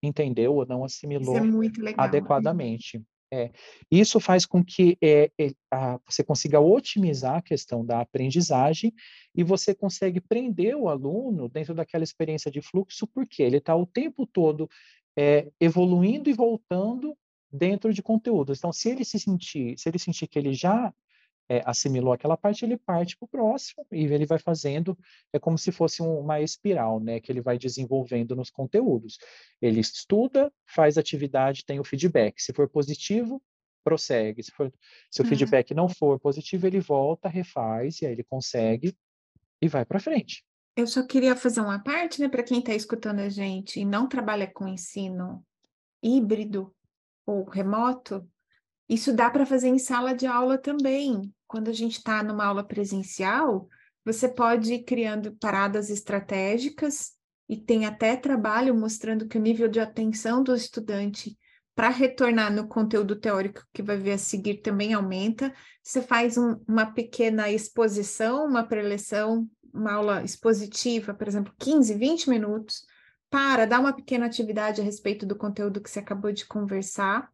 entendeu 0.00 0.54
ou 0.54 0.66
não 0.66 0.84
assimilou 0.84 1.36
é 1.36 1.94
adequadamente. 1.96 3.02
É, 3.32 3.50
isso 3.90 4.18
faz 4.18 4.46
com 4.46 4.64
que 4.64 4.96
é, 5.02 5.30
é, 5.38 5.50
a, 5.70 6.00
você 6.06 6.24
consiga 6.24 6.60
otimizar 6.60 7.36
a 7.36 7.42
questão 7.42 7.84
da 7.84 8.00
aprendizagem 8.00 8.92
e 9.34 9.44
você 9.44 9.74
consegue 9.74 10.18
prender 10.18 10.74
o 10.74 10.88
aluno 10.88 11.48
dentro 11.48 11.74
daquela 11.74 12.04
experiência 12.04 12.50
de 12.50 12.62
fluxo, 12.62 13.06
porque 13.06 13.42
ele 13.42 13.58
está 13.58 13.76
o 13.76 13.86
tempo 13.86 14.26
todo 14.26 14.68
é, 15.16 15.50
evoluindo 15.60 16.30
e 16.30 16.32
voltando 16.32 17.14
dentro 17.52 17.92
de 17.92 18.02
conteúdos. 18.02 18.58
Então, 18.58 18.72
se 18.72 18.88
ele 18.88 19.04
se 19.04 19.18
sentir, 19.18 19.78
se 19.78 19.88
ele 19.88 19.98
sentir 19.98 20.26
que 20.26 20.38
ele 20.38 20.54
já 20.54 20.92
é, 21.48 21.62
assimilou 21.64 22.12
aquela 22.12 22.36
parte, 22.36 22.64
ele 22.64 22.76
parte 22.76 23.16
para 23.16 23.24
o 23.24 23.28
próximo 23.28 23.86
e 23.90 24.04
ele 24.04 24.26
vai 24.26 24.38
fazendo, 24.38 24.96
é 25.32 25.38
como 25.38 25.56
se 25.56 25.72
fosse 25.72 26.02
um, 26.02 26.20
uma 26.20 26.40
espiral, 26.40 27.00
né, 27.00 27.20
que 27.20 27.32
ele 27.32 27.40
vai 27.40 27.58
desenvolvendo 27.58 28.36
nos 28.36 28.50
conteúdos. 28.50 29.18
Ele 29.60 29.80
estuda, 29.80 30.52
faz 30.66 30.98
atividade, 30.98 31.64
tem 31.64 31.80
o 31.80 31.84
feedback. 31.84 32.40
Se 32.40 32.52
for 32.52 32.68
positivo, 32.68 33.42
prossegue. 33.82 34.42
Se, 34.42 34.52
for, 34.52 34.72
se 35.10 35.20
o 35.20 35.24
uhum. 35.24 35.28
feedback 35.30 35.74
não 35.74 35.88
for 35.88 36.20
positivo, 36.20 36.66
ele 36.66 36.80
volta, 36.80 37.28
refaz, 37.28 38.02
e 38.02 38.06
aí 38.06 38.12
ele 38.12 38.24
consegue 38.24 38.94
e 39.60 39.68
vai 39.68 39.84
para 39.84 40.00
frente. 40.00 40.44
Eu 40.76 40.86
só 40.86 41.04
queria 41.04 41.34
fazer 41.34 41.60
uma 41.60 41.82
parte, 41.82 42.20
né, 42.20 42.28
para 42.28 42.42
quem 42.42 42.60
está 42.60 42.74
escutando 42.74 43.20
a 43.20 43.28
gente 43.28 43.80
e 43.80 43.84
não 43.84 44.08
trabalha 44.08 44.46
com 44.46 44.68
ensino 44.68 45.44
híbrido 46.02 46.72
ou 47.26 47.44
remoto, 47.44 48.28
isso 48.88 49.12
dá 49.12 49.30
para 49.30 49.46
fazer 49.46 49.68
em 49.68 49.78
sala 49.78 50.14
de 50.14 50.26
aula 50.26 50.58
também 50.58 51.32
quando 51.48 51.68
a 51.70 51.72
gente 51.72 51.96
está 51.96 52.22
numa 52.22 52.44
aula 52.44 52.62
presencial, 52.62 53.66
você 54.04 54.28
pode 54.28 54.74
ir 54.74 54.84
criando 54.84 55.34
paradas 55.36 55.88
estratégicas 55.88 57.12
e 57.48 57.56
tem 57.56 57.86
até 57.86 58.14
trabalho 58.14 58.76
mostrando 58.76 59.26
que 59.26 59.38
o 59.38 59.40
nível 59.40 59.66
de 59.66 59.80
atenção 59.80 60.42
do 60.42 60.54
estudante 60.54 61.36
para 61.74 61.88
retornar 61.88 62.52
no 62.52 62.68
conteúdo 62.68 63.16
teórico 63.16 63.64
que 63.72 63.82
vai 63.82 63.96
ver 63.96 64.12
a 64.12 64.18
seguir 64.18 64.60
também 64.60 64.92
aumenta. 64.92 65.52
Você 65.82 66.02
faz 66.02 66.36
um, 66.36 66.56
uma 66.68 66.86
pequena 66.86 67.50
exposição, 67.50 68.44
uma 68.44 68.64
preleção, 68.64 69.48
uma 69.72 69.94
aula 69.94 70.22
expositiva, 70.22 71.14
por 71.14 71.26
exemplo, 71.26 71.54
15, 71.58 71.94
20 71.94 72.28
minutos, 72.28 72.82
para 73.30 73.64
dar 73.64 73.80
uma 73.80 73.94
pequena 73.94 74.26
atividade 74.26 74.80
a 74.80 74.84
respeito 74.84 75.24
do 75.24 75.36
conteúdo 75.36 75.80
que 75.80 75.88
você 75.88 76.00
acabou 76.00 76.32
de 76.32 76.46
conversar. 76.46 77.30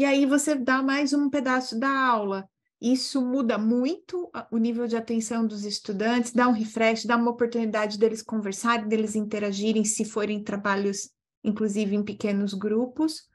E 0.00 0.04
aí 0.06 0.24
você 0.24 0.54
dá 0.54 0.82
mais 0.82 1.12
um 1.12 1.28
pedaço 1.28 1.78
da 1.78 1.90
aula 1.90 2.48
isso 2.80 3.20
muda 3.20 3.58
muito 3.58 4.30
o 4.50 4.56
nível 4.56 4.86
de 4.86 4.96
atenção 4.96 5.46
dos 5.46 5.66
estudantes, 5.66 6.32
dá 6.32 6.48
um 6.48 6.52
refresh, 6.52 7.04
dá 7.04 7.14
uma 7.14 7.30
oportunidade 7.30 7.98
deles 7.98 8.22
conversarem, 8.22 8.88
deles 8.88 9.14
interagirem, 9.14 9.84
se 9.84 10.02
forem 10.02 10.42
trabalhos, 10.42 11.10
inclusive 11.44 11.94
em 11.94 12.02
pequenos 12.02 12.54
grupos, 12.54 13.28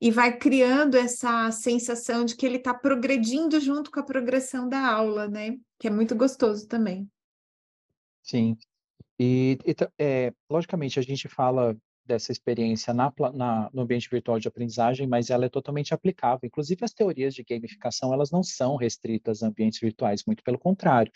e 0.00 0.12
vai 0.12 0.38
criando 0.38 0.96
essa 0.96 1.50
sensação 1.50 2.24
de 2.24 2.36
que 2.36 2.46
ele 2.46 2.58
está 2.58 2.72
progredindo 2.72 3.58
junto 3.58 3.90
com 3.90 3.98
a 3.98 4.04
progressão 4.04 4.68
da 4.68 4.86
aula, 4.86 5.26
né? 5.26 5.56
Que 5.76 5.88
é 5.88 5.90
muito 5.90 6.14
gostoso 6.14 6.68
também. 6.68 7.10
Sim. 8.22 8.56
E, 9.18 9.58
e 9.66 9.74
é, 9.98 10.32
logicamente, 10.48 11.00
a 11.00 11.02
gente 11.02 11.26
fala 11.26 11.76
dessa 12.06 12.32
experiência 12.32 12.92
na, 12.92 13.12
na, 13.32 13.70
no 13.72 13.82
ambiente 13.82 14.08
virtual 14.10 14.38
de 14.38 14.48
aprendizagem, 14.48 15.06
mas 15.06 15.30
ela 15.30 15.46
é 15.46 15.48
totalmente 15.48 15.94
aplicável. 15.94 16.46
Inclusive, 16.46 16.84
as 16.84 16.92
teorias 16.92 17.34
de 17.34 17.42
gamificação, 17.42 18.12
elas 18.12 18.30
não 18.30 18.42
são 18.42 18.76
restritas 18.76 19.42
a 19.42 19.48
ambientes 19.48 19.80
virtuais, 19.80 20.24
muito 20.26 20.42
pelo 20.42 20.58
contrário. 20.58 21.10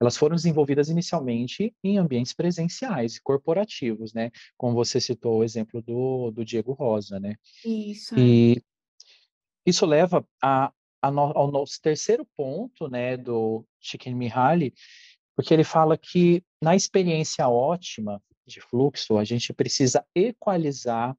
Elas 0.00 0.16
foram 0.16 0.36
desenvolvidas 0.36 0.88
inicialmente 0.88 1.74
em 1.82 1.98
ambientes 1.98 2.32
presenciais, 2.32 3.18
corporativos, 3.18 4.12
né? 4.12 4.30
Como 4.56 4.74
você 4.74 5.00
citou 5.00 5.38
o 5.38 5.44
exemplo 5.44 5.80
do, 5.82 6.30
do 6.30 6.44
Diego 6.44 6.72
Rosa, 6.72 7.20
né? 7.20 7.36
Isso. 7.64 8.18
E 8.18 8.58
é. 8.58 8.60
isso 9.64 9.86
leva 9.86 10.26
a, 10.42 10.72
a 11.00 11.10
no, 11.10 11.20
ao 11.20 11.50
nosso 11.50 11.80
terceiro 11.80 12.26
ponto, 12.36 12.88
né, 12.88 13.16
do 13.16 13.64
Chicken 13.80 14.14
Mihaly, 14.14 14.72
porque 15.36 15.52
ele 15.52 15.64
fala 15.64 15.96
que 15.96 16.42
na 16.62 16.76
experiência 16.76 17.48
ótima, 17.48 18.22
de 18.46 18.60
fluxo, 18.60 19.18
a 19.18 19.24
gente 19.24 19.52
precisa 19.52 20.04
equalizar 20.14 21.16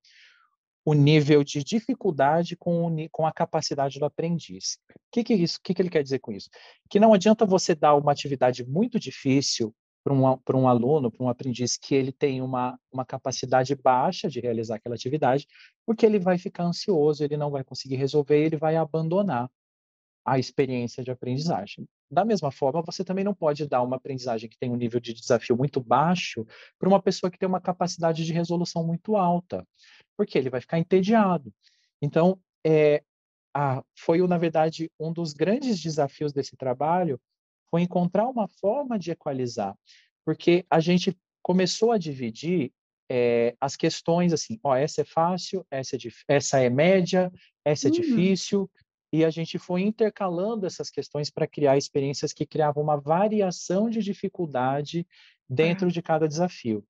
o 0.85 0.93
nível 0.93 1.43
de 1.43 1.63
dificuldade 1.63 2.57
com, 2.57 2.87
o, 2.87 3.09
com 3.09 3.25
a 3.25 3.31
capacidade 3.31 3.99
do 3.99 4.05
aprendiz. 4.05 4.77
O 4.89 4.93
que, 5.11 5.23
que, 5.23 5.45
que, 5.63 5.73
que 5.73 5.81
ele 5.81 5.89
quer 5.89 6.03
dizer 6.03 6.19
com 6.19 6.31
isso? 6.31 6.49
Que 6.89 6.99
não 6.99 7.13
adianta 7.13 7.45
você 7.45 7.73
dar 7.73 7.95
uma 7.95 8.11
atividade 8.11 8.65
muito 8.65 8.99
difícil 8.99 9.73
para 10.03 10.13
um, 10.13 10.37
um 10.55 10.67
aluno, 10.67 11.09
para 11.09 11.25
um 11.25 11.29
aprendiz 11.29 11.77
que 11.77 11.95
ele 11.95 12.11
tem 12.11 12.41
uma, 12.41 12.77
uma 12.91 13.05
capacidade 13.05 13.73
baixa 13.75 14.27
de 14.27 14.41
realizar 14.41 14.75
aquela 14.75 14.95
atividade, 14.95 15.47
porque 15.85 16.05
ele 16.05 16.19
vai 16.19 16.37
ficar 16.37 16.65
ansioso, 16.65 17.23
ele 17.23 17.37
não 17.37 17.49
vai 17.49 17.63
conseguir 17.63 17.95
resolver, 17.95 18.43
ele 18.43 18.57
vai 18.57 18.75
abandonar 18.75 19.49
a 20.25 20.39
experiência 20.39 21.03
de 21.03 21.11
aprendizagem. 21.11 21.85
Da 22.09 22.23
mesma 22.23 22.51
forma, 22.51 22.81
você 22.81 23.03
também 23.03 23.23
não 23.23 23.33
pode 23.33 23.67
dar 23.67 23.81
uma 23.81 23.97
aprendizagem 23.97 24.49
que 24.49 24.57
tem 24.57 24.69
um 24.69 24.75
nível 24.75 24.99
de 24.99 25.13
desafio 25.13 25.57
muito 25.57 25.81
baixo 25.81 26.45
para 26.79 26.87
uma 26.87 27.01
pessoa 27.01 27.29
que 27.29 27.37
tem 27.37 27.49
uma 27.49 27.59
capacidade 27.59 28.25
de 28.25 28.33
resolução 28.33 28.85
muito 28.85 29.15
alta, 29.15 29.67
porque 30.15 30.37
ele 30.37 30.49
vai 30.49 30.61
ficar 30.61 30.79
entediado. 30.79 31.53
Então, 32.01 32.39
é, 32.65 33.03
a, 33.53 33.83
foi, 33.97 34.25
na 34.27 34.37
verdade, 34.37 34.89
um 34.99 35.11
dos 35.11 35.33
grandes 35.33 35.79
desafios 35.79 36.31
desse 36.31 36.55
trabalho 36.55 37.19
foi 37.69 37.81
encontrar 37.81 38.27
uma 38.27 38.47
forma 38.47 38.97
de 38.97 39.11
equalizar, 39.11 39.75
porque 40.25 40.65
a 40.69 40.79
gente 40.79 41.17
começou 41.41 41.91
a 41.91 41.97
dividir 41.97 42.71
é, 43.09 43.55
as 43.59 43.75
questões 43.75 44.31
assim, 44.31 44.59
ó, 44.63 44.75
essa 44.75 45.01
é 45.01 45.05
fácil, 45.05 45.65
essa 45.69 45.95
é, 45.95 45.99
essa 46.27 46.59
é 46.59 46.69
média, 46.69 47.31
essa 47.65 47.87
é 47.87 47.91
uhum. 47.91 47.95
difícil, 47.95 48.71
e 49.13 49.23
a 49.23 49.29
gente 49.29 49.59
foi 49.59 49.83
intercalando 49.83 50.65
essas 50.65 50.89
questões 50.89 51.29
para 51.29 51.45
criar 51.45 51.77
experiências 51.77 52.33
que 52.33 52.47
criavam 52.47 52.81
uma 52.81 52.99
variação 52.99 53.87
de 53.87 54.01
dificuldade 54.01 55.05
dentro 55.47 55.91
de 55.91 56.01
cada 56.01 56.27
desafio. 56.27 56.83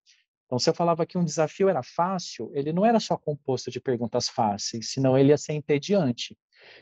Então, 0.45 0.57
se 0.57 0.69
eu 0.69 0.73
falava 0.73 1.05
que 1.05 1.17
um 1.17 1.25
desafio 1.25 1.67
era 1.67 1.83
fácil, 1.83 2.49
ele 2.53 2.71
não 2.71 2.85
era 2.85 2.97
só 2.97 3.17
composto 3.17 3.69
de 3.69 3.81
perguntas 3.81 4.29
fáceis, 4.29 4.91
senão 4.91 5.17
ele 5.17 5.29
ia 5.29 5.37
ser 5.37 5.51
entediante. 5.51 6.37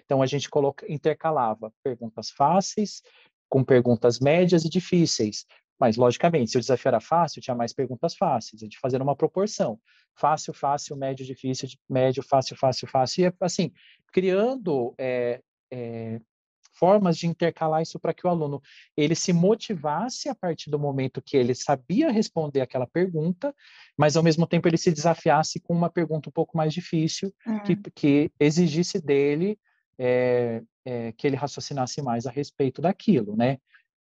Então, 0.06 0.22
a 0.22 0.28
gente 0.28 0.48
coloca, 0.48 0.86
intercalava 0.88 1.74
perguntas 1.84 2.30
fáceis 2.30 3.02
com 3.50 3.64
perguntas 3.64 4.20
médias 4.20 4.64
e 4.64 4.70
difíceis. 4.70 5.48
Mas, 5.80 5.98
logicamente, 5.98 6.52
se 6.52 6.58
o 6.58 6.60
desafio 6.60 6.90
era 6.90 7.00
fácil, 7.00 7.42
tinha 7.42 7.56
mais 7.56 7.74
perguntas 7.74 8.14
fáceis, 8.14 8.62
a 8.62 8.66
gente 8.66 8.78
fazendo 8.78 9.02
uma 9.02 9.16
proporção. 9.16 9.80
Fácil, 10.14 10.54
fácil, 10.54 10.96
médio, 10.96 11.26
difícil, 11.26 11.68
médio, 11.90 12.22
fácil, 12.22 12.56
fácil, 12.56 12.88
fácil. 12.88 13.26
E, 13.26 13.34
assim, 13.40 13.72
criando 14.12 14.94
é, 14.98 15.42
é, 15.72 16.20
formas 16.74 17.18
de 17.18 17.28
intercalar 17.28 17.82
isso 17.82 18.00
para 18.00 18.14
que 18.14 18.26
o 18.26 18.30
aluno 18.30 18.62
ele 18.98 19.16
se 19.16 19.32
motivasse 19.32 20.30
a 20.30 20.36
partir 20.36 20.70
do 20.70 20.80
momento 20.80 21.22
que 21.22 21.38
ele 21.38 21.54
sabia 21.54 22.12
responder 22.12 22.62
aquela 22.62 22.88
pergunta, 22.88 23.54
mas 23.98 24.18
ao 24.18 24.24
mesmo 24.24 24.48
tempo 24.48 24.68
ele 24.68 24.78
se 24.78 24.92
desafiasse 24.92 25.60
com 25.60 25.74
uma 25.74 25.90
pergunta 25.90 26.30
um 26.30 26.32
pouco 26.32 26.58
mais 26.58 26.74
difícil 26.74 27.34
uhum. 27.46 27.60
que, 27.64 27.76
que 27.94 28.32
exigisse 28.40 29.00
dele 29.00 29.60
é, 29.98 30.64
é, 30.84 31.12
que 31.12 31.28
ele 31.28 31.36
raciocinasse 31.36 32.02
mais 32.02 32.26
a 32.26 32.32
respeito 32.32 32.82
daquilo, 32.82 33.36
né? 33.36 33.58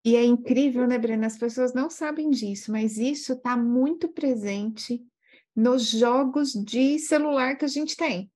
E 0.06 0.16
é 0.16 0.24
incrível, 0.24 0.88
né, 0.88 0.98
Brena? 0.98 1.28
As 1.28 1.38
pessoas 1.38 1.74
não 1.74 1.90
sabem 1.90 2.30
disso, 2.30 2.72
mas 2.72 2.98
isso 2.98 3.34
está 3.34 3.58
muito 3.58 4.08
presente 4.08 5.04
nos 5.56 5.90
jogos 5.90 6.54
de 6.54 7.00
celular 7.00 7.58
que 7.58 7.66
a 7.66 7.68
gente 7.68 7.98
tem. 7.98 8.32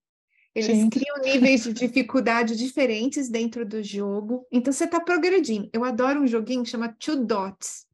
Eles 0.54 0.78
Sim. 0.78 0.90
criam 0.90 1.18
níveis 1.24 1.64
de 1.64 1.74
dificuldade 1.74 2.58
diferentes 2.58 3.30
dentro 3.30 3.66
do 3.66 3.82
jogo. 3.82 4.46
Então 4.52 4.72
você 4.72 4.84
está 4.84 5.00
progredindo. 5.00 5.70
Eu 5.72 5.84
adoro 5.86 6.22
um 6.22 6.28
joguinho 6.28 6.64
que 6.64 6.70
chama 6.70 6.94
Two 7.00 7.26
Dots. 7.26 7.86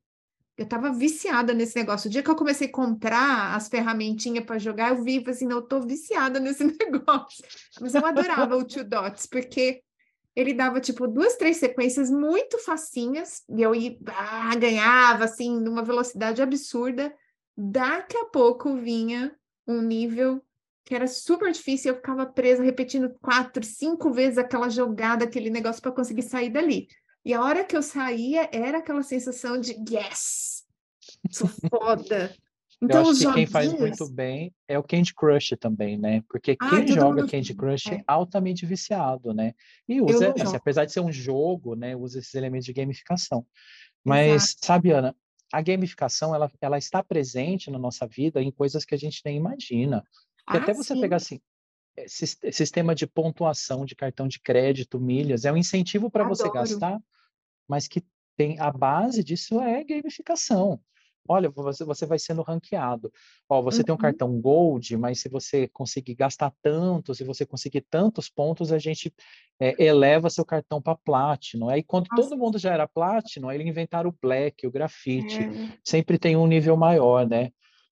Eu 0.57 0.63
estava 0.63 0.91
viciada 0.91 1.53
nesse 1.53 1.75
negócio. 1.75 2.07
O 2.07 2.11
dia 2.11 2.23
que 2.23 2.29
eu 2.31 2.35
comecei 2.35 2.67
a 2.67 2.71
comprar 2.71 3.55
as 3.55 3.67
ferramentinhas 3.67 4.43
para 4.43 4.57
jogar, 4.57 4.89
eu 4.89 5.03
vi 5.03 5.23
assim, 5.27 5.45
não, 5.45 5.57
eu 5.57 5.61
tô 5.61 5.81
viciada 5.81 6.39
nesse 6.39 6.63
negócio. 6.65 7.45
Mas 7.79 7.93
eu 7.93 8.03
adorava 8.03 8.57
o 8.57 8.65
Two 8.65 8.83
Dots, 8.83 9.27
porque 9.27 9.83
ele 10.35 10.55
dava 10.55 10.81
tipo 10.81 11.07
duas, 11.07 11.35
três 11.35 11.57
sequências 11.57 12.09
muito 12.09 12.57
facinhas, 12.57 13.43
e 13.49 13.61
eu 13.61 13.75
ia, 13.75 13.97
ah, 14.07 14.55
ganhava 14.55 15.25
assim, 15.25 15.59
numa 15.59 15.83
velocidade 15.83 16.41
absurda. 16.41 17.13
Daqui 17.55 18.17
a 18.17 18.25
pouco 18.25 18.75
vinha 18.75 19.35
um 19.67 19.81
nível 19.81 20.41
que 20.87 20.95
era 20.95 21.05
super 21.05 21.51
difícil, 21.51 21.91
eu 21.91 21.97
ficava 21.97 22.25
presa 22.25 22.63
repetindo 22.63 23.13
quatro, 23.21 23.61
cinco 23.61 24.09
vezes 24.09 24.37
aquela 24.37 24.69
jogada, 24.69 25.25
aquele 25.25 25.49
negócio 25.49 25.81
para 25.81 25.91
conseguir 25.91 26.21
sair 26.21 26.49
dali. 26.49 26.87
E 27.25 27.33
a 27.33 27.43
hora 27.43 27.65
que 27.65 27.75
eu 27.75 27.83
saía, 27.83 28.49
era 28.53 28.77
aquela 28.77 29.03
sensação 29.03 29.59
de 29.59 29.73
yes, 29.89 30.63
sou 31.29 31.49
foda. 31.69 32.33
Então, 32.81 33.03
eu 33.03 33.09
acho 33.09 33.17
que 33.17 33.23
joguinhos... 33.23 33.35
quem 33.35 33.45
faz 33.47 33.73
muito 33.73 34.09
bem 34.09 34.53
é 34.65 34.79
o 34.79 34.83
Candy 34.83 35.13
Crush 35.13 35.57
também, 35.59 35.97
né? 35.97 36.23
Porque 36.29 36.55
ah, 36.57 36.69
quem 36.69 36.87
joga 36.87 37.27
Candy 37.27 37.53
Crush 37.53 37.87
é. 37.87 37.95
é. 37.95 38.03
altamente 38.07 38.65
viciado, 38.65 39.33
né? 39.33 39.53
E 39.89 39.99
usa, 39.99 40.33
assim, 40.41 40.55
apesar 40.55 40.85
de 40.85 40.93
ser 40.93 41.01
um 41.01 41.11
jogo, 41.11 41.75
né? 41.75 41.97
Usa 41.97 42.19
esses 42.19 42.33
elementos 42.33 42.65
de 42.65 42.71
gamificação. 42.71 43.45
Mas, 44.05 44.51
Exato. 44.51 44.65
sabe, 44.65 44.91
Ana, 44.91 45.13
a 45.51 45.61
gamificação, 45.61 46.33
ela, 46.33 46.49
ela 46.61 46.77
está 46.77 47.03
presente 47.03 47.69
na 47.69 47.77
nossa 47.77 48.07
vida 48.07 48.41
em 48.41 48.51
coisas 48.51 48.85
que 48.85 48.95
a 48.95 48.97
gente 48.97 49.21
nem 49.25 49.35
imagina. 49.35 50.01
Ah, 50.47 50.57
até 50.57 50.73
você 50.73 50.95
sim. 50.95 51.01
pegar 51.01 51.17
assim, 51.17 51.39
eh, 51.97 52.07
sistema 52.07 52.95
de 52.95 53.05
pontuação 53.05 53.85
de 53.85 53.95
cartão 53.95 54.27
de 54.27 54.39
crédito, 54.39 54.99
milhas, 54.99 55.45
é 55.45 55.51
um 55.51 55.57
incentivo 55.57 56.09
para 56.09 56.23
você 56.23 56.49
gastar, 56.49 56.97
mas 57.67 57.87
que 57.87 58.01
tem 58.37 58.59
a 58.59 58.71
base 58.71 59.23
disso 59.23 59.59
é 59.59 59.83
gamificação. 59.83 60.79
Olha, 61.27 61.49
você, 61.49 61.83
você 61.83 62.05
vai 62.05 62.17
sendo 62.17 62.41
ranqueado. 62.41 63.11
Ó, 63.49 63.61
você 63.61 63.79
uhum. 63.79 63.83
tem 63.83 63.93
um 63.93 63.95
uhum. 63.95 64.01
cartão 64.01 64.39
Gold, 64.39 64.95
mas 64.95 65.19
se 65.19 65.27
você 65.27 65.67
conseguir 65.67 66.15
gastar 66.15 66.53
tanto, 66.61 67.13
se 67.13 67.23
você 67.23 67.45
conseguir 67.45 67.81
tantos 67.89 68.29
pontos, 68.29 68.71
a 68.71 68.79
gente 68.79 69.13
é, 69.59 69.75
eleva 69.83 70.29
seu 70.29 70.45
cartão 70.45 70.81
para 70.81 70.95
Platinum. 70.95 71.67
Aí 71.67 71.83
quando 71.83 72.07
Nossa. 72.09 72.29
todo 72.29 72.39
mundo 72.39 72.57
já 72.57 72.73
era 72.73 72.87
Platinum, 72.87 73.49
aí 73.49 73.57
eles 73.57 73.67
inventaram 73.67 74.09
o 74.09 74.15
Black, 74.21 74.65
o 74.65 74.71
Grafite. 74.71 75.43
É. 75.43 75.77
Sempre 75.83 76.17
tem 76.17 76.37
um 76.37 76.47
nível 76.47 76.77
maior, 76.77 77.27
né? 77.27 77.51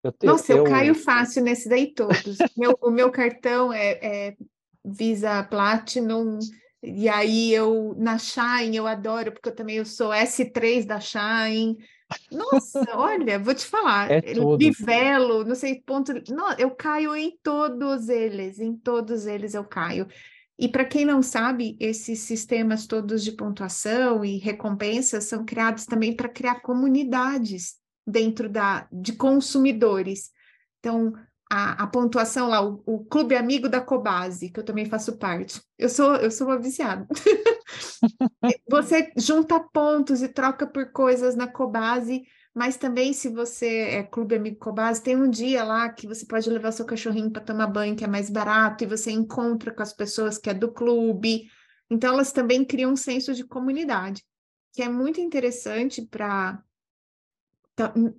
Eu, 0.03 0.14
Nossa, 0.22 0.53
eu, 0.53 0.59
eu, 0.59 0.64
caio 0.64 0.94
fácil 0.94 1.42
nesse 1.42 1.68
daí 1.68 1.92
todos. 1.92 2.38
meu, 2.57 2.78
o 2.80 2.90
meu 2.90 3.11
cartão 3.11 3.72
é, 3.72 3.99
é, 4.03 4.36
Visa 4.84 5.42
Platinum, 5.44 6.38
e 6.82 7.09
aí 7.09 7.53
eu 7.53 7.94
na 7.99 8.18
Shine 8.18 8.76
eu 8.76 8.86
adoro, 8.86 9.32
porque 9.32 9.49
eu 9.49 9.55
também 9.55 9.76
eu 9.76 9.84
sou 9.84 10.11
S3 10.11 10.86
da 10.86 11.01
Shine. 11.01 11.76
Nossa, 12.30 12.80
olha, 12.96 13.38
vou 13.38 13.55
te 13.55 13.66
falar, 13.66 14.11
é. 14.11 14.20
Livelo, 14.59 15.44
não 15.44 15.55
sei 15.55 15.82
ponto, 15.84 16.12
não, 16.30 16.53
eu 16.57 16.70
caio 16.70 17.14
em 17.16 17.36
todos 17.42 18.09
eles, 18.09 18.61
em 18.61 18.76
todos 18.76 19.26
eles 19.26 19.55
eu 19.55 19.64
caio. 19.64 20.07
E 20.57 20.68
para 20.68 20.84
quem 20.84 21.05
não 21.05 21.22
sabe, 21.22 21.76
esses 21.78 22.20
sistemas 22.20 22.86
todos 22.86 23.22
de 23.22 23.32
pontuação 23.32 24.24
e 24.24 24.38
recompensas 24.38 25.24
são 25.24 25.44
criados 25.44 25.84
também 25.84 26.14
para 26.16 26.28
criar 26.28 26.61
comunidades 26.61 27.76
dentro 28.09 28.48
da, 28.48 28.88
de 28.90 29.12
consumidores. 29.12 30.30
Então, 30.78 31.12
a, 31.50 31.84
a 31.84 31.86
pontuação 31.86 32.48
lá, 32.48 32.66
o, 32.66 32.82
o, 32.86 33.04
Clube 33.04 33.36
Amigo 33.36 33.68
da 33.68 33.80
Cobase, 33.80 34.50
que 34.50 34.61
eu 34.61 34.64
também 34.64 34.86
faço 34.86 35.18
parte. 35.18 35.61
Eu 35.78 35.88
sou, 35.88 36.16
eu 36.16 36.30
sou 36.30 36.46
uma 36.46 36.59
viciada. 36.59 37.06
você 38.68 39.12
junta 39.16 39.61
pontos 39.61 40.22
e 40.22 40.28
troca 40.28 40.66
por 40.66 40.90
coisas 40.90 41.36
na 41.36 41.46
Cobase, 41.46 42.22
mas 42.54 42.76
também 42.76 43.12
se 43.12 43.28
você 43.28 43.80
é 43.82 44.02
Clube 44.02 44.36
Amigo 44.36 44.59
Cobase, 44.59 45.02
tem 45.02 45.16
um 45.16 45.28
dia 45.28 45.62
lá 45.64 45.88
que 45.90 46.06
você 46.06 46.26
pode 46.26 46.48
levar 46.48 46.72
seu 46.72 46.86
cachorrinho 46.86 47.30
para 47.30 47.42
tomar 47.42 47.66
banho, 47.66 47.96
que 47.96 48.04
é 48.04 48.09
mais 48.09 48.30
barato, 48.30 48.84
e 48.84 48.86
você 48.86 49.11
encontra 49.11 49.72
com 49.72 49.82
as 49.82 49.92
pessoas 49.92 50.38
que 50.38 50.48
é 50.48 50.54
do 50.54 50.72
clube. 50.72 51.48
Então, 51.90 52.14
elas 52.14 52.32
também 52.32 52.64
criam 52.64 52.92
um 52.92 52.96
senso 52.96 53.34
de 53.34 53.44
comunidade, 53.44 54.22
que 54.74 54.82
é 54.82 54.88
muito 54.88 55.20
interessante 55.20 56.02
para 56.02 56.62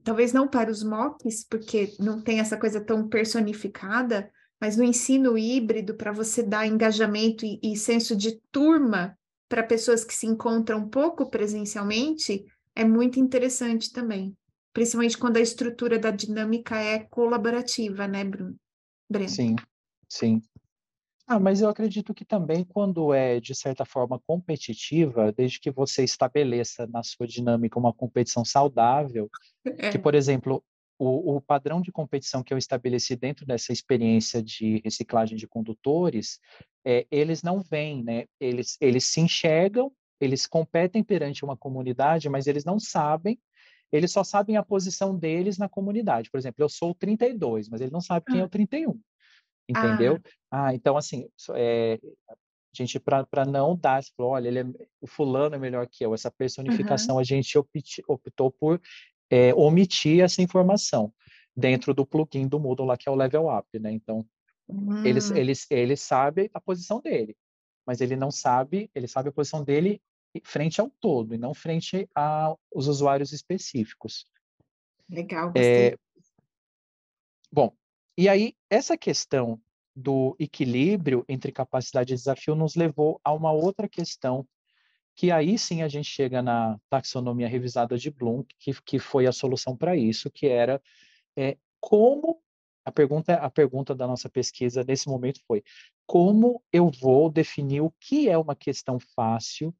talvez 0.03 0.33
não 0.33 0.47
para 0.47 0.71
os 0.71 0.83
mocks, 0.83 1.43
porque 1.43 1.93
não 1.99 2.21
tem 2.21 2.39
essa 2.39 2.57
coisa 2.57 2.79
tão 2.79 3.07
personificada, 3.07 4.31
mas 4.59 4.77
no 4.77 4.83
ensino 4.83 5.37
híbrido, 5.37 5.95
para 5.95 6.11
você 6.11 6.43
dar 6.43 6.67
engajamento 6.67 7.45
e, 7.45 7.59
e 7.61 7.77
senso 7.77 8.15
de 8.15 8.39
turma 8.51 9.17
para 9.47 9.63
pessoas 9.63 10.03
que 10.03 10.13
se 10.13 10.27
encontram 10.27 10.87
pouco 10.87 11.29
presencialmente, 11.29 12.45
é 12.75 12.85
muito 12.85 13.19
interessante 13.19 13.91
também. 13.91 14.35
Principalmente 14.71 15.17
quando 15.17 15.37
a 15.37 15.41
estrutura 15.41 15.97
da 15.97 16.11
dinâmica 16.11 16.77
é 16.79 16.99
colaborativa, 16.99 18.07
né, 18.07 18.23
Bruno? 18.23 18.55
Breno? 19.09 19.29
Sim, 19.29 19.55
sim. 20.07 20.41
Ah, 21.31 21.39
mas 21.39 21.61
eu 21.61 21.69
acredito 21.69 22.11
que 22.11 22.25
também 22.25 22.63
quando 22.63 23.13
é, 23.13 23.39
de 23.39 23.53
certa 23.53 23.85
forma, 23.85 24.19
competitiva, 24.25 25.31
desde 25.31 25.59
que 25.59 25.69
você 25.69 26.03
estabeleça 26.03 26.87
na 26.87 27.03
sua 27.03 27.27
dinâmica 27.27 27.77
uma 27.77 27.93
competição 27.93 28.43
saudável, 28.43 29.29
é. 29.63 29.91
que, 29.91 29.99
por 29.99 30.15
exemplo, 30.15 30.63
o, 30.97 31.35
o, 31.35 31.39
padrão 31.39 31.81
de 31.81 31.91
competição 31.91 32.41
que 32.41 32.51
eu 32.51 32.57
estabeleci 32.57 33.15
dentro 33.15 33.45
dessa 33.45 33.71
experiência 33.71 34.41
de 34.41 34.81
reciclagem 34.83 35.37
de 35.37 35.47
condutores, 35.47 36.39
é, 36.83 37.05
eles 37.11 37.43
não 37.43 37.61
vêm, 37.61 38.03
né? 38.03 38.25
Eles, 38.39 38.75
eles 38.81 39.03
se 39.03 39.21
enxergam, 39.21 39.91
eles 40.19 40.47
competem 40.47 41.03
perante 41.03 41.45
uma 41.45 41.55
comunidade, 41.55 42.27
mas 42.27 42.47
eles 42.47 42.65
não 42.65 42.79
sabem, 42.79 43.39
eles 43.91 44.11
só 44.11 44.23
sabem 44.23 44.57
a 44.57 44.63
posição 44.63 45.15
deles 45.15 45.59
na 45.59 45.69
comunidade. 45.69 46.31
Por 46.31 46.39
exemplo, 46.39 46.63
eu 46.63 46.69
sou 46.69 46.89
o 46.89 46.95
32, 46.95 47.69
mas 47.69 47.81
ele 47.81 47.91
não 47.91 48.01
sabe 48.01 48.25
quem 48.25 48.39
é 48.39 48.43
o 48.43 48.49
31 48.49 48.99
entendeu? 49.69 50.19
Ah, 50.49 50.67
ah 50.67 50.73
então 50.73 50.97
assim, 50.97 51.27
é, 51.53 51.99
a 52.29 52.35
gente 52.73 52.99
para 52.99 53.45
não 53.45 53.75
dar, 53.75 54.03
falou, 54.15 54.33
olha, 54.33 54.47
ele 54.47 54.59
é, 54.59 54.65
o 55.01 55.07
fulano 55.07 55.55
é 55.55 55.59
melhor 55.59 55.87
que 55.87 56.05
eu. 56.05 56.13
Essa 56.13 56.31
personificação 56.31 57.15
uhum. 57.15 57.21
a 57.21 57.23
gente 57.23 57.57
opti, 57.57 58.03
optou 58.07 58.51
por 58.51 58.81
é, 59.29 59.53
omitir 59.53 60.23
essa 60.23 60.41
informação 60.41 61.13
dentro 61.55 61.93
do 61.93 62.05
plugin 62.05 62.47
do 62.47 62.59
Moodle 62.59 62.85
lá 62.85 62.97
que 62.97 63.07
é 63.07 63.11
o 63.11 63.15
Level 63.15 63.47
Up, 63.47 63.67
né? 63.79 63.91
Então 63.91 64.25
uhum. 64.67 65.05
eles, 65.05 65.31
eles, 65.31 65.67
ele 65.69 65.95
sabe 65.95 66.49
a 66.53 66.61
posição 66.61 67.01
dele, 67.01 67.35
mas 67.85 68.01
ele 68.01 68.15
não 68.15 68.31
sabe, 68.31 68.89
ele 68.93 69.07
sabe 69.07 69.29
a 69.29 69.33
posição 69.33 69.63
dele 69.63 70.01
frente 70.43 70.79
ao 70.79 70.91
todo 71.01 71.33
e 71.33 71.37
não 71.37 71.53
frente 71.53 72.07
aos 72.13 72.87
usuários 72.87 73.33
específicos. 73.33 74.25
Legal, 75.09 75.47
gostei. 75.47 75.87
É, 75.87 75.95
bom, 77.51 77.73
e 78.19 78.27
aí, 78.27 78.53
essa 78.69 78.97
questão 78.97 79.61
do 79.95 80.35
equilíbrio 80.37 81.23
entre 81.29 81.53
capacidade 81.53 82.11
e 82.11 82.17
desafio 82.17 82.53
nos 82.53 82.75
levou 82.75 83.17
a 83.23 83.31
uma 83.31 83.53
outra 83.53 83.87
questão 83.87 84.45
que 85.15 85.31
aí 85.31 85.57
sim 85.57 85.83
a 85.83 85.87
gente 85.87 86.09
chega 86.09 86.41
na 86.41 86.77
taxonomia 86.89 87.47
revisada 87.47 87.97
de 87.97 88.11
Bloom, 88.11 88.43
que, 88.59 88.73
que 88.81 88.99
foi 88.99 89.25
a 89.25 89.31
solução 89.31 89.73
para 89.73 89.95
isso, 89.95 90.29
que 90.29 90.47
era 90.47 90.81
é, 91.33 91.57
como 91.79 92.43
a 92.83 92.91
pergunta, 92.91 93.35
a 93.35 93.49
pergunta 93.49 93.95
da 93.95 94.05
nossa 94.05 94.29
pesquisa 94.29 94.83
nesse 94.83 95.07
momento 95.07 95.39
foi 95.47 95.63
como 96.05 96.61
eu 96.73 96.91
vou 96.91 97.29
definir 97.29 97.79
o 97.79 97.93
que 98.01 98.27
é 98.27 98.37
uma 98.37 98.53
questão 98.53 98.99
fácil, 99.15 99.73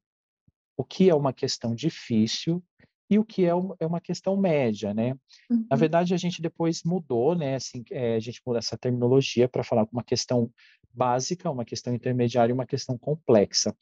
o 0.78 0.82
que 0.82 1.10
é 1.10 1.14
uma 1.14 1.34
questão 1.34 1.74
difícil 1.74 2.64
e 3.10 3.18
o 3.18 3.24
que 3.24 3.44
é, 3.44 3.50
é 3.80 3.86
uma 3.86 4.00
questão 4.00 4.36
média, 4.36 4.94
né? 4.94 5.16
Uhum. 5.50 5.66
Na 5.68 5.76
verdade, 5.76 6.14
a 6.14 6.16
gente 6.16 6.40
depois 6.40 6.84
mudou, 6.84 7.34
né? 7.34 7.56
Assim, 7.56 7.82
é, 7.90 8.14
a 8.14 8.20
gente 8.20 8.40
mudou 8.46 8.58
essa 8.58 8.78
terminologia 8.78 9.48
para 9.48 9.64
falar 9.64 9.86
uma 9.92 10.04
questão 10.04 10.48
básica, 10.94 11.50
uma 11.50 11.64
questão 11.64 11.92
intermediária 11.92 12.52
e 12.52 12.54
uma 12.54 12.66
questão 12.66 12.96
complexa. 12.96 13.74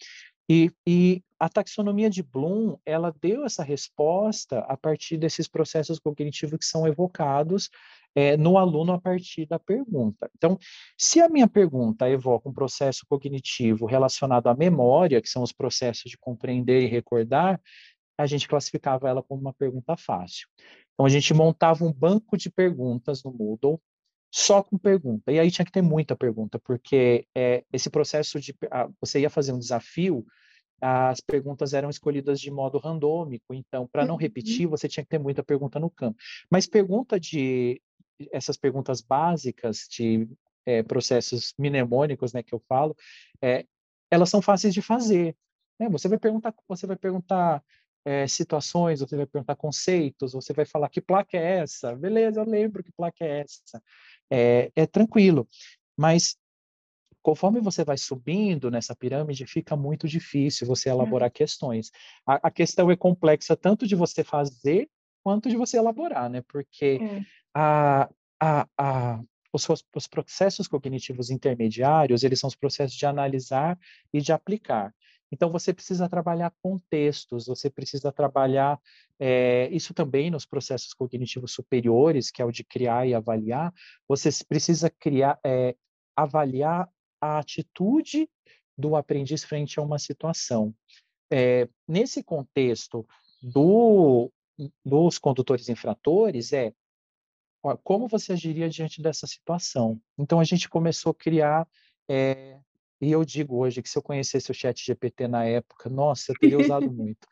E, 0.50 0.72
e, 0.86 1.22
a 1.38 1.48
taxonomia 1.48 2.08
de 2.08 2.22
Bloom, 2.22 2.78
ela 2.86 3.14
deu 3.20 3.44
essa 3.44 3.62
resposta 3.62 4.60
a 4.60 4.76
partir 4.76 5.18
desses 5.18 5.46
processos 5.46 5.98
cognitivos 5.98 6.58
que 6.58 6.64
são 6.64 6.86
evocados 6.86 7.68
é, 8.14 8.36
no 8.36 8.56
aluno 8.56 8.92
a 8.92 9.00
partir 9.00 9.46
da 9.46 9.58
pergunta. 9.58 10.30
Então, 10.36 10.58
se 10.96 11.20
a 11.20 11.28
minha 11.28 11.46
pergunta 11.46 12.08
evoca 12.08 12.48
um 12.48 12.52
processo 12.52 13.04
cognitivo 13.06 13.84
relacionado 13.84 14.48
à 14.48 14.54
memória, 14.54 15.20
que 15.20 15.28
são 15.28 15.42
os 15.42 15.52
processos 15.52 16.10
de 16.10 16.16
compreender 16.18 16.82
e 16.82 16.86
recordar, 16.86 17.60
a 18.18 18.26
gente 18.26 18.48
classificava 18.48 19.08
ela 19.08 19.22
como 19.22 19.40
uma 19.40 19.54
pergunta 19.54 19.96
fácil. 19.96 20.48
Então, 20.92 21.06
a 21.06 21.08
gente 21.08 21.32
montava 21.32 21.84
um 21.84 21.92
banco 21.92 22.36
de 22.36 22.50
perguntas 22.50 23.22
no 23.22 23.32
Moodle, 23.32 23.80
só 24.30 24.62
com 24.62 24.76
pergunta. 24.76 25.32
E 25.32 25.38
aí 25.38 25.50
tinha 25.50 25.64
que 25.64 25.72
ter 25.72 25.80
muita 25.80 26.16
pergunta, 26.16 26.58
porque 26.58 27.26
é, 27.34 27.64
esse 27.72 27.88
processo 27.88 28.40
de. 28.40 28.54
Ah, 28.70 28.88
você 29.00 29.20
ia 29.20 29.30
fazer 29.30 29.52
um 29.52 29.58
desafio, 29.58 30.26
as 30.80 31.20
perguntas 31.20 31.72
eram 31.72 31.88
escolhidas 31.88 32.40
de 32.40 32.50
modo 32.50 32.78
randômico, 32.78 33.54
então, 33.54 33.86
para 33.86 34.04
não 34.04 34.14
uhum. 34.14 34.20
repetir, 34.20 34.66
você 34.66 34.88
tinha 34.88 35.04
que 35.04 35.10
ter 35.10 35.18
muita 35.18 35.42
pergunta 35.42 35.78
no 35.78 35.88
campo. 35.88 36.18
Mas 36.50 36.66
pergunta 36.66 37.18
de. 37.18 37.80
Essas 38.32 38.56
perguntas 38.56 39.00
básicas 39.00 39.86
de 39.88 40.28
é, 40.66 40.82
processos 40.82 41.54
mnemônicos, 41.56 42.32
né, 42.32 42.42
que 42.42 42.52
eu 42.52 42.60
falo, 42.68 42.96
é, 43.40 43.64
elas 44.10 44.28
são 44.28 44.42
fáceis 44.42 44.74
de 44.74 44.82
fazer. 44.82 45.36
Né? 45.78 45.88
Você 45.88 46.08
vai 46.08 46.18
perguntar, 46.18 46.52
você 46.66 46.84
vai 46.84 46.96
perguntar 46.96 47.62
é, 48.04 48.26
situações, 48.26 49.00
você 49.00 49.16
vai 49.16 49.26
perguntar 49.26 49.56
conceitos, 49.56 50.32
você 50.32 50.52
vai 50.52 50.64
falar 50.64 50.88
que 50.88 51.00
placa 51.00 51.36
é 51.36 51.58
essa? 51.58 51.94
Beleza, 51.94 52.40
eu 52.40 52.44
lembro 52.44 52.82
que 52.82 52.92
placa 52.92 53.24
é 53.24 53.40
essa. 53.40 53.82
É, 54.30 54.70
é 54.74 54.86
tranquilo. 54.86 55.48
Mas 55.96 56.36
conforme 57.22 57.60
você 57.60 57.84
vai 57.84 57.98
subindo 57.98 58.70
nessa 58.70 58.94
pirâmide, 58.96 59.46
fica 59.46 59.76
muito 59.76 60.08
difícil 60.08 60.66
você 60.66 60.88
elaborar 60.88 61.30
questões. 61.30 61.90
A, 62.26 62.48
a, 62.48 62.50
questão 62.50 62.90
é 62.90 62.96
complexa 62.96 63.56
tanto 63.56 63.86
de 63.86 63.94
você 63.94 64.24
fazer 64.24 64.88
quanto 65.22 65.48
de 65.48 65.56
você 65.56 65.76
elaborar, 65.76 66.30
né? 66.30 66.42
Porque 66.48 66.98
é. 67.02 67.22
a, 67.52 68.08
a, 68.40 68.66
a, 68.78 69.20
os, 69.52 69.66
os 69.94 70.06
processos 70.06 70.68
cognitivos 70.68 71.30
intermediários, 71.30 72.22
eles 72.22 72.40
são 72.40 72.48
os 72.48 72.56
processos 72.56 72.96
de 72.96 73.04
analisar 73.04 73.78
e 74.12 74.20
de 74.20 74.32
aplicar. 74.32 74.94
Então, 75.30 75.50
você 75.50 75.72
precisa 75.74 76.08
trabalhar 76.08 76.52
contextos, 76.62 77.46
você 77.46 77.68
precisa 77.68 78.10
trabalhar 78.10 78.80
é, 79.18 79.68
isso 79.70 79.92
também 79.92 80.30
nos 80.30 80.46
processos 80.46 80.94
cognitivos 80.94 81.52
superiores, 81.52 82.30
que 82.30 82.40
é 82.40 82.44
o 82.44 82.52
de 82.52 82.64
criar 82.64 83.06
e 83.06 83.14
avaliar. 83.14 83.72
Você 84.06 84.30
precisa 84.48 84.88
criar, 84.90 85.38
é, 85.44 85.74
avaliar 86.16 86.88
a 87.20 87.38
atitude 87.38 88.28
do 88.76 88.96
aprendiz 88.96 89.44
frente 89.44 89.78
a 89.78 89.82
uma 89.82 89.98
situação. 89.98 90.74
É, 91.30 91.68
nesse 91.86 92.22
contexto 92.22 93.06
do, 93.42 94.32
dos 94.84 95.18
condutores 95.18 95.68
infratores, 95.68 96.52
é 96.52 96.72
como 97.82 98.08
você 98.08 98.32
agiria 98.32 98.68
diante 98.68 99.02
dessa 99.02 99.26
situação. 99.26 100.00
Então, 100.16 100.40
a 100.40 100.44
gente 100.44 100.68
começou 100.68 101.10
a 101.10 101.14
criar 101.14 101.68
é, 102.08 102.60
e 103.00 103.12
eu 103.12 103.24
digo 103.24 103.56
hoje 103.56 103.82
que 103.82 103.88
se 103.88 103.96
eu 103.96 104.02
conhecesse 104.02 104.50
o 104.50 104.54
chat 104.54 104.84
GPT 104.84 105.28
na 105.28 105.44
época, 105.44 105.88
nossa, 105.88 106.32
eu 106.32 106.36
teria 106.38 106.58
usado 106.58 106.90
muito. 106.92 107.26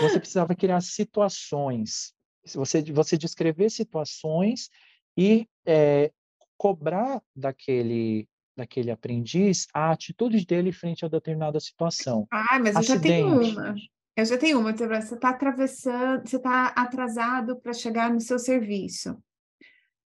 Você 0.00 0.20
precisava 0.20 0.54
criar 0.54 0.80
situações, 0.80 2.14
você, 2.54 2.82
você 2.82 3.18
descrever 3.18 3.70
situações 3.70 4.70
e 5.16 5.46
é, 5.66 6.12
cobrar 6.56 7.20
daquele, 7.34 8.28
daquele 8.56 8.90
aprendiz 8.90 9.66
a 9.74 9.90
atitude 9.90 10.46
dele 10.46 10.72
frente 10.72 11.04
a 11.04 11.08
determinada 11.08 11.58
situação. 11.58 12.26
Ah, 12.30 12.58
mas 12.60 12.76
eu 12.76 12.82
já 12.82 13.00
tenho 13.00 13.40
uma. 13.40 13.74
Eu 14.16 14.24
já 14.24 14.38
tenho 14.38 14.60
uma. 14.60 14.72
Você 14.72 15.14
está 15.14 15.30
atravessando, 15.30 16.28
você 16.28 16.36
está 16.36 16.66
atrasado 16.68 17.60
para 17.60 17.72
chegar 17.72 18.12
no 18.12 18.20
seu 18.20 18.38
serviço 18.38 19.20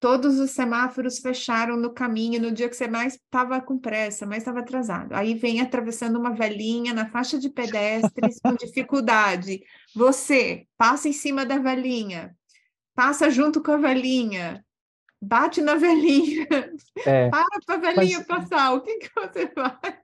todos 0.05 0.39
os 0.39 0.51
semáforos 0.51 1.19
fecharam 1.19 1.79
no 1.79 1.91
caminho 1.91 2.39
no 2.39 2.53
dia 2.53 2.69
que 2.69 2.77
você 2.77 2.87
mais 2.87 3.15
estava 3.15 3.59
com 3.59 3.79
pressa, 3.79 4.27
mais 4.27 4.43
estava 4.43 4.61
atrasado. 4.61 5.15
Aí 5.15 5.33
vem 5.33 5.63
atravessando 5.63 6.19
uma 6.19 6.35
velhinha 6.35 6.93
na 6.93 7.09
faixa 7.09 7.39
de 7.39 7.49
pedestres 7.49 8.39
com 8.39 8.55
dificuldade. 8.55 9.63
Você 9.97 10.67
passa 10.77 11.09
em 11.09 11.13
cima 11.15 11.47
da 11.47 11.57
velhinha, 11.57 12.37
passa 12.95 13.31
junto 13.31 13.63
com 13.63 13.73
a 13.73 13.79
velhinha, 13.79 14.63
bate 15.19 15.63
na 15.63 15.75
velhinha, 15.77 16.47
é, 17.07 17.31
para 17.33 17.47
para 17.65 17.75
a 17.77 17.79
velhinha 17.79 18.19
mas... 18.19 18.27
passar. 18.27 18.75
O 18.75 18.83
que, 18.83 18.99
que 18.99 19.11
você 19.19 19.47
faz? 19.55 19.97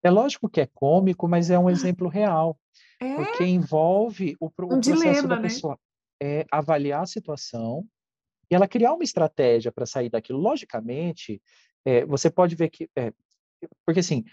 É 0.00 0.10
lógico 0.12 0.48
que 0.48 0.60
é 0.60 0.68
cômico, 0.72 1.26
mas 1.26 1.50
é 1.50 1.58
um 1.58 1.68
exemplo 1.68 2.06
real. 2.06 2.56
É? 3.00 3.16
Porque 3.16 3.42
envolve 3.42 4.36
o, 4.38 4.46
o 4.46 4.48
um 4.48 4.50
processo 4.52 4.80
dilema, 4.80 5.26
da 5.26 5.36
né? 5.36 5.42
pessoa 5.42 5.76
é 6.22 6.46
avaliar 6.52 7.02
a 7.02 7.06
situação, 7.06 7.84
e 8.50 8.54
ela 8.54 8.68
criar 8.68 8.92
uma 8.92 9.04
estratégia 9.04 9.72
para 9.72 9.86
sair 9.86 10.08
daquilo. 10.08 10.38
Logicamente, 10.38 11.42
é, 11.84 12.04
você 12.04 12.30
pode 12.30 12.54
ver 12.54 12.70
que. 12.70 12.88
É, 12.96 13.12
porque, 13.84 14.00
assim, 14.00 14.24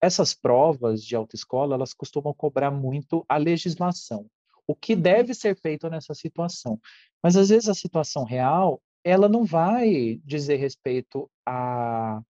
essas 0.00 0.34
provas 0.34 1.02
de 1.04 1.16
autoescola, 1.16 1.74
elas 1.74 1.94
costumam 1.94 2.34
cobrar 2.34 2.70
muito 2.70 3.24
a 3.28 3.36
legislação. 3.36 4.26
O 4.66 4.74
que 4.74 4.94
uhum. 4.94 5.00
deve 5.00 5.34
ser 5.34 5.56
feito 5.58 5.88
nessa 5.88 6.14
situação. 6.14 6.78
Mas, 7.22 7.36
às 7.36 7.48
vezes, 7.48 7.68
a 7.68 7.74
situação 7.74 8.24
real, 8.24 8.80
ela 9.02 9.28
não 9.28 9.44
vai 9.44 10.20
dizer 10.24 10.56
respeito 10.56 11.30
à, 11.46 12.20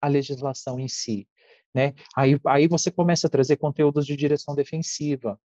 à 0.00 0.08
legislação 0.08 0.78
em 0.80 0.88
si. 0.88 1.28
Né? 1.74 1.94
Aí, 2.16 2.40
aí 2.46 2.66
você 2.66 2.90
começa 2.90 3.26
a 3.26 3.30
trazer 3.30 3.56
conteúdos 3.58 4.06
de 4.06 4.16
direção 4.16 4.54
defensiva, 4.54 5.38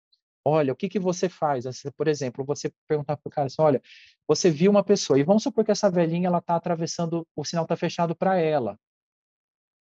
Olha, 0.44 0.72
o 0.72 0.76
que, 0.76 0.88
que 0.88 0.98
você 0.98 1.28
faz? 1.28 1.64
Por 1.96 2.08
exemplo, 2.08 2.44
você 2.44 2.72
perguntar 2.88 3.16
para 3.16 3.28
o 3.28 3.30
cara 3.30 3.46
assim, 3.46 3.60
olha, 3.60 3.82
você 4.26 4.50
viu 4.50 4.70
uma 4.70 4.82
pessoa, 4.82 5.18
e 5.18 5.22
vamos 5.22 5.42
supor 5.42 5.64
que 5.64 5.70
essa 5.70 5.90
velhinha 5.90 6.28
ela 6.28 6.38
está 6.38 6.56
atravessando, 6.56 7.26
o 7.36 7.44
sinal 7.44 7.64
está 7.64 7.76
fechado 7.76 8.14
para 8.14 8.38
ela. 8.38 8.78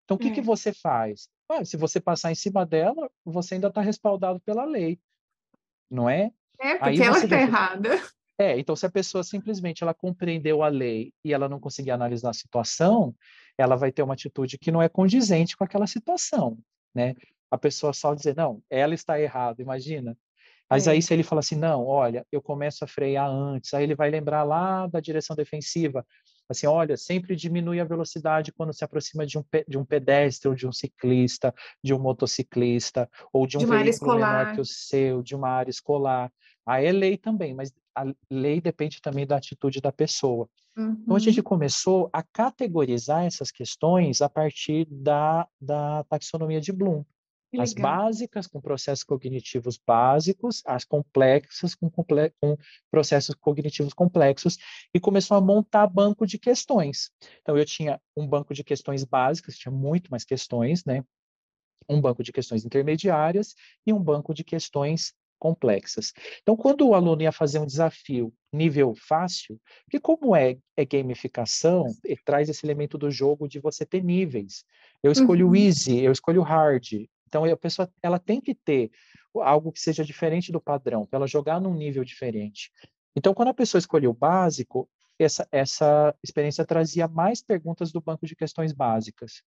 Então, 0.04 0.18
o 0.18 0.20
que, 0.20 0.30
é. 0.30 0.32
que 0.32 0.42
você 0.42 0.74
faz? 0.74 1.30
Ah, 1.48 1.64
se 1.64 1.78
você 1.78 2.00
passar 2.00 2.32
em 2.32 2.36
cima 2.36 2.66
dela, 2.66 3.10
você 3.24 3.56
ainda 3.56 3.68
está 3.68 3.80
respaldado 3.80 4.40
pela 4.42 4.66
lei, 4.66 5.00
não 5.90 6.10
é? 6.10 6.32
É, 6.60 6.78
porque 6.78 6.90
Aí 6.90 7.02
ela 7.02 7.18
está 7.18 7.40
errada. 7.40 7.90
É, 8.38 8.58
então 8.58 8.74
se 8.74 8.86
a 8.86 8.90
pessoa 8.90 9.22
simplesmente 9.22 9.84
ela 9.84 9.94
compreendeu 9.94 10.64
a 10.64 10.70
lei 10.70 11.14
e 11.26 11.34
ela 11.34 11.50
não 11.50 11.60
conseguir 11.60 11.92
analisar 11.92 12.30
a 12.30 12.34
situação, 12.34 13.14
ela 13.58 13.76
vai 13.76 13.92
ter 13.92 14.02
uma 14.02 14.14
atitude 14.14 14.58
que 14.58 14.72
não 14.72 14.82
é 14.82 14.88
condizente 14.88 15.58
com 15.58 15.64
aquela 15.66 15.86
situação, 15.86 16.58
né? 16.96 17.16
A 17.52 17.58
pessoa 17.58 17.92
só 17.92 18.14
dizer, 18.14 18.38
não, 18.38 18.64
ela 18.70 18.94
está 18.94 19.20
errada, 19.20 19.62
imagina. 19.62 20.18
Mas 20.70 20.88
é. 20.88 20.92
aí 20.92 21.02
se 21.02 21.14
ele 21.14 21.24
fala 21.24 21.40
assim, 21.40 21.56
não, 21.56 21.86
olha, 21.86 22.26
eu 22.32 22.42
começo 22.42 22.84
a 22.84 22.88
frear 22.88 23.30
antes, 23.30 23.74
aí 23.74 23.84
ele 23.84 23.96
vai 23.96 24.10
lembrar 24.10 24.44
lá 24.44 24.86
da 24.88 25.00
direção 25.00 25.36
defensiva, 25.36 26.06
assim, 26.48 26.68
olha, 26.68 26.98
sempre 26.98 27.36
diminui 27.36 27.80
a 27.80 27.86
velocidade 27.86 28.52
quando 28.52 28.74
se 28.74 28.84
aproxima 28.84 29.26
de 29.26 29.38
um, 29.38 29.44
de 29.68 29.78
um 29.78 29.86
pedestre, 29.86 30.50
ou 30.50 30.56
de 30.56 30.68
um 30.68 30.72
ciclista, 30.72 31.54
de 31.84 31.94
um 31.94 32.00
motociclista, 32.00 33.10
ou 33.32 33.46
de 33.46 33.58
um 33.58 33.62
de 33.62 33.66
veículo 33.68 34.16
menor 34.16 34.54
que 34.54 34.62
o 34.62 34.66
seu, 34.66 35.22
de 35.22 35.36
uma 35.36 35.50
área 35.50 35.70
escolar. 35.70 36.32
Aí 36.66 36.86
é 36.86 36.92
lei 36.92 37.18
também, 37.18 37.54
mas 37.54 37.72
a 37.96 38.06
lei 38.30 38.60
depende 38.60 39.02
também 39.02 39.26
da 39.26 39.38
atitude 39.38 39.80
da 39.82 39.92
pessoa. 39.92 40.50
Uhum. 40.76 40.98
Então, 41.04 41.16
a 41.16 41.20
gente 41.20 41.40
uhum. 41.40 41.44
começou 41.44 42.10
a 42.14 42.24
categorizar 42.24 43.26
essas 43.26 43.52
questões 43.52 44.22
a 44.22 44.30
partir 44.30 44.88
da, 44.90 45.48
da 45.60 46.04
taxonomia 46.06 46.62
de 46.62 46.72
Bloom 46.72 47.04
as 47.58 47.74
básicas 47.74 48.46
com 48.46 48.62
processos 48.62 49.04
cognitivos 49.04 49.78
básicos, 49.78 50.62
as 50.66 50.84
complexas 50.84 51.74
com, 51.74 51.90
comple 51.90 52.32
com, 52.40 52.58
processos 52.92 53.34
cognitivos 53.36 53.94
complexos, 53.94 54.58
e 54.94 55.00
começou 55.00 55.38
a 55.38 55.42
montar 55.42 55.88
banco 55.88 56.28
de 56.28 56.38
questões. 56.38 57.12
Então, 57.42 57.58
eu 57.58 57.66
tinha 57.66 58.00
um 58.16 58.28
banco 58.28 58.54
de 58.54 58.64
questões 58.64 59.04
básicas, 59.04 59.58
tinha 59.58 59.72
muito 59.72 60.12
mais 60.12 60.24
questões, 60.24 60.86
né? 60.86 61.04
Um 61.88 62.00
banco 62.00 62.22
de 62.22 62.32
questões 62.32 62.66
intermediárias 62.66 63.56
e 63.86 63.92
um 63.92 64.02
banco 64.02 64.34
de 64.34 64.44
questões 64.44 65.14
complexas. 65.40 66.12
Então, 66.42 66.56
quando 66.56 66.88
o 66.88 66.94
aluno 66.94 67.22
ia 67.22 67.32
fazer 67.32 67.60
um 67.60 67.66
desafio 67.66 68.32
nível 68.52 68.94
fácil, 68.96 69.60
porque 69.86 70.00
como 70.00 70.36
é, 70.36 70.58
é 70.76 70.86
gamificação, 70.86 71.86
traz 72.26 72.50
esse 72.50 72.66
elemento 72.66 72.98
do 72.98 73.10
jogo 73.10 73.48
de 73.48 73.60
você 73.60 73.86
ter 73.86 74.04
níveis. 74.04 74.66
Eu 75.02 75.12
escolho 75.12 75.48
o 75.48 75.50
uhum. 75.50 75.56
easy, 75.56 76.02
eu 76.02 76.12
escolho 76.12 76.42
o 76.42 76.44
hard, 76.44 77.06
Então, 77.30 77.46
a 77.46 77.56
pessoa 77.56 77.88
ela 78.02 78.18
tem 78.18 78.42
que 78.42 78.56
ter 78.56 78.92
algo 79.36 79.72
que 79.72 79.80
seja 79.80 80.04
diferente 80.04 80.52
do 80.52 80.60
padrão, 80.60 81.06
para 81.06 81.18
ela 81.18 81.28
jogar 81.28 81.62
num 81.62 81.76
nível 81.76 82.04
diferente. 82.04 82.72
Então, 83.16 83.34
quando 83.36 83.50
a 83.50 83.54
pessoa 83.54 83.78
escolheu 83.78 84.10
o 84.10 84.14
básico, 84.14 84.90
essa, 85.20 85.48
essa 85.52 86.16
experiência 86.24 86.66
trazia 86.66 87.08
mais 87.08 87.42
perguntas 87.42 87.92
do 87.92 88.02
banco 88.02 88.26
de 88.26 88.36
questões 88.36 88.74
básicas. 88.74 89.44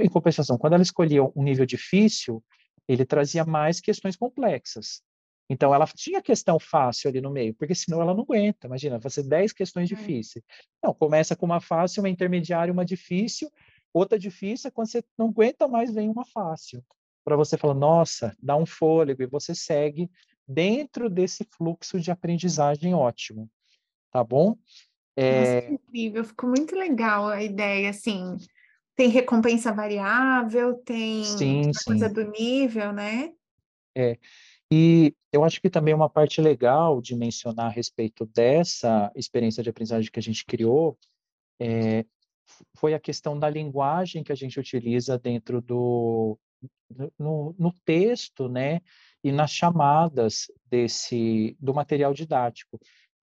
Em 0.00 0.08
compensação, 0.08 0.58
quando 0.58 0.74
ela 0.74 0.82
escolhia 0.82 1.22
um 1.24 1.42
nível 1.42 1.64
difícil, 1.64 2.44
ele 2.86 3.06
trazia 3.06 3.44
mais 3.44 3.80
questões 3.80 4.16
complexas. 4.16 5.02
Então, 5.48 5.74
ela 5.74 5.86
tinha 5.86 6.20
questão 6.20 6.58
fácil 6.58 7.08
ali 7.08 7.20
no 7.20 7.30
meio, 7.30 7.54
porque 7.54 7.74
senão 7.74 8.02
ela 8.02 8.14
não 8.14 8.22
aguenta. 8.22 8.66
Imagina, 8.66 9.00
fazer 9.00 9.22
10 9.22 9.52
questões 9.52 9.90
é. 9.90 9.94
difíceis. 9.94 10.44
Não, 10.82 10.92
começa 10.92 11.34
com 11.34 11.46
uma 11.46 11.60
fácil, 11.60 12.02
uma 12.02 12.08
intermediária, 12.08 12.72
uma 12.72 12.84
difícil, 12.84 13.50
outra 13.92 14.18
difícil, 14.18 14.72
quando 14.72 14.88
você 14.88 15.04
não 15.16 15.28
aguenta 15.28 15.68
mais, 15.68 15.94
vem 15.94 16.10
uma 16.10 16.24
fácil. 16.24 16.84
Para 17.24 17.36
você 17.36 17.56
falar, 17.56 17.74
nossa, 17.74 18.36
dá 18.42 18.56
um 18.56 18.66
fôlego, 18.66 19.22
e 19.22 19.26
você 19.26 19.54
segue 19.54 20.10
dentro 20.46 21.08
desse 21.08 21.44
fluxo 21.44 21.98
de 21.98 22.10
aprendizagem 22.10 22.94
ótimo. 22.94 23.50
Tá 24.10 24.22
bom? 24.22 24.56
É... 25.16 25.62
Nossa, 25.62 25.72
incrível, 25.72 26.24
ficou 26.24 26.50
muito 26.50 26.76
legal 26.76 27.28
a 27.28 27.42
ideia, 27.42 27.90
assim, 27.90 28.36
tem 28.96 29.08
recompensa 29.08 29.72
variável, 29.72 30.74
tem 30.74 31.24
sim, 31.24 31.70
a 31.70 31.84
coisa 31.84 32.08
do 32.08 32.30
nível, 32.30 32.92
né? 32.92 33.32
É, 33.96 34.18
e 34.70 35.14
eu 35.32 35.44
acho 35.44 35.60
que 35.60 35.70
também 35.70 35.94
uma 35.94 36.10
parte 36.10 36.40
legal 36.40 37.00
de 37.00 37.14
mencionar 37.14 37.66
a 37.66 37.70
respeito 37.70 38.26
dessa 38.26 39.10
experiência 39.14 39.62
de 39.62 39.70
aprendizagem 39.70 40.10
que 40.10 40.18
a 40.18 40.22
gente 40.22 40.44
criou 40.44 40.98
é, 41.60 42.04
foi 42.76 42.94
a 42.94 43.00
questão 43.00 43.38
da 43.38 43.48
linguagem 43.48 44.24
que 44.24 44.32
a 44.32 44.34
gente 44.34 44.58
utiliza 44.58 45.18
dentro 45.18 45.60
do 45.60 46.38
no, 47.18 47.54
no 47.58 47.72
texto, 47.84 48.48
né, 48.48 48.80
e 49.22 49.32
nas 49.32 49.50
chamadas 49.50 50.46
desse 50.66 51.56
do 51.60 51.72
material 51.74 52.12
didático, 52.12 52.78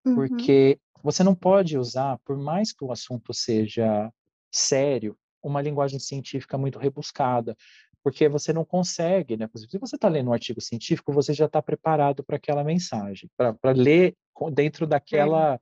uhum. 0.05 0.15
porque 0.15 0.79
você 1.03 1.23
não 1.23 1.35
pode 1.35 1.77
usar, 1.77 2.19
por 2.25 2.37
mais 2.37 2.71
que 2.71 2.83
o 2.83 2.91
assunto 2.91 3.33
seja 3.33 4.11
sério, 4.51 5.17
uma 5.43 5.61
linguagem 5.61 5.99
científica 5.99 6.57
muito 6.57 6.77
rebuscada, 6.77 7.55
porque 8.03 8.27
você 8.27 8.51
não 8.51 8.65
consegue, 8.65 9.37
né? 9.37 9.47
Se 9.55 9.77
você 9.79 9.95
está 9.95 10.07
lendo 10.07 10.29
um 10.29 10.33
artigo 10.33 10.59
científico, 10.59 11.13
você 11.13 11.33
já 11.33 11.45
está 11.45 11.61
preparado 11.61 12.23
para 12.23 12.35
aquela 12.35 12.63
mensagem, 12.63 13.29
para 13.37 13.71
ler 13.75 14.15
dentro 14.53 14.87
daquela 14.87 15.55
é. 15.55 15.59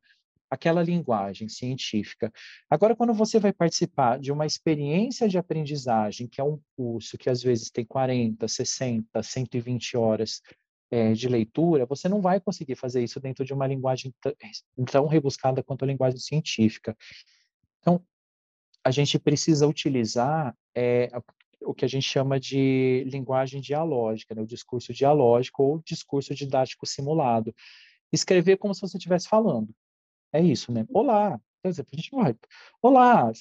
Aquela 0.49 0.81
linguagem 0.81 1.47
científica. 1.47 2.31
Agora, 2.69 2.95
quando 2.95 3.13
você 3.13 3.39
vai 3.39 3.53
participar 3.53 4.19
de 4.19 4.31
uma 4.31 4.45
experiência 4.45 5.27
de 5.27 5.37
aprendizagem, 5.37 6.27
que 6.27 6.41
é 6.41 6.43
um 6.43 6.59
curso 6.75 7.17
que 7.17 7.29
às 7.29 7.43
vezes 7.43 7.69
tem 7.69 7.85
40, 7.85 8.47
60, 8.47 9.21
120 9.21 9.95
horas 9.95 10.41
é, 10.91 11.13
de 11.13 11.27
leitura, 11.27 11.85
você 11.85 12.09
não 12.09 12.21
vai 12.21 12.39
conseguir 12.39 12.75
fazer 12.75 13.03
isso 13.03 13.19
dentro 13.19 13.45
de 13.45 13.53
uma 13.53 13.67
linguagem 13.67 14.13
tão 14.91 15.05
rebuscada 15.07 15.61
quanto 15.61 15.83
a 15.83 15.87
linguagem 15.87 16.19
científica. 16.19 16.97
Então, 17.79 18.03
a 18.83 18.91
gente 18.91 19.19
precisa 19.19 19.67
utilizar 19.67 20.55
é, 20.75 21.11
o 21.61 21.73
que 21.73 21.85
a 21.85 21.87
gente 21.87 22.07
chama 22.07 22.39
de 22.39 23.03
linguagem 23.07 23.61
dialógica, 23.61 24.33
né? 24.33 24.41
o 24.41 24.47
discurso 24.47 24.93
dialógico 24.93 25.63
ou 25.63 25.81
discurso 25.85 26.33
didático 26.33 26.85
simulado. 26.85 27.53
Escrever 28.11 28.57
como 28.57 28.73
se 28.73 28.81
você 28.81 28.97
estivesse 28.97 29.27
falando. 29.27 29.69
É 30.31 30.41
isso, 30.41 30.71
né? 30.71 30.85
Olá, 30.89 31.39
por 31.61 31.69
exemplo, 31.69 31.91
a 31.93 31.95
gente 31.95 32.11
vai. 32.11 32.35
Olá, 32.81 33.31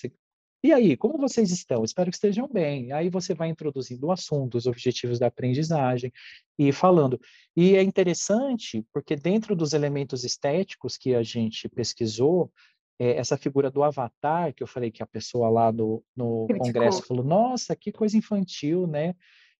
e 0.63 0.73
aí, 0.73 0.97
como 0.97 1.17
vocês 1.19 1.53
estão? 1.53 1.85
Espero 1.85 2.11
que 2.11 2.17
estejam 2.17 2.49
bem. 2.49 2.91
Aí 2.93 3.09
você 3.09 3.33
vai 3.33 3.49
introduzindo 3.49 4.07
o 4.07 4.13
assunto, 4.13 4.57
os 4.57 4.67
objetivos 4.67 5.19
da 5.19 5.29
aprendizagem 5.29 6.13
e 6.59 6.73
falando. 6.73 7.21
E 7.57 7.77
é 7.77 7.83
interessante 7.83 8.85
porque 8.93 9.15
dentro 9.15 9.55
dos 9.55 9.73
elementos 9.73 10.25
estéticos 10.25 10.97
que 10.97 11.15
a 11.15 11.23
gente 11.23 11.69
pesquisou, 11.69 12.51
é, 12.99 13.17
essa 13.17 13.37
figura 13.37 13.71
do 13.71 13.85
avatar, 13.85 14.53
que 14.53 14.63
eu 14.63 14.67
falei 14.67 14.91
que 14.91 15.03
a 15.03 15.07
pessoa 15.07 15.49
lá 15.49 15.71
no, 15.71 16.03
no 16.17 16.49
congresso 16.59 17.03
falou, 17.03 17.25
nossa, 17.25 17.77
que 17.77 17.93
coisa 17.93 18.17
infantil, 18.17 18.87
né? 18.89 19.15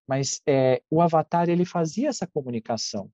Mas 0.05 0.41
é, 0.47 0.83
o 0.91 1.01
avatar, 1.01 1.49
ele 1.49 1.65
fazia 1.65 2.09
essa 2.09 2.27
comunicação. 2.27 3.09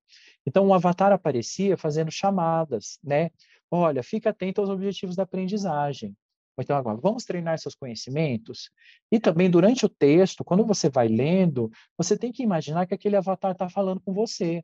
Então, 0.45 0.67
o 0.67 0.73
avatar 0.73 1.11
aparecia 1.11 1.75
fazendo 1.77 2.11
chamadas, 2.11 2.99
né? 3.03 3.31
Olha, 3.69 4.03
fica 4.03 4.29
atento 4.29 4.61
aos 4.61 4.69
objetivos 4.69 5.15
da 5.15 5.23
aprendizagem. 5.23 6.15
Então, 6.57 6.77
agora, 6.77 6.97
vamos 6.97 7.25
treinar 7.25 7.59
seus 7.59 7.75
conhecimentos? 7.75 8.69
E 9.11 9.19
também, 9.19 9.49
durante 9.49 9.85
o 9.85 9.89
texto, 9.89 10.43
quando 10.43 10.65
você 10.65 10.89
vai 10.89 11.07
lendo, 11.07 11.69
você 11.97 12.17
tem 12.17 12.31
que 12.31 12.43
imaginar 12.43 12.85
que 12.85 12.93
aquele 12.93 13.17
avatar 13.17 13.51
está 13.51 13.67
falando 13.67 13.99
com 13.99 14.13
você, 14.13 14.63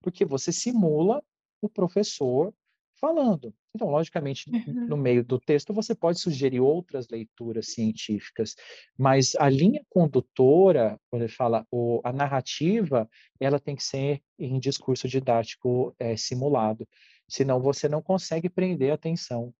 porque 0.00 0.24
você 0.24 0.52
simula 0.52 1.22
o 1.60 1.68
professor 1.68 2.54
falando. 2.94 3.52
Então, 3.74 3.88
logicamente, 3.88 4.50
uhum. 4.50 4.86
no 4.86 4.96
meio 4.98 5.24
do 5.24 5.40
texto 5.40 5.72
você 5.72 5.94
pode 5.94 6.20
sugerir 6.20 6.60
outras 6.60 7.08
leituras 7.08 7.68
científicas, 7.68 8.54
mas 8.98 9.34
a 9.36 9.48
linha 9.48 9.82
condutora, 9.88 11.00
quando 11.08 11.22
ele 11.22 11.32
fala 11.32 11.66
o, 11.70 12.00
a 12.04 12.12
narrativa, 12.12 13.08
ela 13.40 13.58
tem 13.58 13.74
que 13.74 13.82
ser 13.82 14.20
em 14.38 14.58
discurso 14.58 15.08
didático 15.08 15.94
é, 15.98 16.14
simulado, 16.16 16.86
senão 17.26 17.60
você 17.60 17.88
não 17.88 18.02
consegue 18.02 18.50
prender 18.50 18.90
a 18.90 18.94
atenção 18.94 19.54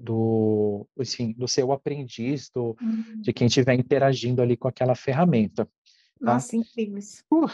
do, 0.00 0.86
assim, 0.98 1.32
do 1.32 1.46
seu 1.46 1.72
aprendiz, 1.72 2.48
do, 2.48 2.76
uhum. 2.80 3.20
de 3.20 3.32
quem 3.34 3.48
estiver 3.48 3.74
interagindo 3.74 4.40
ali 4.40 4.56
com 4.56 4.68
aquela 4.68 4.94
ferramenta. 4.94 5.66
Tá? 5.66 5.70
Nossa, 6.20 6.56
incrível. 6.56 7.00
Uh. 7.30 7.46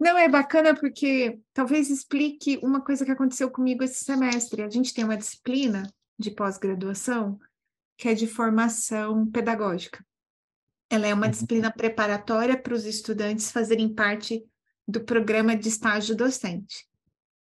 Não, 0.00 0.16
é 0.18 0.28
bacana 0.28 0.74
porque 0.74 1.38
talvez 1.52 1.90
explique 1.90 2.58
uma 2.62 2.80
coisa 2.80 3.04
que 3.04 3.10
aconteceu 3.10 3.50
comigo 3.50 3.82
esse 3.84 4.04
semestre. 4.04 4.62
A 4.62 4.70
gente 4.70 4.92
tem 4.92 5.04
uma 5.04 5.16
disciplina 5.16 5.82
de 6.18 6.30
pós-graduação 6.30 7.38
que 7.96 8.08
é 8.08 8.14
de 8.14 8.26
formação 8.26 9.30
pedagógica. 9.30 10.04
Ela 10.90 11.06
é 11.06 11.14
uma 11.14 11.26
uhum. 11.26 11.30
disciplina 11.30 11.72
preparatória 11.72 12.60
para 12.60 12.74
os 12.74 12.84
estudantes 12.84 13.50
fazerem 13.50 13.92
parte 13.92 14.44
do 14.86 15.02
programa 15.02 15.56
de 15.56 15.68
estágio 15.68 16.16
docente. 16.16 16.86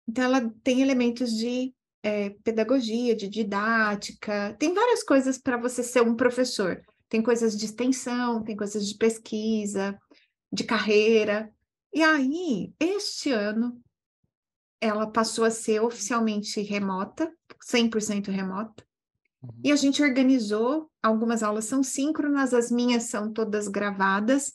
Então, 0.08 0.24
ela 0.24 0.50
tem 0.64 0.82
elementos 0.82 1.32
de 1.32 1.74
é, 2.02 2.30
pedagogia, 2.44 3.16
de 3.16 3.28
didática, 3.28 4.56
tem 4.58 4.74
várias 4.74 5.04
coisas 5.04 5.38
para 5.38 5.58
você 5.58 5.84
ser 5.84 6.02
um 6.02 6.16
professor. 6.16 6.82
Tem 7.10 7.22
coisas 7.22 7.58
de 7.58 7.66
extensão, 7.66 8.44
tem 8.44 8.56
coisas 8.56 8.88
de 8.88 8.98
pesquisa, 8.98 9.98
de 10.52 10.64
carreira. 10.64 11.52
E 11.98 12.04
aí, 12.04 12.76
este 12.80 13.32
ano, 13.32 13.84
ela 14.80 15.08
passou 15.08 15.44
a 15.44 15.50
ser 15.50 15.82
oficialmente 15.82 16.62
remota, 16.62 17.34
100% 17.68 18.30
remota. 18.30 18.86
Uhum. 19.42 19.50
E 19.64 19.72
a 19.72 19.76
gente 19.76 20.04
organizou, 20.04 20.92
algumas 21.02 21.42
aulas 21.42 21.66
são 21.66 21.82
síncronas, 21.82 22.54
as 22.54 22.70
minhas 22.70 23.06
são 23.06 23.34
todas 23.34 23.68
gravadas. 23.68 24.54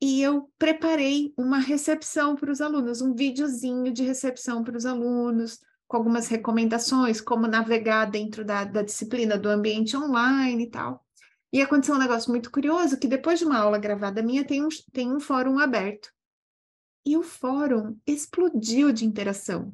E 0.00 0.20
eu 0.20 0.50
preparei 0.58 1.32
uma 1.38 1.60
recepção 1.60 2.34
para 2.34 2.50
os 2.50 2.60
alunos, 2.60 3.00
um 3.00 3.14
videozinho 3.14 3.92
de 3.92 4.02
recepção 4.02 4.64
para 4.64 4.76
os 4.76 4.84
alunos, 4.84 5.60
com 5.86 5.96
algumas 5.96 6.26
recomendações, 6.26 7.20
como 7.20 7.46
navegar 7.46 8.06
dentro 8.06 8.44
da, 8.44 8.64
da 8.64 8.82
disciplina 8.82 9.38
do 9.38 9.48
ambiente 9.48 9.96
online 9.96 10.64
e 10.64 10.70
tal. 10.70 11.06
E 11.52 11.62
aconteceu 11.62 11.94
um 11.94 11.98
negócio 11.98 12.32
muito 12.32 12.50
curioso, 12.50 12.98
que 12.98 13.06
depois 13.06 13.38
de 13.38 13.44
uma 13.44 13.58
aula 13.58 13.78
gravada 13.78 14.20
minha, 14.24 14.44
tem 14.44 14.64
um, 14.64 14.68
tem 14.92 15.14
um 15.14 15.20
fórum 15.20 15.60
aberto. 15.60 16.17
E 17.08 17.16
o 17.16 17.22
fórum 17.22 17.98
explodiu 18.06 18.92
de 18.92 19.06
interação. 19.06 19.72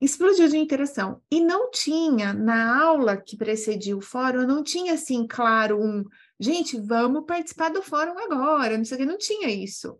Explodiu 0.00 0.48
de 0.48 0.56
interação. 0.56 1.20
E 1.30 1.42
não 1.42 1.70
tinha, 1.70 2.32
na 2.32 2.82
aula 2.82 3.18
que 3.18 3.36
precedia 3.36 3.94
o 3.94 4.00
fórum, 4.00 4.46
não 4.46 4.62
tinha 4.62 4.94
assim, 4.94 5.26
claro, 5.26 5.78
um 5.78 6.02
gente, 6.40 6.80
vamos 6.80 7.26
participar 7.26 7.68
do 7.68 7.82
fórum 7.82 8.18
agora, 8.18 8.78
não 8.78 8.84
sei 8.86 8.96
o 8.96 9.00
que, 9.00 9.04
não 9.04 9.18
tinha 9.18 9.50
isso. 9.50 9.98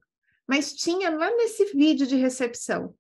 Mas 0.49 0.73
tinha 0.73 1.11
lá 1.11 1.29
nesse 1.37 1.67
vídeo 1.77 2.07
de 2.07 2.17
recepção, 2.17 2.95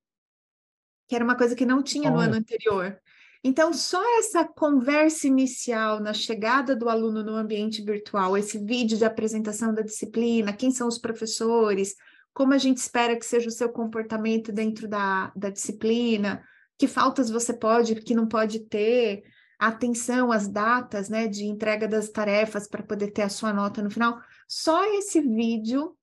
que 1.09 1.14
era 1.14 1.24
uma 1.24 1.39
coisa 1.39 1.57
que 1.57 1.64
não 1.64 1.82
tinha 1.82 2.11
no 2.11 2.18
ano 2.18 2.35
anterior. 2.35 3.01
Então, 3.43 3.72
só 3.72 4.03
essa 4.18 4.45
conversa 4.45 5.26
inicial 5.26 6.01
na 6.01 6.12
chegada 6.12 6.76
do 6.76 6.91
aluno 6.91 7.22
no 7.22 7.35
ambiente 7.35 7.82
virtual, 7.82 8.37
esse 8.37 8.59
vídeo 8.59 8.99
de 8.99 9.07
apresentação 9.07 9.72
da 9.72 9.80
disciplina, 9.80 10.53
quem 10.53 10.70
são 10.70 10.87
os 10.87 10.99
professores, 10.99 11.97
como 12.35 12.53
a 12.53 12.59
gente 12.59 12.78
espera 12.78 13.16
que 13.16 13.24
seja 13.24 13.49
o 13.49 13.53
seu 13.53 13.68
comportamento 13.68 14.53
dentro 14.53 14.89
da, 14.89 15.32
da 15.37 15.49
disciplina, 15.49 16.45
que 16.76 16.89
faltas 16.89 17.30
você 17.30 17.55
pode, 17.55 17.95
que 17.95 18.14
não 18.14 18.26
pode 18.26 18.61
ter, 18.66 19.22
atenção 19.59 20.32
às 20.32 20.49
datas, 20.49 21.09
né, 21.09 21.28
de 21.28 21.45
entrega 21.45 21.87
das 21.87 22.09
tarefas 22.09 22.68
para 22.68 22.82
poder 22.82 23.12
ter 23.12 23.22
a 23.22 23.28
sua 23.28 23.53
nota 23.53 23.80
no 23.80 23.91
final. 23.91 24.20
Só 24.49 24.85
esse 24.99 25.20
vídeo 25.20 25.97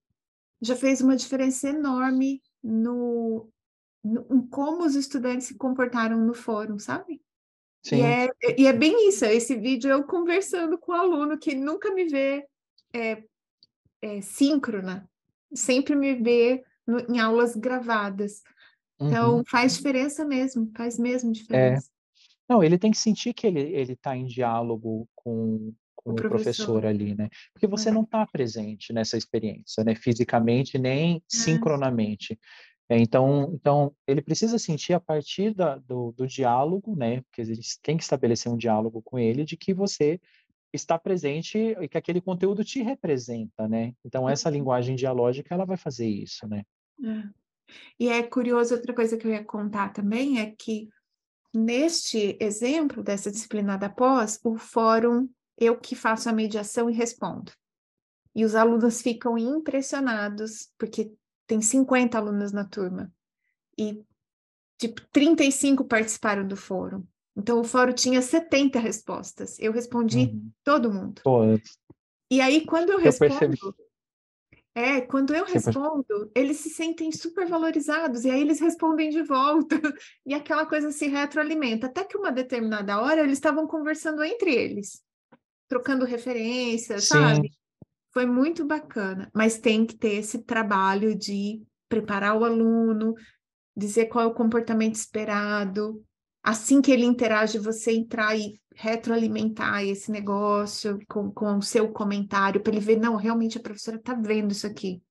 já 0.62 0.76
fez 0.76 1.02
uma 1.02 1.18
diferença 1.18 1.68
enorme 1.68 2.42
no, 2.64 3.50
no 4.04 4.26
em 4.32 4.48
como 4.48 4.86
os 4.86 4.96
estudantes 4.96 5.48
se 5.48 5.58
comportaram 5.58 6.18
no 6.18 6.34
fórum, 6.34 6.80
sabe? 6.80 7.22
Sim. 7.84 7.98
E 7.98 8.02
é, 8.02 8.30
e 8.58 8.68
é 8.68 8.74
bem 8.74 9.10
isso, 9.10 9.26
esse 9.26 9.56
vídeo 9.56 9.90
eu 9.90 10.04
conversando 10.04 10.78
com 10.78 10.92
o 10.92 10.96
aluno 10.96 11.38
que 11.38 11.56
nunca 11.56 11.94
me 11.94 12.06
vê 12.06 12.46
é, 12.94 13.24
é, 14.02 14.22
síncrona, 14.22 15.10
sempre 15.54 15.96
me 15.96 16.16
vê 16.16 16.64
no, 16.86 17.00
em 17.00 17.20
aulas 17.20 17.56
gravadas. 17.56 18.42
Então, 19.00 19.38
uhum. 19.38 19.44
faz 19.46 19.78
diferença 19.78 20.24
mesmo, 20.24 20.72
faz 20.76 21.00
mesmo 21.00 21.32
diferença. 21.32 21.88
É. 21.88 22.54
Não, 22.54 22.64
ele 22.64 22.78
tem 22.78 22.92
que 22.92 22.98
sentir 22.98 23.34
que 23.34 23.48
ele 23.48 23.94
está 23.94 24.16
em 24.16 24.26
diálogo 24.26 25.08
com, 25.16 25.74
com 25.96 26.12
o, 26.12 26.14
o 26.14 26.16
professor. 26.16 26.82
professor. 26.82 26.86
ali, 26.86 27.16
né? 27.16 27.30
Porque 27.54 27.66
você 27.66 27.90
é. 27.90 27.92
não 27.92 28.04
está 28.04 28.28
presente 28.28 28.94
nessa 28.94 29.18
experiência, 29.18 29.84
né? 29.84 29.96
Fisicamente 29.96 30.78
nem 30.78 31.18
é. 31.18 31.22
sincronamente. 31.28 32.38
É, 32.90 32.98
então, 32.98 33.52
então 33.54 33.96
ele 34.06 34.22
precisa 34.22 34.60
sentir 34.60 34.94
a 34.94 35.00
partir 35.00 35.54
da, 35.54 35.78
do, 35.78 36.12
do 36.12 36.28
diálogo, 36.28 36.94
né? 36.94 37.22
Porque 37.22 37.42
eles 37.42 37.80
têm 37.82 37.96
que 37.96 38.04
estabelecer 38.04 38.52
um 38.52 38.58
diálogo 38.58 39.02
com 39.02 39.18
ele 39.18 39.46
de 39.46 39.56
que 39.56 39.74
você 39.74 40.20
está 40.74 40.98
presente 40.98 41.58
e 41.58 41.88
que 41.88 41.98
aquele 41.98 42.22
conteúdo 42.22 42.64
te 42.64 42.82
representa, 42.82 43.68
né? 43.68 43.94
Então 44.06 44.30
essa 44.30 44.50
uhum. 44.50 44.56
linguagem 44.56 44.96
dialógica 44.96 45.54
ela 45.54 45.66
vai 45.66 45.78
fazer 45.78 46.08
isso, 46.08 46.48
né? 46.48 46.64
É. 47.04 47.42
E 48.00 48.10
é 48.10 48.24
curioso 48.24 48.76
outra 48.76 48.94
coisa 48.94 49.18
que 49.18 49.26
eu 49.26 49.32
ia 49.32 49.44
contar 49.44 49.90
também 49.90 50.40
é 50.40 50.52
que 50.52 50.90
neste 51.54 52.38
exemplo 52.40 53.04
dessa 53.04 53.32
disciplina 53.32 53.78
da 53.78 53.90
pós, 53.90 54.40
o 54.44 54.58
fórum 54.58 55.30
eu 55.58 55.78
que 55.78 55.96
faço 55.96 56.30
a 56.30 56.34
mediação 56.34 56.90
e 56.90 56.94
respondo. 56.94 57.52
E 58.34 58.46
os 58.46 58.56
alunos 58.56 59.02
ficam 59.02 59.38
impressionados 59.38 60.72
porque 60.78 61.14
tem 61.46 61.62
50 61.62 62.18
alunos 62.18 62.52
na 62.52 62.66
turma 62.66 63.14
e 63.78 64.04
tipo 64.78 65.02
35 65.12 65.86
participaram 65.86 66.48
do 66.48 66.56
fórum. 66.56 67.06
Então 67.36 67.62
o 67.62 67.64
fórum 67.64 67.94
tinha 67.94 68.22
70 68.22 68.80
respostas. 68.80 69.58
Eu 69.60 69.72
respondi 69.72 70.26
uhum. 70.26 70.52
todo 70.64 70.92
mundo. 70.92 71.22
Todos. 71.24 71.78
E 72.30 72.42
aí 72.42 72.66
quando 72.66 72.92
eu 72.92 73.00
respondo, 73.00 73.56
eu 73.62 73.74
é, 74.74 75.02
quando 75.02 75.36
eu 75.36 75.44
respondo, 75.44 76.32
eles 76.34 76.58
se 76.58 76.70
sentem 76.70 77.12
super 77.12 77.46
valorizados, 77.46 78.24
e 78.24 78.30
aí 78.30 78.40
eles 78.40 78.62
respondem 78.62 79.10
de 79.10 79.22
volta, 79.22 79.76
e 80.26 80.34
aquela 80.34 80.66
coisa 80.66 80.92
se 80.92 81.08
retroalimenta. 81.08 81.88
Até 81.88 82.06
que 82.06 82.18
uma 82.18 82.32
determinada 82.32 83.02
hora 83.02 83.22
eles 83.22 83.34
estavam 83.34 83.68
conversando 83.68 84.24
entre 84.24 84.54
eles, 84.54 85.02
trocando 85.68 86.06
referências, 86.06 87.06
sabe? 87.06 87.52
Foi 88.14 88.26
muito 88.26 88.66
bacana, 88.66 89.30
mas 89.34 89.60
tem 89.60 89.86
que 89.86 89.96
ter 89.96 90.16
esse 90.16 90.40
trabalho 90.40 91.16
de 91.16 91.62
preparar 91.90 92.38
o 92.38 92.46
aluno, 92.46 93.14
dizer 93.76 94.06
qual 94.06 94.24
é 94.26 94.28
o 94.28 94.34
comportamento 94.34 94.96
esperado, 94.96 96.02
assim 96.44 96.82
que 96.82 96.92
ele 96.92 97.06
interage, 97.06 97.60
você 97.60 97.92
entrar 97.92 98.36
e 98.36 98.60
retroalimentar 98.74 99.84
esse 99.84 100.12
negócio 100.12 101.00
com, 101.08 101.32
com 101.32 101.58
o 101.58 101.62
seu 101.62 101.92
comentário, 101.92 102.62
para 102.62 102.72
ele 102.72 102.82
ver, 102.82 102.98
não, 102.98 103.16
realmente 103.16 103.58
a 103.58 103.62
professora 103.62 103.98
está 103.98 104.14
vendo 104.14 104.52
isso 104.52 104.66
aqui. 104.66 105.02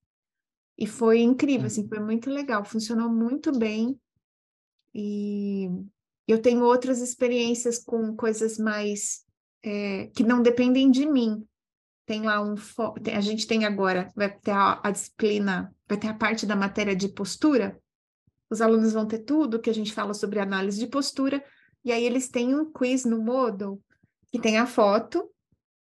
E 0.76 0.86
foi 0.86 1.20
incrível, 1.20 1.66
assim, 1.66 1.86
foi 1.86 2.00
muito 2.00 2.30
legal, 2.30 2.64
funcionou 2.64 3.08
muito 3.08 3.56
bem. 3.56 4.00
E 4.94 5.68
eu 6.26 6.40
tenho 6.40 6.64
outras 6.64 7.00
experiências 7.00 7.78
com 7.78 8.16
coisas 8.16 8.58
mais 8.58 9.24
é, 9.62 10.06
que 10.08 10.24
não 10.24 10.42
dependem 10.42 10.90
de 10.90 11.06
mim. 11.06 11.46
Tem 12.06 12.22
lá 12.22 12.42
um. 12.42 12.54
A 13.14 13.20
gente 13.20 13.46
tem 13.46 13.64
agora, 13.64 14.10
vai 14.16 14.36
ter 14.36 14.50
a, 14.50 14.80
a 14.82 14.90
disciplina, 14.90 15.72
vai 15.88 15.98
ter 15.98 16.08
a 16.08 16.14
parte 16.14 16.46
da 16.46 16.56
matéria 16.56 16.96
de 16.96 17.08
postura, 17.08 17.78
os 18.50 18.60
alunos 18.60 18.92
vão 18.92 19.06
ter 19.06 19.20
tudo 19.20 19.60
que 19.60 19.70
a 19.70 19.74
gente 19.74 19.92
fala 19.92 20.12
sobre 20.12 20.40
análise 20.40 20.78
de 20.78 20.88
postura, 20.88 21.42
e 21.84 21.92
aí 21.92 22.04
eles 22.04 22.28
têm 22.28 22.54
um 22.54 22.70
quiz 22.70 23.04
no 23.04 23.22
Moodle, 23.22 23.80
que 24.30 24.40
tem 24.40 24.58
a 24.58 24.66
foto, 24.66 25.30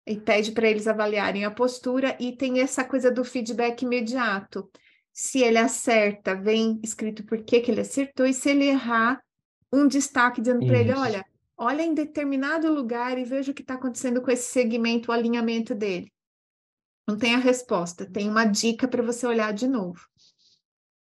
e 0.06 0.18
pede 0.18 0.52
para 0.52 0.68
eles 0.68 0.86
avaliarem 0.86 1.44
a 1.44 1.50
postura, 1.50 2.16
e 2.20 2.36
tem 2.36 2.60
essa 2.60 2.84
coisa 2.84 3.10
do 3.10 3.24
feedback 3.24 3.82
imediato. 3.82 4.70
Se 5.12 5.40
ele 5.40 5.58
acerta, 5.58 6.34
vem 6.34 6.80
escrito 6.82 7.24
por 7.24 7.42
que, 7.42 7.60
que 7.60 7.70
ele 7.70 7.80
acertou, 7.80 8.24
e 8.24 8.32
se 8.32 8.50
ele 8.50 8.64
errar, 8.64 9.20
um 9.72 9.86
destaque 9.86 10.40
dizendo 10.40 10.64
para 10.66 10.78
ele: 10.78 10.92
olha, 10.92 11.24
olha 11.56 11.82
em 11.82 11.94
determinado 11.94 12.72
lugar 12.72 13.18
e 13.18 13.24
veja 13.24 13.50
o 13.50 13.54
que 13.54 13.62
está 13.62 13.74
acontecendo 13.74 14.22
com 14.22 14.30
esse 14.30 14.50
segmento, 14.50 15.10
o 15.10 15.14
alinhamento 15.14 15.74
dele. 15.74 16.12
Não 17.06 17.16
tem 17.16 17.34
a 17.34 17.38
resposta, 17.38 18.08
tem 18.08 18.28
uma 18.28 18.44
dica 18.44 18.86
para 18.86 19.02
você 19.02 19.26
olhar 19.26 19.52
de 19.52 19.66
novo. 19.66 20.11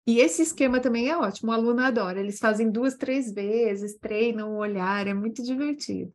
E 0.07 0.19
esse 0.19 0.41
esquema 0.41 0.79
também 0.79 1.09
é 1.09 1.17
ótimo, 1.17 1.51
o 1.51 1.53
aluno 1.53 1.81
adora. 1.81 2.19
Eles 2.19 2.39
fazem 2.39 2.71
duas, 2.71 2.95
três 2.95 3.31
vezes, 3.31 3.97
treinam 3.97 4.53
o 4.53 4.57
olhar, 4.57 5.07
é 5.07 5.13
muito 5.13 5.43
divertido. 5.43 6.11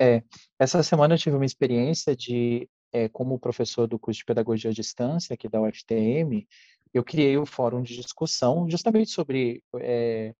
É, 0.00 0.22
essa 0.58 0.82
semana 0.82 1.14
eu 1.14 1.18
tive 1.18 1.36
uma 1.36 1.44
experiência 1.44 2.14
de, 2.14 2.68
é, 2.92 3.08
como 3.08 3.38
professor 3.38 3.86
do 3.86 3.98
curso 3.98 4.18
de 4.18 4.24
Pedagogia 4.24 4.70
à 4.70 4.74
Distância 4.74 5.34
aqui 5.34 5.48
da 5.48 5.60
UFTM, 5.60 6.46
eu 6.92 7.02
criei 7.02 7.36
o 7.36 7.44
fórum 7.44 7.82
de 7.82 7.96
discussão 7.96 8.70
justamente 8.70 9.10
sobre 9.10 9.62
é, 9.80 10.32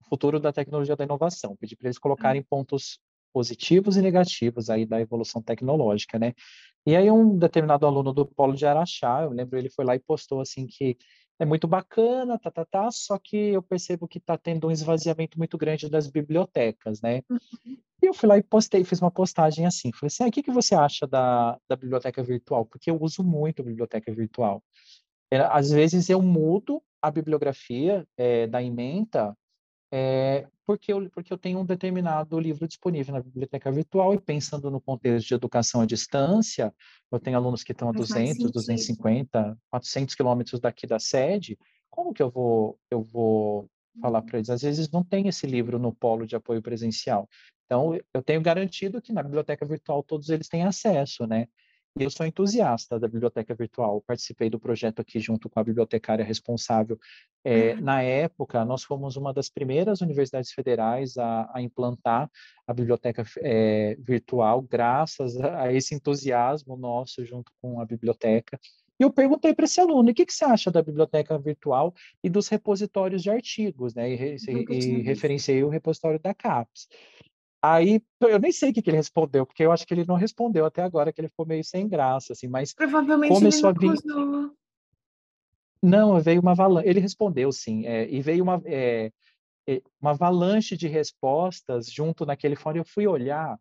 o 0.00 0.08
futuro 0.08 0.40
da 0.40 0.52
tecnologia 0.52 0.96
da 0.96 1.04
inovação. 1.04 1.54
Pedi 1.56 1.76
para 1.76 1.88
eles 1.88 1.98
colocarem 1.98 2.42
pontos 2.42 2.98
positivos 3.32 3.98
e 3.98 4.02
negativos 4.02 4.70
aí 4.70 4.86
da 4.86 5.00
evolução 5.00 5.42
tecnológica, 5.42 6.18
né? 6.18 6.32
E 6.86 6.96
aí 6.96 7.10
um 7.10 7.36
determinado 7.36 7.84
aluno 7.86 8.14
do 8.14 8.24
Polo 8.24 8.54
de 8.54 8.64
Araxá, 8.64 9.22
eu 9.22 9.30
lembro, 9.30 9.58
ele 9.58 9.68
foi 9.68 9.84
lá 9.84 9.94
e 9.94 10.00
postou 10.00 10.40
assim 10.40 10.66
que 10.66 10.96
é 11.38 11.44
muito 11.44 11.68
bacana, 11.68 12.38
tá, 12.38 12.50
tá, 12.50 12.64
tá, 12.64 12.90
só 12.90 13.18
que 13.18 13.36
eu 13.36 13.62
percebo 13.62 14.08
que 14.08 14.18
está 14.18 14.36
tendo 14.36 14.66
um 14.66 14.70
esvaziamento 14.70 15.38
muito 15.38 15.56
grande 15.56 15.88
das 15.88 16.08
bibliotecas, 16.08 17.00
né? 17.00 17.22
Uhum. 17.30 17.78
E 18.02 18.06
eu 18.06 18.14
fui 18.14 18.28
lá 18.28 18.38
e 18.38 18.42
postei, 18.42 18.84
fiz 18.84 19.00
uma 19.00 19.10
postagem 19.10 19.66
assim, 19.66 19.92
falei 19.92 20.08
assim, 20.08 20.24
ah, 20.24 20.28
o 20.28 20.30
que, 20.30 20.42
que 20.42 20.50
você 20.50 20.74
acha 20.74 21.06
da, 21.06 21.58
da 21.68 21.76
biblioteca 21.76 22.22
virtual? 22.22 22.64
Porque 22.64 22.90
eu 22.90 23.00
uso 23.00 23.22
muito 23.22 23.62
a 23.62 23.64
biblioteca 23.64 24.12
virtual. 24.12 24.62
É, 25.30 25.38
às 25.38 25.70
vezes 25.70 26.08
eu 26.08 26.22
mudo 26.22 26.82
a 27.02 27.10
bibliografia 27.10 28.06
é, 28.16 28.46
da 28.46 28.62
ementa 28.62 29.36
é, 29.92 30.46
porque, 30.68 30.92
eu, 30.92 31.08
porque 31.08 31.32
eu 31.32 31.38
tenho 31.38 31.60
um 31.60 31.64
determinado 31.64 32.38
livro 32.38 32.68
disponível 32.68 33.14
na 33.14 33.22
biblioteca 33.22 33.72
virtual 33.72 34.12
e 34.12 34.20
pensando 34.20 34.70
no 34.70 34.78
contexto 34.78 35.26
de 35.26 35.32
educação 35.32 35.80
à 35.80 35.86
distância, 35.86 36.74
eu 37.10 37.18
tenho 37.18 37.38
alunos 37.38 37.64
que 37.64 37.72
estão 37.72 37.88
a 37.88 37.92
200, 37.92 38.52
250, 38.52 39.56
400 39.70 40.14
quilômetros 40.14 40.60
daqui 40.60 40.86
da 40.86 40.98
sede, 40.98 41.58
como 41.88 42.12
que 42.12 42.22
eu 42.22 42.28
vou, 42.28 42.78
eu 42.90 43.02
vou 43.02 43.66
falar 43.98 44.20
para 44.20 44.36
eles? 44.36 44.50
Às 44.50 44.60
vezes 44.60 44.90
não 44.90 45.02
tem 45.02 45.26
esse 45.26 45.46
livro 45.46 45.78
no 45.78 45.90
polo 45.90 46.26
de 46.26 46.36
apoio 46.36 46.60
presencial. 46.60 47.26
Então, 47.64 47.98
eu 48.12 48.22
tenho 48.22 48.42
garantido 48.42 49.00
que 49.00 49.10
na 49.10 49.22
biblioteca 49.22 49.64
virtual 49.64 50.02
todos 50.02 50.28
eles 50.28 50.48
têm 50.48 50.64
acesso, 50.64 51.26
né? 51.26 51.46
Eu 51.96 52.10
sou 52.10 52.26
entusiasta 52.26 52.98
da 52.98 53.08
biblioteca 53.08 53.54
virtual. 53.54 54.02
Participei 54.06 54.48
do 54.48 54.58
projeto 54.58 55.00
aqui 55.00 55.18
junto 55.18 55.48
com 55.48 55.58
a 55.58 55.64
bibliotecária 55.64 56.24
responsável. 56.24 56.98
É, 57.44 57.74
uhum. 57.74 57.80
Na 57.80 58.02
época, 58.02 58.64
nós 58.64 58.82
fomos 58.84 59.16
uma 59.16 59.32
das 59.32 59.48
primeiras 59.48 60.00
universidades 60.00 60.52
federais 60.52 61.16
a, 61.16 61.50
a 61.52 61.62
implantar 61.62 62.30
a 62.66 62.74
biblioteca 62.74 63.24
é, 63.38 63.96
virtual, 64.00 64.62
graças 64.62 65.36
a, 65.40 65.62
a, 65.62 65.72
esse 65.72 65.94
entusiasmo 65.94 66.76
nosso 66.76 67.24
junto 67.24 67.52
com 67.60 67.80
a 67.80 67.84
biblioteca. 67.84 68.58
E 69.00 69.04
eu 69.04 69.12
perguntei 69.12 69.54
para 69.54 69.64
esse 69.64 69.80
aluno, 69.80 70.10
o 70.10 70.14
que, 70.14 70.26
que 70.26 70.32
você 70.32 70.44
acha 70.44 70.72
da 70.72 70.82
biblioteca 70.82 71.38
virtual 71.38 71.94
e 72.22 72.28
dos 72.28 72.48
repositórios 72.48 73.22
de 73.22 73.30
artigos, 73.30 73.94
né? 73.94 74.10
E, 74.10 74.36
e, 74.48 74.74
e 74.74 75.02
referenciei 75.02 75.62
o 75.62 75.68
repositório 75.68 76.18
da 76.18 76.34
CAPES. 76.34 76.88
Aí 77.62 78.00
eu 78.20 78.38
nem 78.38 78.52
sei 78.52 78.70
o 78.70 78.72
que, 78.72 78.80
que, 78.80 78.90
ele 78.90 78.96
respondeu, 78.96 79.44
porque 79.44 79.64
eu 79.64 79.72
acho 79.72 79.86
que 79.86 79.92
ele 79.92 80.04
não 80.06 80.14
respondeu 80.14 80.64
até 80.64 80.82
agora, 80.82 81.12
que 81.12 81.20
ele 81.20 81.28
ficou 81.28 81.44
meio 81.44 81.64
sem 81.64 81.88
graça, 81.88 82.32
assim, 82.32 82.46
mas 82.46 82.72
Provavelmente 82.72 83.32
começou 83.32 83.70
ele 83.70 83.86
não 83.86 83.94
a 83.94 83.94
vir. 83.94 84.52
Não, 85.82 86.20
veio 86.20 86.40
uma 86.40 86.52
avalanche. 86.52 86.88
Ele 86.88 87.00
respondeu, 87.00 87.50
sim, 87.52 87.86
é, 87.86 88.08
e 88.08 88.20
veio 88.20 88.44
uma, 88.44 88.62
é, 88.64 89.10
uma 90.00 90.10
avalanche 90.10 90.76
de 90.76 90.88
respostas 90.88 91.90
junto 91.90 92.24
naquele 92.24 92.56
fórum. 92.56 92.78
Eu 92.78 92.84
fui 92.84 93.06
olhar 93.06 93.58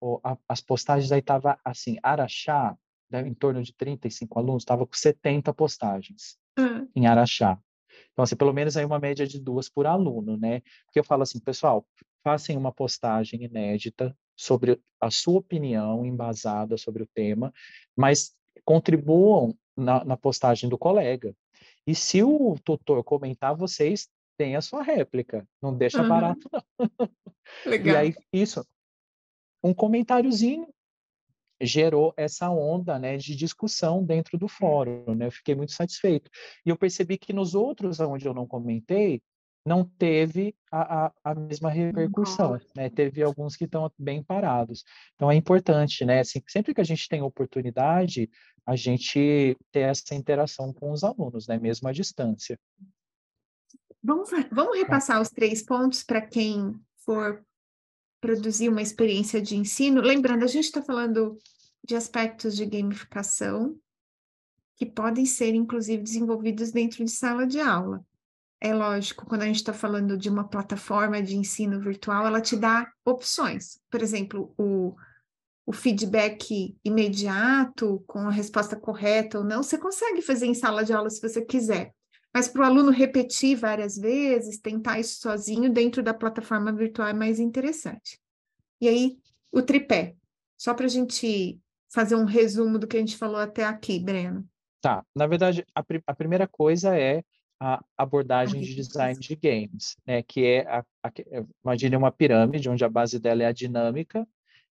ó, 0.00 0.20
a, 0.22 0.36
as 0.48 0.60
postagens, 0.60 1.10
aí 1.10 1.20
estava 1.20 1.58
assim, 1.64 1.98
Araxá, 2.02 2.76
né, 3.10 3.26
em 3.26 3.34
torno 3.34 3.62
de 3.62 3.72
35 3.74 4.38
alunos, 4.38 4.62
estava 4.62 4.86
com 4.86 4.94
70 4.94 5.52
postagens 5.54 6.38
uhum. 6.58 6.88
em 6.94 7.06
Araxá. 7.06 7.58
Então, 8.12 8.22
assim, 8.22 8.36
pelo 8.36 8.52
menos 8.52 8.76
aí 8.76 8.84
uma 8.84 8.98
média 8.98 9.26
de 9.26 9.40
duas 9.40 9.68
por 9.68 9.86
aluno, 9.86 10.36
né? 10.36 10.60
Porque 10.84 10.98
eu 10.98 11.04
falo 11.04 11.22
assim, 11.22 11.40
pessoal, 11.40 11.86
façam 12.22 12.56
uma 12.56 12.72
postagem 12.72 13.42
inédita 13.44 14.16
sobre 14.36 14.80
a 15.00 15.10
sua 15.10 15.38
opinião 15.38 16.04
embasada 16.04 16.76
sobre 16.76 17.02
o 17.02 17.08
tema, 17.14 17.52
mas 17.96 18.34
contribuam 18.64 19.56
na, 19.76 20.04
na 20.04 20.16
postagem 20.16 20.68
do 20.68 20.78
colega. 20.78 21.34
E 21.86 21.94
se 21.94 22.22
o 22.22 22.56
tutor 22.64 23.02
comentar, 23.02 23.56
vocês 23.56 24.08
têm 24.36 24.56
a 24.56 24.60
sua 24.60 24.82
réplica, 24.82 25.46
não 25.60 25.76
deixa 25.76 26.02
uhum. 26.02 26.08
barato 26.08 26.48
não. 26.52 26.62
Legal. 27.66 27.94
E 27.94 27.96
aí 27.96 28.14
isso, 28.32 28.64
um 29.62 29.74
comentáriozinho 29.74 30.68
gerou 31.60 32.14
essa 32.16 32.48
onda, 32.50 32.98
né, 32.98 33.16
de 33.16 33.34
discussão 33.34 34.04
dentro 34.04 34.38
do 34.38 34.46
fórum, 34.46 35.14
né? 35.14 35.26
Eu 35.26 35.32
fiquei 35.32 35.54
muito 35.54 35.72
satisfeito. 35.72 36.30
E 36.64 36.70
eu 36.70 36.76
percebi 36.76 37.18
que 37.18 37.32
nos 37.32 37.54
outros 37.54 37.98
onde 37.98 38.26
eu 38.26 38.34
não 38.34 38.46
comentei, 38.46 39.20
não 39.68 39.84
teve 39.84 40.54
a, 40.72 41.06
a, 41.06 41.12
a 41.24 41.34
mesma 41.34 41.70
repercussão, 41.70 42.58
né? 42.74 42.88
Teve 42.88 43.22
alguns 43.22 43.54
que 43.54 43.64
estão 43.64 43.90
bem 43.98 44.22
parados. 44.22 44.84
Então 45.14 45.30
é 45.30 45.34
importante, 45.34 46.04
né? 46.04 46.20
Assim, 46.20 46.42
sempre 46.48 46.74
que 46.74 46.80
a 46.80 46.84
gente 46.84 47.08
tem 47.08 47.22
oportunidade, 47.22 48.28
a 48.66 48.74
gente 48.74 49.56
ter 49.70 49.80
essa 49.80 50.14
interação 50.14 50.72
com 50.72 50.90
os 50.90 51.04
alunos, 51.04 51.46
né? 51.46 51.58
Mesmo 51.58 51.88
à 51.88 51.92
distância. 51.92 52.58
Vamos, 54.02 54.30
vamos 54.50 54.72
tá. 54.72 54.78
repassar 54.78 55.20
os 55.20 55.28
três 55.28 55.62
pontos 55.62 56.02
para 56.02 56.22
quem 56.22 56.74
for 57.04 57.44
produzir 58.20 58.68
uma 58.68 58.82
experiência 58.82 59.40
de 59.40 59.56
ensino. 59.56 60.00
Lembrando, 60.00 60.44
a 60.44 60.48
gente 60.48 60.64
está 60.64 60.82
falando 60.82 61.38
de 61.84 61.94
aspectos 61.94 62.56
de 62.56 62.66
gamificação 62.66 63.78
que 64.76 64.86
podem 64.86 65.26
ser, 65.26 65.54
inclusive, 65.54 66.02
desenvolvidos 66.02 66.70
dentro 66.70 67.04
de 67.04 67.10
sala 67.10 67.46
de 67.46 67.60
aula. 67.60 68.04
É 68.60 68.74
lógico, 68.74 69.24
quando 69.24 69.42
a 69.42 69.46
gente 69.46 69.56
está 69.56 69.72
falando 69.72 70.16
de 70.16 70.28
uma 70.28 70.48
plataforma 70.48 71.22
de 71.22 71.36
ensino 71.36 71.80
virtual, 71.80 72.26
ela 72.26 72.40
te 72.40 72.56
dá 72.56 72.90
opções. 73.04 73.78
Por 73.88 74.02
exemplo, 74.02 74.52
o, 74.58 74.96
o 75.64 75.72
feedback 75.72 76.76
imediato, 76.84 78.02
com 78.06 78.20
a 78.20 78.32
resposta 78.32 78.74
correta 78.74 79.38
ou 79.38 79.44
não, 79.44 79.62
você 79.62 79.78
consegue 79.78 80.20
fazer 80.22 80.46
em 80.46 80.54
sala 80.54 80.84
de 80.84 80.92
aula 80.92 81.08
se 81.08 81.20
você 81.20 81.40
quiser. 81.44 81.92
Mas 82.34 82.48
para 82.48 82.62
o 82.62 82.64
aluno 82.64 82.90
repetir 82.90 83.56
várias 83.56 83.96
vezes, 83.96 84.58
tentar 84.58 84.98
isso 84.98 85.20
sozinho 85.20 85.72
dentro 85.72 86.02
da 86.02 86.12
plataforma 86.12 86.72
virtual 86.72 87.08
é 87.08 87.12
mais 87.12 87.38
interessante. 87.38 88.20
E 88.80 88.88
aí, 88.88 89.18
o 89.52 89.62
tripé. 89.62 90.14
Só 90.56 90.74
para 90.74 90.86
a 90.86 90.90
gente 90.90 91.60
fazer 91.88 92.16
um 92.16 92.24
resumo 92.24 92.78
do 92.78 92.86
que 92.86 92.96
a 92.96 93.00
gente 93.00 93.16
falou 93.16 93.40
até 93.40 93.64
aqui, 93.64 93.98
Breno. 93.98 94.46
Tá. 94.80 95.04
Na 95.14 95.26
verdade, 95.26 95.64
a, 95.74 95.82
pr 95.82 96.00
a 96.06 96.14
primeira 96.14 96.46
coisa 96.46 96.96
é 96.96 97.22
a 97.60 97.82
abordagem 97.96 98.60
de 98.60 98.74
design 98.74 99.18
de 99.18 99.34
games, 99.36 99.96
né? 100.06 100.22
Que 100.22 100.44
é, 100.44 100.68
a, 100.68 100.84
a, 101.02 101.12
imagine 101.64 101.96
uma 101.96 102.12
pirâmide 102.12 102.68
onde 102.68 102.84
a 102.84 102.88
base 102.88 103.18
dela 103.18 103.42
é 103.42 103.46
a 103.46 103.52
dinâmica, 103.52 104.26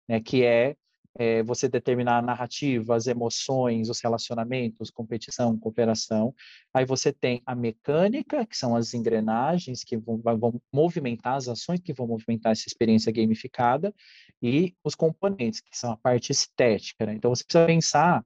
né? 0.08 0.20
Que 0.22 0.44
é 0.44 0.76
é, 1.18 1.42
você 1.42 1.68
determinar 1.68 2.20
a 2.20 2.22
narrativa, 2.22 2.96
as 2.96 3.08
emoções, 3.08 3.90
os 3.90 4.00
relacionamentos, 4.00 4.92
competição, 4.92 5.58
cooperação. 5.58 6.34
Aí 6.74 6.86
você 6.86 7.12
tem 7.12 7.42
a 7.46 7.56
mecânica, 7.56 8.46
que 8.46 8.56
são 8.56 8.76
as 8.76 8.94
engrenagens 8.94 9.84
que 9.84 9.98
vão, 9.98 10.22
vão, 10.38 10.62
movimentar 10.72 11.36
as 11.36 11.48
ações 11.48 11.80
que 11.80 11.94
vão 11.94 12.08
movimentar 12.08 12.52
essa 12.52 12.68
experiência 12.68 13.12
gamificada, 13.12 13.94
e 14.42 14.76
os 14.84 14.94
componentes, 14.94 15.60
que 15.60 15.76
são 15.76 15.92
a 15.92 15.98
parte 15.98 16.32
estética. 16.32 17.06
Né? 17.06 17.16
Então 17.16 17.34
você 17.34 17.44
precisa 17.44 17.66
pensar 17.66 18.24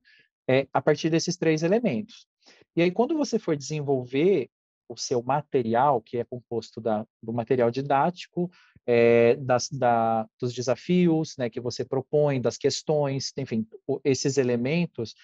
é, 0.49 0.67
a 0.73 0.81
partir 0.81 1.09
desses 1.09 1.37
três 1.37 1.63
elementos. 1.63 2.27
E 2.75 2.81
aí, 2.81 2.91
quando 2.91 3.17
você 3.17 3.37
for 3.37 3.55
desenvolver 3.55 4.49
o 4.87 4.97
seu 4.97 5.23
material, 5.23 6.01
que 6.01 6.17
é 6.17 6.23
composto 6.23 6.81
da, 6.81 7.05
do 7.21 7.31
material 7.31 7.71
didático, 7.71 8.51
é, 8.85 9.35
das, 9.35 9.69
da, 9.69 10.27
dos 10.39 10.53
desafios 10.53 11.37
né, 11.37 11.49
que 11.49 11.61
você 11.61 11.85
propõe, 11.85 12.41
das 12.41 12.57
questões, 12.57 13.31
enfim, 13.37 13.65
esses 14.03 14.37
elementos, 14.37 15.15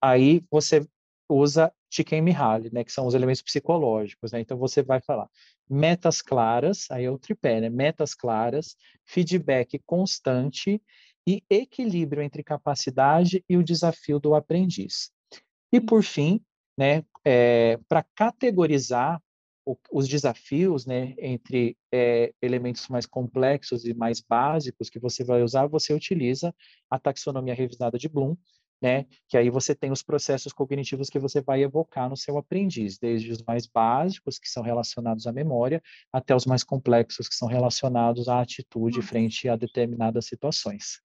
aí 0.00 0.44
você 0.50 0.86
usa 1.28 1.72
Csikszentmihalyi, 1.90 2.70
né, 2.72 2.84
que 2.84 2.92
são 2.92 3.06
os 3.06 3.14
elementos 3.14 3.42
psicológicos, 3.42 4.32
né? 4.32 4.40
Então 4.40 4.56
você 4.56 4.82
vai 4.82 5.00
falar 5.00 5.28
metas 5.68 6.22
claras, 6.22 6.90
aí 6.90 7.04
é 7.04 7.10
o 7.10 7.18
tripé, 7.18 7.60
né? 7.60 7.68
Metas 7.68 8.14
claras, 8.14 8.76
feedback 9.04 9.78
constante 9.84 10.82
e 11.26 11.42
equilíbrio 11.48 12.22
entre 12.22 12.42
capacidade 12.42 13.44
e 13.48 13.56
o 13.56 13.64
desafio 13.64 14.18
do 14.18 14.34
aprendiz. 14.34 15.10
E 15.72 15.80
por 15.80 16.02
fim, 16.02 16.40
né, 16.76 17.04
é, 17.24 17.78
para 17.88 18.04
categorizar 18.14 19.20
o, 19.64 19.76
os 19.92 20.08
desafios, 20.08 20.86
né, 20.86 21.14
entre 21.18 21.76
é, 21.92 22.32
elementos 22.42 22.88
mais 22.88 23.06
complexos 23.06 23.84
e 23.84 23.94
mais 23.94 24.20
básicos 24.20 24.90
que 24.90 24.98
você 24.98 25.22
vai 25.24 25.42
usar, 25.42 25.66
você 25.66 25.94
utiliza 25.94 26.54
a 26.90 26.98
taxonomia 26.98 27.54
revisada 27.54 27.98
de 27.98 28.08
Bloom, 28.08 28.36
né, 28.80 29.06
que 29.28 29.36
aí 29.36 29.48
você 29.48 29.76
tem 29.76 29.92
os 29.92 30.02
processos 30.02 30.52
cognitivos 30.52 31.08
que 31.08 31.20
você 31.20 31.40
vai 31.40 31.62
evocar 31.62 32.10
no 32.10 32.16
seu 32.16 32.36
aprendiz, 32.36 32.98
desde 32.98 33.30
os 33.30 33.40
mais 33.44 33.64
básicos, 33.64 34.40
que 34.40 34.48
são 34.48 34.62
relacionados 34.62 35.28
à 35.28 35.32
memória, 35.32 35.80
até 36.12 36.34
os 36.34 36.44
mais 36.44 36.64
complexos, 36.64 37.28
que 37.28 37.34
são 37.36 37.46
relacionados 37.46 38.28
à 38.28 38.40
atitude 38.40 39.00
frente 39.00 39.48
a 39.48 39.54
determinadas 39.54 40.26
situações. 40.26 41.00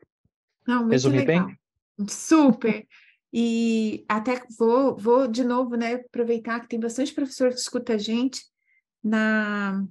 Não, 0.68 0.90
Resumi 0.90 1.20
legal. 1.20 1.46
bem? 1.46 2.08
Super! 2.10 2.88
E 3.32 4.06
até 4.08 4.42
vou, 4.58 4.96
vou 4.96 5.28
de 5.28 5.44
novo, 5.44 5.76
né, 5.76 5.96
aproveitar 5.96 6.60
que 6.62 6.68
tem 6.68 6.80
bastante 6.80 7.14
professor 7.14 7.50
que 7.50 7.60
escuta 7.60 7.94
a 7.94 7.98
gente. 7.98 8.42
Na 9.04 9.84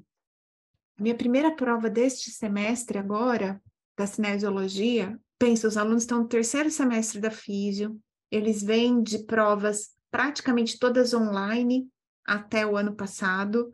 minha 0.99 1.15
primeira 1.15 1.55
prova 1.55 1.91
deste 1.91 2.31
semestre 2.31 2.99
agora, 2.99 3.61
da 3.97 4.07
cinesiologia, 4.07 5.19
pensa, 5.39 5.69
os 5.69 5.77
alunos 5.77 6.03
estão 6.03 6.21
no 6.21 6.29
terceiro 6.29 6.71
semestre 6.71 7.21
da 7.21 7.31
físio, 7.31 8.01
eles 8.31 8.63
vêm 8.63 9.03
de 9.03 9.21
provas 9.25 9.91
praticamente 10.11 10.79
todas 10.79 11.13
online 11.13 11.89
até 12.25 12.67
o 12.67 12.77
ano 12.77 12.95
passado, 12.95 13.71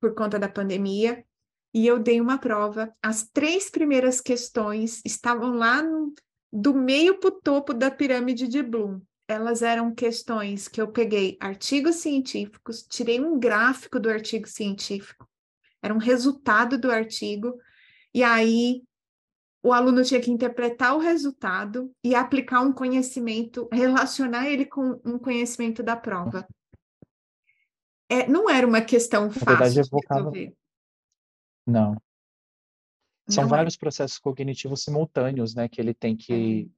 por 0.00 0.14
conta 0.14 0.38
da 0.38 0.48
pandemia, 0.48 1.24
e 1.74 1.86
eu 1.86 1.98
dei 1.98 2.20
uma 2.20 2.38
prova. 2.38 2.92
As 3.02 3.28
três 3.28 3.70
primeiras 3.70 4.20
questões 4.20 5.00
estavam 5.04 5.52
lá 5.52 5.82
no, 5.82 6.12
do 6.52 6.74
meio 6.74 7.18
para 7.18 7.28
o 7.28 7.40
topo 7.40 7.72
da 7.72 7.90
pirâmide 7.90 8.48
de 8.48 8.62
Bloom. 8.62 9.00
Elas 9.28 9.62
eram 9.62 9.94
questões 9.94 10.66
que 10.66 10.80
eu 10.80 10.88
peguei 10.88 11.36
artigos 11.40 11.96
científicos, 11.96 12.82
tirei 12.82 13.20
um 13.20 13.38
gráfico 13.38 14.00
do 14.00 14.10
artigo 14.10 14.48
científico, 14.48 15.28
era 15.80 15.94
um 15.94 15.98
resultado 15.98 16.76
do 16.76 16.90
artigo, 16.90 17.56
e 18.12 18.24
aí 18.24 18.82
o 19.62 19.72
aluno 19.72 20.02
tinha 20.02 20.20
que 20.20 20.30
interpretar 20.30 20.96
o 20.96 20.98
resultado 20.98 21.92
e 22.02 22.14
aplicar 22.14 22.60
um 22.60 22.72
conhecimento, 22.72 23.68
relacionar 23.70 24.48
ele 24.48 24.64
com 24.64 25.00
um 25.04 25.18
conhecimento 25.18 25.82
da 25.82 25.96
prova. 25.96 26.46
É, 28.08 28.26
não 28.26 28.50
era 28.50 28.66
uma 28.66 28.80
questão 28.80 29.30
fácil 29.30 29.46
verdade, 29.46 29.74
de 29.74 29.90
resolver. 30.08 30.54
Não. 31.66 31.96
São 33.30 33.44
Não 33.44 33.48
é. 33.48 33.56
vários 33.56 33.74
é. 33.74 33.78
processos 33.78 34.18
cognitivos 34.18 34.82
simultâneos, 34.82 35.54
né, 35.54 35.68
que 35.68 35.80
ele 35.80 35.94
tem 35.94 36.16
que 36.16 36.68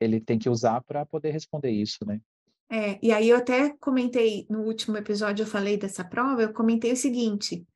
é. 0.00 0.04
ele 0.04 0.20
tem 0.20 0.38
que 0.38 0.48
usar 0.48 0.80
para 0.82 1.04
poder 1.06 1.30
responder 1.30 1.70
isso, 1.70 2.04
né? 2.06 2.20
É, 2.70 2.98
e 3.02 3.12
aí 3.12 3.30
eu 3.30 3.38
até 3.38 3.70
comentei 3.80 4.46
no 4.50 4.60
último 4.60 4.96
episódio, 4.96 5.42
eu 5.42 5.46
falei 5.46 5.78
dessa 5.78 6.04
prova, 6.04 6.42
eu 6.42 6.52
comentei 6.52 6.92
o 6.92 6.96
seguinte: 6.96 7.66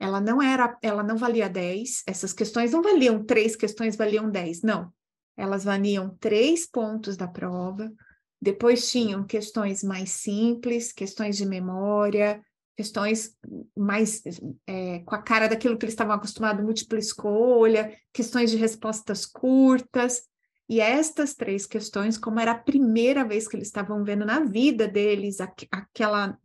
ela 0.00 0.20
não 0.20 0.40
era, 0.40 0.78
ela 0.80 1.02
não 1.02 1.16
valia 1.16 1.48
10, 1.48 2.04
essas 2.06 2.32
questões 2.32 2.72
não 2.72 2.82
valiam 2.82 3.22
três 3.24 3.56
questões, 3.56 3.96
valiam 3.96 4.30
10, 4.30 4.62
não. 4.62 4.92
Elas 5.36 5.64
valiam 5.64 6.16
três 6.18 6.66
pontos 6.66 7.16
da 7.16 7.28
prova, 7.28 7.92
depois 8.40 8.90
tinham 8.90 9.24
questões 9.24 9.82
mais 9.82 10.10
simples, 10.12 10.92
questões 10.92 11.36
de 11.36 11.44
memória, 11.44 12.42
questões 12.78 13.36
mais 13.76 14.22
é, 14.64 15.00
com 15.00 15.12
a 15.12 15.20
cara 15.20 15.48
daquilo 15.48 15.76
que 15.76 15.84
eles 15.84 15.94
estavam 15.94 16.14
acostumados, 16.14 16.64
múltipla 16.64 16.96
escolha, 16.96 17.92
questões 18.12 18.52
de 18.52 18.56
respostas 18.56 19.26
curtas. 19.26 20.22
E 20.68 20.80
estas 20.80 21.34
três 21.34 21.66
questões, 21.66 22.16
como 22.16 22.38
era 22.38 22.52
a 22.52 22.58
primeira 22.58 23.24
vez 23.24 23.48
que 23.48 23.56
eles 23.56 23.66
estavam 23.66 24.04
vendo 24.04 24.24
na 24.24 24.44
vida 24.44 24.86
deles 24.86 25.40
aqu 25.40 25.66
aquela, 25.72 26.38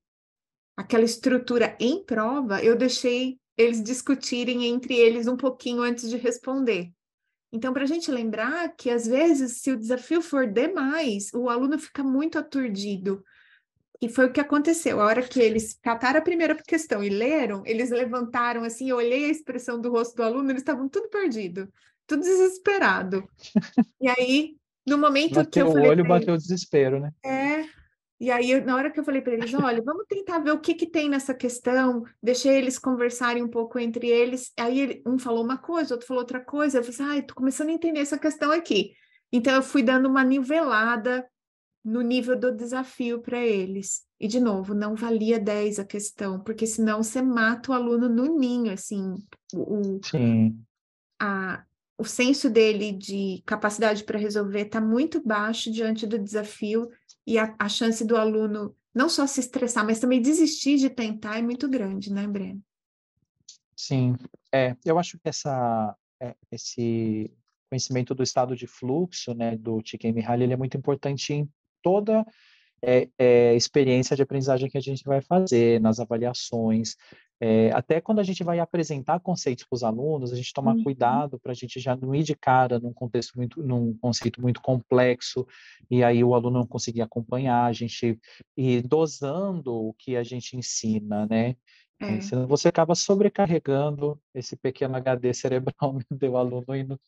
aquela 0.75 1.03
estrutura 1.03 1.77
em 1.79 2.03
prova, 2.03 2.63
eu 2.63 2.75
deixei 2.75 3.39
eles 3.55 3.83
discutirem 3.83 4.65
entre 4.65 4.95
eles 4.95 5.27
um 5.27 5.37
pouquinho 5.37 5.83
antes 5.83 6.09
de 6.09 6.17
responder. 6.17 6.91
Então, 7.51 7.71
para 7.71 7.83
a 7.83 7.87
gente 7.87 8.09
lembrar 8.09 8.75
que, 8.75 8.89
às 8.89 9.05
vezes, 9.05 9.61
se 9.61 9.71
o 9.71 9.77
desafio 9.77 10.19
for 10.19 10.47
demais, 10.47 11.31
o 11.35 11.47
aluno 11.47 11.77
fica 11.77 12.01
muito 12.01 12.39
aturdido, 12.39 13.23
e 14.03 14.09
foi 14.09 14.25
o 14.25 14.33
que 14.33 14.41
aconteceu. 14.41 14.99
A 14.99 15.05
hora 15.05 15.21
que 15.21 15.39
eles 15.39 15.79
cataram 15.81 16.19
a 16.19 16.23
primeira 16.23 16.53
questão 16.55 17.01
e 17.01 17.07
leram, 17.07 17.63
eles 17.65 17.89
levantaram 17.89 18.65
assim, 18.65 18.89
eu 18.89 18.97
olhei 18.97 19.25
a 19.25 19.29
expressão 19.29 19.79
do 19.79 19.89
rosto 19.89 20.17
do 20.17 20.23
aluno, 20.23 20.49
eles 20.49 20.61
estavam 20.61 20.89
tudo 20.89 21.07
perdido, 21.07 21.71
tudo 22.05 22.21
desesperado. 22.21 23.25
e 24.01 24.09
aí, 24.09 24.57
no 24.85 24.97
momento 24.97 25.35
bateu 25.35 25.49
que 25.49 25.59
eu 25.61 25.71
falei 25.71 25.87
o 25.87 25.91
olho, 25.91 26.05
bateu 26.05 26.33
o 26.33 26.37
desespero, 26.37 26.99
né? 26.99 27.11
É. 27.23 27.63
E 28.19 28.29
aí, 28.29 28.59
na 28.59 28.75
hora 28.75 28.91
que 28.91 28.99
eu 28.99 29.05
falei 29.05 29.21
para 29.21 29.35
eles, 29.35 29.53
olha, 29.53 29.81
vamos 29.81 30.05
tentar 30.05 30.39
ver 30.39 30.51
o 30.51 30.59
que 30.59 30.73
que 30.73 30.85
tem 30.85 31.07
nessa 31.07 31.33
questão, 31.33 32.03
deixei 32.21 32.57
eles 32.57 32.77
conversarem 32.77 33.41
um 33.41 33.49
pouco 33.49 33.79
entre 33.79 34.07
eles. 34.07 34.51
Aí 34.59 35.01
um 35.05 35.17
falou 35.17 35.45
uma 35.45 35.57
coisa, 35.57 35.93
outro 35.93 36.07
falou 36.07 36.23
outra 36.23 36.41
coisa. 36.41 36.77
Eu 36.77 36.83
falei 36.83 36.95
assim, 36.95 37.17
ai, 37.17 37.21
tô 37.21 37.33
começando 37.33 37.69
a 37.69 37.73
entender 37.73 37.99
essa 37.99 38.17
questão 38.17 38.51
aqui. 38.51 38.91
Então 39.31 39.53
eu 39.53 39.63
fui 39.63 39.81
dando 39.81 40.09
uma 40.09 40.25
nivelada 40.25 41.25
no 41.83 42.01
nível 42.01 42.39
do 42.39 42.55
desafio 42.55 43.21
para 43.21 43.43
eles. 43.43 44.03
E, 44.19 44.27
de 44.27 44.39
novo, 44.39 44.73
não 44.73 44.95
valia 44.95 45.39
10 45.39 45.79
a 45.79 45.85
questão, 45.85 46.39
porque 46.39 46.65
senão 46.65 47.03
você 47.03 47.21
mata 47.21 47.71
o 47.71 47.73
aluno 47.73 48.07
no 48.07 48.37
ninho, 48.39 48.71
assim, 48.71 49.15
o, 49.53 49.99
Sim. 50.03 50.63
A, 51.19 51.63
o 51.97 52.05
senso 52.05 52.49
dele 52.49 52.93
de 52.93 53.43
capacidade 53.45 54.03
para 54.03 54.17
resolver 54.17 54.61
está 54.61 54.79
muito 54.79 55.21
baixo 55.21 55.71
diante 55.71 56.07
do 56.07 56.17
desafio 56.17 56.89
e 57.27 57.37
a, 57.37 57.53
a 57.59 57.67
chance 57.67 58.05
do 58.05 58.15
aluno 58.15 58.75
não 58.93 59.09
só 59.09 59.25
se 59.25 59.39
estressar, 59.39 59.85
mas 59.85 59.99
também 59.99 60.21
desistir 60.21 60.77
de 60.77 60.89
tentar 60.89 61.37
é 61.37 61.41
muito 61.41 61.67
grande, 61.67 62.13
né, 62.13 62.27
Breno? 62.27 62.61
Sim, 63.75 64.15
é, 64.51 64.75
eu 64.85 64.99
acho 64.99 65.17
que 65.19 65.27
essa, 65.27 65.95
é, 66.21 66.35
esse 66.51 67.31
conhecimento 67.69 68.13
do 68.13 68.21
estado 68.21 68.55
de 68.55 68.67
fluxo, 68.67 69.33
né, 69.33 69.57
do 69.57 69.81
Csikszentmihalyi, 69.81 70.43
ele 70.43 70.53
é 70.53 70.57
muito 70.57 70.77
importante 70.77 71.33
em 71.33 71.49
toda 71.83 72.25
é, 72.81 73.07
é, 73.17 73.55
experiência 73.55 74.15
de 74.15 74.23
aprendizagem 74.23 74.69
que 74.69 74.77
a 74.77 74.81
gente 74.81 75.03
vai 75.03 75.21
fazer, 75.21 75.79
nas 75.79 75.99
avaliações, 75.99 76.95
é, 77.39 77.71
até 77.71 77.99
quando 77.99 78.19
a 78.19 78.23
gente 78.23 78.41
vai 78.41 78.59
apresentar 78.59 79.19
conceitos 79.19 79.65
para 79.65 79.75
os 79.75 79.83
alunos, 79.83 80.31
a 80.31 80.35
gente 80.35 80.53
tomar 80.53 80.75
uhum. 80.75 80.83
cuidado 80.83 81.37
para 81.39 81.51
a 81.51 81.55
gente 81.55 81.79
já 81.79 81.95
não 81.95 82.15
ir 82.15 82.23
de 82.23 82.35
cara 82.35 82.79
num 82.79 82.93
contexto 82.93 83.35
muito, 83.35 83.61
num 83.61 83.97
conceito 83.97 84.41
muito 84.41 84.61
complexo, 84.61 85.45
e 85.91 86.03
aí 86.03 86.23
o 86.23 86.33
aluno 86.33 86.59
não 86.59 86.65
conseguir 86.65 87.01
acompanhar, 87.01 87.65
a 87.65 87.73
gente 87.73 88.17
ir 88.55 88.81
dosando 88.87 89.73
o 89.73 89.93
que 89.93 90.15
a 90.15 90.23
gente 90.23 90.55
ensina, 90.55 91.25
né? 91.25 91.55
É. 91.99 92.21
Senão 92.21 92.47
você 92.47 92.67
acaba 92.67 92.95
sobrecarregando 92.95 94.19
esse 94.33 94.55
pequeno 94.55 94.95
HD 94.95 95.33
cerebral 95.33 95.97
do 96.11 96.37
aluno 96.37 96.75
e 96.75 96.83
não, 96.83 96.99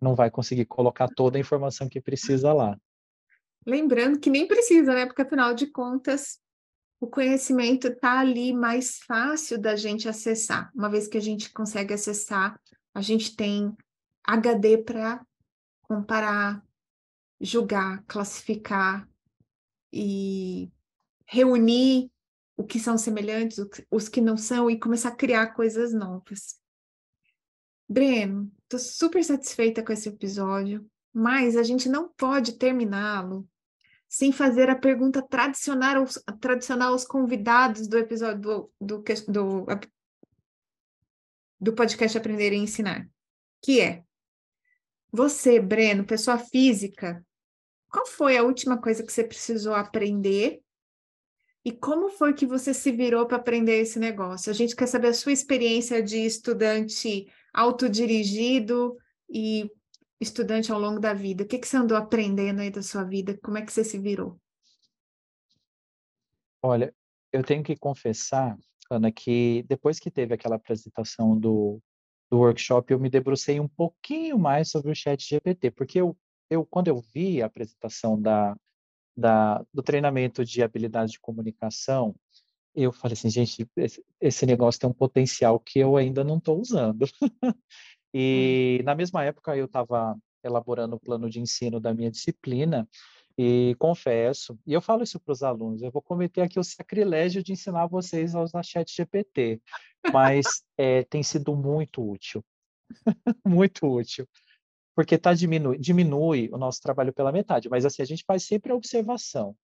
não 0.00 0.14
vai 0.14 0.30
conseguir 0.30 0.64
colocar 0.66 1.08
toda 1.08 1.38
a 1.38 1.40
informação 1.40 1.88
que 1.88 2.00
precisa 2.00 2.52
lá. 2.52 2.78
Lembrando 3.66 4.18
que 4.18 4.30
nem 4.30 4.46
precisa, 4.46 4.94
né? 4.94 5.06
Porque 5.06 5.22
afinal 5.22 5.54
de 5.54 5.66
contas, 5.66 6.40
o 7.00 7.06
conhecimento 7.06 7.88
está 7.88 8.20
ali 8.20 8.52
mais 8.52 8.98
fácil 8.98 9.60
da 9.60 9.76
gente 9.76 10.08
acessar. 10.08 10.70
Uma 10.74 10.88
vez 10.88 11.08
que 11.08 11.18
a 11.18 11.20
gente 11.20 11.52
consegue 11.52 11.94
acessar, 11.94 12.60
a 12.94 13.00
gente 13.00 13.34
tem 13.34 13.76
HD 14.24 14.78
para 14.78 15.24
comparar, 15.82 16.64
julgar, 17.40 18.04
classificar 18.06 19.08
e 19.92 20.70
reunir 21.26 22.10
o 22.56 22.64
que 22.64 22.78
são 22.78 22.96
semelhantes, 22.96 23.58
os 23.90 24.08
que 24.08 24.20
não 24.20 24.36
são, 24.36 24.70
e 24.70 24.78
começar 24.78 25.08
a 25.08 25.16
criar 25.16 25.48
coisas 25.48 25.92
novas. 25.92 26.60
Breno, 27.88 28.50
estou 28.62 28.78
super 28.78 29.24
satisfeita 29.24 29.82
com 29.82 29.92
esse 29.92 30.08
episódio, 30.08 30.88
mas 31.12 31.56
a 31.56 31.62
gente 31.62 31.88
não 31.88 32.08
pode 32.08 32.52
terminá-lo 32.52 33.48
sem 34.12 34.30
fazer 34.30 34.68
a 34.68 34.76
pergunta 34.76 35.22
tradicional 35.22 36.00
aos, 36.00 36.22
tradicional 36.38 36.92
aos 36.92 37.02
convidados 37.02 37.88
do 37.88 37.96
episódio 37.96 38.42
do, 38.42 38.70
do, 38.78 39.04
do, 39.26 39.66
do 41.58 41.72
podcast 41.72 42.18
Aprender 42.18 42.52
e 42.52 42.56
Ensinar, 42.56 43.08
que 43.62 43.80
é 43.80 44.04
você, 45.10 45.58
Breno, 45.58 46.04
pessoa 46.04 46.36
física, 46.36 47.24
qual 47.88 48.04
foi 48.04 48.36
a 48.36 48.42
última 48.42 48.76
coisa 48.76 49.02
que 49.02 49.10
você 49.10 49.24
precisou 49.24 49.74
aprender 49.74 50.60
e 51.64 51.72
como 51.72 52.10
foi 52.10 52.34
que 52.34 52.44
você 52.44 52.74
se 52.74 52.92
virou 52.92 53.24
para 53.24 53.38
aprender 53.38 53.80
esse 53.80 53.98
negócio? 53.98 54.50
A 54.50 54.54
gente 54.54 54.76
quer 54.76 54.88
saber 54.88 55.08
a 55.08 55.14
sua 55.14 55.32
experiência 55.32 56.02
de 56.02 56.18
estudante 56.18 57.32
autodirigido 57.50 58.94
e 59.30 59.70
estudante 60.22 60.70
ao 60.72 60.80
longo 60.80 61.00
da 61.00 61.12
vida? 61.12 61.44
O 61.44 61.46
que, 61.46 61.58
que 61.58 61.66
você 61.66 61.76
andou 61.76 61.96
aprendendo 61.96 62.60
aí 62.60 62.70
da 62.70 62.82
sua 62.82 63.04
vida? 63.04 63.38
Como 63.42 63.58
é 63.58 63.62
que 63.62 63.72
você 63.72 63.84
se 63.84 63.98
virou? 63.98 64.38
Olha, 66.62 66.94
eu 67.32 67.42
tenho 67.42 67.62
que 67.62 67.76
confessar, 67.76 68.56
Ana, 68.90 69.10
que 69.10 69.64
depois 69.68 69.98
que 69.98 70.10
teve 70.10 70.34
aquela 70.34 70.56
apresentação 70.56 71.36
do, 71.36 71.80
do 72.30 72.38
workshop, 72.38 72.92
eu 72.92 73.00
me 73.00 73.10
debrucei 73.10 73.58
um 73.58 73.68
pouquinho 73.68 74.38
mais 74.38 74.70
sobre 74.70 74.92
o 74.92 74.94
chat 74.94 75.28
GPT, 75.28 75.70
porque 75.72 76.00
eu, 76.00 76.16
eu 76.48 76.64
quando 76.64 76.88
eu 76.88 77.00
vi 77.00 77.42
a 77.42 77.46
apresentação 77.46 78.20
da, 78.20 78.56
da, 79.16 79.64
do 79.74 79.82
treinamento 79.82 80.44
de 80.44 80.62
habilidade 80.62 81.12
de 81.12 81.20
comunicação, 81.20 82.14
eu 82.74 82.92
falei 82.92 83.14
assim, 83.14 83.28
gente, 83.28 83.68
esse, 83.76 84.04
esse 84.20 84.46
negócio 84.46 84.80
tem 84.80 84.88
um 84.88 84.94
potencial 84.94 85.60
que 85.60 85.78
eu 85.78 85.96
ainda 85.96 86.24
não 86.24 86.38
estou 86.38 86.60
usando. 86.60 87.06
E 88.14 88.78
hum. 88.80 88.84
na 88.84 88.94
mesma 88.94 89.24
época 89.24 89.56
eu 89.56 89.66
estava 89.66 90.16
elaborando 90.44 90.96
o 90.96 91.00
plano 91.00 91.30
de 91.30 91.40
ensino 91.40 91.80
da 91.80 91.94
minha 91.94 92.10
disciplina 92.10 92.88
e 93.38 93.74
confesso, 93.78 94.58
e 94.66 94.72
eu 94.72 94.80
falo 94.82 95.02
isso 95.02 95.18
para 95.18 95.32
os 95.32 95.42
alunos, 95.42 95.82
eu 95.82 95.90
vou 95.90 96.02
cometer 96.02 96.42
aqui 96.42 96.58
o 96.58 96.64
sacrilégio 96.64 97.42
de 97.42 97.52
ensinar 97.52 97.86
vocês 97.86 98.34
a 98.34 98.42
usar 98.42 98.62
chat 98.62 98.94
GPT, 98.94 99.60
mas 100.12 100.62
é, 100.76 101.02
tem 101.04 101.22
sido 101.22 101.56
muito 101.56 102.06
útil, 102.06 102.44
muito 103.46 103.86
útil, 103.86 104.28
porque 104.94 105.16
tá 105.16 105.32
diminui, 105.32 105.78
diminui 105.78 106.50
o 106.52 106.58
nosso 106.58 106.80
trabalho 106.82 107.12
pela 107.12 107.32
metade, 107.32 107.70
mas 107.70 107.86
assim, 107.86 108.02
a 108.02 108.06
gente 108.06 108.24
faz 108.26 108.44
sempre 108.44 108.70
a 108.70 108.74
observação, 108.74 109.56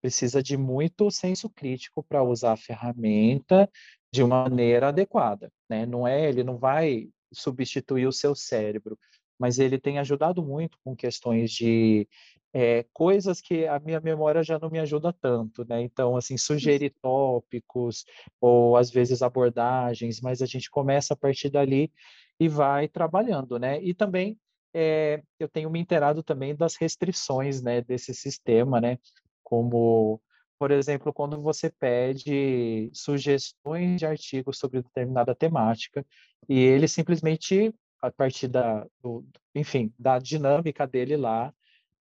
precisa 0.00 0.42
de 0.42 0.56
muito 0.56 1.10
senso 1.10 1.50
crítico 1.50 2.02
para 2.02 2.22
usar 2.22 2.52
a 2.52 2.56
ferramenta 2.56 3.70
de 4.10 4.22
uma 4.22 4.44
maneira 4.44 4.88
adequada, 4.88 5.52
né? 5.68 5.84
Não 5.84 6.08
é, 6.08 6.26
ele 6.26 6.42
não 6.42 6.56
vai 6.56 7.10
substituir 7.32 8.06
o 8.06 8.12
seu 8.12 8.34
cérebro, 8.34 8.98
mas 9.38 9.58
ele 9.58 9.78
tem 9.78 9.98
ajudado 9.98 10.42
muito 10.42 10.78
com 10.84 10.94
questões 10.94 11.50
de 11.50 12.06
é, 12.52 12.84
coisas 12.92 13.40
que 13.40 13.66
a 13.66 13.78
minha 13.78 14.00
memória 14.00 14.42
já 14.42 14.58
não 14.58 14.70
me 14.70 14.78
ajuda 14.78 15.12
tanto, 15.12 15.64
né? 15.68 15.82
Então, 15.82 16.16
assim, 16.16 16.36
sugerir 16.36 16.94
tópicos 17.00 18.04
ou 18.40 18.76
às 18.76 18.90
vezes 18.90 19.22
abordagens, 19.22 20.20
mas 20.20 20.42
a 20.42 20.46
gente 20.46 20.68
começa 20.70 21.14
a 21.14 21.16
partir 21.16 21.48
dali 21.48 21.92
e 22.38 22.48
vai 22.48 22.88
trabalhando, 22.88 23.58
né? 23.58 23.80
E 23.82 23.94
também 23.94 24.36
é, 24.74 25.22
eu 25.38 25.48
tenho 25.48 25.70
me 25.70 25.80
inteirado 25.80 26.22
também 26.22 26.54
das 26.54 26.76
restrições, 26.76 27.62
né, 27.62 27.80
desse 27.82 28.14
sistema, 28.14 28.80
né? 28.80 28.98
Como 29.42 30.20
por 30.60 30.70
exemplo, 30.70 31.10
quando 31.10 31.40
você 31.40 31.70
pede 31.70 32.90
sugestões 32.92 33.98
de 33.98 34.04
artigos 34.04 34.58
sobre 34.58 34.82
determinada 34.82 35.34
temática 35.34 36.04
e 36.46 36.58
ele 36.58 36.86
simplesmente, 36.86 37.74
a 38.02 38.10
partir 38.10 38.46
da, 38.46 38.86
do, 39.02 39.24
enfim, 39.54 39.90
da 39.98 40.18
dinâmica 40.18 40.86
dele 40.86 41.16
lá, 41.16 41.50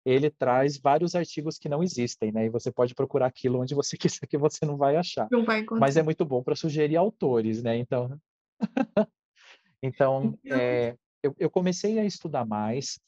ele 0.03 0.29
traz 0.29 0.77
vários 0.77 1.15
artigos 1.15 1.57
que 1.57 1.69
não 1.69 1.81
existem, 1.81 2.33
né? 2.33 2.47
E 2.47 2.49
você 2.49 2.69
pode 2.69 2.93
procurar 2.93 3.27
aquilo 3.27 3.61
onde 3.61 3.73
você 3.73 3.95
quiser 3.97 4.27
que 4.27 4.37
você 4.37 4.65
não 4.65 4.75
vai 4.75 4.97
achar. 4.97 5.29
Não 5.31 5.45
vai 5.45 5.63
Mas 5.79 5.95
é 5.95 6.03
muito 6.03 6.25
bom 6.25 6.43
para 6.43 6.53
sugerir 6.53 6.97
autores, 6.97 7.63
né? 7.63 7.77
Então, 7.77 8.19
então 9.81 10.37
é, 10.45 10.97
eu, 11.23 11.33
eu 11.39 11.49
comecei 11.49 11.97
a 11.97 12.03
estudar 12.03 12.45
mais 12.45 12.99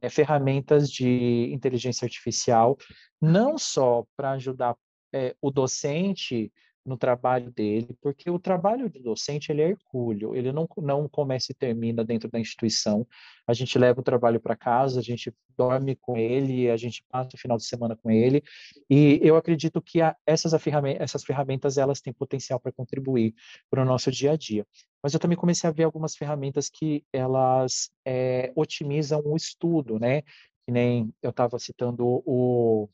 é, 0.00 0.08
ferramentas 0.08 0.88
de 0.88 1.50
inteligência 1.52 2.04
artificial, 2.04 2.78
não 3.20 3.58
só 3.58 4.04
para 4.16 4.30
ajudar 4.32 4.76
é, 5.12 5.34
o 5.40 5.50
docente 5.50 6.52
no 6.84 6.96
trabalho 6.96 7.50
dele, 7.50 7.96
porque 8.00 8.30
o 8.30 8.38
trabalho 8.38 8.88
do 8.88 9.00
docente 9.00 9.52
ele 9.52 9.62
é 9.62 9.68
hercúleo, 9.68 10.34
ele 10.34 10.50
não, 10.50 10.66
não 10.78 11.08
começa 11.08 11.52
e 11.52 11.54
termina 11.54 12.04
dentro 12.04 12.30
da 12.30 12.40
instituição. 12.40 13.06
A 13.46 13.52
gente 13.52 13.78
leva 13.78 14.00
o 14.00 14.04
trabalho 14.04 14.40
para 14.40 14.56
casa, 14.56 14.98
a 14.98 15.02
gente 15.02 15.32
dorme 15.56 15.94
com 15.94 16.16
ele, 16.16 16.70
a 16.70 16.76
gente 16.76 17.04
passa 17.08 17.30
o 17.34 17.38
final 17.38 17.58
de 17.58 17.64
semana 17.66 17.94
com 17.94 18.10
ele, 18.10 18.42
e 18.88 19.20
eu 19.22 19.36
acredito 19.36 19.80
que 19.82 20.00
a, 20.00 20.16
essas, 20.26 20.60
ferramentas, 20.62 21.02
essas 21.02 21.22
ferramentas 21.22 21.76
elas 21.76 22.00
têm 22.00 22.12
potencial 22.12 22.58
para 22.58 22.72
contribuir 22.72 23.34
para 23.70 23.82
o 23.82 23.84
nosso 23.84 24.10
dia 24.10 24.32
a 24.32 24.36
dia. 24.36 24.66
Mas 25.02 25.12
eu 25.12 25.20
também 25.20 25.36
comecei 25.36 25.68
a 25.68 25.72
ver 25.72 25.84
algumas 25.84 26.16
ferramentas 26.16 26.70
que 26.70 27.04
elas 27.12 27.90
é, 28.06 28.52
otimizam 28.56 29.22
o 29.24 29.36
estudo, 29.36 29.98
né? 29.98 30.22
Que 30.66 30.72
nem 30.72 31.12
eu 31.22 31.30
estava 31.30 31.58
citando 31.58 32.04
o 32.24 32.88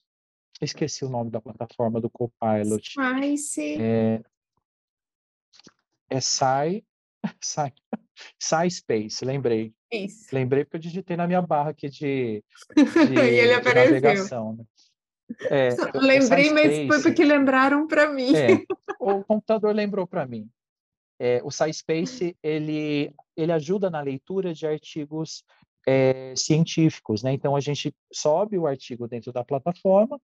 esqueci 0.61 1.05
o 1.05 1.09
nome 1.09 1.31
da 1.31 1.41
plataforma 1.41 2.01
do 2.01 2.11
Copilot. 2.11 2.95
É, 3.79 4.21
é 6.11 6.21
Sci, 6.21 6.85
Sci, 7.41 7.73
Sci 8.39 8.71
Space, 8.71 9.25
lembrei. 9.25 9.75
Isso. 9.93 10.35
Lembrei 10.35 10.65
porque 10.65 10.77
eu 10.77 10.81
digitei 10.81 11.17
na 11.17 11.27
minha 11.27 11.43
barra 11.43 11.71
aqui 11.71 11.89
de, 11.89 12.43
de, 12.75 12.77
e 13.15 13.39
ele 13.39 13.55
navegação. 13.61 14.57
Né? 14.57 14.65
É, 15.51 15.71
lembrei, 15.95 16.51
mas 16.53 16.87
foi 16.87 17.03
porque 17.03 17.25
lembraram 17.25 17.87
para 17.87 18.13
mim. 18.13 18.35
É, 18.35 18.65
o 19.01 19.25
computador 19.25 19.75
lembrou 19.75 20.07
para 20.07 20.27
mim. 20.27 20.49
É, 21.19 21.41
o 21.43 21.51
SciSpace 21.51 22.37
ele 22.43 23.13
ele 23.37 23.53
ajuda 23.53 23.91
na 23.91 24.01
leitura 24.01 24.53
de 24.53 24.67
artigos 24.67 25.45
é, 25.87 26.35
científicos, 26.37 27.23
né? 27.23 27.33
Então 27.33 27.55
a 27.55 27.61
gente 27.61 27.95
sobe 28.13 28.59
o 28.59 28.67
artigo 28.67 29.07
dentro 29.07 29.33
da 29.33 29.45
plataforma 29.45 30.21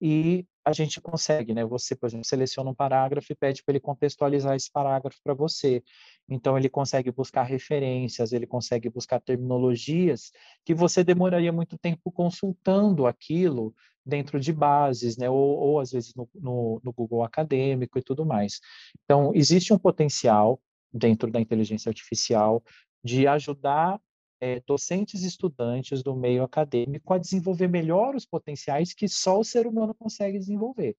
e 0.00 0.44
a 0.64 0.72
gente 0.72 1.00
consegue, 1.00 1.54
né? 1.54 1.64
Você, 1.64 1.94
por 1.94 2.06
exemplo, 2.06 2.26
seleciona 2.26 2.70
um 2.70 2.74
parágrafo 2.74 3.32
e 3.32 3.36
pede 3.36 3.62
para 3.62 3.72
ele 3.72 3.80
contextualizar 3.80 4.56
esse 4.56 4.70
parágrafo 4.70 5.18
para 5.22 5.34
você. 5.34 5.82
Então 6.28 6.58
ele 6.58 6.68
consegue 6.68 7.10
buscar 7.10 7.44
referências, 7.44 8.32
ele 8.32 8.46
consegue 8.46 8.88
buscar 8.88 9.20
terminologias 9.20 10.32
que 10.64 10.74
você 10.74 11.04
demoraria 11.04 11.52
muito 11.52 11.78
tempo 11.78 12.10
consultando 12.10 13.06
aquilo 13.06 13.74
dentro 14.04 14.40
de 14.40 14.52
bases, 14.52 15.16
né? 15.16 15.30
Ou, 15.30 15.36
ou 15.36 15.80
às 15.80 15.92
vezes 15.92 16.14
no, 16.14 16.28
no, 16.34 16.80
no 16.82 16.92
Google 16.92 17.22
Acadêmico 17.22 17.98
e 17.98 18.02
tudo 18.02 18.26
mais. 18.26 18.60
Então 19.04 19.32
existe 19.34 19.72
um 19.72 19.78
potencial 19.78 20.60
dentro 20.92 21.30
da 21.30 21.40
inteligência 21.40 21.88
artificial 21.88 22.62
de 23.02 23.26
ajudar 23.26 24.00
é, 24.40 24.60
docentes 24.66 25.22
e 25.22 25.26
estudantes 25.26 26.02
do 26.02 26.14
meio 26.14 26.42
acadêmico 26.42 27.12
a 27.12 27.18
desenvolver 27.18 27.68
melhor 27.68 28.14
os 28.14 28.26
potenciais 28.26 28.92
que 28.92 29.08
só 29.08 29.38
o 29.38 29.44
ser 29.44 29.66
humano 29.66 29.94
consegue 29.94 30.38
desenvolver. 30.38 30.96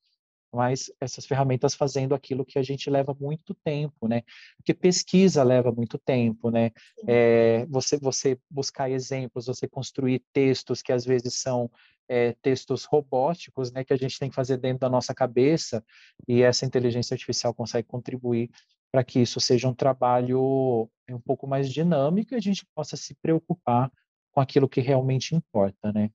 mas 0.53 0.90
essas 1.02 1.26
ferramentas 1.26 1.76
fazendo 1.76 2.16
aquilo 2.16 2.45
que 2.45 2.57
a 2.57 2.64
gente 2.64 2.90
leva 2.90 3.16
muito 3.20 3.53
tempo, 3.53 4.07
né? 4.07 4.24
Porque 4.56 4.74
pesquisa 4.74 5.44
leva 5.44 5.70
muito 5.72 5.98
tempo, 5.98 6.49
né? 6.49 6.72
É, 7.07 7.66
você, 7.66 7.98
você 7.98 8.40
buscar 8.49 8.90
exemplos, 8.90 9.48
você 9.48 9.68
construir 9.68 10.24
textos 10.32 10.82
que 10.82 10.94
às 10.94 11.03
vezes 11.06 11.41
são 11.41 11.70
é, 12.07 12.34
textos 12.41 12.86
robóticos, 12.86 13.72
né? 13.72 13.84
Que 13.84 13.94
a 13.94 13.98
gente 13.98 14.18
tem 14.18 14.30
que 14.30 14.36
fazer 14.36 14.57
dentro 14.57 14.80
da 14.80 14.90
nossa 14.90 15.14
cabeça 15.14 15.84
e 16.28 16.41
essa 16.41 16.66
inteligência 16.66 17.14
artificial 17.16 17.53
consegue 17.53 17.88
contribuir 17.88 18.49
para 18.95 19.03
que 19.03 19.19
isso 19.19 19.41
seja 19.41 19.67
um 19.67 19.73
trabalho 19.73 20.89
um 21.09 21.19
pouco 21.19 21.45
mais 21.45 21.69
dinâmico 21.69 22.34
e 22.34 22.38
a 22.38 22.39
gente 22.39 22.65
possa 22.73 22.95
se 22.95 23.13
preocupar 23.15 23.91
com 24.31 24.39
aquilo 24.39 24.69
que 24.69 24.80
realmente 24.80 25.35
importa, 25.35 25.91
né? 25.91 26.09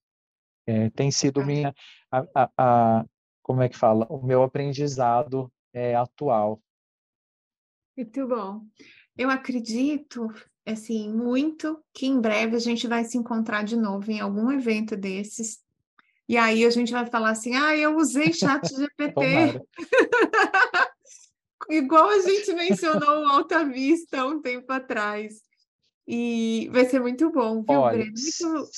É, 0.67 0.89
tem 0.89 1.11
sido 1.11 1.45
minha 1.45 1.75
a, 2.11 2.25
a, 2.35 2.51
a, 2.57 3.05
como 3.43 3.61
é 3.61 3.69
que 3.69 3.77
fala, 3.77 4.07
o 4.09 4.25
meu 4.25 4.43
aprendizado 4.43 5.53
é, 5.75 5.95
atual. 5.95 6.59
Muito 7.95 8.27
bom. 8.27 8.63
Eu 9.15 9.29
acredito, 9.29 10.33
assim, 10.65 11.13
muito 11.13 11.85
que 11.93 12.07
em 12.07 12.19
breve 12.19 12.57
a 12.57 12.61
gente 12.61 12.87
vai 12.87 13.05
se 13.05 13.19
encontrar 13.19 13.63
de 13.63 13.77
novo 13.77 14.11
em 14.11 14.21
algum 14.21 14.51
evento 14.51 14.97
desses. 14.97 15.63
E 16.27 16.39
aí 16.39 16.65
a 16.65 16.71
gente 16.71 16.93
vai 16.93 17.05
falar 17.05 17.33
assim, 17.33 17.55
ah, 17.55 17.77
eu 17.77 17.95
usei 17.99 18.33
chat 18.33 18.67
GPT. 18.75 19.61
Igual 21.69 22.09
a 22.09 22.19
gente 22.21 22.53
mencionou 22.53 23.25
o 23.25 23.29
Alta 23.29 23.65
Vista 23.65 24.25
um 24.27 24.41
tempo 24.41 24.73
atrás. 24.73 25.43
E 26.07 26.69
vai 26.73 26.85
ser 26.87 27.01
muito 27.01 27.31
bom, 27.31 27.63
viu, 27.63 27.81
Olha, 27.81 27.99
Breno? 27.99 28.13
Muito... 28.13 28.71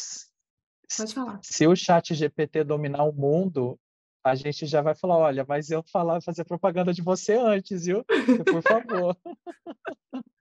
Pode 0.96 1.14
falar. 1.14 1.40
Se 1.42 1.66
o 1.66 1.74
chat 1.74 2.14
GPT 2.14 2.64
dominar 2.64 3.04
o 3.04 3.12
mundo, 3.12 3.78
a 4.24 4.34
gente 4.34 4.66
já 4.66 4.82
vai 4.82 4.94
falar, 4.94 5.16
olha, 5.16 5.44
mas 5.48 5.70
eu 5.70 5.82
falar, 5.82 6.20
fazer 6.20 6.44
propaganda 6.44 6.92
de 6.92 7.02
você 7.02 7.34
antes, 7.34 7.86
viu? 7.86 8.04
Por 8.04 8.62
favor. 8.62 9.16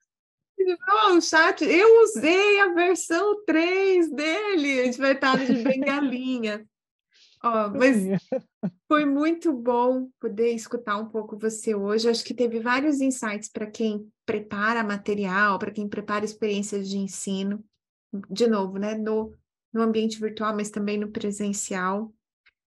Não, 0.87 1.17
o 1.17 1.21
chat, 1.21 1.63
eu 1.63 2.03
usei 2.03 2.59
a 2.59 2.73
versão 2.73 3.43
3 3.45 4.11
dele, 4.11 4.81
a 4.81 4.85
gente 4.85 4.99
vai 4.99 5.13
estar 5.13 5.43
de 5.43 5.53
bengalinha. 5.63 6.63
Ó, 7.43 7.69
mas 7.69 7.95
foi 8.87 9.05
muito 9.05 9.51
bom 9.51 10.09
poder 10.19 10.51
escutar 10.53 10.97
um 10.97 11.09
pouco 11.09 11.37
você 11.37 11.73
hoje. 11.73 12.09
Acho 12.09 12.23
que 12.23 12.33
teve 12.33 12.59
vários 12.59 13.01
insights 13.01 13.49
para 13.49 13.65
quem 13.65 14.07
prepara 14.25 14.83
material, 14.83 15.57
para 15.57 15.71
quem 15.71 15.87
prepara 15.87 16.25
experiências 16.25 16.87
de 16.89 16.97
ensino. 16.97 17.63
De 18.29 18.47
novo, 18.47 18.77
né? 18.77 18.95
No, 18.95 19.33
no 19.73 19.81
ambiente 19.81 20.19
virtual, 20.19 20.55
mas 20.55 20.69
também 20.69 20.97
no 20.97 21.11
presencial 21.11 22.13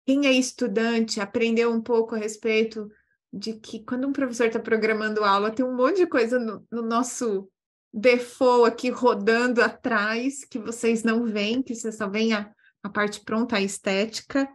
quem 0.04 0.26
é 0.26 0.32
estudante 0.32 1.20
aprendeu 1.20 1.72
um 1.72 1.80
pouco 1.80 2.14
a 2.14 2.18
respeito 2.18 2.90
de 3.32 3.54
que 3.54 3.82
quando 3.84 4.06
um 4.06 4.12
professor 4.12 4.46
está 4.46 4.58
programando 4.58 5.24
aula, 5.24 5.50
tem 5.50 5.64
um 5.64 5.74
monte 5.74 5.98
de 5.98 6.06
coisa 6.06 6.38
no, 6.38 6.66
no, 6.70 6.82
nosso 6.82 7.48
default 7.92 8.68
aqui 8.68 8.90
rodando 8.90 9.62
atrás 9.62 10.44
que 10.44 10.58
vocês 10.58 11.02
não 11.02 11.24
veem, 11.24 11.62
que 11.62 11.74
você 11.74 11.90
só 11.90 12.08
vê 12.08 12.32
a, 12.32 12.50
a 12.82 12.90
parte 12.90 13.20
pronta, 13.24 13.56
a 13.56 13.60
estética. 13.60 14.48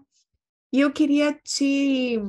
E 0.71 0.81
eu 0.81 0.91
queria 0.91 1.33
te, 1.33 2.19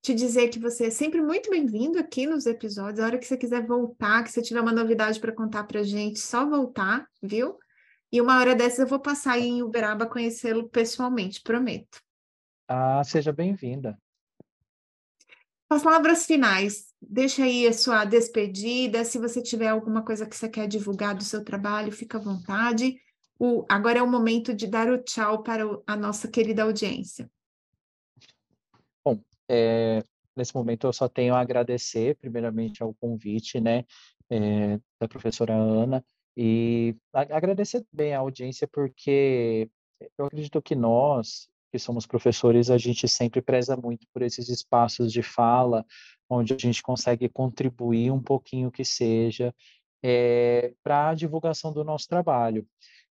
te 0.00 0.14
dizer 0.14 0.48
que 0.48 0.58
você 0.58 0.86
é 0.86 0.90
sempre 0.90 1.20
muito 1.20 1.50
bem-vindo 1.50 1.98
aqui 1.98 2.26
nos 2.26 2.46
episódios. 2.46 3.00
A 3.00 3.06
hora 3.06 3.18
que 3.18 3.26
você 3.26 3.36
quiser 3.36 3.66
voltar, 3.66 4.22
que 4.22 4.30
você 4.30 4.40
tiver 4.40 4.60
uma 4.60 4.72
novidade 4.72 5.18
para 5.18 5.32
contar 5.32 5.64
para 5.64 5.82
gente, 5.82 6.20
só 6.20 6.48
voltar, 6.48 7.06
viu? 7.20 7.58
E 8.12 8.20
uma 8.20 8.38
hora 8.38 8.54
dessas 8.54 8.80
eu 8.80 8.86
vou 8.86 9.00
passar 9.00 9.32
aí 9.32 9.46
em 9.46 9.62
Uberaba 9.62 10.06
conhecê-lo 10.06 10.68
pessoalmente, 10.68 11.42
prometo. 11.42 12.00
Ah, 12.68 13.02
seja 13.02 13.32
bem-vinda. 13.32 13.98
As 15.68 15.82
palavras 15.82 16.26
finais, 16.26 16.92
deixa 17.00 17.44
aí 17.44 17.66
a 17.66 17.72
sua 17.72 18.04
despedida. 18.04 19.04
Se 19.04 19.18
você 19.18 19.40
tiver 19.42 19.68
alguma 19.68 20.04
coisa 20.04 20.26
que 20.26 20.36
você 20.36 20.48
quer 20.48 20.66
divulgar 20.66 21.14
do 21.14 21.24
seu 21.24 21.44
trabalho, 21.44 21.92
fica 21.92 22.18
à 22.18 22.20
vontade. 22.20 23.00
O, 23.38 23.64
agora 23.68 23.98
é 23.98 24.02
o 24.02 24.10
momento 24.10 24.52
de 24.54 24.66
dar 24.66 24.88
o 24.88 24.98
tchau 24.98 25.42
para 25.42 25.64
a 25.86 25.96
nossa 25.96 26.28
querida 26.28 26.64
audiência. 26.64 27.30
É, 29.52 30.00
nesse 30.36 30.54
momento 30.54 30.86
eu 30.86 30.92
só 30.92 31.08
tenho 31.08 31.34
a 31.34 31.40
agradecer, 31.40 32.16
primeiramente, 32.16 32.82
ao 32.82 32.94
convite, 32.94 33.60
né, 33.60 33.84
é, 34.30 34.78
da 35.00 35.08
professora 35.08 35.52
Ana, 35.52 36.04
e 36.36 36.94
agradecer 37.12 37.84
também 37.90 38.14
à 38.14 38.20
audiência, 38.20 38.68
porque 38.68 39.68
eu 40.16 40.26
acredito 40.26 40.62
que 40.62 40.76
nós, 40.76 41.48
que 41.72 41.78
somos 41.80 42.06
professores, 42.06 42.70
a 42.70 42.78
gente 42.78 43.08
sempre 43.08 43.42
preza 43.42 43.76
muito 43.76 44.06
por 44.12 44.22
esses 44.22 44.48
espaços 44.48 45.12
de 45.12 45.22
fala, 45.22 45.84
onde 46.28 46.54
a 46.54 46.58
gente 46.58 46.80
consegue 46.80 47.28
contribuir 47.28 48.12
um 48.12 48.22
pouquinho 48.22 48.70
que 48.70 48.84
seja 48.84 49.52
é, 50.02 50.72
para 50.82 51.10
a 51.10 51.14
divulgação 51.14 51.72
do 51.72 51.82
nosso 51.82 52.06
trabalho. 52.08 52.64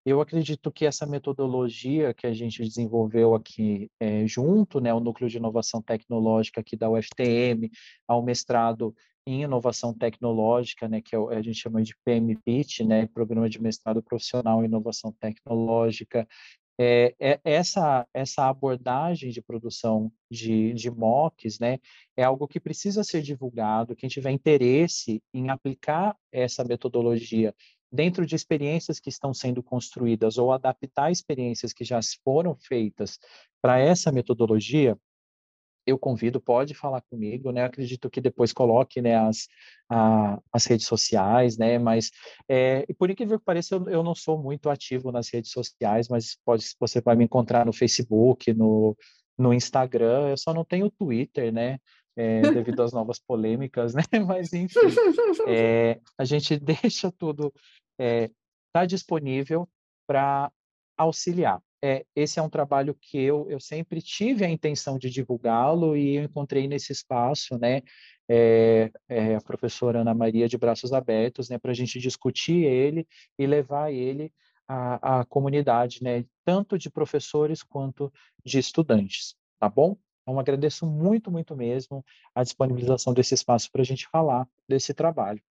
Eu 0.05 0.21
acredito 0.21 0.71
que 0.71 0.85
essa 0.85 1.05
metodologia 1.05 2.13
que 2.13 2.25
a 2.25 2.33
gente 2.33 2.63
desenvolveu 2.63 3.35
aqui 3.35 3.91
é, 3.99 4.25
junto, 4.25 4.79
né, 4.79 4.93
o 4.93 4.99
Núcleo 4.99 5.29
de 5.29 5.37
Inovação 5.37 5.81
Tecnológica 5.81 6.61
aqui 6.61 6.75
da 6.75 6.89
UFTM, 6.89 7.69
ao 8.07 8.23
mestrado 8.23 8.95
em 9.27 9.43
Inovação 9.43 9.93
Tecnológica, 9.93 10.87
né, 10.87 11.01
que 11.01 11.15
é 11.15 11.19
a 11.19 11.41
gente 11.41 11.59
chama 11.59 11.83
de 11.83 11.95
PMPIT, 12.03 12.83
né, 12.83 13.07
Programa 13.07 13.49
de 13.49 13.61
Mestrado 13.61 14.01
Profissional 14.01 14.63
em 14.63 14.65
Inovação 14.65 15.13
Tecnológica, 15.19 16.27
é, 16.81 17.13
é, 17.19 17.39
essa, 17.43 18.07
essa 18.13 18.47
abordagem 18.47 19.31
de 19.31 19.41
produção 19.41 20.09
de, 20.31 20.73
de 20.73 20.89
mocks 20.89 21.59
né, 21.59 21.77
é 22.15 22.23
algo 22.23 22.47
que 22.47 22.57
precisa 22.57 23.03
ser 23.03 23.21
divulgado. 23.21 23.97
Quem 23.97 24.07
tiver 24.07 24.31
interesse 24.31 25.21
em 25.33 25.49
aplicar 25.49 26.15
essa 26.31 26.63
metodologia 26.63 27.53
dentro 27.91 28.25
de 28.25 28.35
experiências 28.35 28.99
que 28.99 29.09
estão 29.09 29.33
sendo 29.33 29.63
construídas 29.63 30.37
ou 30.37 30.51
adaptar 30.51 31.11
experiências 31.11 31.73
que 31.73 31.83
já 31.83 31.99
foram 32.23 32.55
feitas 32.55 33.19
para 33.61 33.79
essa 33.79 34.11
metodologia, 34.11 34.97
eu 35.85 35.97
convido, 35.97 36.39
pode 36.39 36.73
falar 36.73 37.01
comigo, 37.01 37.51
né? 37.51 37.63
acredito 37.63 38.09
que 38.09 38.21
depois 38.21 38.53
coloque, 38.53 39.01
né, 39.01 39.15
as, 39.15 39.47
a, 39.89 40.39
as 40.53 40.65
redes 40.65 40.85
sociais, 40.85 41.57
né? 41.57 41.79
Mas, 41.79 42.11
é, 42.47 42.85
por 42.97 43.09
incrível 43.09 43.39
que 43.39 43.45
pareça, 43.45 43.75
eu, 43.75 43.89
eu, 43.89 44.03
não 44.03 44.13
sou 44.13 44.37
muito 44.41 44.69
ativo 44.69 45.11
nas 45.11 45.29
redes 45.29 45.51
sociais, 45.51 46.07
mas 46.07 46.37
pode, 46.45 46.65
você 46.79 47.01
vai 47.01 47.15
me 47.15 47.25
encontrar 47.25 47.65
no 47.65 47.73
Facebook, 47.73 48.53
no, 48.53 48.95
no 49.37 49.53
Instagram, 49.53 50.29
eu 50.29 50.37
só 50.37 50.53
não 50.53 50.63
tenho 50.63 50.91
Twitter, 50.91 51.51
né? 51.51 51.79
É, 52.21 52.41
devido 52.41 52.81
às 52.81 52.91
novas 52.91 53.17
polêmicas, 53.17 53.93
né? 53.93 54.03
Mas, 54.27 54.51
enfim, 54.51 54.79
é, 55.47 55.99
a 56.17 56.25
gente 56.25 56.57
deixa 56.59 57.11
tudo, 57.11 57.53
está 57.97 58.85
disponível 58.85 59.69
para 60.05 60.51
auxiliar 60.97 61.61
é, 61.81 62.05
esse 62.15 62.39
é 62.39 62.41
um 62.41 62.49
trabalho 62.49 62.93
que 62.93 63.17
eu, 63.17 63.49
eu 63.49 63.59
sempre 63.59 64.01
tive 64.01 64.43
a 64.43 64.49
intenção 64.49 64.97
de 64.97 65.09
divulgá-lo 65.09 65.95
e 65.95 66.15
eu 66.17 66.23
encontrei 66.23 66.67
nesse 66.67 66.91
espaço, 66.91 67.57
né, 67.57 67.81
é, 68.27 68.91
é, 69.07 69.35
a 69.35 69.41
professora 69.41 70.01
Ana 70.01 70.13
Maria 70.13 70.47
de 70.47 70.57
braços 70.57 70.91
abertos, 70.91 71.49
né, 71.49 71.57
para 71.57 71.71
a 71.71 71.73
gente 71.73 71.99
discutir 71.99 72.65
ele 72.65 73.07
e 73.37 73.47
levar 73.47 73.91
ele 73.91 74.31
à, 74.67 75.21
à 75.21 75.25
comunidade, 75.25 76.03
né, 76.03 76.25
tanto 76.43 76.77
de 76.77 76.89
professores 76.89 77.63
quanto 77.63 78.11
de 78.43 78.59
estudantes, 78.59 79.35
tá 79.57 79.69
bom? 79.69 79.97
Então, 80.29 80.39
agradeço 80.39 80.85
muito, 80.85 81.31
muito 81.31 81.55
mesmo 81.55 82.05
a 82.35 82.43
disponibilização 82.43 83.15
desse 83.15 83.33
espaço 83.33 83.71
para 83.71 83.81
a 83.81 83.85
gente 83.85 84.07
falar 84.07 84.47
desse 84.67 84.93
trabalho. 84.93 85.41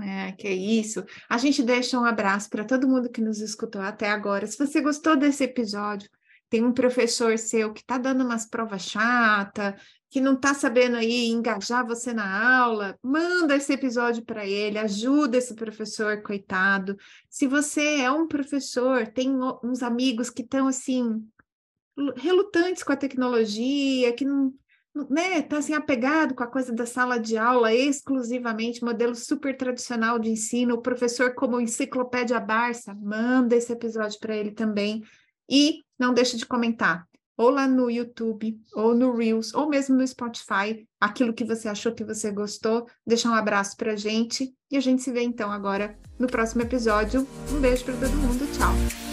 É, 0.00 0.32
que 0.32 0.48
isso. 0.48 1.04
A 1.28 1.36
gente 1.36 1.62
deixa 1.62 2.00
um 2.00 2.06
abraço 2.06 2.48
para 2.48 2.64
todo 2.64 2.88
mundo 2.88 3.10
que 3.10 3.20
nos 3.20 3.40
escutou 3.40 3.82
até 3.82 4.08
agora. 4.08 4.46
Se 4.46 4.58
você 4.58 4.80
gostou 4.80 5.14
desse 5.14 5.44
episódio, 5.44 6.08
tem 6.48 6.64
um 6.64 6.72
professor 6.72 7.36
seu 7.38 7.72
que 7.74 7.82
está 7.82 7.98
dando 7.98 8.24
umas 8.24 8.46
provas 8.46 8.82
chata, 8.82 9.76
que 10.08 10.22
não 10.22 10.34
está 10.34 10.54
sabendo 10.54 10.96
aí 10.96 11.28
engajar 11.28 11.86
você 11.86 12.14
na 12.14 12.58
aula, 12.58 12.98
manda 13.02 13.56
esse 13.56 13.74
episódio 13.74 14.24
para 14.24 14.46
ele, 14.46 14.78
ajuda 14.78 15.36
esse 15.36 15.54
professor, 15.54 16.22
coitado. 16.22 16.96
Se 17.28 17.46
você 17.46 18.00
é 18.00 18.10
um 18.10 18.26
professor, 18.26 19.06
tem 19.06 19.36
uns 19.62 19.82
amigos 19.82 20.30
que 20.30 20.42
estão 20.42 20.66
assim 20.66 21.22
relutantes 22.16 22.82
com 22.82 22.92
a 22.92 22.96
tecnologia, 22.96 24.12
que 24.12 24.24
não 24.24 24.52
né, 25.10 25.42
tá 25.42 25.58
assim 25.58 25.74
apegado 25.74 26.34
com 26.34 26.44
a 26.44 26.46
coisa 26.46 26.72
da 26.72 26.86
sala 26.86 27.18
de 27.18 27.36
aula 27.36 27.74
exclusivamente, 27.74 28.84
modelo 28.84 29.14
super 29.14 29.56
tradicional 29.56 30.18
de 30.18 30.30
ensino, 30.30 30.76
o 30.76 30.82
professor 30.82 31.34
como 31.34 31.60
enciclopédia 31.60 32.38
Barça, 32.38 32.94
manda 32.94 33.56
esse 33.56 33.72
episódio 33.72 34.18
para 34.20 34.36
ele 34.36 34.52
também. 34.52 35.02
E 35.50 35.80
não 35.98 36.14
deixe 36.14 36.36
de 36.36 36.46
comentar, 36.46 37.06
ou 37.36 37.50
lá 37.50 37.66
no 37.66 37.90
YouTube, 37.90 38.58
ou 38.72 38.94
no 38.94 39.14
Reels, 39.14 39.52
ou 39.52 39.68
mesmo 39.68 39.96
no 39.96 40.06
Spotify, 40.06 40.86
aquilo 41.00 41.34
que 41.34 41.44
você 41.44 41.68
achou 41.68 41.92
que 41.92 42.04
você 42.04 42.30
gostou. 42.30 42.86
Deixa 43.06 43.28
um 43.28 43.34
abraço 43.34 43.76
pra 43.76 43.96
gente 43.96 44.54
e 44.70 44.76
a 44.76 44.80
gente 44.80 45.02
se 45.02 45.12
vê 45.12 45.22
então 45.22 45.50
agora 45.50 45.98
no 46.18 46.26
próximo 46.26 46.62
episódio. 46.62 47.26
Um 47.52 47.60
beijo 47.60 47.84
para 47.84 47.94
todo 47.94 48.16
mundo, 48.16 48.46
tchau. 48.56 49.03